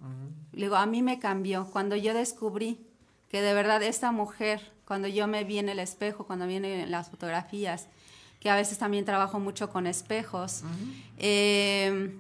Le 0.53 0.63
Digo, 0.63 0.77
a 0.77 0.87
mí 0.87 1.03
me 1.03 1.19
cambió 1.19 1.71
cuando 1.71 1.97
yo 1.97 2.15
descubrí 2.15 2.87
que 3.29 3.43
de 3.43 3.55
verdad 3.55 3.83
esta 3.83 4.13
mujer, 4.13 4.73
cuando 4.85 5.09
yo 5.09 5.27
me 5.27 5.45
vi 5.45 5.59
en 5.59 5.69
el 5.69 5.79
espejo, 5.79 6.27
cuando 6.27 6.47
vi 6.47 6.57
en 6.57 6.91
las 6.91 7.11
fotografías, 7.11 7.89
que 8.41 8.51
a 8.51 8.57
veces 8.57 8.79
también 8.79 9.05
trabajo 9.05 9.41
mucho 9.41 9.71
con 9.71 9.87
espejos, 9.87 10.63
eh, 11.19 12.15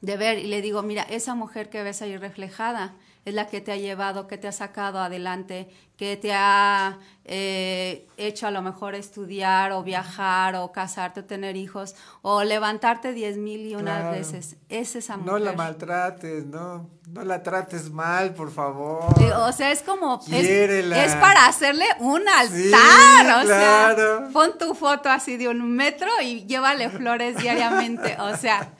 de 0.00 0.16
ver 0.16 0.38
y 0.38 0.46
le 0.46 0.60
digo, 0.62 0.82
mira, 0.82 1.02
esa 1.02 1.34
mujer 1.34 1.70
que 1.70 1.82
ves 1.82 2.02
ahí 2.02 2.16
reflejada 2.16 2.94
es 3.24 3.34
la 3.34 3.48
que 3.48 3.60
te 3.60 3.72
ha 3.72 3.76
llevado, 3.76 4.28
que 4.28 4.38
te 4.38 4.46
ha 4.46 4.52
sacado 4.52 5.00
adelante, 5.00 5.68
que 5.96 6.16
te 6.16 6.32
ha 6.34 6.98
eh, 7.24 8.06
hecho 8.18 8.46
a 8.46 8.50
lo 8.52 8.62
mejor 8.62 8.94
estudiar 8.94 9.72
o 9.72 9.82
viajar 9.82 10.54
o 10.56 10.70
casarte 10.70 11.20
o 11.20 11.24
tener 11.24 11.56
hijos 11.56 11.94
o 12.22 12.44
levantarte 12.44 13.12
diez 13.12 13.36
mil 13.36 13.66
y 13.66 13.74
una 13.74 13.96
Claro. 14.00 14.10
veces. 14.12 14.56
Es 14.68 14.94
esa 14.94 15.16
mujer. 15.16 15.32
No 15.32 15.38
la 15.40 15.52
maltrates, 15.52 16.46
no, 16.46 16.88
no 17.08 17.24
la 17.24 17.42
trates 17.42 17.90
mal, 17.90 18.32
por 18.34 18.52
favor. 18.52 19.06
O 19.38 19.52
sea, 19.52 19.72
es 19.72 19.82
como. 19.82 20.20
Es, 20.30 20.46
es 20.46 21.14
para 21.16 21.46
hacerle 21.46 21.86
un 21.98 22.22
altar. 22.28 22.50
Sí, 22.50 22.68
o 22.68 23.42
claro. 23.46 23.46
sea, 23.46 24.28
pon 24.32 24.56
tu 24.58 24.74
foto 24.74 25.08
así 25.08 25.36
de 25.36 25.48
un 25.48 25.74
metro 25.74 26.08
y 26.22 26.44
llévale 26.46 26.90
flores 26.90 27.36
diariamente. 27.38 28.16
O 28.20 28.36
sea, 28.36 28.72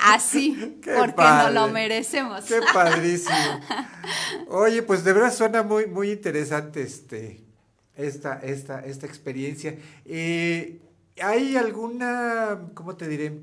así. 0.00 0.78
Qué 0.82 0.94
porque 0.94 1.14
padre. 1.14 1.52
no 1.54 1.66
lo 1.66 1.72
merecemos. 1.72 2.44
Qué 2.44 2.60
padrísimo. 2.72 3.36
Oye, 4.48 4.82
pues 4.82 5.04
de 5.04 5.12
verdad 5.12 5.32
suena 5.32 5.62
muy, 5.62 5.86
muy 5.86 6.12
interesante 6.12 6.59
este, 6.74 7.40
esta, 7.96 8.38
esta, 8.40 8.80
esta 8.84 9.06
experiencia. 9.06 9.76
Eh, 10.04 10.80
¿Hay 11.22 11.56
alguna, 11.56 12.60
cómo 12.74 12.96
te 12.96 13.08
diré? 13.08 13.40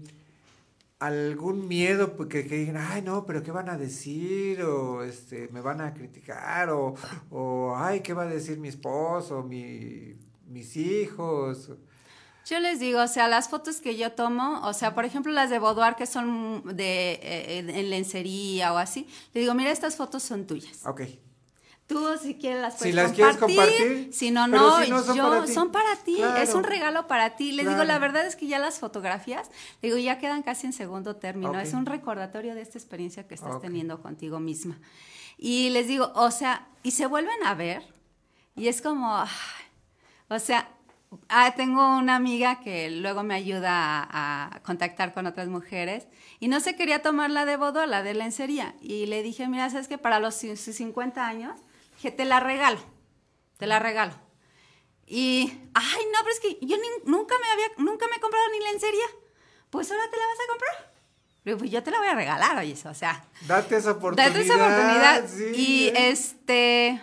algún 0.99 1.67
miedo 1.67 2.15
porque 2.17 2.47
que 2.47 2.55
digan, 2.57 2.77
ay 2.77 3.03
no, 3.03 3.23
pero 3.27 3.43
qué 3.43 3.51
van 3.51 3.69
a 3.69 3.77
decir, 3.77 4.63
o 4.63 5.03
este, 5.03 5.47
me 5.49 5.61
van 5.61 5.79
a 5.79 5.93
criticar, 5.93 6.71
o, 6.71 6.95
o 7.29 7.75
ay, 7.77 7.99
qué 8.01 8.13
va 8.15 8.23
a 8.23 8.27
decir 8.27 8.57
mi 8.57 8.67
esposo, 8.69 9.43
mi, 9.43 10.15
mis 10.47 10.75
hijos. 10.75 11.69
Yo 12.47 12.59
les 12.59 12.79
digo, 12.79 12.99
o 13.03 13.07
sea, 13.07 13.27
las 13.27 13.47
fotos 13.47 13.79
que 13.79 13.95
yo 13.95 14.13
tomo, 14.13 14.61
o 14.67 14.73
sea, 14.73 14.95
por 14.95 15.05
ejemplo, 15.05 15.31
las 15.31 15.51
de 15.51 15.59
Boudoir 15.59 15.93
que 15.95 16.07
son 16.07 16.63
de 16.75 17.11
eh, 17.21 17.57
en- 17.59 17.69
en 17.69 17.89
lencería 17.91 18.73
o 18.73 18.77
así, 18.77 19.05
le 19.35 19.41
digo, 19.41 19.53
mira, 19.53 19.69
estas 19.71 19.97
fotos 19.97 20.23
son 20.23 20.47
tuyas. 20.47 20.83
Ok. 20.87 21.01
Tú 21.87 22.05
si 22.21 22.35
quieres 22.35 22.61
las 22.61 22.73
Si 22.73 22.79
puedes 22.79 22.95
las 22.95 23.11
quieres 23.13 23.37
compartir, 23.37 23.77
compartir, 23.77 24.13
si 24.13 24.29
no, 24.31 24.45
no, 24.47 24.83
si 24.83 24.89
no, 24.91 25.01
son 25.01 25.15
yo, 25.15 25.29
para 25.29 25.45
ti. 25.45 25.53
son 25.53 25.71
para 25.71 25.95
ti, 25.95 26.15
Claro. 26.17 26.41
es 26.41 26.53
un 26.53 26.63
regalo 26.65 27.07
para 27.07 27.37
ti. 27.37 27.53
Les 27.53 27.67
digo, 27.67 27.83
la 27.85 27.97
verdad 27.97 28.25
es 28.27 28.35
que 28.35 28.45
ya 28.47 28.59
las 28.59 28.79
fotografías, 28.79 29.49
digo, 29.81 29.95
ya 29.97 30.17
quedan 30.19 30.43
casi 30.43 30.67
en 30.67 30.73
segundo 30.73 31.15
término, 31.15 31.57
es 31.59 31.73
un 31.73 31.85
recordatorio 31.85 32.55
de 32.55 32.61
esta 32.61 32.77
experiencia 32.77 33.25
que 33.27 33.35
estás 33.35 33.55
Ok. 33.55 33.61
teniendo 33.61 34.01
contigo 34.01 34.39
misma. 34.41 34.77
Y 35.37 35.69
les 35.69 35.87
digo, 35.87 36.11
o 36.15 36.29
sea, 36.29 36.67
y 36.83 36.91
se 36.91 37.05
vuelven 37.05 37.41
a 37.45 37.53
ver, 37.53 37.83
y 38.55 38.67
es 38.67 38.81
como, 38.81 39.15
ay, 39.17 39.27
o 40.29 40.39
sea, 40.39 40.67
ah, 41.29 41.53
tengo 41.55 41.95
una 41.97 42.15
amiga 42.17 42.59
que 42.59 42.89
luego 42.91 43.23
me 43.23 43.33
ayuda 43.35 44.03
a, 44.03 44.55
a 44.57 44.59
contactar 44.63 45.13
con 45.13 45.25
otras 45.25 45.47
mujeres 45.47 46.07
y 46.41 46.49
no 46.49 46.59
se 46.59 46.75
quería 46.75 47.01
tomar 47.01 47.29
la 47.29 47.45
de 47.45 47.55
bodo, 47.55 47.85
la 47.85 48.03
de 48.03 48.13
lencería. 48.13 48.75
Y 48.81 49.05
le 49.05 49.23
dije, 49.23 49.47
mira, 49.47 49.69
sabes 49.69 49.87
que 49.87 49.97
para 49.97 50.19
los 50.19 50.43
ci- 50.43 50.57
50 50.57 51.25
años, 51.25 51.57
que 52.01 52.11
te 52.11 52.25
la 52.25 52.39
regalo, 52.39 52.79
te 53.57 53.67
la 53.67 53.79
regalo. 53.79 54.13
Y, 55.05 55.53
ay, 55.73 56.01
no, 56.11 56.19
pero 56.19 56.33
es 56.33 56.39
que 56.39 56.57
yo 56.65 56.75
ni- 56.77 57.09
nunca 57.11 57.35
me 57.39 57.47
había, 57.51 57.67
nunca 57.77 58.07
me 58.09 58.17
he 58.17 58.19
comprado 58.19 58.45
ni 58.51 58.59
lencería. 58.71 59.05
Pues 59.69 59.89
ahora 59.91 60.03
te 60.09 60.17
la 60.17 60.25
vas 60.25 60.37
a 60.43 60.49
comprar. 60.49 60.93
Digo, 61.45 61.57
pues 61.59 61.71
yo 61.71 61.81
te 61.81 61.91
la 61.91 61.99
voy 61.99 62.07
a 62.09 62.13
regalar, 62.15 62.57
oye, 62.57 62.75
o 62.85 62.93
sea, 62.93 63.23
Date 63.47 63.77
esa 63.77 63.91
oportunidad. 63.91 64.33
Date 64.33 64.41
esa 64.45 64.55
oportunidad. 64.55 65.27
sí, 65.29 65.51
y 65.55 65.87
eh. 65.87 66.09
este 66.09 67.01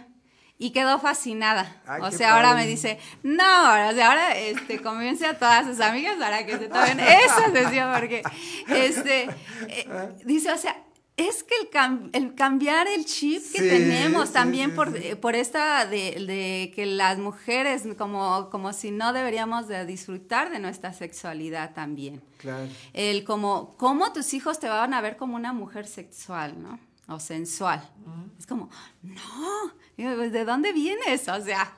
y 0.58 0.70
quedó 0.70 0.98
fascinada. 1.00 1.82
Ay, 1.86 2.00
o 2.02 2.10
sea, 2.10 2.34
ahora 2.34 2.50
padre. 2.50 2.64
me 2.64 2.70
dice, 2.70 2.98
no, 3.22 3.42
ahora, 3.42 3.88
o 3.88 3.92
sea, 3.92 4.08
ahora 4.08 4.36
este, 4.36 4.80
convence 4.80 5.26
a 5.26 5.38
todas 5.38 5.66
sus 5.66 5.80
amigas 5.80 6.16
para 6.16 6.46
que 6.46 6.58
se 6.58 6.68
tomen 6.68 7.00
esa 7.00 7.50
sesión, 7.52 7.92
porque 7.92 8.22
este, 8.68 9.28
eh, 9.68 10.14
dice, 10.24 10.52
o 10.52 10.58
sea, 10.58 10.76
es 11.16 11.44
que 11.44 11.54
el, 11.62 11.70
cam- 11.70 12.10
el 12.12 12.34
cambiar 12.34 12.88
el 12.88 13.04
chip 13.04 13.40
que 13.52 13.58
Sí, 13.60 13.68
tenemos 13.68 14.32
también 14.32 14.70
sí, 14.70 14.76
por, 14.76 14.92
sí. 15.00 15.14
por 15.14 15.36
esta 15.36 15.86
de, 15.86 16.12
de 16.26 16.72
que 16.74 16.86
las 16.86 17.18
mujeres 17.18 17.82
como, 17.96 18.50
como 18.50 18.72
si 18.72 18.90
no 18.90 19.12
deberíamos 19.12 19.68
de 19.68 19.86
disfrutar 19.86 20.50
de 20.50 20.58
nuestra 20.58 20.92
sexualidad 20.92 21.72
también 21.72 22.20
Claro. 22.38 22.66
el 22.92 23.22
como 23.24 23.76
cómo 23.76 24.12
tus 24.12 24.34
hijos 24.34 24.58
te 24.58 24.68
van 24.68 24.92
a 24.92 25.00
ver 25.00 25.16
como 25.16 25.36
una 25.36 25.52
mujer 25.52 25.86
sexual, 25.86 26.60
¿no? 26.60 26.80
O 27.06 27.20
sensual. 27.20 27.88
Es 28.38 28.46
como, 28.46 28.70
no, 29.02 29.72
pues, 29.96 30.32
¿de 30.32 30.44
dónde 30.44 30.72
vienes? 30.72 31.28
O 31.28 31.40
sea, 31.44 31.76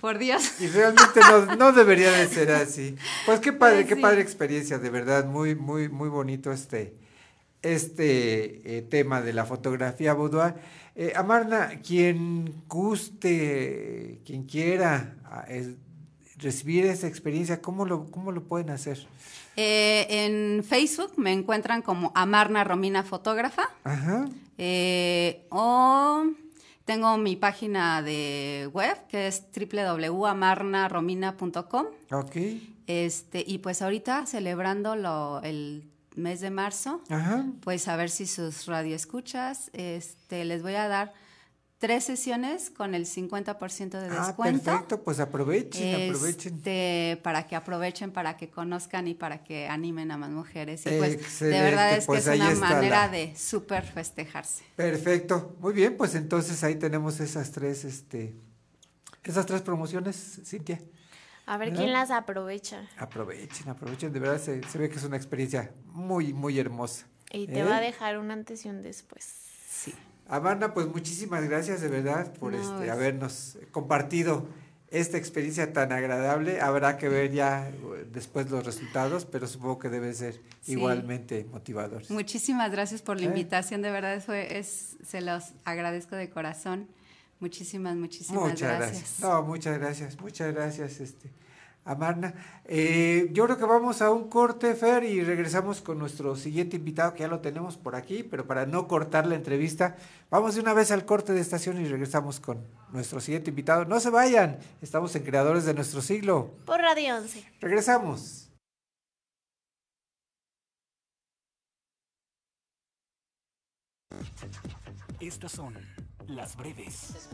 por 0.00 0.16
Dios. 0.18 0.58
Y 0.60 0.68
realmente 0.68 1.20
no, 1.20 1.56
no 1.56 1.72
debería 1.72 2.10
de 2.12 2.26
ser 2.28 2.50
así. 2.50 2.96
Pues 3.26 3.40
qué 3.40 3.52
padre, 3.52 3.82
Pues 3.84 3.88
qué 3.88 3.96
padre 3.96 4.22
experiencia, 4.22 4.78
de 4.78 4.88
verdad, 4.90 5.26
muy, 5.26 5.54
muy, 5.54 5.88
muy 5.90 6.08
bonito 6.08 6.50
este, 6.50 6.96
este 7.62 8.78
eh, 8.78 8.82
tema 8.82 9.22
de 9.22 9.32
la 9.32 9.44
fotografía 9.46 10.12
boudoir. 10.14 10.54
Eh, 10.94 11.12
Amarna, 11.16 11.80
quien 11.80 12.64
guste, 12.68 14.20
quien 14.26 14.44
quiera 14.44 15.16
ah, 15.24 15.44
es- 15.48 15.70
recibir 16.38 16.84
esa 16.86 17.06
experiencia, 17.06 17.62
¿cómo 17.62 17.84
lo, 17.86 18.10
cómo 18.10 18.30
lo 18.32 18.42
pueden 18.44 18.68
hacer? 18.70 19.06
Eh, 19.56 20.06
en 20.08 20.64
Facebook 20.64 21.12
me 21.16 21.32
encuentran 21.32 21.80
como 21.82 22.10
Amarna 22.14 22.64
Romina 22.64 23.02
Fotógrafa. 23.04 23.70
Ajá. 23.84 24.28
O 25.50 26.24
tengo 26.84 27.16
mi 27.16 27.36
página 27.36 28.02
de 28.02 28.68
web 28.72 28.96
que 29.08 29.28
es 29.28 29.44
www.amarnaromina.com. 29.54 31.86
Ok. 32.10 32.36
Este, 32.86 33.44
y 33.46 33.58
pues 33.58 33.82
ahorita 33.82 34.26
celebrando 34.26 34.96
lo, 34.96 35.40
el 35.42 35.84
mes 36.16 36.40
de 36.40 36.50
marzo, 36.50 37.02
Ajá. 37.08 37.46
pues 37.62 37.88
a 37.88 37.96
ver 37.96 38.10
si 38.10 38.26
sus 38.26 38.66
radioescuchas, 38.66 39.70
este, 39.72 40.44
les 40.44 40.62
voy 40.62 40.74
a 40.74 40.88
dar 40.88 41.12
tres 41.78 42.04
sesiones 42.04 42.70
con 42.70 42.94
el 42.94 43.06
50% 43.06 43.98
de 43.98 44.06
Ah, 44.08 44.26
descuento. 44.28 44.62
perfecto, 44.62 45.02
pues 45.02 45.18
aprovechen, 45.18 46.10
aprovechen. 46.10 46.54
Este, 46.54 47.18
para 47.24 47.48
que 47.48 47.56
aprovechen, 47.56 48.12
para 48.12 48.36
que 48.36 48.50
conozcan 48.50 49.08
y 49.08 49.14
para 49.14 49.42
que 49.42 49.66
animen 49.68 50.12
a 50.12 50.16
más 50.16 50.30
mujeres. 50.30 50.86
Y 50.86 50.90
pues 50.96 51.14
Excelente, 51.14 51.56
de 51.58 51.62
verdad 51.70 51.96
es 51.96 52.06
pues 52.06 52.24
que 52.24 52.34
es 52.34 52.40
ahí 52.40 52.52
una 52.52 52.54
manera 52.68 53.06
la- 53.06 53.08
de 53.08 53.34
súper 53.36 53.84
festejarse. 53.84 54.62
Perfecto, 54.76 55.56
muy 55.60 55.72
bien, 55.72 55.96
pues 55.96 56.14
entonces 56.14 56.62
ahí 56.62 56.76
tenemos 56.76 57.18
esas 57.18 57.50
tres, 57.50 57.84
este, 57.84 58.36
esas 59.24 59.44
tres 59.46 59.62
promociones, 59.62 60.40
Cintia. 60.44 60.80
A 61.52 61.58
ver 61.58 61.68
¿Verdad? 61.68 61.82
quién 61.82 61.92
las 61.92 62.10
aprovecha. 62.10 62.88
Aprovechen, 62.96 63.68
aprovechen, 63.68 64.10
de 64.10 64.20
verdad 64.20 64.40
se, 64.40 64.62
se 64.66 64.78
ve 64.78 64.88
que 64.88 64.96
es 64.96 65.04
una 65.04 65.18
experiencia 65.18 65.70
muy, 65.84 66.32
muy 66.32 66.58
hermosa. 66.58 67.06
Y 67.30 67.46
te 67.46 67.60
¿eh? 67.60 67.64
va 67.64 67.76
a 67.76 67.80
dejar 67.82 68.16
un 68.18 68.30
antes 68.30 68.64
y 68.64 68.70
un 68.70 68.80
después. 68.80 69.22
Sí. 69.68 69.92
Amarna, 70.28 70.72
pues 70.72 70.86
muchísimas 70.86 71.44
gracias 71.46 71.82
de 71.82 71.88
verdad 71.88 72.32
por 72.34 72.54
No, 72.54 72.58
este, 72.58 72.86
es- 72.86 72.90
habernos 72.90 73.58
compartido 73.70 74.48
esta 74.88 75.18
experiencia 75.18 75.74
tan 75.74 75.92
agradable. 75.92 76.62
Habrá 76.62 76.96
que 76.96 77.10
ver 77.10 77.32
ya 77.32 77.68
eh, 77.68 78.06
después 78.10 78.50
los 78.50 78.64
resultados, 78.64 79.26
pero 79.26 79.46
supongo 79.46 79.78
que 79.78 79.90
debe 79.90 80.14
ser 80.14 80.40
Sí. 80.62 80.72
igualmente 80.72 81.44
motivador. 81.50 82.02
Muchísimas 82.10 82.70
gracias 82.72 83.02
por 83.02 83.18
la 83.18 83.24
Eh. 83.26 83.28
invitación, 83.28 83.82
de 83.82 83.90
verdad 83.90 84.22
fue, 84.24 84.58
es, 84.58 84.96
se 85.04 85.20
los 85.20 85.52
agradezco 85.66 86.16
de 86.16 86.30
corazón. 86.30 86.88
Muchísimas, 87.42 87.96
muchísimas 87.96 88.40
Muchas 88.40 88.60
gracias. 88.60 88.98
gracias. 89.00 89.20
No, 89.20 89.42
muchas 89.42 89.76
gracias, 89.76 90.20
muchas 90.20 90.54
gracias, 90.54 91.00
este, 91.00 91.28
Amarna. 91.84 92.34
Eh, 92.64 93.30
yo 93.32 93.46
creo 93.46 93.58
que 93.58 93.64
vamos 93.64 94.00
a 94.00 94.12
un 94.12 94.28
corte, 94.28 94.76
Fer, 94.76 95.02
y 95.02 95.24
regresamos 95.24 95.82
con 95.82 95.98
nuestro 95.98 96.36
siguiente 96.36 96.76
invitado, 96.76 97.14
que 97.14 97.22
ya 97.22 97.28
lo 97.28 97.40
tenemos 97.40 97.76
por 97.76 97.96
aquí, 97.96 98.22
pero 98.22 98.46
para 98.46 98.64
no 98.64 98.86
cortar 98.86 99.26
la 99.26 99.34
entrevista, 99.34 99.96
vamos 100.30 100.54
de 100.54 100.60
una 100.60 100.72
vez 100.72 100.92
al 100.92 101.04
corte 101.04 101.32
de 101.32 101.40
estación 101.40 101.80
y 101.80 101.88
regresamos 101.88 102.38
con 102.38 102.64
nuestro 102.92 103.20
siguiente 103.20 103.50
invitado. 103.50 103.86
No 103.86 103.98
se 103.98 104.10
vayan, 104.10 104.60
estamos 104.80 105.16
en 105.16 105.24
Creadores 105.24 105.64
de 105.64 105.74
nuestro 105.74 106.00
siglo. 106.00 106.54
Por 106.64 106.80
Radio 106.80 107.16
11. 107.16 107.44
Regresamos. 107.60 108.52
Estas 115.18 115.50
son 115.50 115.74
las 116.28 116.56
breves 116.56 117.28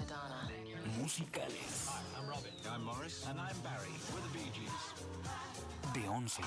musicales 1.01 1.89
I'm 2.17 2.29
Robin. 2.29 2.53
I'm 2.73 2.85
Morris. 2.85 3.27
And 3.27 3.39
I'm 3.39 3.57
Barry. 3.63 3.93
We're 4.13 4.21
the 4.23 4.39
Bee 4.39 4.51
Gees. 4.53 4.73
de 5.95 6.09
11. 6.09 6.43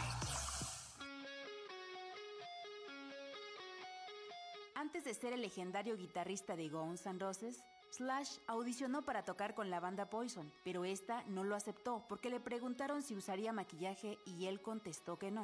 Antes 4.75 5.03
de 5.03 5.13
ser 5.13 5.33
el 5.33 5.41
legendario 5.41 5.95
guitarrista 5.97 6.55
de 6.55 6.69
Guns 6.69 7.05
N' 7.05 7.19
Roses, 7.19 7.61
Slash 7.91 8.37
audicionó 8.47 9.03
para 9.03 9.23
tocar 9.23 9.53
con 9.53 9.69
la 9.69 9.79
banda 9.79 10.09
Poison, 10.09 10.51
pero 10.63 10.85
esta 10.85 11.23
no 11.27 11.43
lo 11.43 11.55
aceptó 11.55 12.05
porque 12.07 12.29
le 12.29 12.39
preguntaron 12.39 13.03
si 13.03 13.15
usaría 13.15 13.51
maquillaje 13.51 14.17
y 14.25 14.47
él 14.47 14.61
contestó 14.61 15.17
que 15.17 15.29
no. 15.31 15.43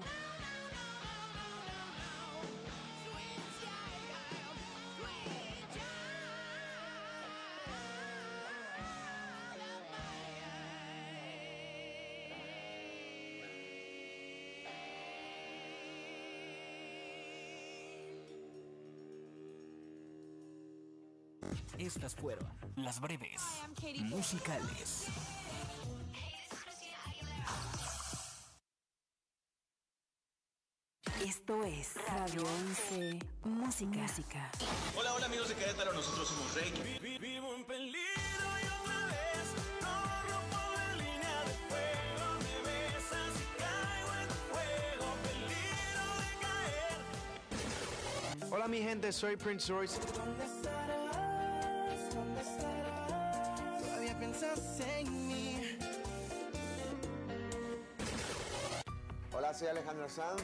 Estas 21.87 22.15
fueron 22.15 22.45
las 22.75 22.99
breves 22.99 23.41
musicales. 24.09 25.05
Esto 31.25 31.63
es 31.63 31.93
Radio 32.09 32.43
11 32.43 33.19
Música. 33.45 33.99
Música. 33.99 34.51
Hola, 34.97 35.13
hola 35.13 35.27
amigos 35.27 35.47
de 35.47 35.55
Querétaro, 35.55 35.93
nosotros 35.93 36.27
somos 36.27 36.53
Reiki. 36.55 37.17
Vivo 37.19 37.55
en 37.55 37.63
peligro 37.63 38.03
y 38.61 38.65
otra 38.81 39.05
vez 39.05 39.55
corro 39.79 40.41
por 40.51 40.73
la 40.77 40.93
línea 40.95 41.43
de 41.45 41.53
fuego. 41.69 42.25
Me 42.43 42.55
besas 42.67 43.33
y 43.39 43.45
caigo 43.57 44.11
en 44.21 44.27
tu 44.27 44.35
fuego. 44.51 45.05
Peligro 45.23 46.05
de 46.19 46.31
caer. 48.41 48.51
Hola 48.51 48.67
mi 48.67 48.79
gente, 48.79 49.13
soy 49.13 49.37
Prince 49.37 49.71
Royce. 49.71 49.97
Soy 59.57 59.69
Alejandro 59.69 60.07
Sanz. 60.07 60.41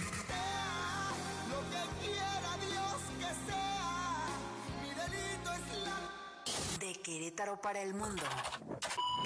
Lo 1.49 1.59
que 1.69 2.05
quiera 2.05 2.57
Dios 2.67 2.97
que 3.19 3.31
sea. 3.45 4.25
Mi 4.81 4.89
delito 4.89 5.51
es 5.51 5.77
la. 5.83 6.79
De 6.79 6.93
Querétaro 6.95 7.61
para 7.61 7.81
el 7.83 7.93
mundo. 7.93 8.23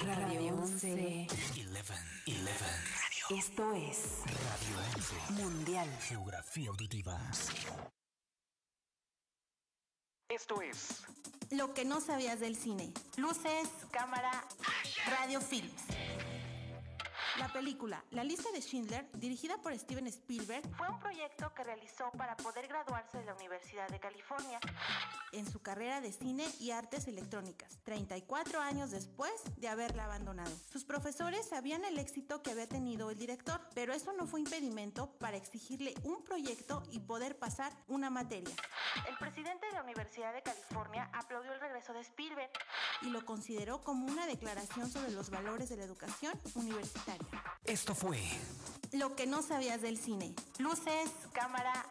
Radio 0.04 0.54
11. 0.56 1.26
11, 1.30 1.68
11. 1.70 2.54
Esto 3.30 3.72
es 3.72 4.20
Radio 4.26 4.78
11. 4.94 5.42
Mundial. 5.42 5.98
Geografía 6.02 6.68
auditiva. 6.68 7.18
Esto 10.28 10.60
es 10.60 11.02
Lo 11.50 11.72
que 11.72 11.86
no 11.86 12.02
sabías 12.02 12.40
del 12.40 12.56
cine. 12.56 12.92
Luces, 13.16 13.70
cámara, 13.90 14.44
radio 15.06 15.40
films. 15.40 15.72
La 17.38 17.48
película 17.52 18.04
La 18.10 18.24
lista 18.24 18.50
de 18.52 18.60
Schindler, 18.60 19.08
dirigida 19.12 19.56
por 19.58 19.76
Steven 19.78 20.06
Spielberg, 20.08 20.62
fue 20.76 20.88
un 20.88 20.98
proyecto 20.98 21.52
que 21.54 21.62
realizó 21.62 22.10
para 22.12 22.36
poder 22.36 22.66
graduarse 22.66 23.18
de 23.18 23.24
la 23.24 23.34
Universidad 23.34 23.88
de 23.88 24.00
California 24.00 24.58
en 25.32 25.50
su 25.50 25.60
carrera 25.62 26.00
de 26.00 26.12
cine 26.12 26.44
y 26.58 26.72
artes 26.72 27.06
electrónicas, 27.06 27.78
34 27.84 28.60
años 28.60 28.90
después 28.90 29.32
de 29.56 29.68
haberla 29.68 30.04
abandonado. 30.04 30.50
Sus 30.72 30.84
profesores 30.84 31.48
sabían 31.48 31.84
el 31.84 31.98
éxito 31.98 32.42
que 32.42 32.50
había 32.50 32.68
tenido 32.68 33.10
el 33.10 33.18
director, 33.18 33.60
pero 33.74 33.92
eso 33.92 34.12
no 34.14 34.26
fue 34.26 34.40
impedimento 34.40 35.12
para 35.18 35.36
exigirle 35.36 35.94
un 36.02 36.24
proyecto 36.24 36.82
y 36.90 37.00
poder 37.00 37.38
pasar 37.38 37.72
una 37.86 38.10
materia. 38.10 38.54
El 39.08 39.16
presidente 39.16 39.66
de 39.66 39.72
la 39.72 39.82
Universidad 39.82 40.32
de 40.32 40.42
California 40.42 41.10
aplaudió 41.12 41.52
el 41.52 41.60
regreso 41.60 41.92
de 41.92 42.00
Spielberg 42.00 42.50
y 43.02 43.10
lo 43.10 43.24
consideró 43.24 43.80
como 43.82 44.06
una 44.06 44.26
declaración 44.26 44.90
sobre 44.90 45.12
los 45.12 45.30
valores 45.30 45.68
de 45.68 45.76
la 45.76 45.84
educación 45.84 46.38
universitaria. 46.54 47.27
Esto 47.64 47.94
fue 47.94 48.18
Lo 48.92 49.14
que 49.14 49.26
no 49.26 49.42
sabías 49.42 49.82
del 49.82 49.98
cine. 49.98 50.34
Luces, 50.58 51.10
cámara. 51.32 51.86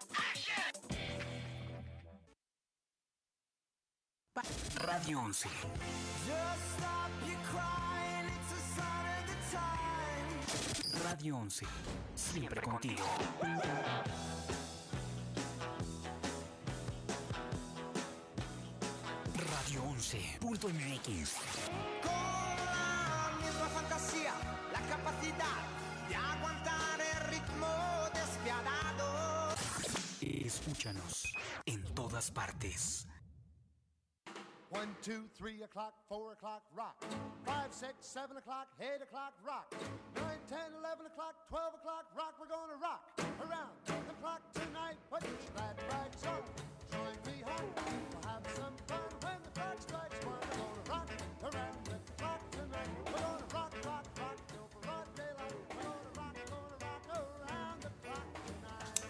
Radio 4.76 5.20
11. 5.20 5.50
Just 5.50 6.62
stop 6.78 7.10
your 7.28 7.38
crying, 7.50 8.28
it's 8.28 8.52
a 8.54 8.60
sign 8.76 9.08
of 9.18 9.26
the 9.28 9.38
time. 9.52 10.38
Radio 11.10 11.38
11. 11.38 11.66
Siempre 12.16 12.62
contigo. 12.62 13.04
Radio 19.36 19.82
11.mx. 19.82 22.37
capacidad 25.38 26.10
de 26.10 26.16
aguantar 26.16 27.00
el 27.00 27.30
ritmo 27.30 27.68
despiadado. 28.14 29.56
Escúchanos 30.22 31.34
en 31.66 31.84
todas 31.94 32.32
partes. 32.32 33.08
One, 34.70 34.94
two, 35.02 35.30
three 35.34 35.64
o'clock, 35.64 35.94
four 36.10 36.34
o'clock, 36.34 36.62
rock. 36.76 36.98
Five, 37.46 37.72
six, 37.72 37.94
seven 38.02 38.36
o'clock, 38.36 38.68
eight 38.82 39.02
o'clock, 39.02 39.34
rock. 39.46 39.74
Nine, 40.16 40.42
ten, 40.50 40.74
eleven 40.78 41.06
o'clock, 41.06 41.36
twelve 41.48 41.74
o'clock, 41.76 42.06
rock. 42.18 42.36
We're 42.40 42.48
gonna 42.48 42.76
rock 42.76 43.02
around 43.48 43.72
the 43.88 44.14
clock 44.22 44.42
tonight. 44.54 44.98
Put 45.10 45.24
your 45.24 45.40
glad 45.56 45.76
rags 45.90 46.22
on. 46.28 46.44
Join 46.92 47.16
me 47.26 47.42
home. 47.48 47.72
We'll 48.12 48.30
have 48.30 48.44
some 48.56 48.76
fun 48.88 49.08
when 49.24 49.40
the 49.44 49.52
clock 49.56 49.80
strikes 49.80 50.26
one. 50.26 50.36
We're 50.52 50.60
gonna 50.60 50.90
rock 50.92 51.10
around 51.44 51.78
the 51.86 51.98
clock 52.22 52.42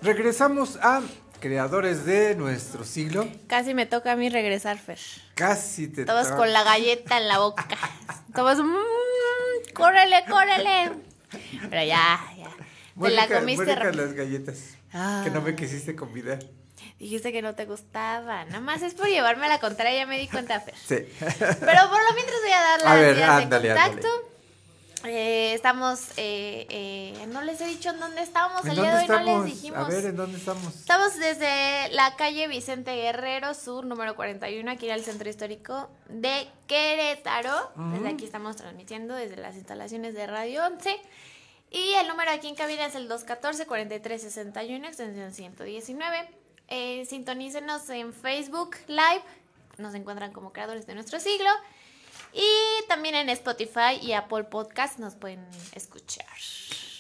Regresamos 0.02 0.78
a 0.82 1.02
Creadores 1.40 2.04
de 2.06 2.34
nuestro 2.36 2.84
siglo. 2.84 3.28
Casi 3.48 3.76
me 3.76 3.86
toca 3.86 4.14
a 4.14 4.16
mí 4.16 4.28
regresar, 4.28 4.80
Fer. 4.80 4.98
Casi 5.36 5.88
te 5.88 6.04
Todos 6.04 6.24
toca- 6.30 6.38
con 6.38 6.52
la 6.52 6.64
galleta 6.64 7.18
en 7.20 7.28
la 7.28 7.38
boca. 7.38 7.68
Todos, 8.34 8.58
mmm, 8.58 9.74
córrele, 9.76 10.24
córrele. 10.28 10.92
Pero 11.70 11.84
ya, 11.84 12.20
ya. 12.36 12.50
Te 13.00 13.10
la 13.12 13.28
comiste 13.28 13.76
rápido. 13.76 14.04
las 14.06 14.14
galletas. 14.16 14.58
Que 15.24 15.30
no 15.30 15.42
me 15.42 15.56
quisiste 15.56 15.96
convidar. 15.96 16.40
Dijiste 16.98 17.32
que 17.32 17.44
no 17.44 17.54
te 17.54 17.66
gustaba. 17.66 18.46
Nada 18.46 18.60
más 18.60 18.82
es 18.82 18.96
por 18.96 19.06
llevarme 19.08 19.46
a 19.46 19.50
la 19.50 19.60
contraria, 19.60 19.96
ya 19.96 20.06
me 20.08 20.18
di 20.18 20.28
cuenta, 20.28 20.60
Fer. 20.60 20.74
Sí. 20.76 21.06
Pero 21.20 21.90
por 21.90 22.00
lo 22.04 22.14
mientras 22.16 22.42
voy 22.42 22.52
a 22.52 22.62
dar 22.62 22.80
las 22.82 22.88
A 22.92 22.96
ver, 22.96 23.24
ándale, 23.24 23.68
de 23.70 23.76
contacto. 23.76 24.08
ándale. 24.08 24.37
Eh, 25.06 25.54
estamos, 25.54 26.10
eh, 26.18 26.66
eh, 26.70 27.28
no 27.28 27.42
les 27.42 27.62
he 27.62 27.66
dicho 27.68 27.90
en 27.92 28.00
dónde 28.00 28.22
estamos 28.22 28.64
¿En 28.64 28.72
el 28.72 28.76
dónde 28.78 28.92
día 28.92 28.98
de 28.98 29.04
hoy, 29.04 29.08
no 29.08 29.16
estamos? 29.20 29.46
les 29.46 29.56
dijimos. 29.56 29.80
A 29.80 29.88
ver, 29.90 30.06
¿en 30.06 30.16
dónde 30.16 30.38
estamos? 30.38 30.76
Estamos 30.76 31.16
desde 31.20 31.90
la 31.92 32.16
calle 32.16 32.48
Vicente 32.48 32.96
Guerrero 32.96 33.54
Sur, 33.54 33.86
número 33.86 34.16
41, 34.16 34.72
aquí 34.72 34.88
en 34.88 34.94
el 34.96 35.04
centro 35.04 35.30
histórico 35.30 35.90
de 36.10 36.48
Querétaro. 36.68 37.72
Desde 37.94 38.10
aquí 38.10 38.26
estamos 38.26 38.56
transmitiendo 38.56 39.14
desde 39.14 39.38
las 39.38 39.56
instalaciones 39.56 40.16
de 40.16 40.26
Radio 40.26 40.66
11. 40.66 41.00
Y 41.70 41.94
el 41.94 42.08
número 42.08 42.32
aquí 42.32 42.48
en 42.48 42.56
cabina 42.56 42.86
es 42.86 42.96
el 42.96 43.10
214-4361, 43.10 44.86
extensión 44.88 45.34
119. 45.34 46.30
Eh, 46.70 47.06
sintonícenos 47.06 47.90
en 47.90 48.14
Facebook 48.14 48.76
Live, 48.88 49.22
nos 49.78 49.94
encuentran 49.94 50.34
como 50.34 50.52
creadores 50.52 50.86
de 50.88 50.96
nuestro 50.96 51.20
siglo. 51.20 51.50
Y 52.34 52.88
también 52.88 53.16
en 53.16 53.30
Spotify 53.30 53.98
y 54.02 54.14
Apple 54.14 54.44
Podcast 54.46 55.00
nos 55.00 55.16
pueden 55.16 55.46
escuchar. 55.74 56.26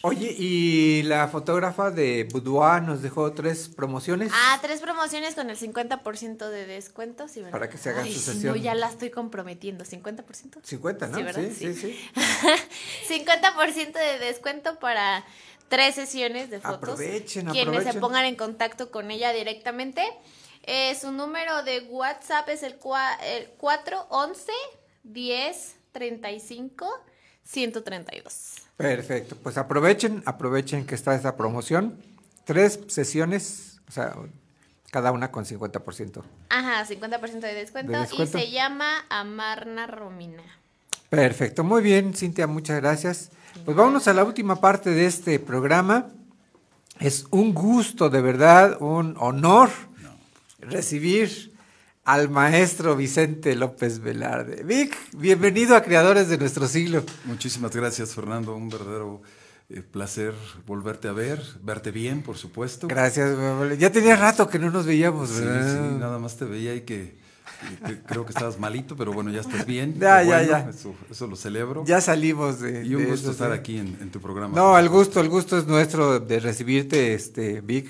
Oye, 0.04 0.34
y 0.38 1.02
la 1.04 1.28
fotógrafa 1.28 1.90
de 1.92 2.24
Boudoir 2.32 2.84
nos 2.84 3.02
dejó 3.02 3.34
tres 3.34 3.68
promociones. 3.68 4.32
Ah, 4.34 4.60
tres 4.62 4.80
promociones 4.80 5.34
con 5.36 5.50
el 5.50 5.58
50% 5.58 6.50
de 6.50 6.66
descuento. 6.68 7.28
Sí, 7.28 7.40
¿verdad? 7.42 7.52
Para 7.52 7.70
que 7.70 7.78
se 7.78 7.90
hagan 7.90 8.06
Ay, 8.06 8.14
su 8.14 8.20
si 8.20 8.26
sesión. 8.34 8.56
No, 8.56 8.62
ya 8.62 8.76
la 8.76 8.88
estoy 8.90 9.10
comprometiendo. 9.10 9.84
¿50%? 9.84 10.60
50, 10.64 11.08
¿no? 11.08 11.18
Sí, 11.18 11.24
¿verdad? 11.24 11.42
sí, 11.52 11.74
sí, 11.74 11.74
sí. 11.74 12.10
50% 13.10 13.94
de 13.94 14.20
descuento 14.20 14.80
para 14.80 15.26
tres 15.68 15.96
sesiones 15.96 16.50
de 16.50 16.60
fotos. 16.62 16.76
Aprovechen, 16.94 17.48
Quienes 17.48 17.74
se 17.74 17.80
aprovechen. 17.80 18.00
pongan 18.02 18.26
en 18.26 18.36
contacto 18.36 18.92
con 18.92 19.12
ella 19.12 19.34
directamente. 19.34 20.04
Eh, 20.64 20.96
su 21.00 21.12
número 21.12 21.64
de 21.64 21.82
WhatsApp 21.90 22.48
es 22.50 22.62
el, 22.64 22.80
cua- 22.80 23.18
el 23.24 23.48
411 23.58 24.52
10 25.14 25.76
35 25.92 26.88
132. 27.44 28.56
Perfecto, 28.76 29.36
pues 29.42 29.58
aprovechen, 29.58 30.22
aprovechen 30.26 30.86
que 30.86 30.96
está 30.96 31.16
esta 31.16 31.36
promoción. 31.36 31.98
Tres 32.44 32.80
sesiones, 32.88 33.80
o 33.88 33.92
sea, 33.92 34.16
cada 34.92 35.12
una 35.12 35.32
con 35.32 35.46
50%. 35.46 36.24
Ajá, 36.50 36.86
50% 36.86 37.40
de 37.40 37.54
descuento, 37.54 37.92
De 37.92 38.00
descuento. 38.00 38.38
Y 38.38 38.42
se 38.42 38.52
llama 38.52 39.06
Amarna 39.10 39.88
Romina. 39.88 40.44
Perfecto, 41.10 41.64
muy 41.64 41.82
bien, 41.82 42.14
Cintia, 42.14 42.48
muchas 42.48 42.82
gracias. 42.82 43.32
Pues 43.66 43.76
vámonos 43.76 44.08
a 44.08 44.14
la 44.14 44.24
última 44.24 44.60
parte 44.60 44.92
de 44.92 45.06
este 45.06 45.40
programa. 45.40 46.08
Es 47.00 47.26
un 47.32 47.54
gusto, 47.54 48.10
de 48.10 48.22
verdad, 48.22 48.78
un 48.82 49.16
honor 49.20 49.70
recibir 50.60 51.57
al 52.08 52.30
maestro 52.30 52.96
Vicente 52.96 53.54
López 53.54 54.00
Velarde. 54.00 54.64
Vic, 54.64 54.96
bienvenido 55.18 55.76
a 55.76 55.82
Creadores 55.84 56.30
de 56.30 56.38
Nuestro 56.38 56.66
Siglo. 56.66 57.04
Muchísimas 57.26 57.76
gracias, 57.76 58.16
Fernando. 58.16 58.56
Un 58.56 58.70
verdadero 58.70 59.22
eh, 59.70 59.82
placer 59.82 60.34
volverte 60.66 61.10
a 61.10 61.12
ver, 61.12 61.44
verte 61.62 61.92
bien, 61.92 62.22
por 62.22 62.38
supuesto. 62.38 62.88
Gracias, 62.88 63.38
ya 63.78 63.92
tenía 63.92 64.16
rato 64.16 64.48
que 64.48 64.58
no 64.58 64.72
nos 64.72 64.86
veíamos, 64.86 65.32
Sí, 65.32 65.42
¿verdad? 65.42 65.90
sí, 65.90 65.96
nada 66.00 66.18
más 66.18 66.38
te 66.38 66.46
veía 66.46 66.76
y 66.76 66.82
que, 66.82 67.18
creo 68.06 68.24
que 68.24 68.32
estabas 68.32 68.58
malito, 68.58 68.96
pero 68.96 69.12
bueno, 69.12 69.30
ya 69.30 69.42
estás 69.42 69.66
bien. 69.66 69.96
Ya, 70.00 70.22
Qué 70.22 70.28
ya, 70.30 70.38
bueno, 70.38 70.50
ya. 70.50 70.70
Eso, 70.70 70.96
eso 71.12 71.28
lo 71.28 71.36
celebro. 71.36 71.84
Ya 71.86 72.00
salimos 72.00 72.62
de. 72.62 72.86
Y 72.86 72.96
un 72.96 73.04
de 73.04 73.10
gusto 73.10 73.32
eso, 73.32 73.32
estar 73.32 73.52
sí. 73.52 73.60
aquí 73.60 73.78
en, 73.80 73.98
en 74.00 74.12
tu 74.12 74.22
programa. 74.22 74.56
No, 74.56 74.80
el 74.80 74.88
gusto, 74.88 75.20
el 75.20 75.28
gusto 75.28 75.58
es 75.58 75.68
nuestro 75.68 76.22
de 76.22 76.40
recibirte, 76.40 77.14
este, 77.14 77.60
Vic, 77.60 77.90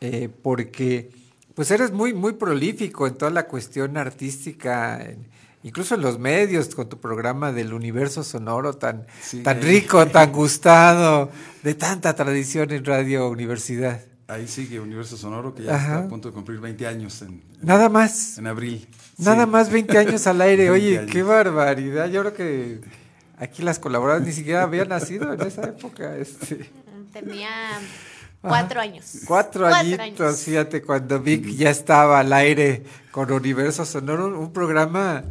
eh, 0.00 0.28
porque 0.42 1.22
Pues 1.54 1.70
eres 1.70 1.92
muy, 1.92 2.12
muy 2.14 2.32
prolífico 2.32 3.06
en 3.06 3.14
toda 3.14 3.30
la 3.30 3.46
cuestión 3.46 3.96
artística, 3.96 5.00
en- 5.04 5.26
incluso 5.62 5.94
en 5.94 6.02
los 6.02 6.18
medios, 6.18 6.74
con 6.74 6.88
tu 6.88 6.98
programa 6.98 7.52
del 7.52 7.72
universo 7.72 8.24
sonoro 8.24 8.74
tan, 8.74 9.06
Sí. 9.22 9.42
tan 9.42 9.62
rico, 9.62 10.06
tan 10.06 10.32
gustado, 10.32 11.30
de 11.62 11.74
tanta 11.74 12.14
tradición 12.14 12.70
en 12.72 12.84
Radio 12.84 13.28
Universidad. 13.28 14.00
Ahí 14.26 14.48
sigue 14.48 14.80
Universo 14.80 15.18
Sonoro, 15.18 15.54
que 15.54 15.64
ya 15.64 15.74
Ajá. 15.76 15.94
está 15.96 16.06
a 16.06 16.08
punto 16.08 16.28
de 16.28 16.34
cumplir 16.34 16.58
20 16.58 16.86
años 16.86 17.20
en, 17.22 17.28
en- 17.28 17.42
Nada 17.60 17.90
más. 17.90 18.38
en 18.38 18.46
abril. 18.46 18.88
Nada 19.18 19.44
Sí. 19.44 19.50
más 19.50 19.70
20 19.70 19.98
años 19.98 20.26
al 20.26 20.40
aire. 20.40 20.70
20 20.70 20.98
Oye, 21.00 21.06
qué 21.12 21.22
barbaridad. 21.22 22.08
Yo 22.08 22.22
creo 22.22 22.34
que 22.34 22.80
aquí 23.38 23.62
las 23.62 23.78
colaboradoras 23.78 24.26
ni 24.26 24.32
siquiera 24.32 24.62
habían 24.62 24.88
nacido 24.88 25.30
en 25.34 25.40
esa 25.42 25.64
época. 25.64 26.16
Este. 26.16 26.70
Tenía 27.12 27.50
cuatro 28.48 28.80
años. 28.80 29.18
Cuatro, 29.26 29.66
añitos, 29.66 30.40
fíjate, 30.42 30.82
cuando 30.82 31.20
Vic 31.20 31.46
ya 31.56 31.70
estaba 31.70 32.20
al 32.20 32.32
aire 32.32 32.84
con 33.10 33.30
Universo 33.32 33.84
Sonoro, 33.84 34.38
un 34.38 34.52
programa 34.52 35.24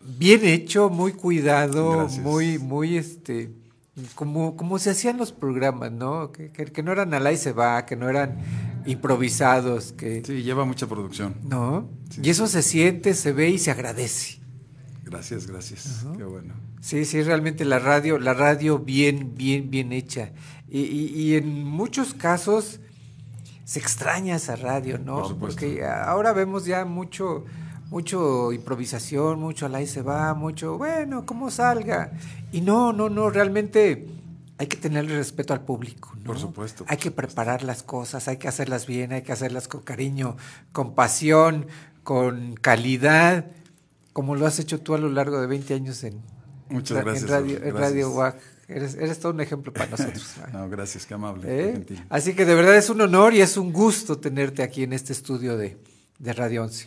bien 0.00 0.44
hecho, 0.44 0.88
muy 0.90 1.12
cuidado, 1.12 1.92
Gracias. 1.98 2.22
muy, 2.22 2.58
muy 2.58 2.96
este, 2.96 3.52
como, 4.14 4.56
como 4.56 4.78
se 4.78 4.90
hacían 4.90 5.16
los 5.16 5.32
programas, 5.32 5.92
¿no? 5.92 6.32
Que, 6.32 6.50
que, 6.50 6.64
que 6.66 6.82
no 6.82 6.92
eran 6.92 7.14
al 7.14 7.26
ahí 7.26 7.36
se 7.36 7.52
va, 7.52 7.84
que 7.86 7.94
no 7.96 8.08
eran 8.08 8.38
improvisados, 8.86 9.92
que 9.92 10.22
Sí, 10.24 10.42
lleva 10.42 10.64
mucha 10.64 10.86
producción. 10.86 11.34
no. 11.44 11.88
Y 12.22 12.28
eso 12.28 12.46
se 12.46 12.62
siente, 12.62 13.14
se 13.14 13.32
ve 13.32 13.48
y 13.48 13.58
se 13.58 13.70
agradece. 13.70 14.38
Gracias, 15.04 15.46
gracias. 15.46 16.04
Qué 16.16 16.24
bueno. 16.24 16.54
Sí, 16.80 17.04
sí, 17.04 17.22
realmente 17.22 17.64
la 17.64 17.78
radio, 17.78 18.18
la 18.18 18.34
radio 18.34 18.78
bien, 18.78 19.34
bien, 19.36 19.70
bien 19.70 19.92
hecha. 19.92 20.32
Y, 20.74 20.80
y- 20.80 21.08
y 21.22 21.36
en 21.36 21.64
muchos 21.64 22.14
casos 22.14 22.80
se 23.64 23.78
extraña 23.78 24.36
esa 24.36 24.56
radio, 24.56 24.98
¿no? 24.98 25.16
Por 25.20 25.28
supuesto. 25.28 25.60
Porque 25.60 25.84
ahora 25.84 26.32
vemos 26.32 26.64
ya 26.64 26.84
mucho, 26.86 27.44
mucho 27.90 28.52
improvisación, 28.52 29.38
mucho 29.38 29.66
al 29.66 29.74
ahí 29.74 29.86
se 29.86 30.00
va, 30.00 30.32
mucho, 30.34 30.78
bueno, 30.78 31.26
como 31.26 31.50
salga. 31.50 32.12
Y 32.52 32.62
no, 32.62 32.92
no, 32.94 33.10
no, 33.10 33.28
realmente 33.28 34.06
hay 34.56 34.66
que 34.66 34.76
tenerle 34.78 35.14
respeto 35.16 35.52
al 35.52 35.60
público, 35.60 36.12
¿no? 36.16 36.24
Por 36.24 36.38
supuesto. 36.38 36.84
Hay 36.88 36.96
que 36.96 37.10
preparar 37.10 37.62
las 37.64 37.82
cosas, 37.82 38.26
hay 38.28 38.38
que 38.38 38.48
hacerlas 38.48 38.86
bien, 38.86 39.12
hay 39.12 39.22
que 39.22 39.32
hacerlas 39.32 39.68
con 39.68 39.82
cariño, 39.82 40.36
con 40.72 40.94
pasión, 40.94 41.66
con 42.02 42.54
calidad, 42.54 43.44
como 44.14 44.36
lo 44.36 44.46
has 44.46 44.58
hecho 44.58 44.80
tú 44.80 44.94
a 44.94 44.98
lo 44.98 45.10
largo 45.10 45.38
de 45.40 45.46
20 45.48 45.74
años 45.74 46.02
en, 46.04 46.20
Muchas 46.70 46.96
ra- 46.98 47.04
gracias, 47.04 47.24
en 47.24 47.28
Radio, 47.30 47.62
en. 47.62 47.76
Radio 47.76 48.10
WAC. 48.12 48.36
Eres, 48.74 48.94
eres 48.94 49.18
todo 49.18 49.32
un 49.32 49.40
ejemplo 49.40 49.72
para 49.72 49.90
nosotros. 49.90 50.34
No, 50.52 50.68
gracias, 50.68 51.06
qué 51.06 51.14
amable. 51.14 51.42
¿Eh? 51.46 51.84
qué. 51.86 51.96
Así 52.08 52.34
que 52.34 52.44
de 52.44 52.54
verdad 52.54 52.76
es 52.76 52.88
un 52.90 53.00
honor 53.00 53.34
y 53.34 53.40
es 53.40 53.56
un 53.56 53.72
gusto 53.72 54.18
tenerte 54.18 54.62
aquí 54.62 54.82
en 54.82 54.92
este 54.92 55.12
estudio 55.12 55.56
de, 55.56 55.76
de 56.18 56.32
Radio 56.32 56.62
11. 56.64 56.86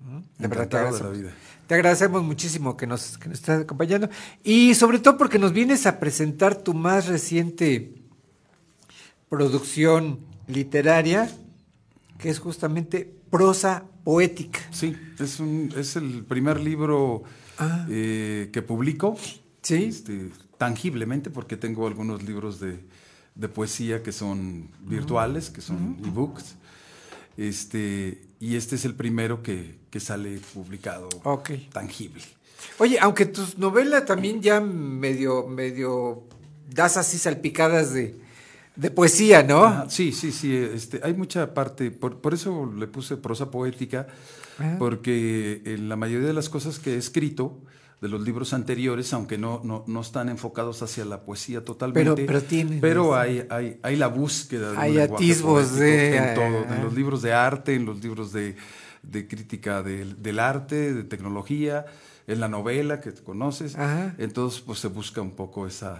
¿Mm? 0.00 0.18
De 0.38 0.48
verdad 0.48 0.68
te 0.68 0.76
Encantado 0.76 0.84
de 0.84 0.90
la 0.90 0.96
agradecemos. 0.98 1.18
vida. 1.18 1.32
Te 1.66 1.74
agradecemos 1.74 2.22
muchísimo 2.22 2.76
que 2.76 2.86
nos, 2.86 3.18
que 3.18 3.28
nos 3.28 3.38
estás 3.38 3.62
acompañando 3.62 4.08
y 4.42 4.74
sobre 4.74 4.98
todo 5.00 5.18
porque 5.18 5.38
nos 5.38 5.52
vienes 5.52 5.84
a 5.86 5.98
presentar 6.00 6.54
tu 6.56 6.72
más 6.74 7.06
reciente 7.08 7.92
producción 9.28 10.20
literaria, 10.46 11.30
que 12.18 12.30
es 12.30 12.38
justamente 12.38 13.12
prosa 13.30 13.84
poética. 14.04 14.60
Sí, 14.70 14.96
es, 15.18 15.40
un, 15.40 15.72
es 15.76 15.96
el 15.96 16.24
primer 16.24 16.60
libro 16.60 17.22
Ah. 17.58 17.86
eh, 17.90 18.50
que 18.52 18.62
publico. 18.62 19.16
Sí. 19.62 19.84
este, 19.86 20.30
tangiblemente, 20.58 21.30
porque 21.30 21.56
tengo 21.56 21.86
algunos 21.86 22.22
libros 22.22 22.60
de, 22.60 22.80
de 23.34 23.48
poesía 23.48 24.02
que 24.02 24.12
son 24.12 24.68
virtuales, 24.80 25.50
que 25.50 25.60
son 25.60 25.96
ebooks. 26.04 26.56
Este, 27.36 28.20
y 28.40 28.56
este 28.56 28.74
es 28.74 28.84
el 28.84 28.94
primero 28.94 29.42
que, 29.42 29.76
que 29.90 30.00
sale 30.00 30.40
publicado 30.52 31.08
tangible. 31.72 32.22
Oye, 32.78 32.98
aunque 33.00 33.26
tus 33.26 33.56
novelas 33.56 34.04
también 34.04 34.42
ya 34.42 34.60
medio, 34.60 35.46
medio 35.46 36.24
das 36.68 36.96
así 36.96 37.16
salpicadas 37.16 37.94
de, 37.94 38.16
de 38.74 38.90
poesía, 38.90 39.44
¿no? 39.44 39.88
Sí, 39.88 40.10
sí, 40.10 40.32
sí. 40.32 40.54
Este, 40.54 41.00
hay 41.04 41.14
mucha 41.14 41.54
parte, 41.54 41.92
por, 41.92 42.20
por 42.20 42.34
eso 42.34 42.72
le 42.76 42.88
puse 42.88 43.16
prosa 43.16 43.52
poética, 43.52 44.08
Ajá. 44.58 44.76
porque 44.78 45.62
en 45.64 45.88
la 45.88 45.94
mayoría 45.94 46.26
de 46.26 46.34
las 46.34 46.48
cosas 46.48 46.80
que 46.80 46.94
he 46.94 46.96
escrito, 46.96 47.56
de 48.00 48.08
los 48.08 48.20
libros 48.22 48.52
anteriores, 48.52 49.12
aunque 49.12 49.38
no, 49.38 49.60
no, 49.64 49.84
no 49.88 50.00
están 50.00 50.28
enfocados 50.28 50.82
hacia 50.82 51.04
la 51.04 51.22
poesía 51.22 51.64
totalmente, 51.64 52.12
Pero- 52.14 52.26
pero 52.26 52.42
tienen 52.42 52.80
pero 52.80 53.16
hay, 53.16 53.44
hay, 53.50 53.78
hay 53.82 53.96
la 53.96 54.06
búsqueda 54.06 54.70
de 54.72 54.78
Hay 54.78 54.98
atisbos 54.98 55.74
de- 55.74 56.16
en 56.16 56.34
todo, 56.34 56.64
ah. 56.68 56.76
en 56.76 56.84
los 56.84 56.94
libros 56.94 57.22
de 57.22 57.32
arte, 57.32 57.74
en 57.74 57.84
los 57.86 58.00
libros 58.02 58.32
de, 58.32 58.54
de 59.02 59.26
crítica 59.26 59.82
del, 59.82 60.22
del 60.22 60.38
arte, 60.38 60.94
de 60.94 61.02
tecnología, 61.04 61.86
en 62.28 62.38
la 62.40 62.48
novela 62.48 63.00
que 63.00 63.12
conoces, 63.14 63.74
Ajá. 63.74 64.14
entonces 64.18 64.60
pues 64.60 64.78
se 64.78 64.88
busca 64.88 65.20
un 65.20 65.32
poco 65.32 65.66
esa, 65.66 65.98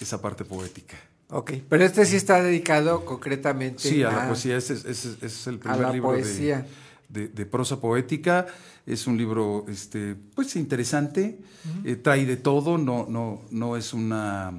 esa 0.00 0.20
parte 0.20 0.44
poética. 0.44 0.96
Ok, 1.28 1.52
pero 1.68 1.84
este 1.84 2.06
sí 2.06 2.16
está 2.16 2.40
dedicado 2.42 3.04
concretamente 3.04 3.80
Sí, 3.88 4.02
a 4.02 4.10
la 4.10 4.26
poesía. 4.28 4.56
Ese 4.56 4.74
es, 4.74 4.84
ese 4.84 5.08
es- 5.10 5.14
ese 5.16 5.26
es 5.26 5.46
el 5.48 5.56
a 5.56 5.60
primer 5.60 5.80
la 5.80 5.92
libro 5.92 6.08
poesía. 6.10 6.58
de- 6.58 6.85
de 7.08 7.46
prosa 7.46 7.80
poética. 7.80 8.46
Es 8.86 9.06
un 9.06 9.16
libro, 9.16 9.64
este, 9.68 10.16
pues 10.34 10.56
interesante. 10.56 11.38
eh, 11.84 11.96
trae 11.96 12.24
de 12.26 12.36
todo. 12.36 12.78
No, 12.78 13.06
no, 13.08 13.42
no 13.50 13.76
es 13.76 13.92
una, 13.94 14.52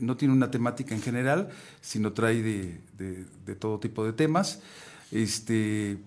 no 0.00 0.16
tiene 0.16 0.34
una 0.34 0.50
temática 0.50 0.94
en 0.94 1.02
general, 1.02 1.48
sino 1.80 2.12
trae 2.12 2.42
de, 2.42 2.80
de- 2.98 3.24
de 3.46 3.54
todo 3.56 3.78
tipo 3.78 4.04
de 4.04 4.12
temas. 4.12 4.60
Este, 5.12 5.98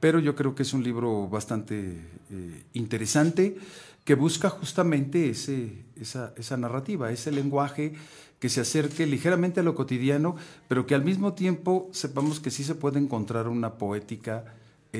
pero 0.00 0.18
yo 0.18 0.34
creo 0.34 0.54
que 0.54 0.62
es 0.62 0.72
un 0.72 0.82
libro 0.82 1.28
bastante 1.28 1.98
eh, 2.30 2.62
interesante 2.74 3.56
que 4.04 4.14
busca 4.14 4.50
justamente 4.50 5.30
ese, 5.30 5.72
esa, 6.00 6.32
esa 6.36 6.56
narrativa, 6.56 7.10
ese 7.10 7.32
lenguaje 7.32 7.92
que 8.38 8.48
se 8.48 8.60
acerque 8.60 9.06
ligeramente 9.06 9.60
a 9.60 9.62
lo 9.62 9.74
cotidiano, 9.74 10.36
pero 10.68 10.86
que 10.86 10.94
al 10.94 11.04
mismo 11.04 11.32
tiempo 11.34 11.88
sepamos 11.92 12.38
que 12.38 12.50
sí 12.50 12.62
se 12.64 12.74
puede 12.74 12.98
encontrar 13.00 13.48
una 13.48 13.74
poética 13.78 14.44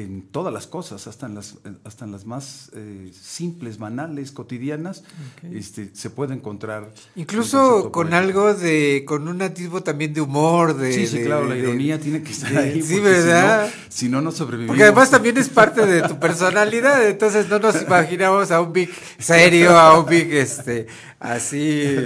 en 0.03 0.23
todas 0.31 0.53
las 0.53 0.67
cosas, 0.67 1.07
hasta 1.07 1.27
en 1.27 1.35
las, 1.35 1.55
hasta 1.85 2.05
en 2.05 2.13
las 2.13 2.27
más 2.27 2.71
eh, 2.75 3.11
simples, 3.19 3.79
banales, 3.79 4.31
cotidianas, 4.31 5.05
este, 5.53 5.91
se 5.95 6.11
puede 6.11 6.35
encontrar. 6.35 6.93
Incluso 7.15 7.91
con 7.93 8.13
algo 8.13 8.53
de, 8.55 9.05
con 9.07 9.27
un 9.29 9.41
atisbo 9.43 9.83
también 9.83 10.13
de 10.13 10.21
humor, 10.21 10.77
de... 10.77 10.93
Sí, 10.93 11.07
sí, 11.07 11.19
de- 11.19 11.25
claro, 11.25 11.47
la 11.47 11.55
de- 11.55 11.61
ironía 11.61 11.99
tiene 11.99 12.23
que 12.23 12.33
estar 12.33 12.57
ahí. 12.57 12.83
Sí, 12.83 12.95
porque 13.01 13.15
si 13.15 13.27
no- 13.27 13.33
¿verdad? 13.33 13.71
Si 13.89 14.09
no, 14.09 14.21
no 14.21 14.33
sobrevivimos. 14.33 14.69
Porque 14.73 14.83
además 14.85 15.11
también 15.11 15.37
es 15.39 15.49
parte 15.49 15.87
de 15.87 16.03
tu 16.07 16.19
personalidad, 16.21 17.07
entonces 17.09 17.49
no 17.49 17.59
nos 17.59 17.81
imaginamos 17.81 18.51
a 18.51 18.61
un 18.61 18.73
Vic 18.73 18.91
serio, 19.19 19.71
a 19.79 19.99
un 19.99 20.07
Vic 20.07 20.31
este, 20.33 20.87
así, 21.19 21.97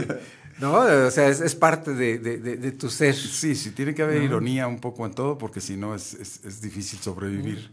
¿no? 0.60 0.74
O 0.74 1.10
sea, 1.10 1.28
es, 1.28 1.40
es 1.40 1.54
parte 1.54 1.94
de, 1.94 2.18
de- 2.18 2.38
de- 2.38 2.56
de 2.56 2.72
tu 2.72 2.90
ser. 2.90 3.14
Sí, 3.14 3.54
sí, 3.54 3.70
tiene 3.70 3.94
que 3.94 4.02
haber 4.02 4.18
¿No? 4.18 4.24
ironía 4.24 4.66
un 4.68 4.78
poco 4.80 5.06
en 5.06 5.12
todo, 5.12 5.38
porque 5.38 5.60
si 5.60 5.76
no 5.76 5.94
es, 5.94 6.14
es, 6.14 6.40
es 6.44 6.60
difícil 6.60 6.98
sobrevivir. 7.00 7.70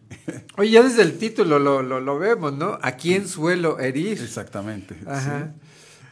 Oye, 0.58 0.72
ya 0.72 0.84
desde 0.84 1.02
el 1.02 1.18
título 1.18 1.60
lo, 1.60 1.82
lo, 1.82 2.00
lo 2.00 2.18
vemos, 2.20 2.54
¿no? 2.54 2.78
¿A 2.82 2.94
quién 2.94 3.28
suelo 3.28 3.80
herir? 3.80 4.22
Exactamente. 4.22 4.96
Ajá. 5.06 5.52
sí. 5.54 5.62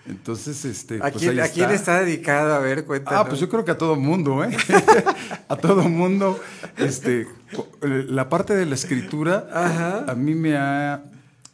Entonces, 0.07 0.65
este. 0.65 0.97
¿A, 0.97 1.09
pues 1.11 1.15
quién, 1.15 1.31
ahí 1.39 1.39
¿A 1.39 1.51
quién 1.51 1.71
está 1.71 1.99
dedicado? 2.01 2.53
A 2.53 2.59
ver, 2.59 2.85
cuéntanos. 2.85 3.21
Ah, 3.21 3.27
pues 3.27 3.39
yo 3.39 3.49
creo 3.49 3.65
que 3.65 3.71
a 3.71 3.77
todo 3.79 3.95
mundo, 3.95 4.43
¿eh? 4.43 4.55
a 5.49 5.55
todo 5.55 5.81
mundo. 5.89 6.39
Este, 6.77 7.21
eh, 7.21 8.05
la 8.07 8.29
parte 8.29 8.53
de 8.55 8.67
la 8.67 8.75
escritura 8.75 9.47
Ajá. 9.51 10.05
a 10.07 10.13
mí 10.13 10.35
me 10.35 10.57
ha... 10.57 11.05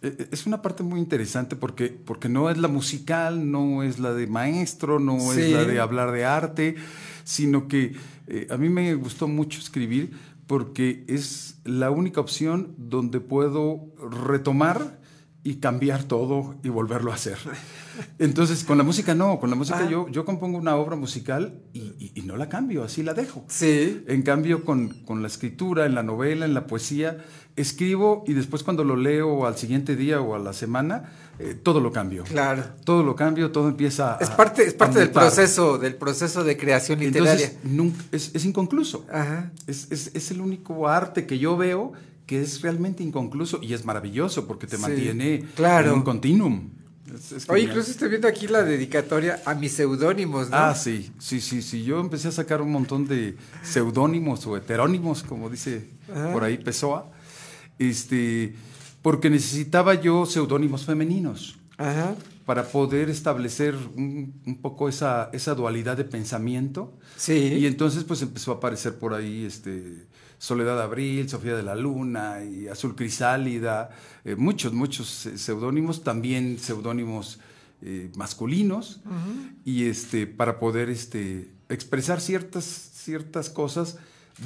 eh, 0.02 0.28
Es 0.32 0.46
una 0.46 0.62
parte 0.62 0.84
muy 0.84 1.00
interesante 1.00 1.56
porque, 1.56 1.88
porque 1.90 2.30
no 2.30 2.50
es 2.50 2.58
la 2.58 2.68
musical, 2.68 3.52
no 3.52 3.84
es 3.84 4.00
la 4.00 4.14
de 4.14 4.28
maestro, 4.28 5.00
no 5.00 5.20
Sí. 5.20 5.42
es 5.42 5.52
la 5.52 5.64
de 5.66 5.80
hablar 5.80 6.12
de 6.12 6.26
arte, 6.26 6.76
sino 7.24 7.68
que 7.68 7.96
eh, 8.28 8.48
a 8.50 8.58
mí 8.58 8.70
me 8.70 8.94
gustó 8.96 9.28
mucho 9.28 9.60
escribir 9.60 10.12
porque 10.48 11.04
es 11.08 11.58
la 11.64 11.92
única 11.92 12.20
opción 12.22 12.74
donde 12.78 13.20
puedo 13.20 13.88
retomar 14.10 15.00
y 15.44 15.56
cambiar 15.56 16.04
todo 16.04 16.56
y 16.64 16.70
volverlo 16.70 17.12
a 17.12 17.16
hacer. 17.16 17.38
Entonces, 18.20 18.64
con 18.64 18.78
la 18.78 18.84
música 18.84 19.16
no, 19.16 19.40
con 19.40 19.50
la 19.50 19.56
música 19.56 19.80
Ah. 19.86 19.90
yo, 19.90 20.08
yo 20.10 20.24
compongo 20.26 20.58
una 20.58 20.76
obra 20.76 20.96
musical 20.96 21.60
y, 21.74 21.80
y- 22.00 22.12
y 22.16 22.22
no 22.22 22.38
la 22.38 22.48
cambio, 22.48 22.84
así 22.84 23.02
la 23.04 23.14
dejo. 23.14 23.44
Sí. 23.48 24.04
En 24.08 24.22
cambio, 24.22 24.64
con, 24.66 24.90
con 25.06 25.22
la 25.22 25.28
escritura, 25.28 25.86
en 25.86 25.96
la 25.96 26.04
novela, 26.04 26.46
en 26.46 26.54
la 26.54 26.68
poesía, 26.68 27.18
escribo 27.56 28.24
y 28.28 28.34
después 28.34 28.64
cuando 28.64 28.84
lo 28.84 28.96
leo 28.96 29.46
al 29.46 29.58
siguiente 29.58 29.96
día 29.96 30.22
o 30.22 30.36
a 30.36 30.40
la 30.40 30.54
semana, 30.54 31.12
eh, 31.40 31.56
todo 31.62 31.80
lo 31.80 31.92
cambio. 31.92 32.24
Claro. 32.24 32.64
Todo 32.86 33.04
lo 33.04 33.16
cambio, 33.16 33.52
todo 33.52 33.68
empieza 33.70 34.16
a... 34.16 34.20
Es 34.20 34.30
parte, 34.30 34.64
es 34.64 34.74
parte 34.74 35.00
del 35.00 35.12
proceso, 35.12 35.78
del 35.78 35.96
proceso 35.96 36.44
de 36.44 36.56
creación 36.58 37.00
literaria. 37.00 37.46
Entonces, 37.48 37.72
nunca- 37.72 38.04
es, 38.12 38.32
es 38.34 38.46
inconcluso. 38.46 39.06
Ajá. 39.12 39.52
Es, 39.68 39.92
es- 39.92 40.12
es 40.14 40.32
el 40.32 40.42
único 40.42 40.88
arte 40.88 41.26
que 41.26 41.40
yo 41.40 41.58
veo 41.58 41.94
que 42.26 42.42
es 42.42 42.62
realmente 42.62 43.04
inconcluso 43.04 43.60
y 43.62 43.74
es 43.74 43.84
maravilloso 43.84 44.48
porque 44.48 44.66
te 44.68 44.78
Sí, 44.78 44.82
mantiene 44.82 45.46
claro. 45.56 45.90
en 45.90 45.96
un 45.96 46.02
continuum. 46.04 46.70
Oye, 47.50 47.64
incluso 47.64 47.92
estoy 47.92 48.08
viendo 48.08 48.26
aquí 48.30 48.48
la 48.48 48.64
dedicatoria 48.64 49.42
a 49.46 49.54
mis 49.54 49.74
seudónimos, 49.74 50.50
¿no? 50.50 50.56
Ah, 50.56 50.74
sí, 50.76 51.12
sí, 51.20 51.42
sí, 51.42 51.62
sí. 51.62 51.84
Yo 51.84 52.00
empecé 52.00 52.30
a 52.30 52.32
sacar 52.32 52.62
un 52.62 52.72
montón 52.72 53.06
de 53.06 53.36
seudónimos 53.64 54.46
o 54.48 54.56
heterónimos, 54.56 55.24
como 55.24 55.50
dice 55.50 55.90
Ajá. 56.10 56.32
por 56.32 56.44
ahí 56.46 56.58
Pessoa, 56.58 57.12
este, 57.90 58.56
porque 59.02 59.30
necesitaba 59.30 59.96
yo 59.96 60.26
seudónimos 60.26 60.86
femeninos 60.86 61.58
Ajá. 61.78 62.16
para 62.46 62.68
poder 62.68 63.10
establecer 63.10 63.76
un, 63.96 64.34
un 64.46 64.62
poco 64.62 64.88
esa, 64.88 65.30
esa 65.34 65.56
dualidad 65.56 65.98
de 65.98 66.04
pensamiento. 66.04 66.94
Sí. 67.18 67.34
Y 67.34 67.66
entonces 67.66 68.04
pues 68.04 68.22
empezó 68.22 68.52
a 68.52 68.56
aparecer 68.56 69.00
por 69.00 69.14
ahí 69.14 69.46
este, 69.46 70.06
Soledad 70.38 70.82
Abril, 70.82 71.28
Sofía 71.28 71.56
de 71.56 71.64
la 71.64 71.76
Luna 71.76 72.44
y 72.44 72.68
Azul 72.68 72.96
Crisálida, 72.96 73.90
eh, 74.26 74.36
muchos, 74.36 74.74
muchos 74.74 75.26
eh, 75.26 75.38
seudónimos, 75.38 76.04
también 76.04 76.60
seudónimos 76.60 77.40
eh, 77.84 78.12
masculinos 78.16 79.02
y 79.66 79.86
este 79.86 80.28
para 80.28 80.60
poder 80.60 80.92
este 80.92 81.50
expresar 81.68 82.22
ciertas 82.22 82.64
ciertas 82.66 83.50
cosas 83.50 83.98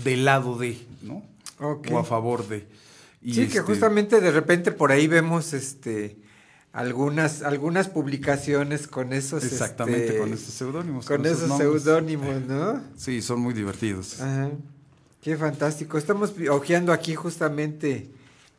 del 0.06 0.24
lado 0.24 0.58
de, 0.58 0.78
¿no? 1.02 1.22
O 1.60 1.98
a 1.98 2.04
favor 2.06 2.48
de. 2.48 2.66
Y 3.26 3.34
sí, 3.34 3.40
que 3.42 3.44
este, 3.46 3.62
justamente 3.62 4.22
de 4.22 4.30
repente 4.30 4.72
por 4.72 4.92
ahí 4.92 5.08
vemos 5.08 5.54
este 5.54 6.16
algunas 6.72 7.42
algunas 7.42 7.90
publicaciones 7.90 8.88
con 8.88 9.14
esos 9.14 9.44
Exactamente, 9.44 10.06
este, 10.06 10.20
con 10.20 10.32
esos 10.32 10.54
seudónimos. 10.54 11.08
con 11.08 11.26
esos 11.26 11.58
seudónimos, 11.58 12.42
¿no? 12.44 12.84
Sí, 12.96 13.24
son 13.24 13.40
muy 13.40 13.56
divertidos. 13.56 14.22
Ajá. 14.22 14.52
Qué 15.22 15.36
fantástico. 15.38 15.98
Estamos 15.98 16.36
hojeando 16.52 16.94
aquí 16.94 17.16
justamente 17.16 18.12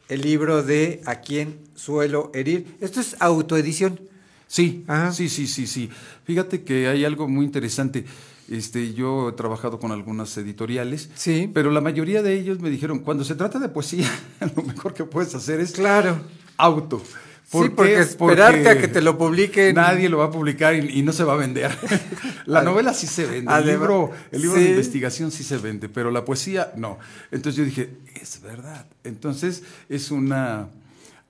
el 0.09 0.23
libro 0.23 0.65
de 0.65 1.01
A 1.07 1.21
quién 1.21 1.61
suelo 1.77 2.33
herir. 2.35 2.77
Esto 2.81 3.01
es 3.01 3.15
autoedición. 3.21 4.01
Sí, 4.49 4.85
sí, 5.13 5.29
sí, 5.29 5.47
sí, 5.47 5.69
sí. 5.69 5.91
Fíjate 6.25 6.65
que 6.65 6.89
hay 6.89 7.05
algo 7.05 7.29
muy 7.29 7.45
interesante. 7.47 8.05
Este, 8.49 8.95
yo 8.95 9.31
he 9.31 9.33
trabajado 9.33 9.81
con 9.81 9.91
algunas 9.91 10.37
editoriales, 10.37 11.11
sí. 11.15 11.51
pero 11.53 11.71
la 11.71 11.81
mayoría 11.81 12.23
de 12.23 12.35
ellos 12.35 12.61
me 12.61 12.71
dijeron, 12.71 13.01
cuando 13.01 13.25
se 13.25 13.35
trata 13.35 13.59
de 13.59 13.69
poesía, 13.69 14.09
lo 14.57 14.63
mejor 14.63 14.95
que 14.95 15.05
puedes 15.05 15.35
hacer 15.35 15.61
es 15.61 15.73
claro. 15.73 16.19
auto. 16.57 17.03
Sí, 17.49 17.69
porque 17.69 18.01
esperarte 18.01 18.69
a 18.69 18.81
que 18.81 18.89
te 18.89 19.01
lo 19.01 19.17
publiquen. 19.17 19.77
Nadie 19.77 20.09
lo 20.09 20.19
va 20.19 20.25
a 20.25 20.31
publicar 20.33 20.75
y, 20.75 20.99
y 20.99 21.03
no 21.03 21.13
se 21.13 21.23
va 21.23 21.35
a 21.35 21.37
vender. 21.37 21.71
la 22.47 22.63
novela 22.63 22.93
sí 22.93 23.07
se 23.07 23.25
vende, 23.25 23.55
el 23.57 23.67
libro, 23.67 24.11
el 24.33 24.43
libro 24.43 24.59
de 24.59 24.71
investigación 24.71 25.31
sí 25.31 25.45
se 25.45 25.57
vende, 25.59 25.89
pero 25.89 26.11
la 26.11 26.25
poesía 26.25 26.73
no. 26.77 26.99
Entonces 27.31 27.57
yo 27.57 27.65
dije, 27.65 27.91
es 28.21 28.43
verdad. 28.43 28.87
Entonces 29.05 29.63
es 29.89 30.11
una 30.11 30.71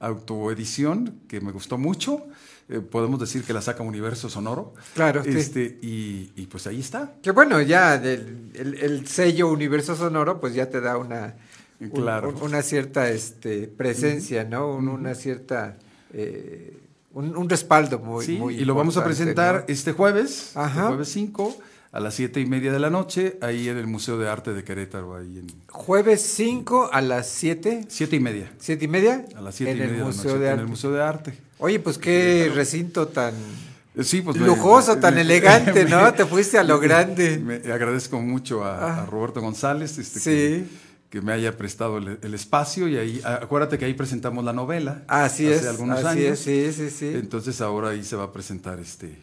autoedición 0.01 1.21
que 1.29 1.43
me 1.43 1.53
gustó 1.53 1.77
mucho. 1.77 2.25
Eh, 2.69 2.81
podemos 2.81 3.21
decir 3.21 3.45
que 3.45 3.53
la 3.53 3.61
saca 3.63 3.83
Universo 3.85 4.29
Sonoro. 4.29 4.75
Claro, 4.95 5.23
sí. 5.23 5.31
Este, 5.31 5.79
y, 5.83 6.33
y 6.35 6.47
pues 6.47 6.67
ahí 6.67 6.81
está. 6.81 7.13
Que 7.23 7.31
bueno, 7.31 7.61
ya 7.61 7.95
el, 7.95 8.51
el 8.55 9.07
sello 9.07 9.49
Universo 9.53 9.95
Sonoro, 9.95 10.41
pues 10.41 10.53
ya 10.55 10.69
te 10.69 10.81
da 10.81 10.97
una, 10.99 11.37
un- 11.81 11.91
Claro. 11.91 12.31
un- 12.31 12.43
una 12.43 12.63
cierta 12.63 13.09
este, 13.11 13.69
presencia, 13.69 14.43
¿no? 14.45 14.75
Un- 14.75 14.89
Una 14.89 15.15
cierta. 15.15 15.77
eh, 16.13 16.77
un, 17.13 17.37
un 17.37 17.49
respaldo 17.49 17.99
muy, 17.99 18.25
Sí, 18.27 18.37
muy 18.37 18.57
y 18.57 18.65
lo 18.65 18.75
vamos 18.75 18.97
a 18.99 19.05
presentar 19.05 19.55
¿no? 19.61 19.65
este 19.69 19.93
jueves, 19.93 20.53
este 20.55 20.81
jueves 20.83 21.09
5, 21.09 21.57
a 21.93 22.01
las 22.01 22.15
7 22.15 22.41
y 22.41 22.47
media 22.47 22.73
de 22.73 22.79
la 22.79 22.91
noche, 22.91 23.39
ahí 23.41 23.69
en 23.69 23.77
el 23.79 23.87
Museo 23.87 24.19
de 24.19 24.29
Arte 24.29 24.53
de 24.53 24.65
Querétaro, 24.65 25.17
ahí 25.17 25.39
en 25.39 25.47
Jueves 25.71 26.21
5 26.23 26.91
a 26.93 27.01
las 27.01 27.29
7. 27.29 27.87
7 27.89 28.17
y 28.17 28.21
media. 28.21 28.53
¿7 28.61 28.83
y 28.83 28.89
media? 28.89 29.25
A 29.37 29.41
las 29.41 29.55
7 29.55 29.71
en 29.73 29.77
y 29.77 29.81
media 29.81 29.91
el 29.93 29.97
de 29.97 29.99
la 30.01 30.05
Museo 30.07 30.25
noche, 30.33 30.39
de 30.39 30.47
en 30.47 30.53
Arte. 30.53 30.63
el 30.63 30.69
Museo 30.69 30.93
de 30.93 31.03
Arte. 31.03 31.39
Oye, 31.59 31.81
pues 31.81 31.97
qué 31.99 32.51
recinto 32.55 33.09
tan 33.09 33.35
Sí, 34.03 34.21
pues 34.21 34.37
me- 34.37 34.47
lujoso, 34.47 34.99
tan 34.99 35.15
me- 35.15 35.23
elegante, 35.23 35.85
¿no? 35.89 36.13
Te 36.13 36.27
fuiste 36.27 36.59
a 36.59 36.65
lo 36.65 36.79
grande. 36.79 37.39
Me 37.39 37.73
agradezco 37.73 38.21
mucho 38.21 38.63
a, 38.63 38.77
Ah. 38.99 39.03
a 39.03 39.07
Roberto 39.07 39.41
González 39.41 39.97
este, 39.97 40.21
Sí. 40.21 40.31
que, 40.31 40.67
que 41.09 41.21
me 41.23 41.33
haya 41.33 41.57
prestado 41.57 41.97
el, 41.97 42.19
el 42.21 42.35
espacio 42.35 42.89
y 42.89 42.99
ahí, 42.99 43.23
acuérdate 43.25 43.79
que 43.79 43.87
ahí 43.87 43.95
presentamos 43.95 44.45
la 44.45 44.53
novela. 44.53 45.03
Así 45.09 45.47
hace 45.47 45.57
es, 45.57 45.67
algunos 45.67 46.05
así 46.05 46.27
años. 46.27 46.47
es, 46.47 46.75
sí, 46.75 46.91
sí, 46.91 46.91
sí. 46.91 47.07
Entonces 47.15 47.59
ahora 47.63 47.89
ahí 47.91 48.05
se 48.05 48.17
va 48.17 48.25
a 48.25 48.33
presentar 48.35 48.79
este, 48.81 49.17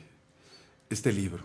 este 0.89 1.11
libro. 1.13 1.43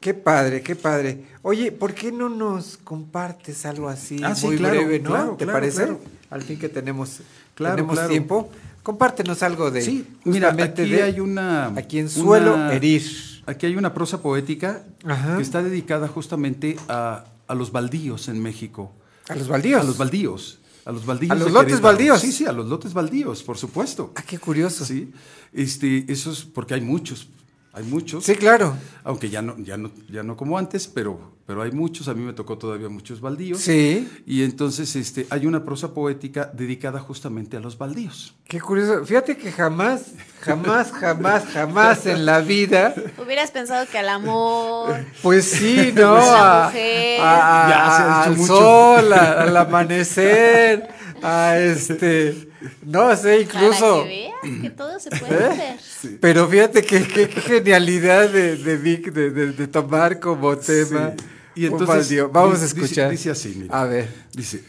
Qué 0.00 0.14
padre, 0.14 0.62
qué 0.62 0.76
padre. 0.76 1.24
Oye, 1.42 1.72
¿por 1.72 1.92
qué 1.94 2.10
no 2.10 2.28
nos 2.30 2.78
compartes 2.78 3.66
algo 3.66 3.88
así 3.88 4.18
Ah, 4.24 4.34
sí, 4.34 4.46
muy 4.46 4.56
claro, 4.56 4.76
breve, 4.76 4.98
no? 5.00 5.10
claro, 5.10 5.30
¿Te 5.38 5.44
claro, 5.44 5.58
parece? 5.58 5.96
Al 6.30 6.42
fin 6.42 6.58
que 6.58 6.68
tenemos, 6.70 7.20
tenemos 7.54 8.08
tiempo. 8.08 8.50
Compártenos 8.82 9.42
algo 9.42 9.70
de. 9.70 9.82
Sí, 9.82 10.06
mira, 10.24 10.50
aquí 10.58 10.82
de 10.90 11.02
hay 11.02 11.20
una. 11.20 11.66
A 11.66 11.82
quien 11.82 12.08
suelo 12.08 12.54
una- 12.54 12.72
herir. 12.72 13.02
Aquí 13.46 13.66
hay 13.66 13.76
una 13.76 13.92
prosa 13.92 14.22
poética 14.22 14.84
Ajá. 15.04 15.36
que 15.36 15.42
está 15.42 15.62
dedicada 15.62 16.08
justamente 16.08 16.76
a, 16.88 17.24
a 17.46 17.54
los 17.54 17.72
baldíos 17.72 18.28
en 18.28 18.40
México. 18.42 18.92
¿A 19.28 19.34
los 19.34 19.48
baldíos? 19.48 19.80
A 19.82 19.84
los 19.84 19.98
baldíos. 19.98 20.60
A 20.86 20.92
los 20.92 21.04
baldíos. 21.04 21.30
¿A 21.30 21.34
los 21.34 21.50
lotes 21.52 21.66
Querétaro. 21.66 21.82
baldíos? 21.94 22.20
Sí, 22.20 22.32
sí, 22.32 22.46
a 22.46 22.52
los 22.52 22.66
lotes 22.68 22.94
baldíos, 22.94 23.42
por 23.42 23.58
supuesto. 23.58 24.12
Ah, 24.16 24.22
qué 24.26 24.38
curioso. 24.38 24.84
Sí. 24.86 25.12
Este, 25.52 26.10
eso 26.10 26.32
es 26.32 26.44
porque 26.44 26.72
hay 26.74 26.80
muchos. 26.80 27.28
Hay 27.72 27.84
muchos. 27.84 28.24
Sí, 28.24 28.34
claro. 28.34 28.74
Aunque 29.04 29.30
ya 29.30 29.42
no, 29.42 29.56
ya 29.58 29.76
no, 29.76 29.92
ya 30.10 30.24
no 30.24 30.36
como 30.36 30.58
antes, 30.58 30.88
pero, 30.88 31.20
pero 31.46 31.62
hay 31.62 31.70
muchos. 31.70 32.08
A 32.08 32.14
mí 32.14 32.22
me 32.24 32.32
tocó 32.32 32.58
todavía 32.58 32.88
muchos 32.88 33.20
baldíos. 33.20 33.60
Sí. 33.60 34.08
Y 34.26 34.42
entonces 34.42 34.96
este, 34.96 35.28
hay 35.30 35.46
una 35.46 35.64
prosa 35.64 35.94
poética 35.94 36.50
dedicada 36.52 36.98
justamente 36.98 37.56
a 37.56 37.60
los 37.60 37.78
baldíos. 37.78 38.34
Qué 38.48 38.60
curioso. 38.60 39.04
Fíjate 39.06 39.36
que 39.36 39.52
jamás, 39.52 40.06
jamás, 40.40 40.90
jamás, 40.90 41.44
jamás 41.46 42.06
en 42.06 42.26
la 42.26 42.40
vida. 42.40 42.92
Hubieras 43.24 43.52
pensado 43.52 43.86
que 43.88 43.98
al 43.98 44.08
amor. 44.08 44.96
Pues 45.22 45.44
sí, 45.44 45.92
¿no? 45.94 46.14
Pues 46.16 46.26
la 46.26 46.64
A- 46.64 46.66
mujer. 46.66 47.20
a- 47.20 47.66
a- 47.66 47.70
Ya 47.70 47.76
se 47.96 48.02
ha 48.02 48.22
al 48.24 48.36
mucho. 48.36 48.56
sol, 48.56 49.12
a- 49.12 49.42
al 49.42 49.56
amanecer, 49.56 50.88
a 51.22 51.56
este. 51.56 52.49
No 52.84 53.14
sé, 53.16 53.40
incluso. 53.42 53.98
Para 54.02 54.08
que 54.08 54.32
veas 54.42 54.60
que 54.62 54.70
todo 54.70 55.00
se 55.00 55.10
puede 55.10 55.44
hacer. 55.44 56.18
Pero 56.20 56.48
fíjate 56.48 56.82
que 56.84 57.02
qué 57.06 57.28
qué 57.28 57.40
genialidad 57.40 58.28
de, 58.30 58.56
de 58.56 58.76
Vic 58.76 59.12
de, 59.12 59.30
de- 59.30 59.52
de 59.52 59.66
tomar 59.68 60.20
como 60.20 60.56
tema. 60.56 61.14
Sí. 61.18 61.24
Y 61.56 61.66
entonces. 61.66 62.30
Vamos 62.32 62.58
a 62.60 62.64
dice- 62.64 62.66
escuchar. 62.66 63.10
Dice, 63.10 63.30
así, 63.30 63.54
mira. 63.56 63.80
A 63.80 63.84
ver. 63.86 64.08
Dice, 64.32 64.62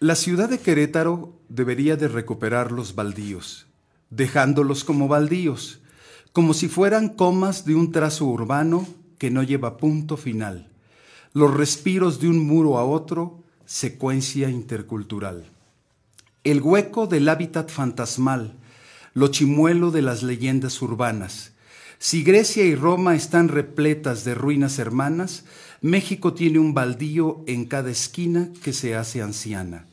la 0.00 0.14
ciudad 0.14 0.48
de 0.48 0.58
Querétaro 0.58 1.32
debería 1.48 1.96
de 1.96 2.08
recuperar 2.08 2.70
los 2.72 2.94
baldíos, 2.94 3.66
dejándolos 4.10 4.84
como 4.84 5.08
baldíos, 5.08 5.80
como 6.32 6.54
si 6.54 6.68
fueran 6.68 7.08
comas 7.08 7.64
de 7.64 7.74
un 7.74 7.90
trazo 7.92 8.26
urbano 8.26 8.86
que 9.18 9.30
no 9.30 9.42
lleva 9.42 9.76
punto 9.76 10.16
final. 10.16 10.68
Los 11.32 11.52
respiros 11.54 12.20
de 12.20 12.28
un 12.28 12.38
muro 12.46 12.78
a 12.78 12.84
otro, 12.84 13.42
secuencia 13.66 14.48
intercultural. 14.48 15.44
El 16.44 16.62
hueco 16.62 17.08
del 17.08 17.28
hábitat 17.28 17.68
fantasmal, 17.68 18.54
lo 19.12 19.28
chimuelo 19.28 19.90
de 19.90 20.02
las 20.02 20.22
leyendas 20.22 20.80
urbanas. 20.80 21.52
Si 21.98 22.22
Grecia 22.22 22.64
y 22.64 22.76
Roma 22.76 23.16
están 23.16 23.48
repletas 23.48 24.24
de 24.24 24.36
ruinas 24.36 24.78
hermanas, 24.78 25.44
México 25.80 26.34
tiene 26.34 26.60
un 26.60 26.74
baldío 26.74 27.42
en 27.48 27.64
cada 27.64 27.90
esquina 27.90 28.50
que 28.62 28.72
se 28.72 28.94
hace 28.94 29.20
anciana. 29.20 29.86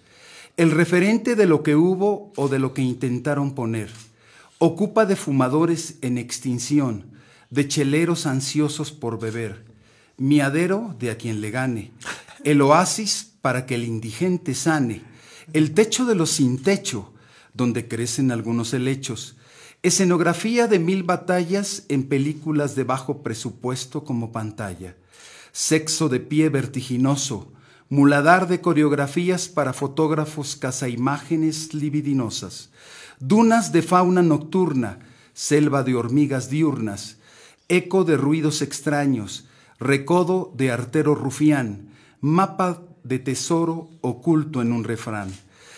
El 0.55 0.69
referente 0.69 1.35
de 1.35 1.47
lo 1.47 1.63
que 1.63 1.75
hubo 1.75 2.31
o 2.35 2.47
de 2.47 2.59
lo 2.59 2.73
que 2.73 2.83
intentaron 2.83 3.55
poner. 3.55 3.89
Ocupa 4.59 5.07
de 5.07 5.15
fumadores 5.15 5.95
en 6.01 6.19
extinción, 6.19 7.07
de 7.49 7.67
cheleros 7.67 8.27
ansiosos 8.27 8.91
por 8.91 9.19
beber, 9.19 9.65
miadero 10.17 10.95
de 10.99 11.09
a 11.09 11.17
quien 11.17 11.41
le 11.41 11.49
gane, 11.49 11.91
el 12.43 12.61
oasis 12.61 13.33
para 13.41 13.65
que 13.65 13.75
el 13.75 13.83
indigente 13.83 14.53
sane, 14.53 15.01
el 15.53 15.73
techo 15.73 16.05
de 16.05 16.15
los 16.15 16.31
sin 16.31 16.61
techo, 16.61 17.13
donde 17.53 17.87
crecen 17.87 18.31
algunos 18.31 18.73
helechos, 18.73 19.37
escenografía 19.83 20.67
de 20.67 20.79
mil 20.79 21.03
batallas 21.03 21.83
en 21.89 22.07
películas 22.07 22.75
de 22.75 22.83
bajo 22.83 23.21
presupuesto 23.21 24.03
como 24.03 24.31
pantalla, 24.31 24.95
sexo 25.51 26.09
de 26.09 26.19
pie 26.19 26.49
vertiginoso, 26.49 27.53
muladar 27.89 28.47
de 28.47 28.61
coreografías 28.61 29.47
para 29.47 29.73
fotógrafos 29.73 30.55
cazaimágenes 30.55 31.73
libidinosas, 31.73 32.71
dunas 33.19 33.71
de 33.71 33.81
fauna 33.81 34.21
nocturna, 34.21 34.99
selva 35.33 35.83
de 35.83 35.95
hormigas 35.95 36.49
diurnas, 36.49 37.17
eco 37.69 38.03
de 38.03 38.17
ruidos 38.17 38.61
extraños, 38.61 39.45
recodo 39.79 40.51
de 40.55 40.71
artero 40.71 41.13
rufián, 41.13 41.89
mapa 42.21 42.81
de 43.05 43.19
tesoro 43.19 43.89
oculto 44.01 44.61
en 44.61 44.73
un 44.73 44.83
refrán, 44.83 45.31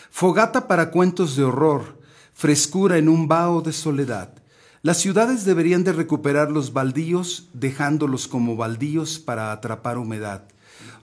fogata 0.09 0.67
para 0.67 0.89
cuentos 0.89 1.35
de 1.35 1.43
horror, 1.43 1.99
frescura 2.33 2.97
en 2.97 3.09
un 3.09 3.27
vaho 3.27 3.61
de 3.61 3.73
soledad. 3.73 4.33
Las 4.81 4.97
ciudades 4.97 5.43
deberían 5.43 5.83
de 5.83 5.91
recuperar 5.91 6.49
los 6.49 6.71
baldíos, 6.71 7.49
dejándolos 7.53 8.27
como 8.27 8.55
baldíos 8.55 9.19
para 9.19 9.51
atrapar 9.51 9.97
humedad. 9.97 10.43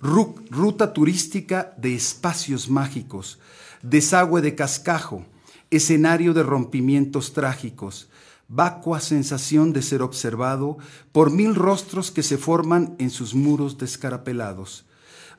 Ru- 0.01 0.35
ruta 0.51 0.93
turística 0.93 1.75
de 1.77 1.95
espacios 1.95 2.69
mágicos, 2.71 3.39
desagüe 3.83 4.41
de 4.41 4.55
cascajo, 4.55 5.25
escenario 5.71 6.33
de 6.35 6.43
rompimientos 6.43 7.33
trágicos, 7.33 8.09
vacua 8.49 9.01
sensación 9.01 9.73
de 9.73 9.83
ser 9.83 10.03
observado 10.03 10.79
por 11.13 11.31
mil 11.31 11.55
rostros 11.55 12.11
que 12.11 12.23
se 12.23 12.39
forman 12.39 12.95
en 12.99 13.11
sus 13.11 13.35
muros 13.35 13.77
descarapelados. 13.77 14.85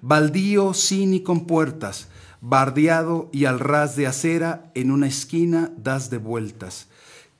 Baldío 0.01 0.73
sin 0.73 1.13
y 1.13 1.21
con 1.23 1.45
puertas, 1.47 2.07
bardeado 2.41 3.29
y 3.31 3.45
al 3.45 3.59
ras 3.59 3.95
de 3.95 4.07
acera, 4.07 4.71
en 4.75 4.91
una 4.91 5.07
esquina 5.07 5.71
das 5.77 6.09
de 6.09 6.17
vueltas. 6.17 6.87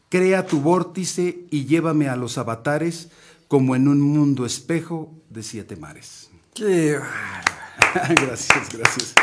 Crea 0.09 0.45
tu 0.45 0.61
vórtice 0.61 1.45
y 1.51 1.65
llévame 1.65 2.07
a 2.09 2.15
los 2.15 2.37
avatares 2.37 3.09
como 3.47 3.75
en 3.75 3.87
un 3.87 4.01
mundo 4.01 4.45
espejo 4.45 5.13
de 5.29 5.43
siete 5.43 5.75
mares. 5.75 6.29
Qué, 6.53 6.97
gracias, 8.15 8.69
gracias. 8.75 9.13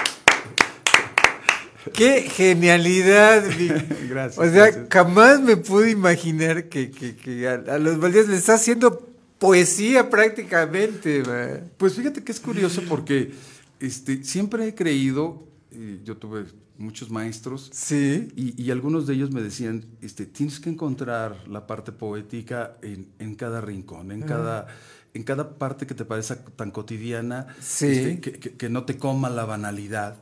qué 1.94 2.22
genialidad. 2.22 3.42
Gracias, 4.09 4.38
O 4.38 4.42
sea, 4.44 4.64
gracias. 4.66 4.86
jamás 4.90 5.40
me 5.40 5.56
pude 5.56 5.90
imaginar 5.90 6.68
que, 6.68 6.90
que- 6.90 7.16
que 7.16 7.48
a, 7.48 7.54
a 7.54 7.78
los 7.78 7.98
baldíos 7.98 8.28
les 8.28 8.40
está 8.40 8.54
haciendo 8.54 9.09
poesía 9.43 10.09
prácticamente. 10.09 11.23
ma. 11.24 11.60
Pues 11.77 11.94
fíjate 11.94 12.23
que 12.24 12.32
es 12.32 12.40
curioso 12.40 12.82
porque 12.89 13.32
este, 13.81 14.24
siempre 14.24 14.66
he 14.69 14.74
creído, 14.74 15.47
y 15.70 16.02
yo 16.05 16.16
tuve 16.16 16.44
muchos 16.78 17.10
maestros, 17.10 17.70
Sí. 17.73 18.28
y, 18.36 18.60
y 18.62 18.70
algunos 18.70 19.06
de 19.06 19.14
ellos 19.14 19.31
me 19.31 19.43
decían, 19.43 19.85
este, 20.01 20.27
tienes 20.27 20.59
que 20.60 20.70
encontrar 20.70 21.36
la 21.48 21.66
parte 21.66 21.93
poética 21.93 22.77
en, 22.82 23.09
en 23.19 23.35
cada 23.35 23.60
rincón, 23.60 24.10
en 24.12 24.23
Ah. 24.23 24.27
cada, 24.27 24.66
en 25.14 25.23
cada 25.24 25.59
parte 25.59 25.86
que 25.86 25.94
te 25.94 26.05
parezca 26.05 26.36
tan 26.56 26.70
cotidiana, 26.70 27.48
Sí. 27.60 27.86
este, 27.86 28.20
que, 28.20 28.32
que- 28.39 28.52
que 28.56 28.69
no 28.69 28.85
te 28.85 28.97
coma 28.97 29.28
la 29.28 29.44
banalidad, 29.44 30.16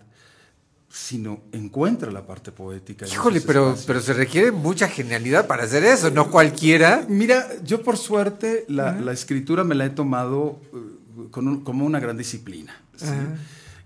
sino 0.93 1.43
encuentra 1.53 2.11
la 2.11 2.27
parte 2.27 2.51
poética. 2.51 3.07
Híjole, 3.07 3.41
pero, 3.41 3.77
pero 3.87 4.01
se 4.01 4.12
requiere 4.12 4.51
mucha 4.51 4.89
genialidad 4.89 5.47
para 5.47 5.62
hacer 5.62 5.85
eso, 5.85 6.11
no 6.11 6.31
cualquiera. 6.31 7.07
Mira, 7.09 7.47
yo 7.65 7.83
por 7.83 7.97
suerte 7.97 8.65
la, 8.69 8.93
la 9.01 9.12
escritura 9.12 9.62
me 9.62 9.77
la 9.77 9.87
he 9.87 9.91
tomado 9.91 10.61
eh, 10.75 11.29
con 11.31 11.47
un- 11.47 11.61
como 11.62 11.87
una 11.87 12.01
gran 12.01 12.17
disciplina. 12.17 12.75
¿sí? 12.97 13.05
Ajá. 13.05 13.37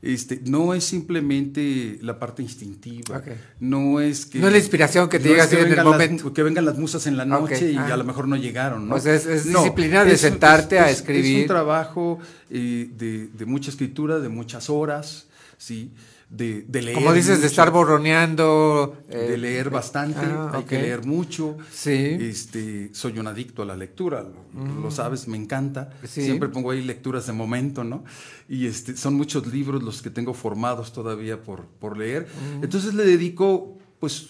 Este, 0.01 0.40
no 0.44 0.74
es 0.74 0.85
simplemente 0.85 1.98
la 2.02 2.18
parte 2.18 2.43
instintiva, 2.43 3.18
Ok. 3.18 3.26
no 3.60 4.01
es 4.01 4.26
que... 4.26 4.39
No 4.39 4.47
es 4.48 4.52
la 4.52 4.59
inspiración 4.59 5.09
que 5.09 5.18
te 5.18 5.24
no 5.28 5.31
llega 5.32 5.44
así 5.44 5.55
en 5.56 5.62
el 5.62 5.68
vengan 5.70 5.85
las- 5.86 5.93
momento. 5.94 6.32
que 6.35 6.43
vengan 6.43 6.64
las 6.66 6.78
musas 6.78 7.06
en 7.06 7.16
la 7.16 7.24
noche 7.24 7.72
y 7.72 7.76
ah. 7.76 7.86
a 7.93 7.97
lo 7.97 8.05
mejor 8.05 8.28
no 8.28 8.36
llegaron, 8.36 8.86
¿no? 8.89 8.97
O 8.97 9.01
sea, 9.01 9.14
es- 9.14 9.24
es 9.26 9.47
No, 9.47 9.60
disciplina 9.60 10.05
de 10.05 10.12
es 10.14 10.20
sentarte 10.20 10.78
a 10.78 10.90
es- 10.90 10.98
escribir. 10.98 11.36
Es 11.36 11.43
un 11.43 11.48
trabajo 11.48 12.18
eh, 12.51 12.90
de, 12.97 13.28
de 13.28 13.44
mucha 13.47 13.70
escritura, 13.70 14.18
de 14.20 14.28
muchas 14.28 14.68
horas, 14.68 15.26
¿sí? 15.56 15.90
De, 16.36 16.62
de 16.62 16.82
leer 16.82 16.94
Como 16.97 17.12
dices, 17.12 17.40
de 17.40 17.47
estar 17.47 17.70
borroneando. 17.70 18.97
eh, 19.09 19.16
de 19.31 19.39
leer 19.39 19.70
bastante, 19.70 20.20
ah, 20.23 20.51
hay 20.55 20.65
que 20.65 20.81
leer 20.81 21.05
mucho. 21.06 21.56
Sí. 21.73 21.93
Este, 21.93 22.90
soy 22.93 23.19
un 23.19 23.27
adicto 23.27 23.62
a 23.62 23.65
la 23.66 23.77
lectura, 23.77 24.23
lo, 24.23 24.44
Mm. 24.61 24.82
lo 24.82 24.90
sabes, 24.90 25.28
me 25.28 25.36
encanta. 25.36 25.90
Sí. 26.05 26.23
Siempre 26.23 26.48
pongo 26.48 26.70
ahí 26.70 26.82
lecturas 26.82 27.27
de 27.27 27.32
momento, 27.32 27.85
¿no? 27.85 28.05
Y 28.48 28.66
este, 28.66 28.97
son 28.97 29.15
muchos 29.15 29.47
libros 29.47 29.82
los 29.82 30.02
que 30.02 30.11
tengo 30.11 30.35
formados 30.35 30.93
todavía 30.93 31.43
por, 31.43 31.66
por 31.66 31.97
leer. 31.97 32.27
Mm. 32.59 32.65
Entonces 32.65 32.94
le 32.94 33.05
dedico, 33.05 33.78
pues, 34.01 34.28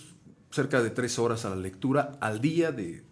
cerca 0.51 0.83
de 0.83 0.91
tres 0.91 1.19
horas 1.19 1.45
a 1.45 1.51
la 1.51 1.57
lectura 1.57 2.13
al 2.21 2.41
día 2.41 2.71
de 2.71 3.03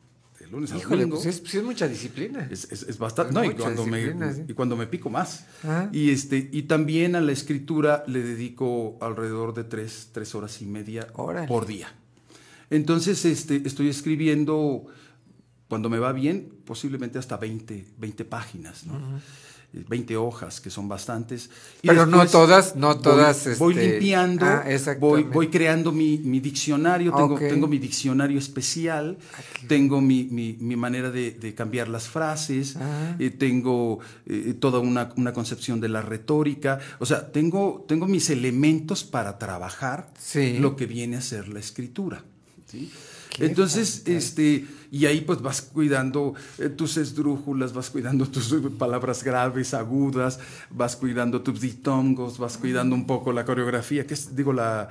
lunes 0.52 0.70
a 0.72 0.76
Híjole, 0.78 1.02
domingo. 1.02 1.16
pues 1.22 1.26
es, 1.26 1.42
sí 1.50 1.58
es 1.58 1.64
mucha 1.64 1.88
disciplina. 1.88 2.46
Es, 2.50 2.70
es- 2.70 2.84
es 2.84 2.98
bastante. 2.98 3.32
No, 3.32 3.44
y 3.44 3.54
cuando, 3.54 3.84
me, 3.86 4.06
sí. 4.34 4.42
y 4.46 4.52
cuando 4.52 4.76
me 4.76 4.86
pico 4.86 5.10
más. 5.10 5.46
Y, 5.90 6.10
este, 6.10 6.48
y 6.52 6.62
también 6.62 7.16
a 7.16 7.20
la 7.20 7.32
escritura 7.32 8.04
le 8.06 8.22
dedico 8.22 8.98
alrededor 9.00 9.54
de 9.54 9.64
tres, 9.64 10.10
tres 10.12 10.34
horas 10.36 10.62
y 10.62 10.66
media 10.66 11.08
Órale. 11.14 11.48
por 11.48 11.66
día. 11.66 11.88
Entonces 12.70 13.24
este, 13.24 13.62
estoy 13.66 13.88
escribiendo, 13.88 14.86
cuando 15.68 15.90
me 15.90 15.98
va 15.98 16.12
bien, 16.12 16.52
posiblemente 16.64 17.18
hasta 17.18 17.36
20, 17.36 17.84
20 17.98 18.24
páginas, 18.24 18.86
¿no? 18.86 19.20
20 19.72 20.16
hojas, 20.18 20.60
que 20.60 20.68
son 20.70 20.86
bastantes. 20.88 21.48
Y 21.82 21.88
Pero 21.88 22.04
no 22.04 22.26
todas, 22.26 22.76
no 22.76 22.98
todas, 22.98 23.58
Voy, 23.58 23.72
este, 23.74 23.90
limpiando, 23.92 24.44
ah, 24.44 24.64
voy, 25.00 25.22
voy 25.22 25.48
creando 25.48 25.92
mi, 25.92 26.18
mi 26.18 26.40
diccionario, 26.40 27.12
tengo, 27.12 27.38
tengo 27.38 27.66
mi 27.66 27.78
diccionario 27.78 28.38
especial, 28.38 29.16
tengo 29.68 30.00
mi, 30.00 30.24
mi- 30.24 30.56
mi 30.60 30.76
manera 30.76 31.10
de, 31.10 31.30
de 31.32 31.54
cambiar 31.54 31.88
las 31.88 32.08
frases, 32.08 32.76
Ah. 32.78 33.16
eh, 33.18 33.30
tengo 33.30 34.00
eh, 34.26 34.54
toda 34.60 34.78
una, 34.78 35.12
una 35.16 35.32
concepción 35.32 35.80
de 35.80 35.88
la 35.88 36.02
retórica, 36.02 36.78
o 36.98 37.06
sea, 37.06 37.32
tengo, 37.32 37.84
tengo 37.88 38.06
mis 38.06 38.28
elementos 38.30 39.04
para 39.04 39.38
trabajar 39.38 40.12
Sí. 40.18 40.58
lo 40.58 40.76
que 40.76 40.86
viene 40.86 41.16
a 41.16 41.20
ser 41.22 41.48
la 41.48 41.60
escritura. 41.60 42.24
Entonces, 43.38 44.02
este, 44.06 44.66
y 44.92 45.06
ahí 45.06 45.22
pues 45.22 45.40
vas 45.42 45.62
cuidando 45.62 46.34
eh, 46.58 46.68
tus 46.68 46.98
esdrújulas, 46.98 47.72
vas 47.72 47.88
cuidando 47.90 48.26
tus 48.26 48.54
palabras 48.78 49.24
graves, 49.24 49.72
agudas, 49.74 50.38
vas 50.70 50.94
cuidando 50.96 51.40
tus 51.40 51.60
diptongos, 51.62 52.36
vas 52.38 52.58
cuidando 52.58 52.94
un 52.94 53.06
poco 53.06 53.32
la 53.32 53.44
coreografía, 53.44 54.06
que 54.06 54.12
es, 54.14 54.36
digo, 54.36 54.52
la, 54.52 54.88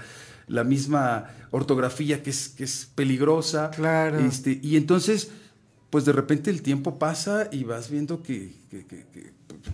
la 0.47 0.63
misma 0.63 1.27
ortografía 1.51 2.23
que 2.23 2.31
es, 2.31 2.49
que 2.49 2.63
es 2.63 2.89
peligrosa. 2.95 3.69
Claro. 3.69 4.17
Este, 4.19 4.59
y 4.63 4.75
entonces, 4.75 5.29
pues 5.91 6.03
de 6.03 6.13
repente 6.13 6.49
el 6.49 6.63
tiempo 6.63 6.97
pasa 6.97 7.47
y 7.51 7.63
vas 7.63 7.89
viendo 7.91 8.23
que- 8.23 8.53
que- 8.71 8.85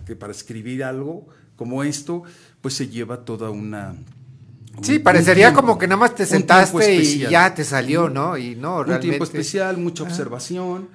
que 0.06 0.14
para 0.16 0.32
escribir 0.32 0.84
algo 0.84 1.26
como 1.56 1.82
esto, 1.82 2.22
pues 2.60 2.74
se 2.74 2.88
lleva 2.88 3.24
toda 3.24 3.48
una... 3.50 3.94
Sí, 4.82 4.96
un- 4.96 5.02
parecería 5.02 5.48
un 5.48 5.54
tiempo- 5.54 5.60
como 5.68 5.78
que 5.78 5.86
nada 5.86 5.98
más 6.00 6.14
te 6.14 6.22
un 6.24 6.28
sentaste 6.28 6.94
y 6.94 7.18
ya 7.20 7.54
te 7.54 7.64
salió, 7.64 8.08
¿no? 8.08 8.36
Y 8.36 8.54
no, 8.56 8.78
un 8.78 8.84
realmente. 8.86 9.08
tiempo 9.08 9.24
especial, 9.24 9.76
mucha 9.78 10.02
observación, 10.04 10.88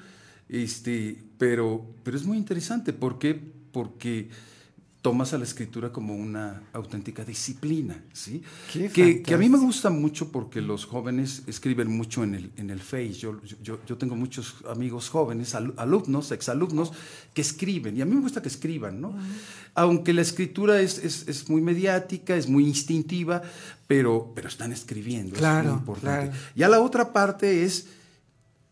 este, 0.50 1.18
pero, 1.38 1.86
pero 2.04 2.18
es 2.18 2.24
muy 2.26 2.38
interesante. 2.38 2.94
¿Por 2.94 3.20
qué? 3.20 3.40
Porque 3.72 4.30
tomas 5.04 5.34
a 5.34 5.38
la 5.38 5.44
escritura 5.44 5.92
como 5.92 6.16
una 6.16 6.64
auténtica 6.72 7.26
disciplina, 7.26 8.02
¿sí? 8.14 8.42
Que, 8.72 9.22
que 9.22 9.34
a 9.34 9.38
mí 9.38 9.50
me 9.50 9.58
gusta 9.58 9.90
mucho 9.90 10.32
porque 10.32 10.62
los 10.62 10.86
jóvenes 10.86 11.44
escriben 11.46 11.90
mucho 11.92 12.24
en 12.24 12.36
el, 12.36 12.52
en 12.56 12.70
el 12.70 12.80
Face. 12.80 13.12
Yo, 13.16 13.42
yo, 13.62 13.80
yo 13.86 13.98
tengo 13.98 14.16
muchos 14.16 14.56
amigos 14.66 15.10
jóvenes, 15.10 15.56
al- 15.56 15.74
alumnos, 15.76 16.32
exalumnos, 16.32 16.94
que 17.34 17.42
escriben. 17.42 17.98
Y 17.98 18.02
a 18.02 18.06
mí 18.06 18.16
me 18.16 18.22
gusta 18.22 18.42
que 18.42 18.48
escriban, 18.48 19.02
¿no? 19.02 19.14
Aunque 19.76 20.14
la 20.14 20.22
escritura 20.22 20.80
es, 20.80 21.00
es, 21.04 21.28
es 21.28 21.50
muy 21.50 21.62
mediática, 21.62 22.38
es 22.38 22.48
muy 22.48 22.66
instintiva, 22.66 23.42
pero, 23.88 24.32
pero 24.34 24.48
están 24.48 24.72
escribiendo. 24.72 25.36
es 25.36 25.42
muy 25.42 25.74
importante. 25.80 26.30
claro. 26.30 26.48
Ya 26.56 26.70
la 26.70 26.80
otra 26.80 27.12
parte 27.12 27.66
es 27.66 27.88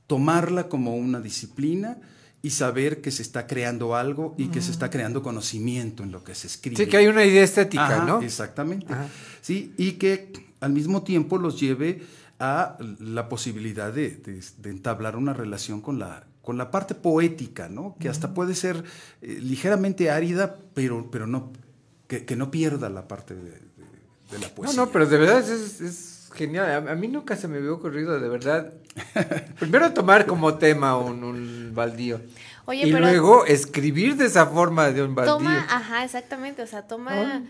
tomarla 0.08 0.70
como 0.70 0.96
una 0.96 1.20
disciplina 1.20 1.98
y 2.44 2.50
saber 2.52 3.02
que 3.02 3.12
se 3.12 3.22
está 3.22 3.46
creando 3.48 3.96
algo 3.96 4.34
y 4.38 4.48
que 4.48 4.62
se 4.62 4.72
está 4.72 4.90
creando 4.90 5.22
conocimiento 5.22 6.02
en 6.04 6.12
lo 6.12 6.24
que 6.24 6.34
se 6.36 6.48
escribe. 6.48 6.76
Sí, 6.78 6.88
que 6.88 6.98
hay 6.98 7.08
una 7.08 7.24
idea 7.24 7.44
estética, 7.44 7.86
Ajá, 7.98 8.06
¿no? 8.06 8.22
Exactamente. 8.22 8.92
Ajá. 8.92 9.08
Sí, 9.42 9.74
y 9.78 9.94
que 9.94 10.32
al 10.60 10.72
mismo 10.74 11.04
tiempo 11.04 11.38
los 11.38 11.60
lleve 11.60 12.02
a 12.40 12.78
la 13.00 13.30
posibilidad 13.30 13.94
de, 13.94 14.10
de- 14.18 14.42
de 14.58 14.70
entablar 14.72 15.16
una 15.16 15.34
relación 15.34 15.82
con 15.82 16.00
la, 16.00 16.26
con 16.42 16.58
la 16.58 16.72
parte 16.72 16.96
poética, 16.96 17.70
¿no? 17.70 17.96
Que 18.00 18.10
hasta 18.10 18.34
puede 18.34 18.56
ser 18.56 18.84
eh, 19.22 19.38
ligeramente 19.40 20.10
árida, 20.10 20.58
pero, 20.74 21.10
pero 21.12 21.28
no, 21.28 21.52
que, 22.08 22.26
que 22.26 22.36
no 22.36 22.50
pierda 22.50 22.90
la 22.90 23.08
parte 23.08 23.36
de, 23.36 23.52
la 24.32 24.48
No, 24.48 24.56
poesía. 24.56 24.76
no, 24.78 24.90
pero 24.92 25.06
de 25.06 25.18
verdad 25.18 25.40
es, 25.48 25.80
es 25.82 26.30
genial. 26.34 26.88
A, 26.88 26.92
a 26.94 26.96
mí 26.96 27.08
nunca 27.08 27.36
se 27.36 27.48
me 27.48 27.58
había 27.58 27.72
ocurrido, 27.74 28.20
de 28.20 28.28
verdad. 28.30 28.74
Primero 29.60 29.94
tomar 29.94 30.26
como 30.26 30.56
tema 30.56 30.98
un, 30.98 31.24
un 31.24 31.72
baldío. 31.74 32.22
Oye, 32.66 32.88
y 32.88 32.92
pero- 32.92 33.06
luego 33.06 33.46
escribir 33.46 34.16
de 34.18 34.26
esa 34.26 34.46
forma 34.46 34.90
de 34.92 35.04
un 35.04 35.16
baldío. 35.16 35.36
Toma, 35.38 35.66
ajá, 35.70 36.04
exactamente, 36.04 36.62
o 36.62 36.68
sea, 36.68 36.84
toma 36.84 37.44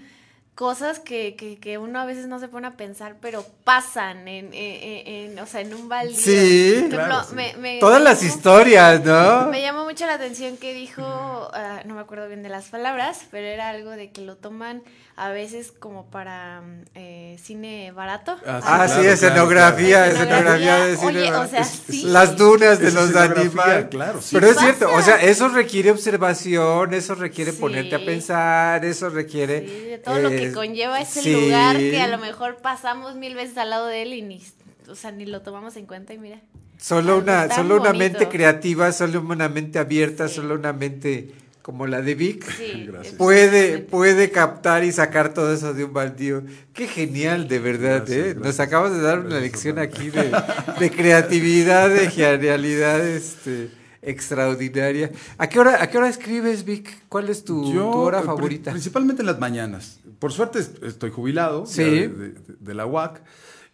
cosas 0.55 0.99
que, 0.99 1.35
que, 1.35 1.57
que 1.57 1.77
uno 1.77 1.99
a 1.99 2.05
veces 2.05 2.27
no 2.27 2.39
se 2.39 2.47
pone 2.47 2.67
a 2.67 2.71
pensar, 2.77 3.15
pero 3.19 3.43
pasan 3.63 4.27
en, 4.27 4.53
en, 4.53 5.31
en- 5.31 5.39
o 5.39 5.45
sea, 5.47 5.61
en 5.61 5.73
un 5.73 5.89
baldío. 5.89 6.15
Sí, 6.15 6.73
ejemplo, 6.75 6.97
claro, 6.97 7.23
sí. 7.27 7.35
me- 7.35 7.55
me- 7.57 7.79
Todas 7.79 7.99
me 7.99 8.03
las 8.05 8.21
llamó- 8.21 8.29
historias, 8.35 9.03
¿no? 9.03 9.47
Me 9.47 9.61
llamó 9.61 9.85
mucho 9.85 10.05
la 10.05 10.13
atención 10.15 10.57
que 10.57 10.73
dijo, 10.73 11.01
ah, 11.03 11.81
no 11.85 11.95
me 11.95 12.01
acuerdo 12.01 12.27
bien 12.27 12.43
de 12.43 12.49
las 12.49 12.65
palabras, 12.65 13.21
pero 13.31 13.47
era 13.47 13.69
algo 13.69 13.89
de 13.91 14.11
que 14.11 14.21
lo 14.21 14.35
toman 14.35 14.83
a 15.15 15.29
veces 15.29 15.71
como 15.71 16.05
para 16.09 16.61
mm, 16.61 16.83
eh, 16.95 17.37
cine 17.41 17.91
barato. 17.91 18.37
Ah, 18.45 18.87
sí, 18.87 18.95
claro, 18.95 19.09
escenografía, 19.11 20.09
claro, 20.09 20.11
escenografía 20.11 20.85
de 20.85 20.95
Oye, 20.97 21.25
cine. 21.25 21.33
o 21.35 21.47
sea, 21.47 21.63
sí. 21.63 22.03
Las 22.05 22.37
dunas 22.37 22.79
de 22.79 22.87
Es 22.87 22.93
los 22.93 23.15
animales. 23.15 23.87
claro, 23.89 24.21
sí 24.21 24.35
Pero 24.35 24.47
es 24.47 24.55
pasa. 24.55 24.65
cierto, 24.67 24.93
o 24.93 25.01
sea, 25.01 25.21
eso 25.21 25.49
requiere 25.49 25.91
observación, 25.91 26.93
eso 26.93 27.15
requiere 27.15 27.53
ponerte 27.53 27.95
a 27.95 28.05
pensar, 28.05 28.85
eso 28.85 29.09
requiere... 29.09 29.61
Sí, 29.67 29.85
de 29.89 29.97
todo 29.97 30.19
lo 30.19 30.29
que 30.29 30.47
eh, 30.47 30.51
conlleva 30.53 30.99
ese 30.99 31.21
sí. 31.21 31.33
lugar 31.33 31.77
que 31.77 32.01
a 32.01 32.07
lo 32.07 32.17
mejor 32.17 32.57
pasamos 32.57 33.15
mil 33.15 33.35
veces 33.35 33.57
al 33.57 33.69
lado 33.69 33.87
de 33.87 34.03
él 34.03 34.13
y 34.13 34.21
ni, 34.21 34.43
o 34.89 34.95
sea, 34.95 35.11
ni 35.11 35.25
lo 35.25 35.41
tomamos 35.41 35.75
en 35.75 35.85
cuenta 35.85 36.13
y 36.13 36.17
mira. 36.17 36.39
Solo 36.77 37.13
Algo 37.15 37.23
una, 37.23 37.53
solo 37.53 37.79
una 37.79 37.93
mente 37.93 38.27
creativa, 38.27 38.91
solo 38.91 39.21
una 39.21 39.49
mente 39.49 39.77
abierta, 39.77 40.27
solo 40.27 40.55
una 40.55 40.73
mente 40.73 41.31
como 41.61 41.85
la 41.87 42.01
de 42.01 42.15
Vic, 42.15 42.43
Sí, 42.57 42.89
puede, 43.17 43.79
puede 43.79 44.31
captar 44.31 44.83
y 44.83 44.91
sacar 44.91 45.33
todo 45.33 45.53
eso 45.53 45.73
de 45.73 45.83
un 45.85 45.93
baldío. 45.93 46.43
Qué 46.73 46.87
genial, 46.87 47.47
de 47.47 47.59
verdad, 47.59 47.97
Gracias, 48.05 48.17
¿eh? 48.17 48.21
gracias. 48.33 48.43
Nos 48.45 48.59
acabas 48.59 48.93
de 48.93 49.01
dar 49.01 49.19
una 49.19 49.39
lección 49.39 49.77
aquí 49.79 50.09
de, 50.09 50.31
de 50.79 50.91
creatividad, 50.91 51.89
de 51.89 52.09
genialidad, 52.09 53.05
este, 53.07 53.69
extraordinaria. 54.01 55.11
¿A 55.37 55.47
qué 55.49 55.59
hora, 55.59 55.81
a 55.83 55.89
qué 55.89 55.97
hora 55.97 56.09
escribes, 56.09 56.63
Vic? 56.65 56.89
¿Cuál 57.09 57.29
es 57.29 57.43
tu, 57.43 57.73
Yo, 57.73 57.91
tu 57.91 57.97
hora 57.99 58.21
favorita? 58.21 58.71
Principalmente 58.71 59.21
en 59.21 59.27
las 59.27 59.39
mañanas. 59.39 59.99
Por 60.19 60.31
suerte 60.31 60.59
est- 60.59 60.81
estoy 60.83 61.11
jubilado 61.11 61.65
Sí. 61.65 61.81
ya 61.83 61.85
de, 61.89 62.07
de- 62.09 62.33
de 62.59 62.73
la 62.73 62.85
UAC 62.85 63.21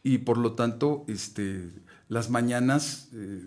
y 0.03 0.19
por 0.19 0.37
lo 0.37 0.53
tanto 0.53 1.03
este, 1.07 1.69
las 2.09 2.29
mañanas 2.29 3.09
eh, 3.13 3.45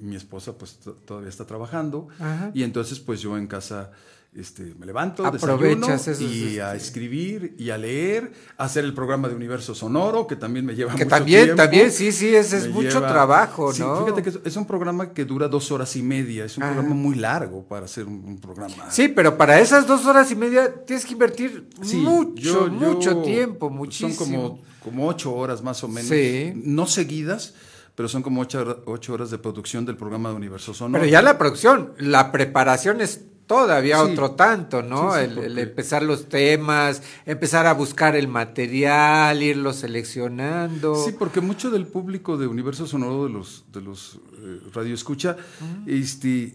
mi 0.00 0.16
esposa 0.16 0.58
pues 0.58 0.78
to- 0.80 0.94
todavía 0.94 1.28
está 1.28 1.46
trabajando 1.46 2.08
Ajá. 2.18 2.50
y 2.54 2.62
entonces 2.64 2.98
pues 3.00 3.20
yo 3.20 3.36
en 3.38 3.46
casa 3.46 3.92
este, 4.32 4.76
me 4.78 4.86
levanto, 4.86 5.26
Aprovechas 5.26 6.20
y 6.20 6.46
este- 6.50 6.62
a 6.62 6.76
escribir 6.76 7.56
y 7.58 7.70
a 7.70 7.78
leer, 7.78 8.32
a 8.58 8.64
hacer 8.66 8.84
el 8.84 8.94
programa 8.94 9.28
de 9.28 9.34
Universo 9.34 9.74
Sonoro 9.74 10.28
que 10.28 10.36
también 10.36 10.64
me 10.64 10.76
lleva 10.76 10.92
Que 10.94 11.04
mucho 11.04 11.16
también, 11.16 11.44
tiempo. 11.46 11.62
también, 11.62 11.90
sí, 11.90 12.12
sí, 12.12 12.32
ese 12.34 12.58
es 12.58 12.62
Me 12.68 12.74
mucho 12.74 13.00
trabajo, 13.00 13.72
Sí, 13.72 13.80
¿no? 13.80 14.04
Fíjate 14.04 14.22
que 14.22 14.28
es, 14.30 14.38
es 14.44 14.56
un 14.56 14.66
programa 14.66 15.12
que 15.12 15.24
dura 15.24 15.48
dos 15.48 15.72
horas 15.72 15.96
y 15.96 16.02
media, 16.02 16.44
es 16.44 16.56
un 16.56 16.62
Ajá. 16.62 16.74
programa 16.74 16.94
muy 16.94 17.16
largo 17.16 17.64
para 17.64 17.86
hacer 17.86 18.06
un, 18.06 18.24
un 18.24 18.38
programa. 18.40 18.88
Sí, 18.90 19.08
pero 19.08 19.36
para 19.36 19.58
esas 19.58 19.84
dos 19.88 20.06
horas 20.06 20.30
y 20.30 20.36
media 20.36 20.72
tienes 20.84 21.04
que 21.04 21.12
invertir 21.12 21.68
Sí, 21.82 21.96
mucho, 21.96 22.40
yo- 22.40 22.66
yo- 22.68 22.72
mucho 22.72 23.22
tiempo, 23.22 23.68
muchísimo. 23.68 24.14
Son 24.14 24.26
como, 24.32 24.62
como 24.84 25.08
ocho 25.08 25.32
horas 25.34 25.60
más 25.60 25.82
o 25.82 25.88
menos. 25.88 26.08
Sí. 26.08 26.52
No 26.54 26.86
seguidas, 26.86 27.54
pero 28.00 28.08
son 28.08 28.22
como 28.22 28.40
ocho, 28.40 28.82
ocho 28.86 29.12
horas 29.12 29.30
de 29.30 29.36
producción 29.36 29.84
del 29.84 29.94
programa 29.94 30.30
de 30.30 30.34
Universo 30.36 30.72
Sonoro. 30.72 31.02
Pero 31.02 31.12
ya 31.12 31.20
la 31.20 31.36
producción, 31.36 31.92
la 31.98 32.32
preparación 32.32 33.02
es 33.02 33.26
todavía 33.46 33.96
Sí. 33.98 34.12
otro 34.12 34.30
tanto, 34.30 34.80
¿no? 34.82 35.12
Sí, 35.14 35.26
sí, 35.26 35.38
el, 35.38 35.58
empezar 35.58 36.02
los 36.02 36.26
temas, 36.30 37.02
empezar 37.26 37.66
a 37.66 37.74
buscar 37.74 38.16
el 38.16 38.26
material, 38.26 39.42
irlo 39.42 39.74
seleccionando. 39.74 40.94
Sí, 40.94 41.12
porque 41.12 41.42
mucho 41.42 41.70
del 41.70 41.86
público 41.86 42.38
de 42.38 42.46
Universo 42.46 42.86
Sonoro, 42.86 43.24
de 43.24 43.32
los, 43.34 43.64
de 43.70 43.82
los 43.82 44.18
eh, 44.38 44.60
Radio 44.72 44.94
Escucha, 44.94 45.36
este, 45.86 46.54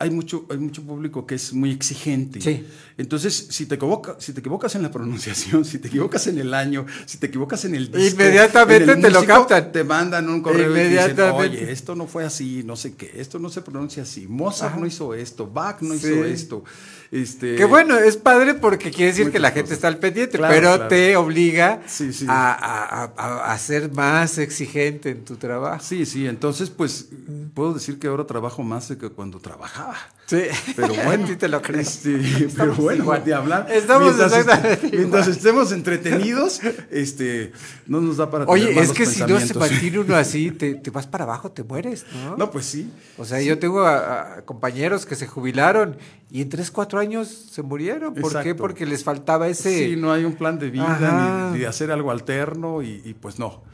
hay 0.00 0.08
mucho, 0.10 0.46
hay 0.48 0.56
mucho 0.56 0.82
público 0.82 1.26
que 1.26 1.34
es 1.34 1.52
muy 1.52 1.70
exigente. 1.70 2.40
Sí. 2.40 2.66
Entonces, 2.96 3.48
si 3.50 3.66
te, 3.66 3.74
equivoca, 3.74 4.16
si 4.18 4.32
te 4.32 4.40
equivocas 4.40 4.74
en 4.74 4.80
la 4.82 4.90
pronunciación, 4.90 5.62
si 5.66 5.78
te 5.78 5.88
equivocas 5.88 6.26
en 6.26 6.38
el 6.38 6.54
año, 6.54 6.86
si 7.04 7.18
te 7.18 7.26
equivocas 7.26 7.66
en 7.66 7.74
el 7.74 7.90
disco, 7.92 8.22
Inmediatamente 8.22 8.92
en 8.92 8.98
el 8.98 9.02
te 9.02 9.10
lo 9.10 9.26
captan. 9.26 9.70
Te 9.70 9.84
mandan 9.84 10.26
un 10.30 10.40
correo 10.40 10.70
y 10.70 10.74
te 10.74 10.88
dicen, 10.88 11.10
Inmediatamente. 11.10 11.58
oye, 11.58 11.70
esto 11.70 11.94
no 11.94 12.06
fue 12.06 12.24
así, 12.24 12.62
no 12.64 12.76
sé 12.76 12.94
qué, 12.94 13.12
esto 13.16 13.38
no 13.38 13.50
se 13.50 13.60
pronuncia 13.60 14.02
así, 14.04 14.26
Mozart 14.26 14.72
Ajá. 14.72 14.80
no 14.80 14.86
hizo 14.86 15.12
esto, 15.12 15.46
Bach 15.46 15.82
no 15.82 15.92
Sí. 15.92 16.06
hizo 16.06 16.24
esto. 16.24 16.64
Este, 17.12 17.56
Que 17.56 17.64
bueno, 17.64 17.96
es 17.98 18.16
padre 18.16 18.54
porque 18.54 18.92
quiere 18.92 19.06
decir 19.10 19.32
que 19.32 19.40
la 19.40 19.50
gente 19.50 19.74
está 19.74 19.88
al 19.88 19.98
pendiente, 19.98 20.38
Claro, 20.38 20.54
pero 20.54 20.68
claro. 20.76 20.88
te 20.88 21.16
obliga 21.16 21.82
Sí, 21.86 22.12
sí. 22.12 22.24
A, 22.28 22.52
a- 22.52 23.12
a- 23.16 23.52
a 23.52 23.58
ser 23.58 23.90
más 23.90 24.38
exigente 24.38 25.10
en 25.10 25.24
tu 25.24 25.36
trabajo. 25.36 25.82
Sí, 25.84 26.06
sí, 26.06 26.26
entonces 26.28 26.70
pues 26.70 27.08
puedo 27.54 27.74
decir 27.74 27.98
que 27.98 28.06
ahora 28.06 28.24
trabajo 28.26 28.62
más 28.62 28.88
de 28.88 28.96
que 28.96 29.08
cuando 29.08 29.40
trabajaba. 29.40 29.96
Sí. 30.30 30.42
Pero 30.76 30.94
bueno, 31.04 31.26
Sí 31.26 31.34
te 31.34 31.48
lo 31.48 31.60
creo. 31.60 31.80
este, 31.80 32.48
pero 32.56 32.72
bueno, 32.76 33.02
igual. 33.02 33.24
de 33.24 33.34
hablar. 33.34 33.66
Estamos 33.68 34.14
mientras, 34.14 34.32
exactamente 34.32 34.86
este, 34.86 34.96
mientras 34.96 35.26
estemos 35.26 35.72
entretenidos, 35.72 36.60
este, 36.88 37.50
no 37.88 38.00
nos 38.00 38.18
da 38.18 38.30
para 38.30 38.46
tener 38.46 38.68
Oye, 38.68 38.80
es 38.80 38.92
que 38.92 39.06
si 39.06 39.24
no 39.24 39.40
se 39.40 39.54
mantiene 39.54 39.98
uno 39.98 40.14
así, 40.16 40.52
te, 40.52 40.76
te 40.76 40.90
vas 40.90 41.08
para 41.08 41.24
abajo, 41.24 41.50
te 41.50 41.64
mueres, 41.64 42.06
¿no? 42.14 42.36
No, 42.36 42.50
pues 42.52 42.66
sí. 42.66 42.92
O 43.18 43.24
sea, 43.24 43.42
yo 43.42 43.58
tengo 43.58 43.80
a, 43.80 44.34
a 44.34 44.42
compañeros 44.42 45.04
que 45.04 45.16
se 45.16 45.26
jubilaron 45.26 45.96
y 46.30 46.42
en 46.42 46.48
3, 46.48 46.70
4 46.70 47.00
años 47.00 47.26
se 47.50 47.62
murieron. 47.62 48.14
¿Por 48.14 48.40
qué? 48.40 48.54
Porque 48.54 48.86
les 48.86 49.02
faltaba 49.02 49.48
ese... 49.48 49.78
Sí, 49.78 49.96
no 49.96 50.12
hay 50.12 50.24
un 50.24 50.34
plan 50.34 50.60
de 50.60 50.70
vida 50.70 51.48
ni, 51.50 51.54
ni 51.54 51.58
de 51.58 51.66
hacer 51.66 51.90
algo 51.90 52.12
alterno 52.12 52.82
y, 52.82 53.02
y, 53.04 53.14
pues 53.14 53.40
no. 53.40 53.64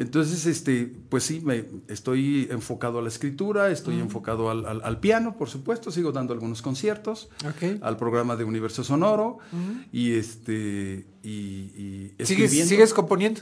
Entonces, 0.00 0.46
este, 0.46 0.86
pues 1.08 1.24
sí, 1.24 1.40
me, 1.44 1.64
estoy 1.88 2.46
enfocado 2.50 3.00
a 3.00 3.02
la 3.02 3.08
escritura, 3.08 3.70
estoy 3.70 3.96
Mm. 3.96 4.00
enfocado 4.02 4.48
al, 4.48 4.64
al- 4.64 4.80
al 4.84 5.00
piano, 5.00 5.36
por 5.36 5.48
supuesto, 5.50 5.90
sigo 5.90 6.12
dando 6.12 6.32
algunos 6.32 6.62
conciertos, 6.62 7.28
al 7.82 7.96
programa 7.96 8.36
de 8.36 8.44
Universo 8.44 8.84
Sonoro 8.84 9.38
Ujú. 9.52 9.80
y 9.92 10.12
este 10.12 11.04
y, 11.24 11.28
y 11.30 12.12
¿Sigues, 12.18 12.30
escribiendo. 12.30 12.68
¿Sigues 12.68 12.94
componiendo? 12.94 13.40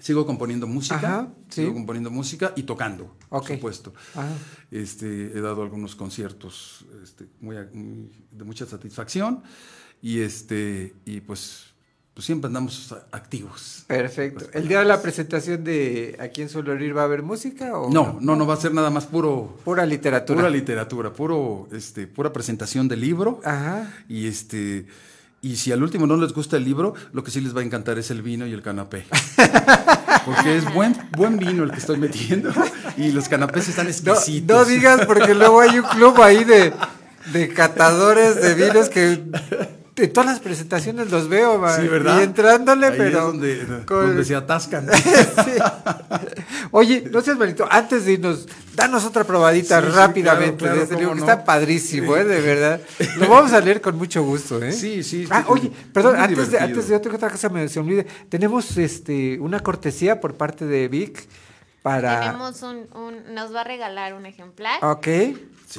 Sigo 0.00 0.24
componiendo 0.24 0.66
música, 0.66 0.96
Ajá, 0.96 1.32
sí. 1.50 1.62
sigo 1.62 1.74
componiendo 1.74 2.10
música 2.10 2.52
y 2.56 2.62
tocando, 2.62 3.14
por 3.28 3.44
supuesto. 3.46 3.92
Ajá. 4.14 4.32
Este, 4.70 5.36
he 5.36 5.40
dado 5.40 5.60
algunos 5.62 5.94
conciertos 5.96 6.86
este, 7.02 7.26
muy, 7.40 7.56
muy- 7.74 8.10
de 8.30 8.44
mucha 8.44 8.64
satisfacción 8.64 9.42
y 10.00 10.20
este 10.20 10.94
y 11.04 11.20
pues, 11.20 11.67
pues 12.18 12.26
siempre 12.26 12.48
andamos 12.48 12.92
activos. 13.12 13.84
Perfecto. 13.86 14.46
¿El 14.52 14.66
día 14.66 14.80
de 14.80 14.86
la 14.86 15.00
presentación 15.00 15.62
de 15.62 16.16
Aquí 16.18 16.42
en 16.42 16.48
Solorir 16.48 16.96
va 16.96 17.02
a 17.02 17.04
haber 17.04 17.22
música? 17.22 17.78
O 17.78 17.92
No, 17.92 18.18
no, 18.20 18.34
no 18.34 18.44
va 18.44 18.54
a 18.54 18.56
ser 18.56 18.74
nada 18.74 18.90
más 18.90 19.06
puro 19.06 19.56
Pura 19.64 19.86
literatura. 19.86 20.40
pura 20.40 20.50
literatura, 20.50 21.12
puro 21.12 21.68
este 21.70 22.08
pura 22.08 22.32
presentación 22.32 22.88
del 22.88 23.02
libro. 23.02 23.40
Ajá. 23.44 23.88
Y 24.08 24.26
este 24.26 24.86
y 25.42 25.54
si 25.54 25.70
al 25.70 25.80
último 25.80 26.08
no 26.08 26.16
les 26.16 26.32
gusta 26.32 26.56
el 26.56 26.64
libro, 26.64 26.94
lo 27.12 27.22
que 27.22 27.30
sí 27.30 27.40
les 27.40 27.54
va 27.56 27.60
a 27.60 27.64
encantar 27.64 27.96
es 28.00 28.10
el 28.10 28.20
vino 28.22 28.48
y 28.48 28.52
el 28.52 28.62
canapé. 28.62 29.06
Porque 30.26 30.56
es 30.56 30.74
buen, 30.74 30.96
buen 31.16 31.36
vino 31.38 31.62
el 31.62 31.70
que 31.70 31.78
estoy 31.78 31.98
metiendo 31.98 32.50
y 32.96 33.12
los 33.12 33.28
canapés 33.28 33.68
están 33.68 33.84
No, 33.86 33.92
exquisitos. 33.92 34.56
no 34.58 34.64
digas 34.64 35.06
porque 35.06 35.36
luego 35.36 35.60
hay 35.60 35.78
un 35.78 35.84
club 35.86 36.20
ahí 36.20 36.42
de, 36.42 36.72
de 37.32 37.48
catadores 37.54 38.42
de 38.42 38.54
vinos 38.54 38.88
que 38.88 39.22
en 40.04 40.12
todas 40.12 40.30
las 40.30 40.40
presentaciones 40.40 41.10
los 41.10 41.28
veo, 41.28 41.58
man, 41.58 41.80
Sí, 41.80 41.88
¿verdad? 41.88 42.20
y 42.20 42.24
entrándole, 42.24 42.86
Ahí 42.88 42.94
pero 42.96 43.18
es 43.18 43.24
donde, 43.24 43.66
con- 43.86 44.06
donde 44.08 44.24
se 44.24 44.34
atascan. 44.34 44.86
Sí. 45.44 45.52
Oye, 46.70 47.04
no 47.10 47.20
seas 47.20 47.38
malito, 47.38 47.66
antes 47.70 48.04
de 48.04 48.12
irnos, 48.12 48.46
danos 48.74 49.04
otra 49.04 49.24
probadita 49.24 49.80
Sí, 49.80 49.88
rápidamente 49.88 50.56
claro, 50.58 50.76
de 50.76 50.82
este 50.82 50.94
claro, 50.96 51.14
libro, 51.14 51.26
que 51.26 51.30
está 51.32 51.44
padrísimo, 51.44 52.16
¿eh? 52.16 52.24
de 52.24 52.40
verdad. 52.40 52.80
Lo 53.18 53.28
vamos 53.28 53.52
a 53.52 53.60
leer 53.60 53.80
con 53.80 53.96
mucho 53.96 54.22
gusto, 54.22 54.62
¿eh? 54.62 54.72
Sí, 54.72 55.02
sí. 55.02 55.26
Ah, 55.30 55.44
oye, 55.48 55.70
perdón, 55.92 56.16
antes 56.16 56.50
de, 56.50 56.58
antes 56.58 56.88
de 56.88 56.96
otra, 56.96 57.30
cosa 57.30 57.48
me 57.48 57.68
se 57.68 57.80
me 57.80 57.86
olvide, 57.86 58.06
tenemos 58.28 58.76
este 58.76 59.38
una 59.40 59.60
cortesía 59.60 60.20
por 60.20 60.34
parte 60.34 60.64
de 60.66 60.88
Vic 60.88 61.26
para... 61.82 62.20
Tenemos 62.20 62.62
un, 62.62 62.88
un- 62.94 63.34
nos 63.34 63.54
va 63.54 63.62
a 63.62 63.64
regalar 63.64 64.14
un 64.14 64.26
ejemplar. 64.26 64.84
Ok, 64.84 65.08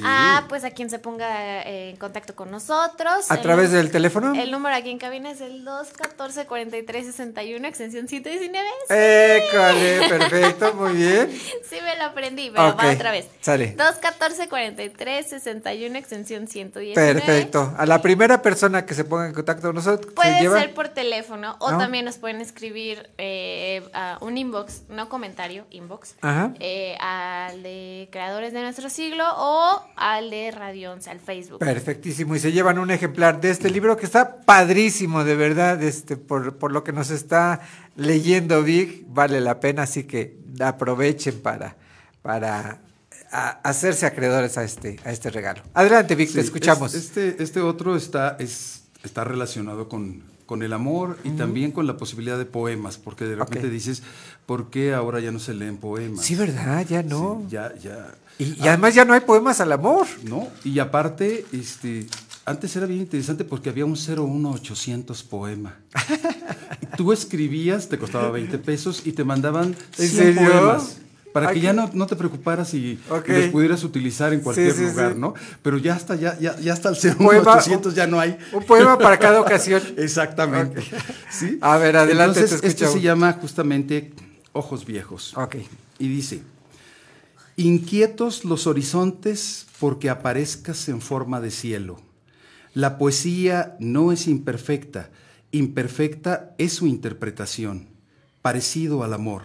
Ah, 0.04 0.44
pues 0.48 0.62
a 0.62 0.70
quien 0.70 0.88
se 0.88 1.00
ponga 1.00 1.62
eh, 1.64 1.90
en 1.90 1.96
contacto 1.96 2.36
con 2.36 2.48
nosotros. 2.48 3.28
¿A 3.28 3.34
El 3.34 3.40
través 3.42 3.72
del 3.72 3.90
teléfono? 3.90 4.40
El 4.40 4.52
número 4.52 4.76
aquí 4.76 4.88
en 4.88 4.98
cabina 4.98 5.32
es 5.32 5.40
el 5.40 5.66
214-4361, 5.66 7.66
extensión 7.66 8.06
119. 8.06 8.68
École, 8.88 10.08
perfecto, 10.08 10.74
muy 10.74 10.92
bien. 10.92 11.28
Sí 11.68 11.76
me 11.84 11.96
lo 11.96 12.04
aprendí, 12.04 12.50
pero 12.50 12.76
va 12.76 12.92
otra 12.92 13.10
vez. 13.10 13.26
sale. 13.40 13.76
214-4361, 13.76 15.96
extensión 15.96 16.46
119. 16.46 16.94
Perfecto. 16.94 17.74
A 17.76 17.84
la 17.86 18.00
primera 18.02 18.42
persona 18.42 18.84
que 18.86 18.94
se 18.94 19.02
ponga 19.04 19.26
en 19.26 19.32
contacto 19.34 19.66
con 19.68 19.74
nosotros, 19.76 20.06
se 20.06 20.12
Puede 20.14 20.40
lleva... 20.40 20.60
ser 20.60 20.72
por 20.74 20.88
teléfono 20.90 21.56
o 21.60 21.70
¿No? 21.72 21.78
también 21.78 22.04
nos 22.04 22.18
pueden 22.18 22.40
escribir 22.40 23.10
eh, 23.18 23.82
a 23.92 24.18
un 24.20 24.36
inbox, 24.38 24.82
no 24.88 25.08
comentario, 25.08 25.66
inbox, 25.70 25.99
Eh, 26.60 26.96
al 27.00 27.62
de 27.62 28.08
Creadores 28.12 28.52
de 28.52 28.60
Nuestro 28.62 28.88
Siglo 28.90 29.24
o 29.36 29.82
al 29.96 30.30
de 30.30 30.50
Radio 30.50 30.92
11, 30.92 31.10
al 31.10 31.20
Facebook. 31.20 31.58
Perfectísimo. 31.58 32.34
Y 32.34 32.38
se 32.38 32.52
llevan 32.52 32.78
un 32.78 32.90
ejemplar 32.90 33.40
de 33.40 33.50
este 33.50 33.70
libro 33.70 33.96
que 33.96 34.06
está 34.06 34.40
padrísimo, 34.42 35.24
de 35.24 35.36
verdad, 35.36 35.82
este, 35.82 36.16
por, 36.16 36.56
por 36.58 36.72
lo 36.72 36.84
que 36.84 36.92
nos 36.92 37.10
está 37.10 37.60
leyendo 37.96 38.62
Vic, 38.62 39.04
vale 39.08 39.40
la 39.40 39.60
pena, 39.60 39.82
así 39.82 40.04
que 40.04 40.38
aprovechen 40.60 41.40
para, 41.40 41.76
para 42.22 42.80
a- 43.32 43.50
hacerse 43.62 44.06
acreedores 44.06 44.56
a 44.58 44.64
este, 44.64 44.98
a 45.04 45.10
este 45.12 45.30
regalo. 45.30 45.62
Adelante, 45.74 46.14
Vic, 46.14 46.32
te 46.32 46.40
escuchamos. 46.40 46.94
es- 46.94 47.04
Este, 47.06 47.42
este 47.42 47.60
otro 47.60 47.96
está, 47.96 48.36
es, 48.38 48.84
está 49.02 49.24
relacionado 49.24 49.88
con, 49.88 50.24
con 50.46 50.62
el 50.62 50.72
amor 50.72 51.16
y 51.24 51.30
también 51.30 51.72
con 51.72 51.86
la 51.86 51.96
posibilidad 51.96 52.36
de 52.38 52.44
poemas, 52.46 52.98
porque 52.98 53.24
de 53.24 53.36
repente 53.36 53.68
dices, 53.70 54.02
¿por 54.50 54.68
qué 54.68 54.92
ahora 54.94 55.20
ya 55.20 55.30
no 55.30 55.38
se 55.38 55.54
leen 55.54 55.76
poemas? 55.76 56.24
Sí, 56.26 56.34
¿verdad? 56.34 56.84
Ya 56.88 57.04
no. 57.04 57.44
Sí, 57.44 57.52
ya, 57.52 57.72
ya. 57.80 58.08
Y, 58.36 58.60
y 58.60 58.66
además 58.66 58.96
ya 58.96 59.04
no 59.04 59.12
hay 59.12 59.20
poemas 59.20 59.60
al 59.60 59.70
amor. 59.70 60.08
No, 60.24 60.48
y 60.64 60.80
aparte, 60.80 61.46
este, 61.52 62.08
antes 62.44 62.74
era 62.74 62.86
bien 62.86 62.98
interesante 62.98 63.44
porque 63.44 63.68
había 63.70 63.84
un 63.84 63.92
01800 63.92 65.22
poema. 65.22 65.76
Tú 66.96 67.12
escribías, 67.12 67.88
te 67.88 67.96
costaba 67.96 68.28
20 68.32 68.58
pesos 68.58 69.02
y 69.04 69.12
te 69.12 69.22
mandaban 69.22 69.66
¿En 69.98 70.08
100 70.08 70.10
serio? 70.10 70.40
poemas. 70.50 70.96
Para 71.32 71.52
que 71.52 71.60
ya 71.60 71.72
no, 71.72 71.88
no 71.92 72.08
te 72.08 72.16
preocuparas 72.16 72.74
y, 72.74 72.98
los 73.08 73.44
pudieras 73.52 73.84
utilizar 73.84 74.32
en 74.32 74.40
cualquier 74.40 74.72
Sí, 74.72 74.78
sí, 74.78 74.84
lugar, 74.86 75.12
sí. 75.12 75.18
¿no? 75.20 75.34
Pero 75.62 75.78
ya 75.78 75.94
hasta, 75.94 76.16
ya, 76.16 76.36
ya, 76.40 76.58
ya 76.58 76.72
hasta 76.72 76.88
el 76.88 76.96
Poema- 76.96 77.54
01800 77.54 77.94
ya 77.94 78.08
no 78.08 78.18
hay. 78.18 78.36
Un 78.52 78.64
poema 78.64 78.98
para 78.98 79.16
cada 79.16 79.40
ocasión. 79.40 79.80
Exactamente. 79.96 80.82
¿Sí? 81.30 81.56
A 81.60 81.76
ver, 81.76 81.96
adelante, 81.96 82.40
Entonces, 82.40 82.60
te 82.60 82.66
este 82.66 82.84
escuchamos. 82.84 82.94
se 82.94 83.00
llama 83.00 83.32
justamente 83.40 84.10
Ojos 84.52 84.84
Viejos. 84.84 85.36
Ok. 85.36 85.56
Y 85.98 86.08
dice, 86.08 86.42
inquietos 87.56 88.44
los 88.44 88.66
horizontes 88.66 89.66
porque 89.78 90.10
aparezcas 90.10 90.88
en 90.88 91.00
forma 91.00 91.40
de 91.40 91.50
cielo. 91.50 92.00
La 92.74 92.98
poesía 92.98 93.76
no 93.80 94.12
es 94.12 94.28
imperfecta, 94.28 95.10
imperfecta 95.50 96.54
es 96.58 96.74
su 96.74 96.86
interpretación, 96.86 97.88
parecido 98.42 99.02
al 99.02 99.12
amor. 99.12 99.44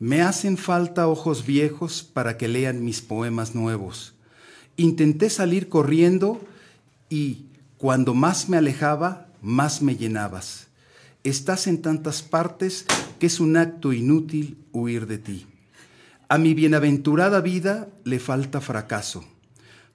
Me 0.00 0.22
hacen 0.22 0.56
falta 0.56 1.08
ojos 1.08 1.44
viejos 1.44 2.02
para 2.02 2.38
que 2.38 2.48
lean 2.48 2.84
mis 2.84 3.02
poemas 3.02 3.54
nuevos. 3.54 4.14
Intenté 4.76 5.28
salir 5.28 5.68
corriendo 5.68 6.40
y 7.10 7.46
cuando 7.76 8.14
más 8.14 8.48
me 8.48 8.56
alejaba, 8.56 9.26
más 9.42 9.82
me 9.82 9.96
llenabas. 9.96 10.67
Estás 11.24 11.66
en 11.66 11.82
tantas 11.82 12.22
partes 12.22 12.86
que 13.18 13.26
es 13.26 13.40
un 13.40 13.56
acto 13.56 13.92
inútil 13.92 14.58
huir 14.72 15.06
de 15.06 15.18
ti. 15.18 15.46
A 16.28 16.38
mi 16.38 16.54
bienaventurada 16.54 17.40
vida 17.40 17.88
le 18.04 18.20
falta 18.20 18.60
fracaso. 18.60 19.24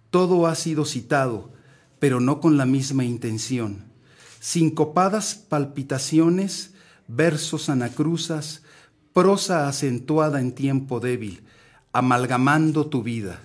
Todo 0.09 0.47
ha 0.47 0.55
sido 0.55 0.85
citado, 0.85 1.51
pero 1.99 2.19
no 2.19 2.41
con 2.41 2.57
la 2.57 2.65
misma 2.65 3.03
intención. 3.05 3.85
Sincopadas 4.39 5.35
palpitaciones, 5.35 6.73
versos 7.07 7.69
anacruzas, 7.69 8.63
prosa 9.13 9.67
acentuada 9.67 10.41
en 10.41 10.53
tiempo 10.53 10.99
débil, 10.99 11.43
amalgamando 11.93 12.87
tu 12.87 13.03
vida. 13.03 13.41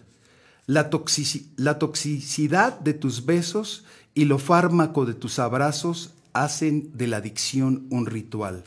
La, 0.66 0.90
toxici- 0.90 1.46
la 1.56 1.78
toxicidad 1.78 2.80
de 2.80 2.94
tus 2.94 3.24
besos 3.24 3.84
y 4.14 4.24
lo 4.24 4.38
fármaco 4.38 5.06
de 5.06 5.14
tus 5.14 5.38
abrazos 5.38 6.14
hacen 6.42 6.90
de 6.94 7.06
la 7.06 7.18
adicción 7.18 7.86
un 7.90 8.06
ritual. 8.06 8.64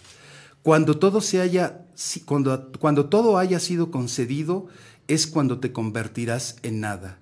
Cuando 0.64 1.00
todo, 1.00 1.22
se 1.22 1.42
haya, 1.42 1.86
cuando, 2.26 2.72
cuando 2.80 3.08
todo 3.08 3.38
haya 3.38 3.60
sido 3.60 3.92
concedido, 3.92 4.68
es 5.08 5.28
cuando 5.28 5.60
te 5.60 5.72
convertirás 5.72 6.58
en 6.64 6.80
nada. 6.80 7.18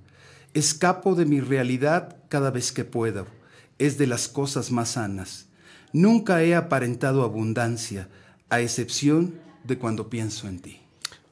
Escapo 0.54 1.16
de 1.16 1.26
mi 1.26 1.40
realidad 1.40 2.18
cada 2.28 2.52
vez 2.52 2.72
que 2.72 2.86
puedo. 2.86 3.28
Es 3.78 3.98
de 3.98 4.08
las 4.08 4.28
cosas 4.28 4.72
más 4.72 4.90
sanas. 4.90 5.48
Nunca 5.94 6.44
he 6.44 6.54
aparentado 6.54 7.24
abundancia, 7.24 8.10
a 8.50 8.60
excepción 8.60 9.36
de 9.64 9.78
cuando 9.78 10.10
pienso 10.10 10.48
en 10.48 10.60
ti. 10.60 10.82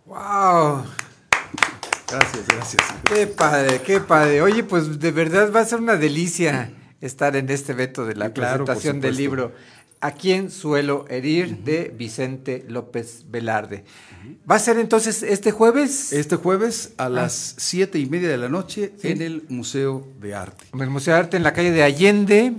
¡Wow! 0.05 0.83
Gracias, 2.09 2.47
gracias. 2.47 2.83
Qué 3.03 3.27
padre, 3.27 3.81
qué 3.81 3.99
padre. 3.99 4.41
Oye, 4.41 4.63
pues 4.63 4.99
de 4.99 5.11
verdad 5.11 5.51
va 5.53 5.59
a 5.59 5.65
ser 5.65 5.79
una 5.79 5.97
delicia 5.97 6.71
estar 7.01 7.35
en 7.35 7.49
este 7.49 7.71
evento 7.73 8.05
de 8.05 8.15
la 8.15 8.33
Claro, 8.33 8.65
por 8.65 8.75
presentación 8.75 9.01
del 9.01 9.15
libro 9.17 9.51
¿A 9.99 10.11
quién 10.11 10.51
suelo 10.51 11.05
herir? 11.09 11.57
de 11.63 11.91
Vicente 11.97 12.63
López 12.67 13.25
Velarde. 13.31 13.83
¿Va 14.49 14.55
a 14.55 14.59
ser 14.59 14.77
entonces 14.77 15.23
este 15.23 15.51
jueves? 15.51 16.13
Este 16.13 16.35
jueves 16.35 16.93
a 16.97 17.05
Ah. 17.05 17.09
las 17.09 17.55
siete 17.57 17.97
y 17.97 18.05
media 18.05 18.29
de 18.29 18.37
la 18.37 18.47
noche 18.47 18.93
Sí. 18.97 19.07
en 19.07 19.21
el 19.23 19.43
Museo 19.49 20.07
de 20.21 20.35
Arte. 20.35 20.65
En 20.71 20.81
el 20.81 20.89
Museo 20.91 21.15
de 21.15 21.19
Arte 21.19 21.37
en 21.37 21.43
la 21.43 21.51
calle 21.53 21.71
de 21.71 21.81
Allende, 21.81 22.53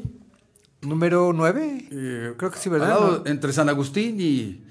número 0.83 1.33
9. 1.33 1.89
Eh, 1.91 2.33
Creo 2.37 2.51
que 2.51 2.59
sí, 2.59 2.69
¿verdad? 2.69 2.99
No. 3.01 3.27
entre 3.31 3.53
San 3.53 3.69
Agustín 3.69 4.21
y, 4.21 4.65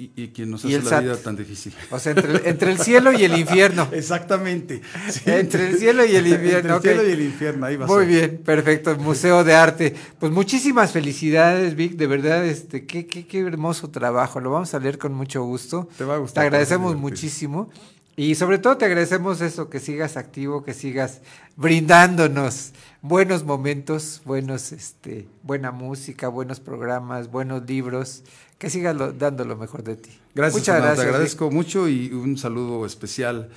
y, 0.00 0.12
y 0.14 0.28
quien 0.28 0.50
nos 0.52 0.64
Y 0.64 0.76
hace 0.76 0.88
la 0.90 1.00
vida 1.00 1.16
tan 1.16 1.34
difícil. 1.36 1.74
O 1.90 1.98
sea, 1.98 2.12
entre, 2.12 2.30
el- 2.30 2.46
entre 2.46 2.70
el 2.70 2.78
cielo 2.78 3.12
y 3.12 3.24
el 3.24 3.36
infierno. 3.36 3.88
Exactamente. 3.92 4.80
Sí. 5.10 5.22
Entre 5.26 5.70
el 5.70 5.76
cielo 5.78 6.04
y 6.06 6.14
el 6.14 6.26
infierno. 6.28 6.76
Entre 6.76 6.92
el 6.92 6.98
cielo 7.00 7.10
y 7.10 7.12
el 7.12 7.22
infierno, 7.22 7.66
ahí 7.66 7.76
va 7.76 7.84
a 7.84 7.88
Muy 7.88 8.06
bien, 8.06 8.40
perfecto. 8.44 8.96
Museo 8.96 9.42
de 9.42 9.54
Arte. 9.54 9.94
Pues 10.20 10.30
muchísimas 10.30 10.92
felicidades, 10.92 11.74
Vic. 11.74 11.96
De 11.96 12.06
verdad, 12.06 12.46
este, 12.46 12.86
qué, 12.86 13.06
qué, 13.08 13.26
qué 13.26 13.40
hermoso 13.40 13.90
trabajo. 13.90 14.38
Lo 14.38 14.50
vamos 14.50 14.72
a 14.72 14.78
leer 14.78 14.98
con 14.98 15.12
mucho 15.14 15.42
gusto. 15.42 15.88
Te 15.98 16.04
va 16.04 16.14
a 16.14 16.18
gustar, 16.18 16.42
Te 16.44 16.46
agradecemos 16.46 16.94
muchísimo. 16.96 17.68
Y 18.14 18.34
sobre 18.34 18.58
todo 18.58 18.76
te 18.76 18.84
agradecemos 18.84 19.40
eso, 19.40 19.70
que 19.70 19.78
sigas 19.78 20.16
activo, 20.16 20.64
que 20.64 20.74
sigas 20.74 21.20
brindándonos 21.56 22.72
buenos 23.00 23.44
momentos, 23.44 24.22
buenos, 24.24 24.72
este, 24.72 25.28
buena 25.44 25.70
música, 25.70 26.26
buenos 26.26 26.58
programas, 26.58 27.30
buenos 27.30 27.62
libros, 27.68 28.24
que 28.58 28.70
sigas 28.70 28.94
lo- 28.96 29.12
dando 29.12 29.44
lo 29.44 29.56
mejor 29.56 29.82
de 29.84 29.96
ti. 29.96 30.10
Gracias, 30.34 30.54
Muchas 30.60 30.74
Fernando, 30.76 30.86
gracias. 30.86 31.04
te 31.06 31.10
agradezco 31.10 31.50
mucho 31.50 31.88
y 31.88 32.12
un 32.12 32.36
saludo 32.36 32.84
especial 32.86 33.48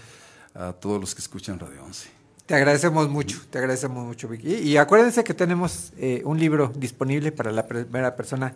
a 0.53 0.73
todos 0.73 0.99
los 1.01 1.15
que 1.15 1.21
escuchan 1.21 1.59
Radio 1.59 1.83
11. 1.83 2.09
Te 2.45 2.55
agradecemos 2.55 3.09
mucho, 3.09 3.39
te 3.49 3.57
agradecemos 3.59 4.05
mucho, 4.05 4.27
Vicky. 4.27 4.47
Y, 4.55 4.55
y 4.71 4.77
acuérdense 4.77 5.23
que 5.23 5.33
tenemos 5.33 5.93
eh, 5.97 6.21
un 6.25 6.37
libro 6.39 6.71
disponible 6.75 7.31
para 7.31 7.51
la 7.51 7.65
primera 7.67 8.15
persona 8.15 8.53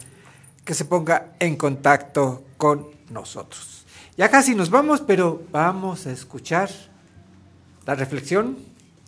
que 0.65 0.73
se 0.73 0.85
ponga 0.85 1.33
en 1.39 1.55
contacto 1.55 2.43
con 2.57 2.87
nosotros. 3.09 3.85
Ya 4.17 4.29
casi 4.29 4.53
nos 4.55 4.69
vamos, 4.69 5.01
pero 5.01 5.43
vamos 5.51 6.07
a 6.07 6.11
escuchar 6.11 6.69
la 7.85 7.95
reflexión, 7.95 8.57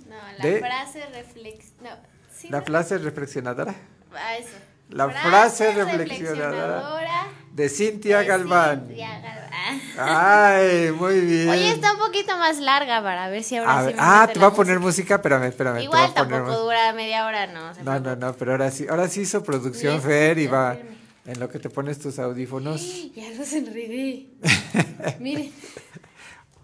No, 0.07 0.15
la 0.37 0.45
De- 0.45 0.59
frase 0.59 1.05
reflex... 1.13 1.65
No, 1.81 1.89
sí, 2.35 2.47
la 2.49 2.59
¿no? 2.59 2.65
frase 2.65 2.97
reflexionadora 2.99 3.75
Ah, 4.13 4.37
eso. 4.37 4.49
La 4.89 5.09
frase 5.09 5.71
reflexionadora 5.73 7.25
de 7.51 7.69
Cintia 7.69 8.23
Galván. 8.23 8.85
Cintia 8.87 9.19
Galván. 9.19 9.81
Ay, 9.99 10.91
muy 10.91 11.19
bien. 11.21 11.49
Oye, 11.49 11.71
está 11.71 11.93
un 11.93 11.99
poquito 11.99 12.37
más 12.37 12.57
larga 12.59 13.01
para 13.01 13.27
ver 13.29 13.43
si 13.43 13.57
ahora 13.57 13.77
A 13.77 13.81
sí 13.81 13.85
ver- 13.87 13.95
me 13.95 14.01
ah, 14.01 14.29
te 14.31 14.39
va 14.39 14.47
a 14.47 14.53
poner 14.53 14.79
música, 14.79 15.15
espérame, 15.15 15.43
espérame. 15.45 15.81
Igual 15.81 16.13
poner 16.13 16.13
tampoco 16.13 16.43
música. 16.45 16.63
dura 16.63 16.93
media 16.93 17.25
hora, 17.25 17.47
no. 17.47 17.73
se 17.73 17.83
No, 17.83 17.99
no, 17.99 18.15
no, 18.15 18.33
pero 18.33 18.51
ahora 18.51 18.71
sí, 18.71 18.85
ahora 18.89 19.07
sí 19.09 19.21
hizo 19.21 19.43
producción 19.43 20.01
Fer 20.01 20.37
y 20.39 20.47
va 20.47 20.75
firme. 20.75 20.91
en 21.25 21.39
lo 21.39 21.49
que 21.49 21.59
te 21.59 21.69
pones 21.69 21.99
tus 21.99 22.17
audífonos. 22.19 22.81
Ya 23.13 23.29
los 23.31 23.51
enredé. 23.53 24.27
Miren. 25.19 25.51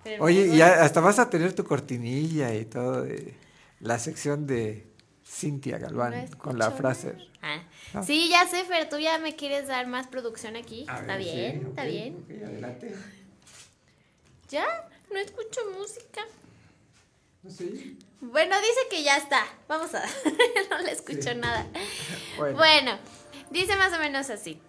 Pero 0.04 0.24
Oye, 0.24 0.48
y 0.48 0.62
hasta 0.62 1.00
vas 1.02 1.18
a 1.20 1.30
tener 1.30 1.54
tu 1.54 1.64
cortinilla 1.64 2.54
y 2.54 2.66
todo 2.66 3.04
de 3.04 3.36
la 3.80 4.00
sección 4.00 4.46
de 4.48 4.88
Cintia 5.26 5.78
Galván 5.78 6.26
No 6.30 6.38
con 6.38 6.58
la 6.58 6.72
frase. 6.72 7.16
Ah. 7.42 7.62
No. 7.94 8.04
Sí, 8.04 8.28
ya 8.30 8.48
sé, 8.48 8.64
Fer, 8.64 8.90
tú 8.90 8.98
ya 8.98 9.20
me 9.20 9.36
quieres 9.36 9.68
dar 9.68 9.86
más 9.88 10.08
producción 10.08 10.56
aquí. 10.56 10.86
A 10.90 11.00
está 11.02 11.18
ver, 11.18 11.26
bien, 11.26 11.66
está 11.68 11.84
bien. 11.84 12.26
adelante. 12.44 12.96
¿Ya? 14.50 14.66
No 15.12 15.20
escucho 15.20 15.62
música. 15.78 16.26
Sí. 17.48 17.98
Bueno, 18.22 18.56
dice 18.60 18.80
que 18.90 19.04
ya 19.04 19.18
está. 19.18 19.46
Vamos 19.68 19.94
a. 19.94 20.04
no 20.70 20.80
le 20.80 20.92
escucho 20.92 21.34
nada. 21.36 21.66
Bueno. 22.38 22.58
Bueno. 22.58 22.98
dice 23.52 23.76
más 23.76 23.94
o 23.94 24.00
menos 24.00 24.30
así. 24.32 24.60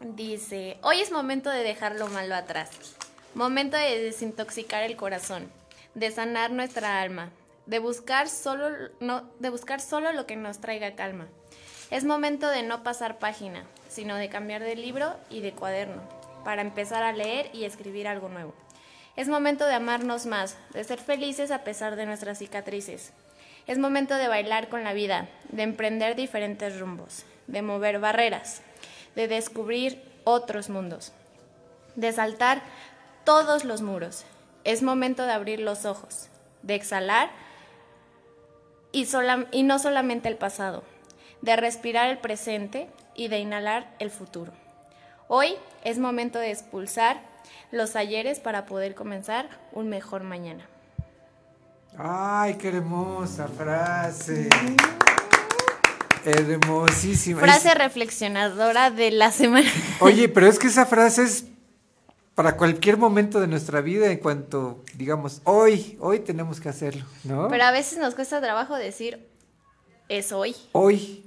Dice: 0.00 0.78
Hoy 0.82 1.00
es 1.00 1.12
momento 1.12 1.48
de 1.48 1.62
dejar 1.62 1.94
lo 1.94 2.08
malo 2.08 2.34
atrás. 2.34 2.70
Momento 3.34 3.76
de 3.76 4.00
desintoxicar 4.02 4.82
el 4.82 4.96
corazón. 4.96 5.48
De 5.94 6.10
sanar 6.10 6.50
nuestra 6.50 7.00
alma. 7.02 7.30
De 7.66 7.78
buscar 7.78 8.28
solo, 8.28 8.70
no, 8.98 9.30
de 9.38 9.50
buscar 9.50 9.80
solo 9.80 10.12
lo 10.12 10.26
que 10.26 10.34
nos 10.34 10.60
traiga 10.60 10.96
calma. 10.96 11.28
Es 11.92 12.04
momento 12.04 12.48
de 12.48 12.62
no 12.62 12.82
pasar 12.82 13.18
página, 13.18 13.66
sino 13.90 14.16
de 14.16 14.30
cambiar 14.30 14.62
de 14.62 14.76
libro 14.76 15.14
y 15.28 15.40
de 15.40 15.52
cuaderno, 15.52 16.00
para 16.42 16.62
empezar 16.62 17.02
a 17.02 17.12
leer 17.12 17.50
y 17.52 17.64
escribir 17.64 18.08
algo 18.08 18.30
nuevo. 18.30 18.54
Es 19.14 19.28
momento 19.28 19.66
de 19.66 19.74
amarnos 19.74 20.24
más, 20.24 20.56
de 20.72 20.84
ser 20.84 20.98
felices 20.98 21.50
a 21.50 21.64
pesar 21.64 21.96
de 21.96 22.06
nuestras 22.06 22.38
cicatrices. 22.38 23.12
Es 23.66 23.76
momento 23.76 24.14
de 24.14 24.26
bailar 24.26 24.70
con 24.70 24.84
la 24.84 24.94
vida, 24.94 25.28
de 25.50 25.64
emprender 25.64 26.16
diferentes 26.16 26.80
rumbos, 26.80 27.26
de 27.46 27.60
mover 27.60 28.00
barreras, 28.00 28.62
de 29.14 29.28
descubrir 29.28 30.02
otros 30.24 30.70
mundos, 30.70 31.12
de 31.94 32.10
saltar 32.10 32.62
todos 33.24 33.66
los 33.66 33.82
muros. 33.82 34.24
Es 34.64 34.82
momento 34.82 35.26
de 35.26 35.32
abrir 35.32 35.60
los 35.60 35.84
ojos, 35.84 36.30
de 36.62 36.74
exhalar 36.74 37.28
y, 38.92 39.06
y 39.50 39.62
no 39.62 39.78
solamente 39.78 40.30
el 40.30 40.36
pasado, 40.36 40.84
de 41.42 41.56
respirar 41.56 42.08
el 42.08 42.18
presente 42.18 42.88
y 43.14 43.28
de 43.28 43.40
inhalar 43.40 43.94
el 43.98 44.10
futuro. 44.10 44.52
Hoy 45.28 45.54
es 45.84 45.98
momento 45.98 46.38
de 46.38 46.50
expulsar 46.50 47.20
los 47.70 47.96
ayeres 47.96 48.40
para 48.40 48.64
poder 48.64 48.94
comenzar 48.94 49.48
un 49.72 49.88
mejor 49.88 50.22
mañana. 50.22 50.66
Ay, 51.98 52.54
qué 52.54 52.68
hermosa 52.68 53.48
frase. 53.48 54.48
Hermosísima. 56.24 57.40
Frase 57.40 57.74
reflexionadora 57.74 58.90
de 58.90 59.10
la 59.10 59.32
semana. 59.32 59.68
Oye, 60.00 60.28
pero 60.28 60.46
es 60.46 60.58
que 60.58 60.68
esa 60.68 60.86
frase 60.86 61.24
es 61.24 61.46
para 62.34 62.56
cualquier 62.56 62.96
momento 62.96 63.40
de 63.40 63.46
nuestra 63.46 63.80
vida 63.80 64.10
en 64.10 64.18
cuanto, 64.18 64.82
digamos, 64.94 65.42
hoy, 65.44 65.98
hoy 66.00 66.20
tenemos 66.20 66.60
que 66.60 66.68
hacerlo, 66.68 67.04
¿no? 67.24 67.48
Pero 67.48 67.64
a 67.64 67.72
veces 67.72 67.98
nos 67.98 68.14
cuesta 68.14 68.40
trabajo 68.40 68.76
decir, 68.76 69.28
es 70.08 70.32
hoy, 70.32 70.54
Hoy, 70.72 71.24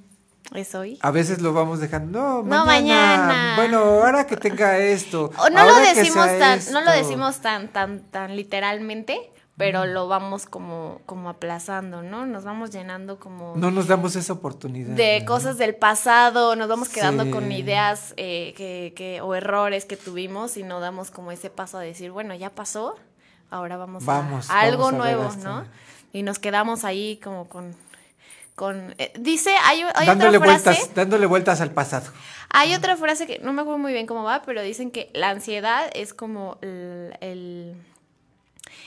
es 0.54 0.76
hoy. 0.76 1.00
a 1.02 1.12
veces 1.12 1.42
lo 1.42 1.54
vamos 1.54 1.80
dejando, 1.80 2.20
no, 2.20 2.44
No, 2.44 2.66
mañana. 2.66 3.18
mañana. 3.28 3.54
Bueno, 3.58 3.80
ahora 3.80 4.28
que 4.28 4.38
tenga 4.38 4.78
esto. 4.78 5.32
O 5.38 5.50
no 5.50 5.66
lo 5.66 5.76
decimos 5.76 6.28
tan, 6.40 6.60
no 6.72 6.82
lo 6.82 6.92
decimos 6.92 7.40
tan, 7.42 7.68
tan, 7.70 8.02
tan 8.12 8.36
literalmente, 8.36 9.32
pero 9.58 9.86
lo 9.86 10.08
vamos 10.10 10.46
como, 10.46 11.00
como 11.06 11.30
aplazando, 11.30 12.02
¿no? 12.04 12.26
Nos 12.26 12.44
vamos 12.44 12.72
llenando 12.72 13.20
como 13.20 13.54
No 13.56 13.72
nos 13.72 13.88
damos 13.88 14.16
esa 14.18 14.34
oportunidad. 14.34 14.96
de 14.96 15.22
¿no? 15.22 15.26
cosas 15.26 15.58
del 15.58 15.76
pasado, 15.76 16.56
nos 16.58 16.68
vamos 16.68 16.90
quedando 16.90 17.24
Sí. 17.24 17.32
con 17.32 17.52
ideas 17.52 18.14
eh, 18.18 18.54
que, 18.58 18.94
que, 18.96 19.22
o 19.22 19.34
errores 19.34 19.86
que 19.86 19.96
tuvimos 19.98 20.58
y 20.58 20.64
no 20.64 20.80
damos 20.82 21.10
como 21.10 21.32
ese 21.32 21.50
paso 21.50 21.78
a 21.78 21.82
decir, 21.82 22.12
bueno, 22.12 22.36
ya 22.36 22.50
pasó, 22.50 22.96
ahora 23.50 23.78
vamos, 23.78 24.04
a- 24.04 24.06
Vamos, 24.06 24.50
a, 24.50 24.60
algo 24.60 24.84
vamos 24.86 25.02
a 25.02 25.06
ver 25.06 25.16
nuevo, 25.18 25.36
¿no? 25.44 25.66
Y 26.12 26.24
nos 26.24 26.38
quedamos 26.40 26.84
ahí 26.86 27.20
como 27.24 27.48
con, 27.50 27.76
con 28.56 28.96
eh, 28.98 29.12
dice, 29.20 29.54
hay, 29.64 29.82
hay 29.96 30.08
dándole 30.08 30.38
otra 30.38 30.60
frase, 30.60 30.70
vueltas, 30.70 30.96
dándole 30.96 31.26
vueltas 31.26 31.62
al 31.62 31.72
pasado. 31.72 32.12
hay 32.50 32.74
otra 32.74 32.96
frase 32.96 33.28
que 33.28 33.40
no 33.40 33.52
me 33.54 33.62
acuerdo 33.62 33.80
muy 33.80 33.92
bien 33.92 34.08
cómo 34.08 34.24
va, 34.24 34.42
pero 34.44 34.62
dicen 34.62 34.92
que 34.92 35.10
la 35.14 35.30
ansiedad 35.30 35.90
es 35.94 36.14
como 36.14 36.58
el, 36.62 37.14
el, 37.20 37.76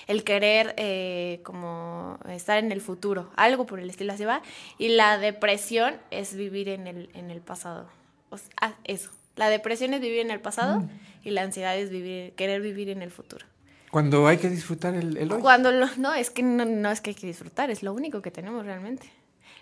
el 0.06 0.24
querer 0.24 0.74
eh, 0.78 1.40
como 1.44 2.18
estar 2.30 2.58
en 2.58 2.72
el 2.72 2.80
futuro, 2.80 3.30
algo 3.36 3.66
por 3.66 3.78
el 3.78 3.90
estilo 3.90 4.14
así 4.14 4.24
va, 4.24 4.40
y 4.78 4.88
la 4.88 5.18
depresión 5.18 5.96
es 6.10 6.34
vivir 6.34 6.70
en 6.70 6.86
el, 6.86 7.10
en 7.12 7.30
el 7.30 7.42
pasado. 7.42 7.88
O 8.30 8.38
sea, 8.38 8.48
ah, 8.60 8.72
eso. 8.84 9.10
La 9.36 9.50
depresión 9.50 9.94
es 9.94 10.00
vivir 10.00 10.20
en 10.20 10.30
el 10.30 10.40
pasado 10.40 10.80
Mm. 10.80 10.88
y 11.24 11.30
la 11.30 11.42
ansiedad 11.42 11.76
es 11.76 11.90
vivir, 11.90 12.32
querer 12.32 12.60
vivir 12.60 12.88
en 12.88 13.02
el 13.02 13.10
futuro. 13.10 13.44
Cuando 13.90 14.26
hay 14.26 14.38
que 14.38 14.50
disfrutar 14.50 14.94
el, 14.94 15.16
el 15.16 15.30
hoy. 15.32 15.40
Cuando 15.40 15.70
lo, 15.72 15.86
no, 15.96 16.12
es 16.12 16.30
que 16.30 16.42
no, 16.42 16.64
no 16.64 16.90
es 16.90 17.00
que 17.00 17.10
hay 17.10 17.14
que 17.14 17.26
disfrutar, 17.26 17.70
es 17.70 17.82
lo 17.82 17.92
único 17.92 18.20
que 18.20 18.30
tenemos 18.30 18.64
realmente. 18.66 19.10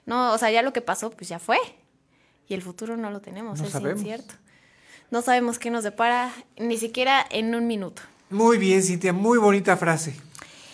No, 0.07 0.33
o 0.33 0.39
sea, 0.39 0.51
ya 0.51 0.63
lo 0.63 0.73
que 0.73 0.81
pasó, 0.81 1.11
pues 1.11 1.29
ya 1.29 1.39
fue. 1.39 1.59
Y 2.49 2.55
el 2.55 2.63
futuro 2.63 2.97
no 2.97 3.11
lo 3.11 3.21
tenemos, 3.21 3.61
No 3.61 3.67
es 3.67 3.73
sabemos. 3.73 4.01
incierto. 4.01 4.35
No 5.11 5.21
sabemos 5.23 5.59
qué 5.59 5.71
nos 5.71 5.85
depara 5.85 6.33
ni 6.57 6.79
siquiera 6.79 7.25
en 7.31 7.55
un 7.55 7.67
minuto. 7.67 8.03
Muy 8.31 8.59
bien, 8.59 8.83
Cintia, 8.83 9.13
muy 9.13 9.39
bonita 9.39 9.77
frase. 9.77 10.17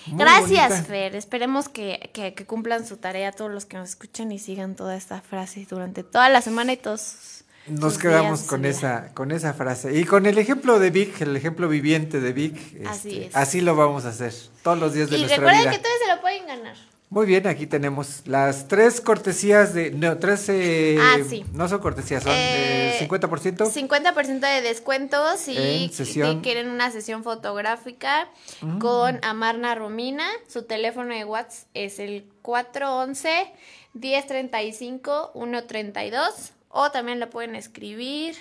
Muy 0.06 0.18
Gracias, 0.18 0.68
bonita. 0.70 0.84
Fer. 0.88 1.16
Esperemos 1.16 1.68
que, 1.68 2.10
que- 2.12 2.34
que 2.34 2.46
cumplan 2.46 2.86
su 2.86 2.96
tarea 2.96 3.30
todos 3.32 3.50
los 3.50 3.66
que 3.66 3.76
nos 3.76 3.90
escuchan 3.90 4.32
y 4.32 4.38
sigan 4.38 4.74
toda 4.74 4.96
esta 4.96 5.20
frase 5.20 5.66
durante 5.68 6.02
toda 6.02 6.28
la 6.28 6.42
semana 6.42 6.72
y 6.72 6.76
todos. 6.76 7.44
Nos 7.68 7.94
sus 7.94 8.02
quedamos 8.02 8.40
días 8.40 8.48
con 8.50 8.64
esa, 8.64 9.14
con 9.14 9.30
esa 9.30 9.54
frase. 9.54 9.96
Y 9.96 10.04
con 10.04 10.26
el 10.26 10.36
ejemplo 10.38 10.78
de 10.80 10.90
Vic, 10.90 11.20
el 11.20 11.36
ejemplo 11.36 11.68
viviente 11.68 12.20
de 12.20 12.32
Vic, 12.32 12.56
Así 12.86 13.10
este, 13.10 13.26
es. 13.26 13.36
así 13.36 13.60
lo 13.60 13.76
vamos 13.76 14.04
a 14.04 14.08
hacer 14.08 14.34
todos 14.64 14.78
los 14.78 14.92
días 14.94 15.08
de 15.10 15.16
Y 15.16 15.20
nuestra 15.20 15.36
recuerden 15.38 15.62
vida. 15.62 15.70
que 15.70 15.78
todos 15.78 15.94
se 16.04 16.14
lo 16.16 16.20
pueden 16.20 16.46
ganar. 16.48 16.76
Muy 17.12 17.26
bien, 17.26 17.46
aquí 17.46 17.66
tenemos 17.66 18.22
las 18.26 18.68
tres 18.68 19.02
cortesías 19.02 19.74
de... 19.74 19.90
No, 19.90 20.16
tres... 20.16 20.48
eh, 20.48 20.96
Ah, 20.98 21.18
sí. 21.28 21.44
No 21.52 21.68
son 21.68 21.80
cortesías, 21.80 22.22
son 22.22 22.32
Eh, 22.32 22.96
eh, 22.98 23.06
50%. 23.06 23.66
50% 23.70 24.40
de 24.40 24.62
descuento 24.62 25.22
si 25.36 25.54
En 25.84 25.92
sesión. 25.92 26.36
si 26.36 26.40
quieren 26.40 26.70
una 26.70 26.90
sesión 26.90 27.22
fotográfica 27.22 28.30
Mm. 28.62 28.78
con 28.78 29.20
Amarna 29.22 29.74
Romina. 29.74 30.24
Su 30.48 30.62
teléfono 30.62 31.14
de 31.14 31.26
WhatsApp 31.26 31.68
es 31.74 31.98
el 31.98 32.24
411 32.40 33.52
1035 33.92 35.32
132 35.34 36.52
o 36.70 36.90
también 36.92 37.20
la 37.20 37.28
pueden 37.28 37.56
escribir 37.56 38.36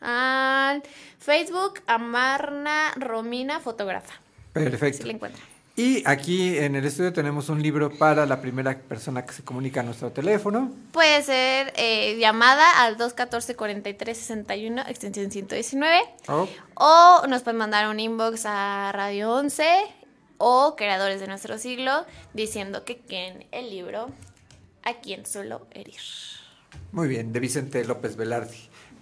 al 0.00 0.82
Facebook 1.20 1.80
Amarna 1.86 2.90
Romina 2.96 3.60
Fotógrafa. 3.60 4.14
Perfecto. 4.52 4.98
Si 4.98 5.04
la 5.04 5.12
encuentran. 5.12 5.55
Y 5.78 6.02
aquí 6.06 6.56
en 6.56 6.74
el 6.74 6.86
estudio 6.86 7.12
tenemos 7.12 7.50
un 7.50 7.62
libro 7.62 7.90
para 7.90 8.24
la 8.24 8.40
primera 8.40 8.78
persona 8.78 9.26
que 9.26 9.34
se 9.34 9.44
comunica 9.44 9.80
a 9.80 9.82
nuestro 9.82 10.10
teléfono. 10.10 10.72
Puede 10.90 11.22
ser 11.22 11.74
eh, 11.76 12.16
llamada 12.18 12.82
al 12.82 12.96
214-4361, 12.96 14.88
extensión 14.88 15.30
119. 15.30 16.00
Oh, 16.28 16.48
O 16.74 17.26
nos 17.28 17.42
pueden 17.42 17.58
mandar 17.58 17.88
un 17.88 18.00
inbox 18.00 18.46
a 18.46 18.90
Radio 18.92 19.32
11 19.34 19.66
o 20.38 20.76
Creadores 20.76 21.20
de 21.20 21.26
Nuestro 21.26 21.58
Siglo 21.58 22.06
diciendo 22.32 22.84
que 22.84 22.96
quieren 22.98 23.46
el 23.52 23.68
libro 23.68 24.08
A 24.82 24.94
quien 24.94 25.26
solo 25.26 25.66
herir. 25.72 26.00
muy 26.92 27.06
bien, 27.08 27.32
de 27.34 27.40
Vicente 27.40 27.84
López 27.84 28.16
Velarde. 28.16 28.56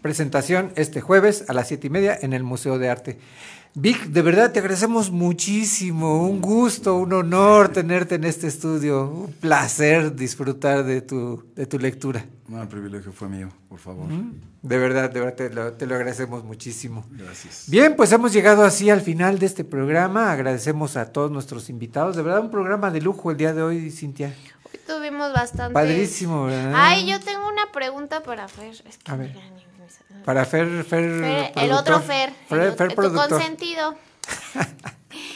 Presentación 0.05 0.71
este 0.77 1.01
jueves 1.01 1.47
a 1.49 1.55
las 1.55 1.69
siete 1.69 1.87
y 1.87 1.91
media 1.91 2.19
en 2.21 2.35
el 2.35 2.43
Museo 2.43 2.79
de 2.79 2.91
Arte. 2.91 3.19
Vic, 3.73 4.05
de 4.09 4.21
verdad 4.21 4.53
te 4.53 4.59
agradecemos 4.59 5.11
muchísimo, 5.11 6.29
un 6.29 6.43
gusto, 6.43 6.97
un 6.97 7.15
honor 7.15 7.71
tenerte 7.71 8.17
en 8.17 8.25
este 8.25 8.49
estudio, 8.49 9.09
un 9.09 9.33
placer 9.33 10.15
disfrutar 10.15 10.85
de 10.85 11.01
tu, 11.01 11.47
de 11.57 11.65
tu 11.65 11.79
lectura. 11.79 12.23
No, 12.49 12.61
el 12.61 12.69
privilegio 12.69 13.13
fue 13.13 13.31
mío, 13.31 13.49
por 13.67 13.79
favor. 13.79 14.09
De 14.61 14.77
verdad, 14.77 15.09
de 15.09 15.21
verdad 15.21 15.37
te 15.37 15.49
lo, 15.49 15.73
te 15.73 15.87
lo 15.87 15.95
agradecemos 15.95 16.45
muchísimo. 16.45 17.07
Gracias. 17.13 17.65
Bien, 17.69 17.97
pues 17.97 18.13
hemos 18.13 18.31
llegado 18.35 18.63
así 18.63 18.91
al 18.91 19.01
final 19.01 19.39
de 19.39 19.47
este 19.47 19.65
programa. 19.65 20.33
Agradecemos 20.33 20.99
a 20.99 21.13
todos 21.13 21.31
nuestros 21.31 21.71
invitados. 21.71 22.15
De 22.15 22.21
verdad, 22.21 22.43
un 22.43 22.51
programa 22.51 22.91
de 22.91 23.01
lujo 23.01 23.31
el 23.31 23.39
día 23.39 23.55
de 23.55 23.63
hoy, 23.63 23.91
Cintia. 23.91 24.35
Hoy 24.67 24.81
tuvimos 24.87 25.33
bastante. 25.33 25.73
Padrísimo, 25.73 26.45
¿verdad? 26.45 26.75
Ay, 26.77 27.09
yo 27.09 27.19
tengo 27.21 27.49
una 27.49 27.73
pregunta 27.73 28.23
para 28.23 28.49
Fer. 28.49 28.75
Es 28.87 28.99
que 28.99 29.11
A 29.11 29.17
ver. 29.17 29.35
Para 30.25 30.45
Fer, 30.45 30.85
Fer, 30.85 31.21
Fer, 31.21 31.53
el 31.57 31.73
otro 31.73 32.01
Fer, 32.01 32.33
Fer, 32.49 32.61
el, 32.61 32.73
Fer 32.75 32.89
tu 32.89 32.95
productor. 32.95 33.29
consentido. 33.31 33.95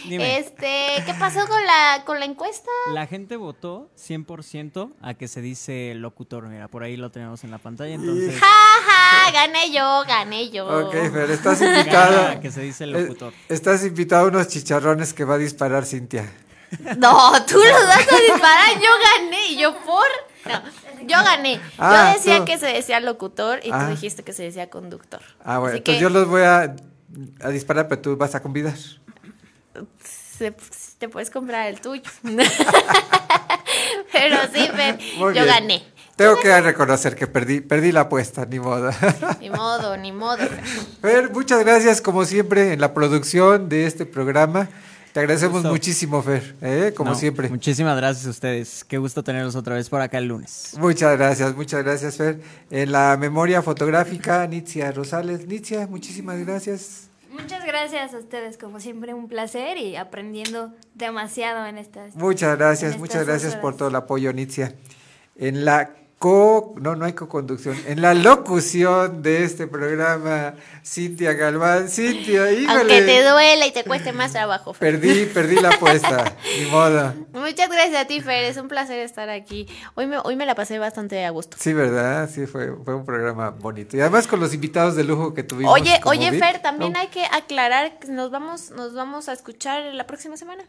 Dime. 0.08 0.38
Este, 0.38 1.02
¿qué 1.06 1.14
pasó 1.18 1.46
con 1.46 1.64
la 1.64 2.02
con 2.04 2.18
la 2.18 2.24
encuesta? 2.24 2.70
La 2.92 3.06
gente 3.06 3.36
votó 3.36 3.90
100% 3.96 4.92
a 5.02 5.14
que 5.14 5.28
se 5.28 5.40
dice 5.40 5.92
locutor. 5.94 6.48
Mira, 6.48 6.68
por 6.68 6.82
ahí 6.82 6.96
lo 6.96 7.10
tenemos 7.10 7.44
en 7.44 7.50
la 7.50 7.58
pantalla. 7.58 7.94
Entonces, 7.94 8.40
Ja, 8.40 8.46
ja, 8.86 9.30
gané 9.30 9.70
yo, 9.70 10.02
gané 10.06 10.50
yo. 10.50 10.66
Ok, 10.86 10.92
Fer, 11.12 11.30
estás 11.30 11.60
invitado. 11.60 12.16
Gana, 12.16 12.40
que 12.40 12.50
se 12.50 12.62
dice 12.62 12.86
locutor. 12.86 13.32
Estás 13.48 13.84
invitado 13.84 14.24
a 14.26 14.28
unos 14.28 14.48
chicharrones 14.48 15.12
que 15.12 15.24
va 15.24 15.34
a 15.34 15.38
disparar 15.38 15.84
Cintia. 15.84 16.32
No, 16.96 17.32
tú 17.46 17.56
los 17.58 17.86
vas 17.86 18.12
a 18.12 18.16
disparar, 18.18 18.74
yo 18.74 18.90
gané, 19.20 19.48
y 19.48 19.58
yo 19.58 19.74
por. 19.84 20.06
No, 20.46 20.62
yo 21.02 21.16
gané. 21.24 21.60
Ah, 21.78 22.10
yo 22.12 22.18
decía 22.18 22.38
tú. 22.38 22.44
que 22.46 22.58
se 22.58 22.66
decía 22.66 23.00
locutor 23.00 23.60
y 23.64 23.70
Ah. 23.72 23.84
tú 23.84 23.90
dijiste 23.90 24.22
que 24.22 24.32
se 24.32 24.42
decía 24.44 24.70
conductor. 24.70 25.20
Ah, 25.44 25.58
bueno, 25.58 25.68
Así 25.74 25.78
entonces 25.78 25.96
que 25.96 26.00
yo 26.02 26.10
los 26.10 26.26
voy 26.28 26.42
a, 26.42 26.74
a 27.42 27.48
disparar, 27.50 27.88
pero 27.88 28.00
tú 28.00 28.16
vas 28.16 28.34
a 28.34 28.42
convidar. 28.42 28.74
se- 30.04 30.54
te 30.98 31.08
puedes 31.08 31.30
comprar 31.30 31.66
el 31.68 31.80
tuyo. 31.80 32.02
Pero 34.12 34.36
sí, 34.52 34.66
Fer, 34.74 34.98
yo 35.18 35.30
bien. 35.30 35.46
gané. 35.46 35.84
Tengo 36.16 36.36
que 36.40 36.60
reconocer 36.60 37.14
que 37.14 37.26
perdí, 37.28 37.60
perdí 37.60 37.92
la 37.92 38.00
apuesta, 38.02 38.44
ni 38.46 38.58
modo. 38.58 38.90
Ni 39.40 39.50
modo, 39.50 39.96
ni 39.96 40.10
modo. 40.10 40.38
Fer. 40.38 40.60
Fer, 41.02 41.30
muchas 41.30 41.60
gracias 41.64 42.00
como 42.00 42.24
siempre 42.24 42.72
en 42.72 42.80
la 42.80 42.92
producción 42.94 43.68
de 43.68 43.86
este 43.86 44.04
programa. 44.06 44.68
Te 45.12 45.20
agradecemos 45.20 45.54
Gusto. 45.54 45.70
muchísimo, 45.70 46.22
Fer, 46.22 46.54
¿eh? 46.60 46.92
como 46.96 47.10
no, 47.10 47.16
siempre. 47.16 47.48
Muchísimas 47.48 47.96
gracias 47.96 48.26
a 48.26 48.30
ustedes. 48.30 48.84
Qué 48.84 48.98
gusto 48.98 49.22
tenerlos 49.22 49.56
otra 49.56 49.74
vez 49.74 49.88
por 49.88 50.00
acá 50.00 50.18
el 50.18 50.26
lunes. 50.26 50.74
Muchas 50.78 51.16
gracias, 51.16 51.56
muchas 51.56 51.82
gracias, 51.82 52.16
Fer. 52.16 52.40
En 52.70 52.92
la 52.92 53.16
memoria 53.18 53.62
fotográfica, 53.62 54.46
Nitzia 54.46 54.92
Rosales. 54.92 55.46
Nitzia, 55.46 55.86
muchísimas 55.86 56.38
gracias. 56.44 57.08
Muchas 57.30 57.64
gracias 57.64 58.14
a 58.14 58.18
ustedes, 58.18 58.58
como 58.58 58.80
siempre, 58.80 59.14
un 59.14 59.28
placer 59.28 59.78
y 59.78 59.96
aprendiendo 59.96 60.72
demasiado 60.94 61.66
en 61.66 61.78
estas. 61.78 62.14
Muchas 62.16 62.56
gracias, 62.58 62.98
muchas 62.98 63.26
gracias 63.26 63.54
por 63.56 63.76
todo 63.76 63.88
el 63.88 63.94
apoyo, 63.94 64.32
Nitzia. 64.32 64.74
En 65.36 65.64
la 65.64 65.94
co, 66.18 66.74
no, 66.80 66.96
no 66.96 67.04
hay 67.04 67.12
co-conducción, 67.12 67.76
en 67.86 68.02
la 68.02 68.12
locución 68.12 69.22
de 69.22 69.44
este 69.44 69.68
programa, 69.68 70.54
Cintia 70.84 71.32
Galván. 71.32 71.88
Cintia, 71.88 72.50
híjole. 72.50 72.80
Aunque 72.80 73.02
te 73.02 73.22
duela 73.22 73.66
y 73.66 73.72
te 73.72 73.84
cueste 73.84 74.12
más 74.12 74.32
trabajo. 74.32 74.74
Fer. 74.74 75.00
Perdí, 75.00 75.26
perdí 75.26 75.56
la 75.56 75.68
apuesta, 75.68 76.36
ni 76.58 76.66
modo. 76.70 77.14
Muchas 77.32 77.68
gracias 77.70 78.02
a 78.02 78.06
ti, 78.06 78.20
Fer. 78.20 78.44
Es 78.44 78.56
un 78.56 78.66
placer 78.66 78.98
estar 78.98 79.28
aquí. 79.30 79.68
Hoy 79.94 80.06
me, 80.06 80.18
hoy 80.18 80.34
me 80.34 80.44
la 80.44 80.56
pasé 80.56 80.78
bastante 80.80 81.24
a 81.24 81.30
gusto. 81.30 81.56
Sí, 81.60 81.72
¿verdad? 81.72 82.28
Sí, 82.32 82.46
fue, 82.46 82.74
fue 82.84 82.94
un 82.94 83.04
programa 83.04 83.50
bonito. 83.50 83.96
Y 83.96 84.00
además 84.00 84.26
con 84.26 84.40
los 84.40 84.52
invitados 84.52 84.96
de 84.96 85.04
lujo 85.04 85.34
que 85.34 85.44
tuvimos. 85.44 85.72
Oye, 85.72 86.00
oye. 86.04 86.32
Fer, 86.38 86.60
también 86.60 86.96
hay 86.96 87.08
que 87.08 87.24
aclarar 87.24 87.98
que 87.98 88.08
nos 88.08 88.30
vamos, 88.30 88.70
nos 88.70 88.92
vamos 88.92 89.28
a 89.28 89.32
escuchar 89.32 89.94
la 89.94 90.06
próxima 90.06 90.36
semana. 90.36 90.64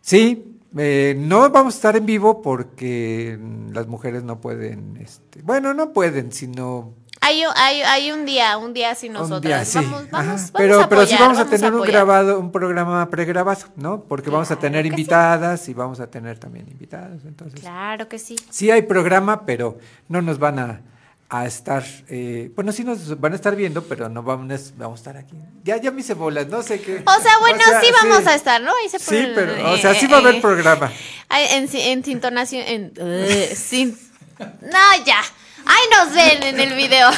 Sí, 0.00 0.55
eh, 0.78 1.14
no 1.18 1.48
vamos 1.50 1.74
a 1.74 1.76
estar 1.76 1.96
en 1.96 2.06
vivo 2.06 2.42
porque 2.42 3.38
las 3.72 3.86
mujeres 3.86 4.22
no 4.24 4.40
pueden, 4.40 4.96
este, 5.00 5.42
bueno, 5.42 5.74
no 5.74 5.92
pueden, 5.92 6.32
sino 6.32 6.94
Hay, 7.20 7.44
un- 7.44 7.52
hay, 7.56 7.82
hay 7.82 8.12
un 8.12 8.24
día, 8.24 8.56
un 8.58 8.72
día 8.72 8.94
sin 8.94 9.12
un 9.12 9.22
nosotras. 9.22 9.42
día, 9.42 9.64
sí. 9.64 9.78
Vamos, 9.90 10.10
vamos, 10.10 10.26
vamos 10.28 10.50
pero, 10.54 10.80
a 10.82 10.88
pero 10.88 11.06
sí 11.06 11.16
vamos 11.18 11.38
a 11.38 11.46
tener 11.46 11.74
un 11.74 11.82
grabado, 11.82 12.38
un 12.38 12.52
programa 12.52 13.08
pregrabado, 13.10 13.62
¿no? 13.76 14.02
Porque 14.04 14.30
vamos 14.30 14.50
a 14.50 14.56
tener 14.56 14.82
sí. 14.82 14.88
invitadas 14.88 15.68
y 15.68 15.74
vamos 15.74 15.98
a 16.00 16.08
tener 16.08 16.38
también 16.38 16.68
invitados, 16.70 17.24
entonces. 17.24 17.58
Claro 17.60 18.08
que 18.08 18.18
sí. 18.18 18.36
Sí 18.50 18.70
hay 18.70 18.82
programa, 18.82 19.44
pero 19.46 19.78
no 20.08 20.20
nos 20.22 20.38
van 20.38 20.58
a, 20.58 20.80
a 21.28 21.44
estar, 21.44 21.84
eh, 22.08 22.50
bueno, 22.54 22.70
sí 22.70 22.84
nos 22.84 23.18
van 23.20 23.32
a 23.32 23.36
estar 23.36 23.56
viendo, 23.56 23.82
pero 23.82 24.08
no 24.08 24.22
vamos, 24.22 24.72
vamos 24.76 25.00
a 25.00 25.00
estar 25.00 25.16
aquí. 25.16 25.36
Ya, 25.64 25.76
ya 25.76 25.90
me 25.90 26.00
hice 26.00 26.14
bolas, 26.14 26.46
no 26.46 26.62
sé 26.62 26.80
qué. 26.80 27.02
O 27.04 27.20
sea, 27.20 27.38
bueno, 27.40 27.58
O 27.58 27.62
sea, 27.62 27.80
sí 27.80 27.88
vamos 28.02 28.18
sí. 28.22 28.28
a 28.28 28.34
estar, 28.34 28.60
¿no? 28.60 28.70
Ahí 28.80 28.88
se 28.88 28.98
Sí, 28.98 29.28
pero, 29.34 29.52
o 29.52 29.74
eh, 29.74 29.80
sea, 29.80 29.94
sí 29.94 30.06
va 30.06 30.18
a 30.18 30.20
haber 30.20 30.36
eh, 30.36 30.40
programa. 30.40 30.92
En, 31.30 31.68
en 31.72 32.04
sintonación, 32.04 32.62
en... 32.66 33.56
sin... 33.56 33.98
No, 34.38 35.04
ya. 35.04 35.20
Ay, 35.66 35.82
nos 35.90 36.14
ven 36.14 36.42
en 36.44 36.60
el 36.60 36.76
video. 36.76 37.10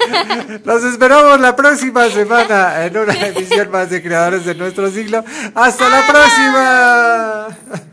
Los 0.64 0.82
esperamos 0.82 1.38
la 1.38 1.54
próxima 1.54 2.08
semana 2.08 2.84
en 2.84 2.96
una 2.96 3.14
emisión 3.26 3.70
más 3.70 3.88
de 3.88 4.02
Creadores 4.02 4.44
de 4.44 4.56
Nuestro 4.56 4.90
Siglo. 4.90 5.24
¡Hasta 5.54 5.88
la 5.88 6.06
próxima! 6.06 7.92